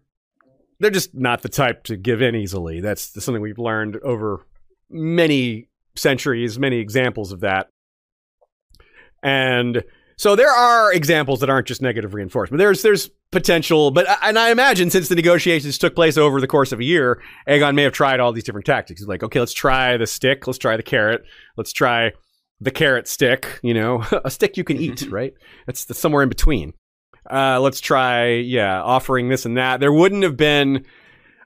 they're 0.81 0.91
just 0.91 1.15
not 1.15 1.43
the 1.43 1.49
type 1.49 1.85
to 1.85 1.97
give 1.97 2.23
in 2.23 2.35
easily. 2.35 2.81
That's 2.81 3.23
something 3.23 3.43
we've 3.43 3.59
learned 3.59 3.97
over 4.03 4.47
many 4.91 5.69
centuries, 5.97 6.59
many 6.59 6.79
examples 6.79 7.33
of 7.33 7.41
that. 7.41 7.69
And 9.23 9.83
so 10.19 10.35
there 10.35 10.51
are 10.51 10.93
examples 10.93 11.39
that 11.41 11.49
aren't 11.49 11.69
just 11.69 11.81
negative 11.81 12.13
reinforcement. 12.13 12.59
There's 12.59 12.83
there's 12.83 13.09
potential, 13.31 13.93
but 13.93 14.07
and 14.21 14.37
I 14.37 14.51
imagine 14.51 14.91
since 14.91 15.09
the 15.09 15.15
negotiations 15.15 15.79
took 15.79 15.95
place 15.95 16.19
over 16.19 16.41
the 16.41 16.49
course 16.49 16.73
of 16.73 16.81
a 16.81 16.85
year, 16.85 17.23
Aegon 17.49 17.77
may 17.77 17.85
have 17.85 17.93
tried 17.93 18.19
all 18.19 18.33
these 18.33 18.43
different 18.43 18.67
tactics. 18.67 19.01
He's 19.01 19.09
like, 19.09 19.23
okay, 19.23 19.39
let's 19.39 19.53
try 19.53 19.97
the 19.97 20.09
stick, 20.09 20.49
let's 20.49 20.59
try 20.59 20.77
the 20.77 20.83
carrot, 20.83 21.23
let's 21.57 21.73
try 21.73 22.13
the 22.61 22.73
carrot 22.73 23.07
stick. 23.07 23.61
You 23.63 23.75
know, 23.75 24.05
a 24.25 24.31
stick 24.31 24.57
you 24.57 24.65
can 24.65 24.77
eat, 24.77 25.09
right? 25.09 25.35
That's, 25.67 25.85
that's 25.85 26.01
somewhere 26.01 26.25
in 26.25 26.29
between. 26.29 26.75
Uh, 27.31 27.61
let's 27.61 27.81
try, 27.81 28.31
yeah, 28.31 28.83
offering 28.83 29.29
this 29.29 29.47
and 29.47 29.57
that. 29.57 29.79
There 29.79 29.93
wouldn't 29.93 30.25
have 30.25 30.37
been. 30.37 30.85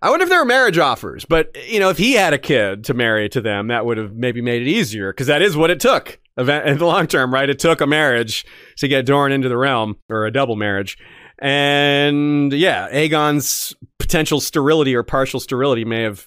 I 0.00 0.08
wonder 0.08 0.22
if 0.22 0.30
there 0.30 0.38
were 0.38 0.46
marriage 0.46 0.78
offers, 0.78 1.26
but 1.26 1.54
you 1.68 1.78
know, 1.78 1.90
if 1.90 1.98
he 1.98 2.14
had 2.14 2.32
a 2.32 2.38
kid 2.38 2.84
to 2.84 2.94
marry 2.94 3.28
to 3.28 3.42
them, 3.42 3.68
that 3.68 3.84
would 3.84 3.98
have 3.98 4.14
maybe 4.14 4.40
made 4.40 4.62
it 4.62 4.68
easier 4.68 5.12
because 5.12 5.26
that 5.26 5.42
is 5.42 5.58
what 5.58 5.70
it 5.70 5.78
took 5.78 6.18
event 6.36 6.68
in 6.68 6.78
the 6.78 6.86
long 6.86 7.06
term, 7.06 7.32
right? 7.32 7.48
It 7.48 7.58
took 7.58 7.80
a 7.80 7.86
marriage 7.86 8.44
to 8.78 8.88
get 8.88 9.06
Dorne 9.06 9.32
into 9.32 9.48
the 9.48 9.56
realm, 9.56 9.96
or 10.08 10.26
a 10.26 10.32
double 10.32 10.56
marriage. 10.56 10.98
And 11.38 12.52
yeah, 12.52 12.88
Aegon's 12.92 13.74
potential 13.98 14.40
sterility 14.40 14.94
or 14.94 15.02
partial 15.02 15.40
sterility 15.40 15.84
may 15.84 16.02
have 16.02 16.26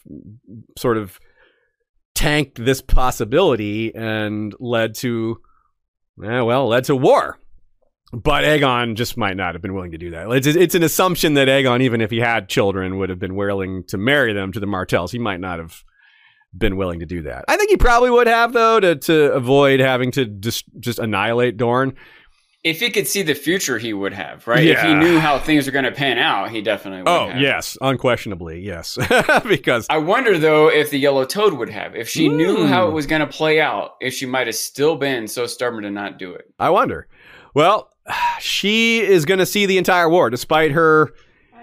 sort 0.77 0.98
of 0.98 1.19
tanked 2.15 2.64
this 2.64 2.82
possibility 2.82 3.94
and 3.95 4.53
led 4.60 4.95
to 4.95 5.41
Yeah, 6.22 6.41
well, 6.41 6.68
led 6.68 6.86
to 6.86 6.95
war. 6.95 7.40
But 8.14 8.45
Aegon 8.45 8.95
just 8.95 9.18
might 9.18 9.36
not 9.36 9.56
have 9.56 9.61
been 9.61 9.73
willing 9.73 9.91
to 9.91 9.98
do 9.98 10.11
that. 10.11 10.32
It's, 10.32 10.48
it's 10.48 10.76
an 10.76 10.84
assumption 10.84 11.34
that 11.34 11.48
Aegon, 11.48 11.82
even 11.82 12.02
if 12.02 12.11
he 12.11 12.19
had 12.19 12.48
children, 12.48 12.98
would 12.98 13.10
have 13.10 13.19
been 13.19 13.36
willing 13.36 13.84
to 13.88 13.98
marry 13.98 14.32
them 14.32 14.53
to 14.53 14.60
the 14.60 14.68
Martells. 14.68 15.11
He 15.11 15.19
might 15.19 15.41
not 15.41 15.60
have 15.60 15.84
been 16.57 16.77
willing 16.77 16.99
to 16.99 17.06
do 17.06 17.22
that. 17.23 17.45
I 17.48 17.57
think 17.57 17.69
he 17.69 17.77
probably 17.77 18.10
would 18.10 18.27
have, 18.27 18.53
though, 18.53 18.80
to, 18.80 18.95
to 18.95 19.34
avoid 19.34 19.80
having 19.80 20.11
to 20.11 20.26
just, 20.26 20.65
just 20.80 20.99
annihilate 20.99 21.57
Dorne. 21.57 21.95
If 22.64 22.80
he 22.80 22.90
could 22.90 23.06
see 23.06 23.22
the 23.22 23.36
future, 23.36 23.77
he 23.77 23.94
would 23.94 24.14
have, 24.14 24.48
right? 24.48 24.65
If 24.65 24.82
he 24.82 24.95
knew 24.95 25.19
how 25.19 25.38
things 25.38 25.68
are 25.68 25.72
going 25.72 25.86
to 25.86 25.91
pan 25.91 26.18
out, 26.18 26.49
he 26.49 26.64
definitely 26.64 27.02
would 27.03 27.07
Oh, 27.10 27.30
have. 27.30 27.40
yes, 27.40 27.77
unquestionably, 27.80 28.60
yes. 28.60 28.98
because 29.48 29.86
I 29.88 29.99
wonder 29.99 30.36
though 30.40 30.69
if 30.72 30.90
the 30.90 30.98
yellow 30.98 31.26
toad 31.26 31.53
would 31.53 31.69
have. 31.69 31.95
If 31.95 32.10
she 32.10 32.27
knew 32.27 32.64
Hmm. 32.64 32.65
how 32.65 32.88
it 32.88 32.91
was 32.91 33.06
going 33.06 33.19
to 33.22 33.27
play 33.27 33.61
out, 33.61 33.91
if 34.02 34.15
she 34.15 34.26
might 34.26 34.48
have 34.48 34.56
still 34.56 34.95
been 34.95 35.27
so 35.27 35.45
stubborn 35.45 35.84
to 35.84 35.91
not 35.91 36.18
do 36.18 36.34
it. 36.34 36.45
I 36.57 36.72
wonder. 36.72 37.07
Well, 37.53 37.91
she 38.40 38.99
is 38.99 39.26
going 39.26 39.40
to 39.40 39.45
see 39.45 39.68
the 39.68 39.77
entire 39.77 40.10
war, 40.10 40.32
despite 40.32 40.72
her, 40.72 41.14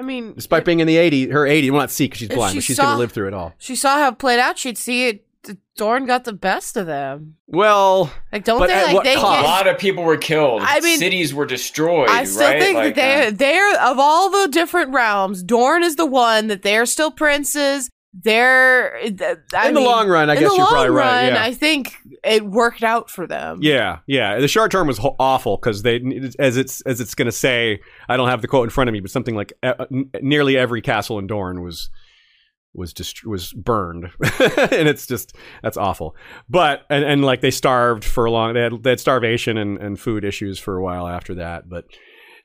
I 0.02 0.04
mean, 0.04 0.34
despite 0.34 0.64
being 0.64 0.80
in 0.80 0.88
the 0.88 0.96
80, 0.96 1.28
her 1.28 1.46
80, 1.46 1.70
well, 1.70 1.80
not 1.82 1.90
see 1.92 2.06
because 2.06 2.18
she's 2.18 2.28
blind, 2.28 2.52
she 2.52 2.58
but 2.58 2.64
she's 2.64 2.76
going 2.78 2.90
to 2.94 2.98
live 2.98 3.12
through 3.12 3.28
it 3.28 3.34
all. 3.34 3.54
she 3.58 3.76
saw 3.76 3.96
how 3.98 4.08
it 4.08 4.18
played 4.18 4.40
out. 4.40 4.58
She'd 4.58 4.76
see 4.76 5.06
it. 5.08 5.24
the- 5.44 5.56
Dorne 5.76 6.06
got 6.06 6.24
the 6.24 6.32
best 6.32 6.76
of 6.76 6.86
them. 6.86 7.36
Well, 7.46 8.12
Like, 8.32 8.44
don't 8.44 8.66
they 8.66 8.92
like 8.94 9.04
they 9.04 9.14
cost? 9.14 9.40
A 9.40 9.44
lot 9.44 9.66
of 9.68 9.78
people 9.78 10.02
were 10.04 10.16
killed. 10.16 10.62
I 10.64 10.80
mean, 10.80 10.98
cities 10.98 11.32
were 11.32 11.46
destroyed. 11.46 12.08
I 12.10 12.24
still 12.24 12.48
right? 12.48 12.60
think 12.60 12.76
Like, 12.76 12.94
that 12.96 13.20
uh, 13.20 13.30
they 13.30 13.36
they're 13.36 13.80
of 13.80 13.98
all 13.98 14.28
the 14.30 14.48
different 14.48 14.92
realms, 14.92 15.42
Dorne 15.42 15.82
is 15.84 15.96
the 15.96 16.06
one 16.06 16.48
that 16.48 16.62
they're 16.62 16.84
still 16.86 17.10
princes. 17.12 17.88
They're 18.14 18.94
I 18.96 19.06
in 19.06 19.16
the 19.16 19.70
mean, 19.80 19.84
long 19.84 20.06
run, 20.08 20.28
I 20.28 20.34
guess 20.34 20.42
you're 20.42 20.58
long 20.58 20.68
probably 20.68 20.90
right. 20.90 21.28
Yeah. 21.28 21.42
I 21.42 21.54
think 21.54 21.94
it 22.22 22.44
worked 22.44 22.82
out 22.84 23.08
for 23.10 23.26
them. 23.26 23.60
Yeah, 23.62 24.00
yeah. 24.06 24.38
The 24.38 24.48
short 24.48 24.70
term 24.70 24.86
was 24.86 24.98
ho- 24.98 25.16
awful 25.18 25.56
because 25.56 25.80
they, 25.82 26.00
as 26.38 26.58
it's 26.58 26.82
as 26.82 27.00
it's 27.00 27.14
going 27.14 27.26
to 27.26 27.32
say, 27.32 27.80
I 28.10 28.18
don't 28.18 28.28
have 28.28 28.42
the 28.42 28.48
quote 28.48 28.64
in 28.64 28.70
front 28.70 28.88
of 28.88 28.92
me, 28.92 29.00
but 29.00 29.10
something 29.10 29.34
like 29.34 29.54
uh, 29.62 29.86
n- 29.90 30.10
nearly 30.20 30.58
every 30.58 30.82
castle 30.82 31.18
in 31.18 31.26
Dorne 31.26 31.62
was 31.62 31.88
was 32.74 32.92
just 32.92 33.24
was 33.26 33.54
burned, 33.54 34.10
and 34.40 34.88
it's 34.88 35.06
just 35.06 35.34
that's 35.62 35.78
awful. 35.78 36.14
But 36.50 36.82
and, 36.90 37.04
and 37.04 37.24
like 37.24 37.40
they 37.40 37.50
starved 37.50 38.04
for 38.04 38.26
a 38.26 38.30
long, 38.30 38.52
they 38.52 38.60
had 38.60 38.82
they 38.82 38.90
had 38.90 39.00
starvation 39.00 39.56
and, 39.56 39.78
and 39.78 39.98
food 39.98 40.22
issues 40.22 40.58
for 40.58 40.76
a 40.76 40.82
while 40.82 41.08
after 41.08 41.36
that. 41.36 41.66
But 41.66 41.86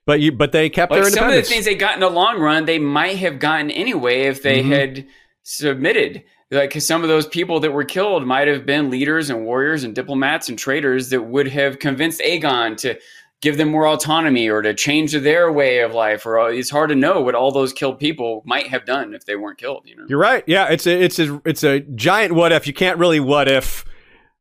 but 0.06 0.22
you 0.22 0.32
but 0.32 0.54
they 0.54 0.70
kept 0.70 0.92
like 0.94 1.02
their 1.02 1.08
independence. 1.10 1.36
some 1.36 1.40
of 1.40 1.46
the 1.46 1.54
things 1.54 1.66
they 1.66 1.76
got 1.76 1.96
in 1.96 2.00
the 2.00 2.10
long 2.10 2.40
run, 2.40 2.64
they 2.64 2.80
might 2.80 3.18
have 3.18 3.38
gotten 3.40 3.70
anyway 3.70 4.24
if 4.24 4.42
they 4.44 4.64
Mhm. 4.64 4.70
had 4.70 5.08
submitted. 5.48 6.24
Like 6.52 6.80
some 6.82 7.04
of 7.04 7.10
those 7.10 7.26
people 7.26 7.60
that 7.62 7.72
were 7.72 7.86
killed 7.86 8.26
might 8.26 8.48
have 8.48 8.66
been 8.66 8.90
leaders 8.90 9.30
and 9.30 9.46
warriors 9.46 9.84
and 9.84 9.96
diplomats 9.96 10.50
and 10.50 10.60
traitors 10.60 11.10
that 11.10 11.22
would 11.22 11.48
have 11.48 11.80
convinced 11.80 12.22
Aegon 12.22 12.78
to 12.78 13.00
give 13.42 13.58
them 13.58 13.70
more 13.70 13.88
autonomy 13.88 14.50
or 14.50 14.62
to 14.62 14.74
change 14.74 15.14
their 15.14 15.52
way 15.52 15.80
of 15.80 15.94
life. 15.94 16.26
Or 16.26 16.40
uh, 16.40 16.48
it's 16.48 16.70
hard 16.70 16.90
to 16.90 16.96
know 16.96 17.22
what 17.22 17.36
all 17.36 17.52
those 17.52 17.72
killed 17.72 17.98
people 18.00 18.44
might 18.46 18.68
have 18.68 18.86
done 18.86 19.14
if 19.14 19.26
they 19.26 19.36
weren't 19.36 19.58
killed. 19.58 19.84
You 19.86 19.96
know. 19.96 20.06
You're 20.10 20.20
right. 20.20 20.44
Yeah, 20.48 20.68
it's 20.70 20.86
a 20.86 21.02
it's 21.02 21.20
a 21.20 21.42
it's 21.46 21.64
a 21.64 21.80
giant 21.80 22.34
what 22.34 22.52
if. 22.52 22.68
You 22.68 22.74
can't 22.74 22.98
really 22.98 23.20
what 23.20 23.48
if 23.48 23.86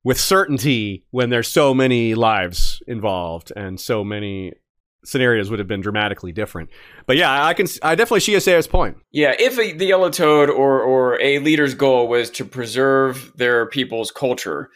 with 0.03 0.21
certainty 0.21 1.05
when 1.11 1.31
there's 1.31 1.49
so 1.49 1.73
many 1.75 2.15
lives 2.15 2.83
involved 2.87 3.53
and 3.57 3.81
so 3.81 4.05
many 4.05 4.55
scenarios 5.07 5.51
would 5.51 5.59
have 5.59 5.69
been 5.69 5.81
dramatically 5.81 6.33
different. 6.33 6.71
But 7.07 7.17
yeah, 7.17 7.45
I 7.45 7.55
can 7.55 7.67
I 7.83 7.95
definitely 7.95 8.21
see 8.21 8.33
Asaya's 8.33 8.67
point. 8.67 8.99
Yeah, 9.13 9.35
if 9.39 9.59
a, 9.59 9.73
the 9.73 9.87
yellow 9.87 10.11
toad 10.11 10.51
or 10.51 10.81
or 10.83 11.21
a 11.21 11.39
leader's 11.39 11.75
goal 11.75 12.09
was 12.09 12.31
to 12.31 12.45
preserve 12.45 13.33
their 13.37 13.67
people's 13.67 14.11
culture, 14.11 14.71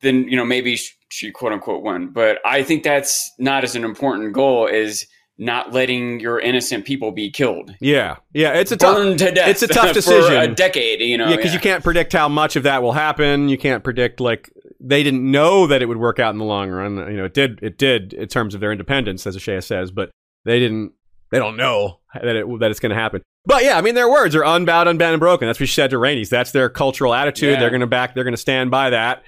then 0.00 0.28
you 0.28 0.36
know 0.36 0.44
maybe 0.44 0.76
sh- 0.76 0.96
she 1.10 1.30
quote 1.30 1.52
unquote 1.52 1.82
won. 1.82 2.08
But 2.08 2.38
I 2.44 2.62
think 2.62 2.82
that's 2.82 3.32
not 3.38 3.64
as 3.64 3.74
an 3.76 3.84
important 3.84 4.32
goal 4.32 4.68
as 4.68 5.04
not 5.36 5.72
letting 5.72 6.20
your 6.20 6.38
innocent 6.38 6.84
people 6.84 7.10
be 7.10 7.30
killed, 7.30 7.74
Yeah, 7.80 8.16
yeah, 8.32 8.52
it's 8.54 8.70
a 8.70 8.76
tough. 8.76 8.96
burned 8.96 9.18
to 9.18 9.32
death. 9.32 9.48
it's 9.48 9.62
a 9.62 9.66
tough 9.66 9.96
for 10.04 10.32
a 10.32 10.46
decade. 10.48 11.00
You 11.00 11.18
know, 11.18 11.28
yeah, 11.28 11.36
because 11.36 11.52
you 11.52 11.58
can't 11.60 11.82
predict 11.82 12.12
how 12.12 12.28
much 12.28 12.56
of 12.56 12.62
that 12.62 12.82
will 12.82 12.92
happen. 12.92 13.48
You 13.48 13.58
can't 13.58 13.82
predict 13.82 14.20
like 14.20 14.50
they 14.80 15.02
didn't 15.02 15.28
know 15.28 15.66
that 15.66 15.82
it 15.82 15.86
would 15.86 15.96
work 15.98 16.18
out 16.18 16.32
in 16.32 16.38
the 16.38 16.44
long 16.44 16.70
run. 16.70 16.96
You 16.96 17.16
know, 17.16 17.24
it 17.24 17.34
did. 17.34 17.58
It 17.62 17.78
did 17.78 18.12
in 18.12 18.28
terms 18.28 18.54
of 18.54 18.60
their 18.60 18.70
independence, 18.70 19.26
as 19.26 19.36
Ashaya 19.36 19.62
says, 19.62 19.90
but 19.90 20.10
they 20.44 20.58
didn't. 20.60 20.92
They 21.30 21.38
don't 21.40 21.56
know 21.56 21.98
that 22.14 22.36
it 22.36 22.46
that 22.60 22.70
it's 22.70 22.80
going 22.80 22.90
to 22.90 22.96
happen. 22.96 23.22
But 23.46 23.64
yeah, 23.64 23.76
I 23.76 23.80
mean, 23.80 23.94
their 23.96 24.08
words 24.08 24.36
are 24.36 24.44
unbowed, 24.44 24.86
unbent, 24.86 25.14
and 25.14 25.20
broken. 25.20 25.48
That's 25.48 25.58
what 25.58 25.68
she 25.68 25.74
said 25.74 25.90
to 25.90 25.96
Rhaenys. 25.96 26.28
That's 26.28 26.52
their 26.52 26.68
cultural 26.70 27.12
attitude. 27.12 27.54
Yeah. 27.54 27.60
They're 27.60 27.70
going 27.70 27.80
to 27.80 27.86
back. 27.86 28.14
They're 28.14 28.24
going 28.24 28.34
to 28.34 28.40
stand 28.40 28.70
by 28.70 28.90
that. 28.90 29.24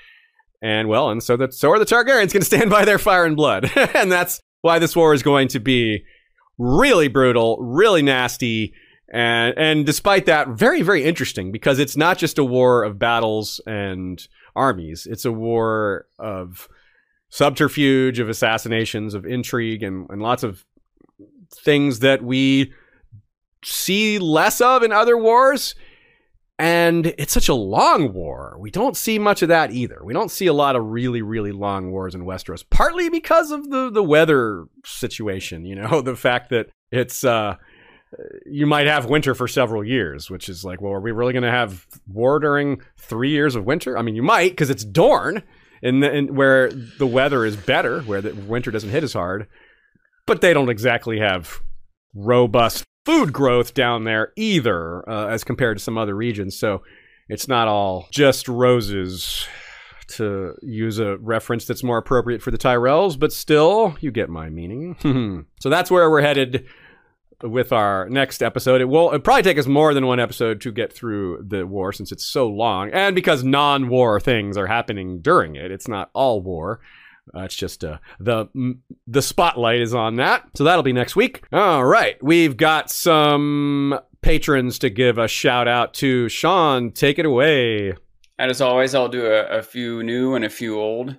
And 0.63 0.89
well, 0.89 1.11
and 1.11 1.23
so 1.23 1.37
that 1.37 1.53
so 1.53 1.71
are 1.71 1.79
the 1.79 1.85
Targaryens 1.85 2.33
going 2.33 2.41
to 2.41 2.45
stand 2.45 2.71
by 2.71 2.85
their 2.85 2.99
fire 2.99 3.25
and 3.25 3.37
blood, 3.37 3.71
and 3.77 4.11
that's 4.11 4.41
why 4.61 4.79
this 4.79 4.97
war 4.97 5.15
is 5.15 5.23
going 5.23 5.49
to 5.49 5.61
be 5.61 6.05
really 6.59 7.09
brutal, 7.09 7.59
really 7.61 8.03
nasty, 8.03 8.75
and 9.13 9.57
and 9.57 9.87
despite 9.87 10.27
that, 10.27 10.49
very 10.49 10.83
very 10.83 11.05
interesting 11.05 11.53
because 11.53 11.79
it's 11.79 11.97
not 11.97 12.19
just 12.19 12.39
a 12.39 12.45
war 12.45 12.83
of 12.83 12.99
battles 12.99 13.61
and 13.67 14.27
armies; 14.55 15.07
it's 15.07 15.25
a 15.25 15.33
war 15.33 16.07
of 16.19 16.69
subterfuge, 17.29 18.19
of 18.19 18.29
assassinations, 18.29 19.15
of 19.15 19.25
intrigue, 19.25 19.83
and 19.83 20.09
and 20.11 20.23
lots 20.23 20.43
of 20.43 20.65
things 21.55 22.01
that 22.01 22.23
we 22.23 22.73
see 23.65 24.19
less 24.19 24.61
of 24.61 24.83
in 24.83 24.93
other 24.93 25.17
wars. 25.17 25.75
And 26.59 27.15
it's 27.19 27.35
such 27.35 27.51
a 27.51 27.55
long 27.55 28.15
war. 28.15 28.57
We 28.59 28.71
don't 28.71 28.97
see 28.97 29.19
much 29.19 29.43
of 29.43 29.49
that 29.49 29.73
either. 29.73 30.01
We 30.03 30.15
don't 30.15 30.31
see 30.31 30.47
a 30.47 30.55
lot 30.55 30.75
of 30.75 30.87
really, 30.87 31.21
really 31.21 31.53
long 31.53 31.91
wars 31.91 32.15
in 32.15 32.25
Westeros, 32.25 32.65
partly 32.69 33.11
because 33.11 33.51
of 33.51 33.69
the, 33.69 33.91
the 33.91 34.03
weather 34.03 34.65
situation, 34.85 35.67
you 35.67 35.75
know, 35.75 36.01
the 36.03 36.17
fact 36.17 36.49
that 36.51 36.71
it's, 36.91 37.25
uh, 37.25 37.57
you 38.47 38.67
might 38.67 38.87
have 38.87 39.07
winter 39.07 39.35
for 39.35 39.49
several 39.49 39.85
years, 39.85 40.31
which 40.31 40.49
is 40.49 40.65
like, 40.65 40.81
well, 40.81 40.95
are 40.95 41.01
we 41.01 41.13
really 41.13 41.35
going 41.35 41.43
to 41.43 41.51
have 41.51 41.87
war 42.07 42.39
during 42.39 42.81
three 42.97 43.31
years 43.31 43.55
of 43.55 43.65
winter? 43.65 43.99
I 43.99 44.03
mean, 44.03 44.15
you 44.15 44.23
might 44.23 44.53
because 44.53 44.71
it's 44.71 44.85
Dorne, 44.85 45.43
and 45.83 46.03
in, 46.03 46.35
where 46.35 46.71
the 46.71 47.07
weather 47.07 47.45
is 47.45 47.57
better, 47.57 48.01
where 48.03 48.23
the 48.23 48.35
winter 48.35 48.71
doesn't 48.71 48.91
hit 48.91 49.05
as 49.05 49.13
hard, 49.13 49.47
but 50.25 50.41
they 50.41 50.55
don't 50.55 50.71
exactly 50.71 51.19
have 51.19 51.61
robust 52.15 52.85
food 53.07 53.33
growth 53.33 53.73
down 53.73 54.05
there 54.05 54.33
either, 54.37 55.09
uh, 55.09 55.29
as 55.29 55.45
compared 55.45 55.79
to 55.79 55.83
some 55.83 55.97
other 55.97 56.15
regions. 56.15 56.59
So 56.59 56.83
it's 57.29 57.49
not 57.49 57.69
all 57.69 58.09
just 58.11 58.49
roses, 58.49 59.49
to 60.09 60.55
use 60.63 60.99
a 60.99 61.17
reference 61.19 61.65
that's 61.65 61.83
more 61.83 61.99
appropriate 61.99 62.43
for 62.43 62.51
the 62.51 62.59
Tyrells, 62.59 63.19
but 63.19 63.33
still, 63.33 63.97
you 64.01 64.11
get 64.11 64.29
my 64.29 64.49
meaning. 64.49 65.47
so 65.61 65.69
that's 65.69 65.91
where 65.91 66.11
we're 66.11 66.23
headed 66.23 66.67
with 67.43 67.73
our 67.73 68.09
next 68.09 68.43
episode. 68.43 68.81
It 68.81 68.87
will 68.87 69.19
probably 69.21 69.43
take 69.43 69.59
us 69.59 69.67
more 69.67 69.93
than 69.95 70.07
one 70.07 70.21
episode 70.21 70.61
to 70.63 70.73
get 70.73 70.93
through 70.93 71.45
the 71.47 71.67
war 71.67 71.93
since 71.93 72.13
it's 72.13 72.25
so 72.25 72.49
long, 72.49 72.91
and 72.93 73.15
because 73.15 73.45
non-war 73.45 74.21
things 74.21 74.57
are 74.57 74.67
happening 74.67 75.21
during 75.21 75.57
it. 75.57 75.71
It's 75.71 75.89
not 75.89 76.11
all 76.15 76.41
war. 76.41 76.81
Uh, 77.35 77.41
it's 77.41 77.57
just 77.57 77.85
uh, 77.85 77.99
the 78.21 78.47
the 79.07 79.23
spotlight 79.23 79.81
is 79.81 79.95
on 79.95 80.17
that, 80.17 80.49
so 80.55 80.65
that'll 80.65 80.83
be 80.83 80.93
next 80.93 81.17
week. 81.17 81.45
All 81.53 81.85
right, 81.85 82.23
we've 82.23 82.57
got 82.57 82.91
some 82.91 83.99
patrons 84.23 84.79
to 84.81 84.91
give 84.91 85.19
a 85.19 85.29
shout 85.29 85.69
out 85.69 85.95
to. 85.95 86.29
Sean, 86.29 86.93
take 86.93 87.19
it 87.19 87.27
away. 87.27 87.95
And 88.39 88.51
as 88.51 88.61
always, 88.61 88.95
I'll 88.95 89.09
do 89.09 89.27
a, 89.27 89.59
a 89.59 89.63
few 89.63 90.03
new 90.03 90.35
and 90.35 90.45
a 90.45 90.51
few 90.51 90.79
old. 90.79 91.17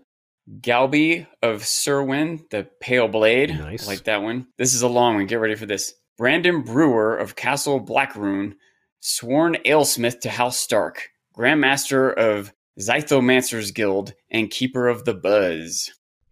Galby 0.61 1.27
of 1.41 1.63
Serwyn, 1.63 2.49
the 2.51 2.67
Pale 2.79 3.09
Blade. 3.09 3.49
Nice. 3.49 3.85
I 3.85 3.91
like 3.91 4.05
that 4.05 4.21
one. 4.21 4.47
This 4.57 4.73
is 4.73 4.81
a 4.81 4.88
long 4.88 5.15
one. 5.15 5.25
Get 5.25 5.41
ready 5.41 5.55
for 5.55 5.65
this. 5.65 5.93
Brandon 6.17 6.61
Brewer 6.61 7.17
of 7.17 7.35
Castle 7.35 7.79
Blackroon, 7.79 8.55
sworn 9.01 9.57
alesmith 9.65 10.21
to 10.21 10.29
House 10.29 10.59
Stark, 10.59 11.09
Grandmaster 11.38 12.13
of 12.13 12.53
Zythomancer's 12.80 13.72
Guild, 13.72 14.14
and 14.30 14.49
Keeper 14.49 14.88
of 14.88 15.06
the 15.06 15.14
Buzz. 15.14 15.91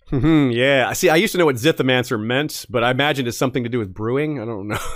Hmm, 0.09 0.51
yeah, 0.51 0.93
see, 0.93 1.09
I 1.09 1.15
used 1.15 1.31
to 1.31 1.37
know 1.39 1.45
what 1.45 1.55
Zythomancer 1.55 2.21
meant, 2.21 2.65
but 2.69 2.83
I 2.83 2.91
imagined 2.91 3.27
it's 3.27 3.37
something 3.37 3.63
to 3.63 3.69
do 3.69 3.79
with 3.79 3.93
brewing. 3.93 4.39
I 4.39 4.45
don't 4.45 4.67
know. 4.67 4.79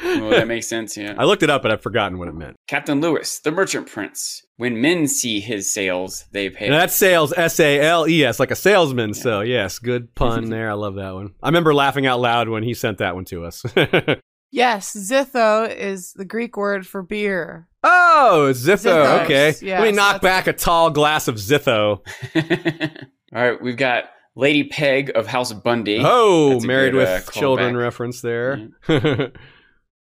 Well, 0.00 0.30
that 0.30 0.48
makes 0.48 0.66
sense, 0.66 0.96
yeah. 0.96 1.14
I 1.18 1.24
looked 1.24 1.42
it 1.42 1.50
up, 1.50 1.62
but 1.62 1.70
I've 1.70 1.82
forgotten 1.82 2.18
what 2.18 2.28
it 2.28 2.34
meant. 2.34 2.56
Captain 2.66 3.00
Lewis, 3.00 3.40
the 3.40 3.50
Merchant 3.50 3.88
Prince. 3.88 4.42
When 4.56 4.80
men 4.80 5.06
see 5.06 5.40
his 5.40 5.72
sails, 5.72 6.24
they 6.32 6.50
pay. 6.50 6.66
And 6.66 6.74
that's 6.74 6.94
sales, 6.94 7.32
S 7.36 7.60
A 7.60 7.80
L 7.80 8.08
E 8.08 8.24
S, 8.24 8.40
like 8.40 8.50
a 8.50 8.56
salesman. 8.56 9.14
So, 9.14 9.40
yes, 9.40 9.78
good 9.78 10.14
pun 10.14 10.44
there. 10.50 10.70
I 10.70 10.74
love 10.74 10.94
that 10.96 11.14
one. 11.14 11.34
I 11.42 11.48
remember 11.48 11.74
laughing 11.74 12.06
out 12.06 12.20
loud 12.20 12.48
when 12.48 12.62
he 12.62 12.74
sent 12.74 12.98
that 12.98 13.14
one 13.14 13.24
to 13.26 13.44
us. 13.44 13.62
Yes, 14.50 14.96
zitho 14.96 15.74
is 15.74 16.14
the 16.14 16.24
Greek 16.24 16.56
word 16.56 16.86
for 16.86 17.02
beer. 17.02 17.67
Oh, 17.82 18.48
Zitho. 18.52 18.76
Zithos, 18.76 19.24
Okay. 19.24 19.46
yes, 19.46 19.62
Let 19.62 19.82
me 19.82 19.92
knock 19.92 20.20
that's- 20.20 20.44
back 20.44 20.46
a 20.46 20.52
tall 20.52 20.90
glass 20.90 21.28
of 21.28 21.36
Zitho. 21.36 22.00
All 23.34 23.42
right, 23.50 23.60
we've 23.62 23.76
got 23.76 24.04
Lady 24.34 24.64
Peg 24.64 25.10
of 25.14 25.26
House 25.26 25.52
Bundy. 25.52 26.00
Oh, 26.02 26.50
That's 26.50 26.64
a 26.64 26.66
married 26.66 26.92
good, 26.92 26.98
with 26.98 27.28
uh, 27.28 27.30
children 27.32 27.74
callback. 27.74 27.78
reference 27.80 28.20
there. 28.20 28.68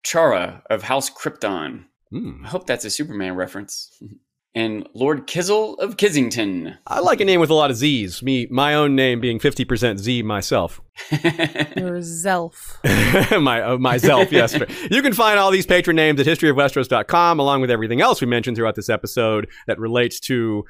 Chara 0.04 0.64
of 0.70 0.84
House 0.84 1.10
Krypton. 1.10 1.86
Hmm. 2.12 2.46
I 2.46 2.50
hope 2.50 2.68
that's 2.68 2.86
a 2.86 2.90
Superman 2.90 3.36
reference. 3.36 3.90
and 4.56 4.88
Lord 4.94 5.28
Kizzle 5.28 5.78
of 5.80 5.98
Kissington. 5.98 6.78
I 6.88 7.02
like 7.02 7.20
a 7.20 7.26
name 7.26 7.42
with 7.42 7.50
a 7.50 7.54
lot 7.54 7.70
of 7.70 7.76
Z's. 7.76 8.24
Me, 8.24 8.48
my 8.50 8.74
own 8.74 8.96
name 8.96 9.20
being 9.20 9.38
50% 9.38 9.98
Z 9.98 10.24
myself. 10.24 10.82
Your 11.12 12.00
Zelf. 12.00 12.78
my 13.42 13.62
uh, 13.62 13.78
myself, 13.78 14.32
yes. 14.32 14.58
You 14.90 15.02
can 15.02 15.14
find 15.14 15.38
all 15.38 15.52
these 15.52 15.66
patron 15.66 15.98
names 15.98 16.20
at 16.22 16.26
historyofwesteros.com, 16.26 17.40
along 17.40 17.62
with 17.62 17.70
everything 17.70 18.00
else 18.00 18.22
we 18.22 18.28
mentioned 18.28 18.56
throughout 18.56 18.76
this 18.76 18.90
episode 18.90 19.50
that 19.68 19.78
relates 19.78 20.22
to 20.22 20.64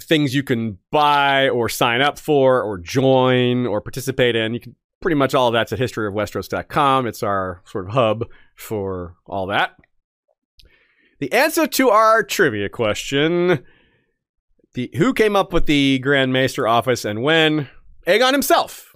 things 0.00 0.34
you 0.34 0.42
can 0.42 0.78
buy 0.90 1.50
or 1.50 1.68
sign 1.68 2.00
up 2.00 2.18
for 2.18 2.62
or 2.62 2.78
join 2.78 3.66
or 3.66 3.82
participate 3.82 4.34
in. 4.34 4.54
You 4.54 4.60
can 4.60 4.74
pretty 5.02 5.16
much 5.16 5.34
all 5.34 5.48
of 5.48 5.52
that's 5.52 5.72
at 5.72 5.78
historyofwesteros.com. 5.78 7.06
It's 7.06 7.22
our 7.22 7.60
sort 7.66 7.88
of 7.88 7.92
hub 7.92 8.24
for 8.56 9.16
all 9.26 9.48
that. 9.48 9.72
The 11.22 11.32
answer 11.32 11.68
to 11.68 11.88
our 11.88 12.24
trivia 12.24 12.68
question 12.68 13.64
the 14.74 14.90
who 14.96 15.14
came 15.14 15.36
up 15.36 15.52
with 15.52 15.66
the 15.66 16.00
Grand 16.00 16.32
Maester 16.32 16.66
office 16.66 17.04
and 17.04 17.22
when? 17.22 17.68
Aegon 18.08 18.32
himself 18.32 18.92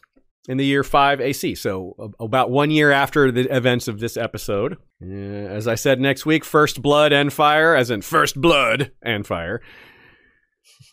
in 0.48 0.56
the 0.56 0.64
year 0.64 0.82
5 0.82 1.20
AC. 1.20 1.54
So 1.54 1.94
about 2.18 2.50
one 2.50 2.72
year 2.72 2.90
after 2.90 3.30
the 3.30 3.42
events 3.54 3.86
of 3.86 4.00
this 4.00 4.16
episode. 4.16 4.76
Uh, 5.00 5.06
as 5.06 5.68
I 5.68 5.76
said 5.76 6.00
next 6.00 6.26
week, 6.26 6.44
first 6.44 6.82
blood 6.82 7.12
and 7.12 7.32
fire, 7.32 7.76
as 7.76 7.92
in 7.92 8.02
first 8.02 8.40
blood 8.40 8.90
and 9.02 9.24
fire. 9.24 9.62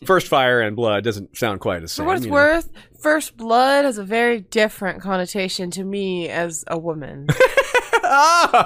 First 0.04 0.28
fire 0.28 0.60
and 0.60 0.76
blood 0.76 1.02
doesn't 1.02 1.36
sound 1.36 1.58
quite 1.58 1.82
as. 1.82 1.96
For 1.96 2.04
what 2.04 2.18
it's 2.18 2.26
you 2.26 2.30
know. 2.30 2.36
worth, 2.36 2.70
first 3.00 3.36
blood 3.36 3.84
has 3.84 3.98
a 3.98 4.04
very 4.04 4.38
different 4.38 5.02
connotation 5.02 5.72
to 5.72 5.82
me 5.82 6.28
as 6.28 6.64
a 6.68 6.78
woman. 6.78 7.26
Ah! 8.14 8.64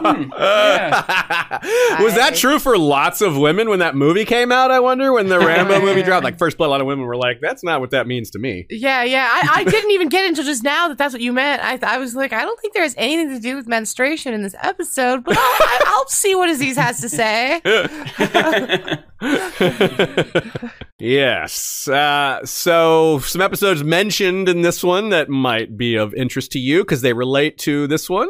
Was 2.03 2.15
that 2.15 2.35
true 2.35 2.59
for 2.59 2.77
lots 2.79 3.21
of 3.21 3.37
women 3.37 3.69
when 3.69 3.79
that 3.79 3.95
movie 3.95 4.25
came 4.25 4.53
out? 4.53 4.71
I 4.71 4.81
wonder 4.81 5.13
when 5.13 5.29
the 5.29 5.39
Rambo 5.47 5.81
movie 5.81 6.03
dropped. 6.03 6.25
Like 6.25 6.39
first 6.39 6.59
blood, 6.59 6.69
a 6.69 6.71
lot 6.71 6.81
of 6.81 6.87
women 6.87 7.07
were 7.07 7.17
like, 7.17 7.41
"That's 7.41 7.65
not 7.65 7.81
what 7.81 7.91
that 7.91 8.07
means 8.07 8.31
to 8.31 8.39
me." 8.39 8.67
yeah, 8.71 9.03
yeah. 9.03 9.29
I, 9.31 9.61
I 9.61 9.65
didn't 9.65 9.91
even 9.93 10.09
get 10.09 10.27
until 10.27 10.45
just 10.45 10.63
now 10.63 10.89
that 10.89 10.99
that's 10.99 11.15
what 11.15 11.23
you 11.23 11.33
meant. 11.33 11.63
I, 11.63 11.79
I 11.83 11.99
was 11.99 12.15
like, 12.15 12.33
I 12.33 12.43
don't 12.43 12.61
think 12.61 12.75
there 12.75 12.83
has 12.83 12.95
anything 12.99 13.31
to 13.31 13.41
do 13.41 13.57
with 13.57 13.67
menstruation 13.67 14.35
in 14.35 14.43
this 14.43 14.55
episode, 14.63 15.25
but 15.25 15.37
I'll, 15.39 15.81
I'll 15.87 16.09
see 16.09 16.35
what 16.35 16.49
Aziz 16.51 16.77
has 16.77 17.01
to 17.01 17.09
say. 17.09 17.61
yes. 20.99 21.89
Uh, 21.89 22.45
so 22.45 23.19
some 23.21 23.43
episodes 23.43 23.83
mentioned 23.83 24.49
in 24.49 24.63
this 24.63 24.83
one 24.83 25.11
that 25.11 25.29
might 25.29 25.77
be 25.77 25.97
of 25.97 26.15
interest 26.15 26.53
to 26.53 26.59
you 26.59 26.83
because 26.83 27.03
they 27.03 27.13
relate 27.13 27.59
to 27.59 27.87
this 27.87 28.09
one. 28.09 28.29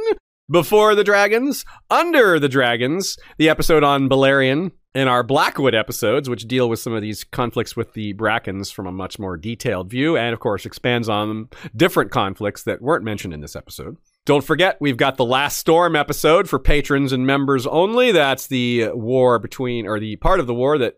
Before 0.50 0.94
the 0.94 1.04
Dragons, 1.04 1.66
Under 1.90 2.40
the 2.40 2.48
Dragons, 2.48 3.18
the 3.36 3.50
episode 3.50 3.84
on 3.84 4.08
Balerion, 4.08 4.72
and 4.94 5.06
our 5.06 5.22
Blackwood 5.22 5.74
episodes, 5.74 6.30
which 6.30 6.48
deal 6.48 6.70
with 6.70 6.80
some 6.80 6.94
of 6.94 7.02
these 7.02 7.22
conflicts 7.22 7.76
with 7.76 7.92
the 7.92 8.14
Brackens 8.14 8.72
from 8.72 8.86
a 8.86 8.92
much 8.92 9.18
more 9.18 9.36
detailed 9.36 9.90
view, 9.90 10.16
and 10.16 10.32
of 10.32 10.40
course 10.40 10.64
expands 10.64 11.06
on 11.06 11.50
different 11.76 12.10
conflicts 12.10 12.62
that 12.62 12.80
weren't 12.80 13.04
mentioned 13.04 13.34
in 13.34 13.42
this 13.42 13.54
episode. 13.54 13.98
Don't 14.24 14.42
forget, 14.42 14.78
we've 14.80 14.96
got 14.96 15.18
the 15.18 15.24
Last 15.26 15.58
Storm 15.58 15.94
episode 15.94 16.48
for 16.48 16.58
patrons 16.58 17.12
and 17.12 17.26
members 17.26 17.66
only. 17.66 18.10
That's 18.10 18.46
the 18.46 18.88
war 18.94 19.38
between, 19.38 19.86
or 19.86 20.00
the 20.00 20.16
part 20.16 20.40
of 20.40 20.46
the 20.46 20.54
war 20.54 20.78
that 20.78 20.94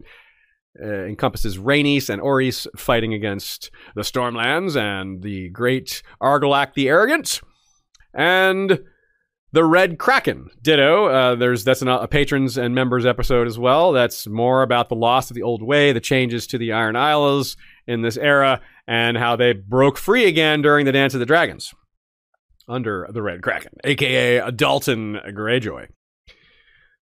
uh, 0.80 1.06
encompasses 1.06 1.58
Rhaenys 1.58 2.08
and 2.08 2.22
Orys 2.22 2.68
fighting 2.76 3.14
against 3.14 3.72
the 3.96 4.02
Stormlands 4.02 4.76
and 4.76 5.24
the 5.24 5.48
great 5.48 6.04
Argolac 6.22 6.74
the 6.74 6.88
Arrogant. 6.88 7.40
And 8.14 8.80
the 9.52 9.64
Red 9.64 9.98
Kraken, 9.98 10.50
ditto. 10.62 11.06
Uh, 11.06 11.34
there's 11.34 11.64
that's 11.64 11.82
an, 11.82 11.88
a 11.88 12.06
patrons 12.06 12.56
and 12.56 12.74
members 12.74 13.04
episode 13.04 13.46
as 13.46 13.58
well. 13.58 13.92
That's 13.92 14.26
more 14.26 14.62
about 14.62 14.88
the 14.88 14.94
loss 14.94 15.30
of 15.30 15.34
the 15.34 15.42
old 15.42 15.62
way, 15.62 15.92
the 15.92 16.00
changes 16.00 16.46
to 16.48 16.58
the 16.58 16.72
Iron 16.72 16.96
Isles 16.96 17.56
in 17.86 18.02
this 18.02 18.16
era, 18.16 18.60
and 18.86 19.16
how 19.16 19.36
they 19.36 19.52
broke 19.52 19.98
free 19.98 20.26
again 20.26 20.62
during 20.62 20.86
the 20.86 20.92
Dance 20.92 21.14
of 21.14 21.20
the 21.20 21.26
Dragons 21.26 21.74
under 22.68 23.08
the 23.12 23.22
Red 23.22 23.42
Kraken, 23.42 23.72
aka 23.84 24.50
Dalton 24.52 25.18
Greyjoy. 25.26 25.88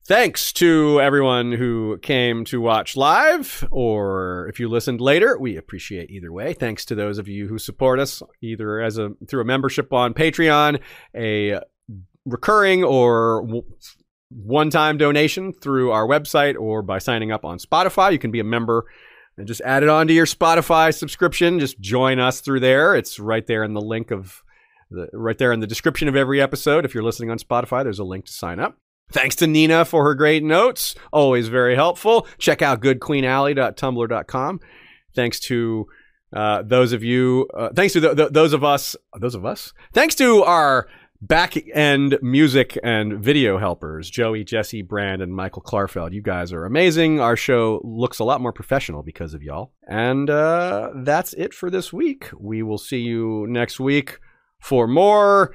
Thanks 0.06 0.54
to 0.54 1.02
everyone 1.02 1.52
who 1.52 1.98
came 1.98 2.46
to 2.46 2.62
watch 2.62 2.96
live, 2.96 3.68
or 3.70 4.48
if 4.48 4.58
you 4.58 4.66
listened 4.66 5.02
later, 5.02 5.38
we 5.38 5.58
appreciate 5.58 6.08
either 6.08 6.32
way. 6.32 6.54
Thanks 6.54 6.86
to 6.86 6.94
those 6.94 7.18
of 7.18 7.28
you 7.28 7.46
who 7.46 7.58
support 7.58 8.00
us 8.00 8.22
either 8.40 8.80
as 8.80 8.96
a 8.96 9.10
through 9.28 9.42
a 9.42 9.44
membership 9.44 9.92
on 9.92 10.14
Patreon, 10.14 10.80
a 11.14 11.60
recurring 12.28 12.84
or 12.84 13.42
w- 13.42 13.64
one-time 14.30 14.98
donation 14.98 15.52
through 15.52 15.90
our 15.90 16.06
website, 16.06 16.56
or 16.58 16.82
by 16.82 16.98
signing 16.98 17.32
up 17.32 17.44
on 17.44 17.58
Spotify. 17.58 18.12
You 18.12 18.18
can 18.18 18.30
be 18.30 18.40
a 18.40 18.44
member 18.44 18.84
and 19.36 19.46
just 19.46 19.60
add 19.62 19.82
it 19.82 19.88
onto 19.88 20.12
your 20.12 20.26
Spotify 20.26 20.94
subscription. 20.94 21.58
Just 21.58 21.80
join 21.80 22.18
us 22.18 22.40
through 22.40 22.60
there. 22.60 22.94
It's 22.94 23.18
right 23.18 23.46
there 23.46 23.64
in 23.64 23.72
the 23.72 23.80
link 23.80 24.10
of 24.10 24.42
the 24.90 25.08
right 25.12 25.38
there 25.38 25.52
in 25.52 25.60
the 25.60 25.66
description 25.66 26.08
of 26.08 26.16
every 26.16 26.40
episode. 26.40 26.84
If 26.84 26.94
you're 26.94 27.02
listening 27.02 27.30
on 27.30 27.38
Spotify, 27.38 27.82
there's 27.82 27.98
a 27.98 28.04
link 28.04 28.26
to 28.26 28.32
sign 28.32 28.58
up. 28.58 28.76
Thanks 29.10 29.36
to 29.36 29.46
Nina 29.46 29.84
for 29.84 30.04
her 30.04 30.14
great 30.14 30.44
notes. 30.44 30.94
Always 31.12 31.48
very 31.48 31.74
helpful. 31.74 32.26
Check 32.36 32.60
out 32.60 32.80
goodqueenaly.tumblr.com. 32.82 34.60
Thanks 35.14 35.40
to 35.40 35.86
uh, 36.34 36.62
those 36.62 36.92
of 36.92 37.02
you, 37.02 37.48
uh, 37.56 37.70
thanks 37.74 37.94
to 37.94 38.00
th- 38.00 38.16
th- 38.16 38.30
those 38.32 38.52
of 38.52 38.62
us, 38.62 38.96
those 39.18 39.34
of 39.34 39.46
us, 39.46 39.72
thanks 39.94 40.14
to 40.16 40.42
our 40.42 40.86
back 41.20 41.56
end 41.74 42.18
music 42.22 42.78
and 42.82 43.18
video 43.18 43.58
helpers, 43.58 44.08
Joey, 44.10 44.44
Jesse, 44.44 44.82
Brand, 44.82 45.22
and 45.22 45.34
Michael 45.34 45.62
Klarfeld. 45.62 46.12
You 46.12 46.22
guys 46.22 46.52
are 46.52 46.64
amazing. 46.64 47.20
Our 47.20 47.36
show 47.36 47.80
looks 47.84 48.18
a 48.18 48.24
lot 48.24 48.40
more 48.40 48.52
professional 48.52 49.02
because 49.02 49.34
of 49.34 49.42
y'all. 49.42 49.72
And 49.88 50.30
uh, 50.30 50.90
that's 50.94 51.32
it 51.34 51.52
for 51.52 51.70
this 51.70 51.92
week. 51.92 52.28
We 52.38 52.62
will 52.62 52.78
see 52.78 53.00
you 53.00 53.46
next 53.48 53.80
week 53.80 54.18
for 54.60 54.86
more 54.86 55.54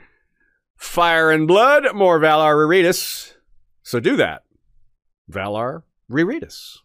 Fire 0.75 1.31
and 1.31 1.47
Blood, 1.47 1.95
more 1.95 2.19
Valar 2.19 2.55
Rereadus. 2.55 3.33
So 3.83 3.99
do 3.99 4.17
that. 4.17 4.43
Valar 5.31 5.83
Rereadus. 6.11 6.79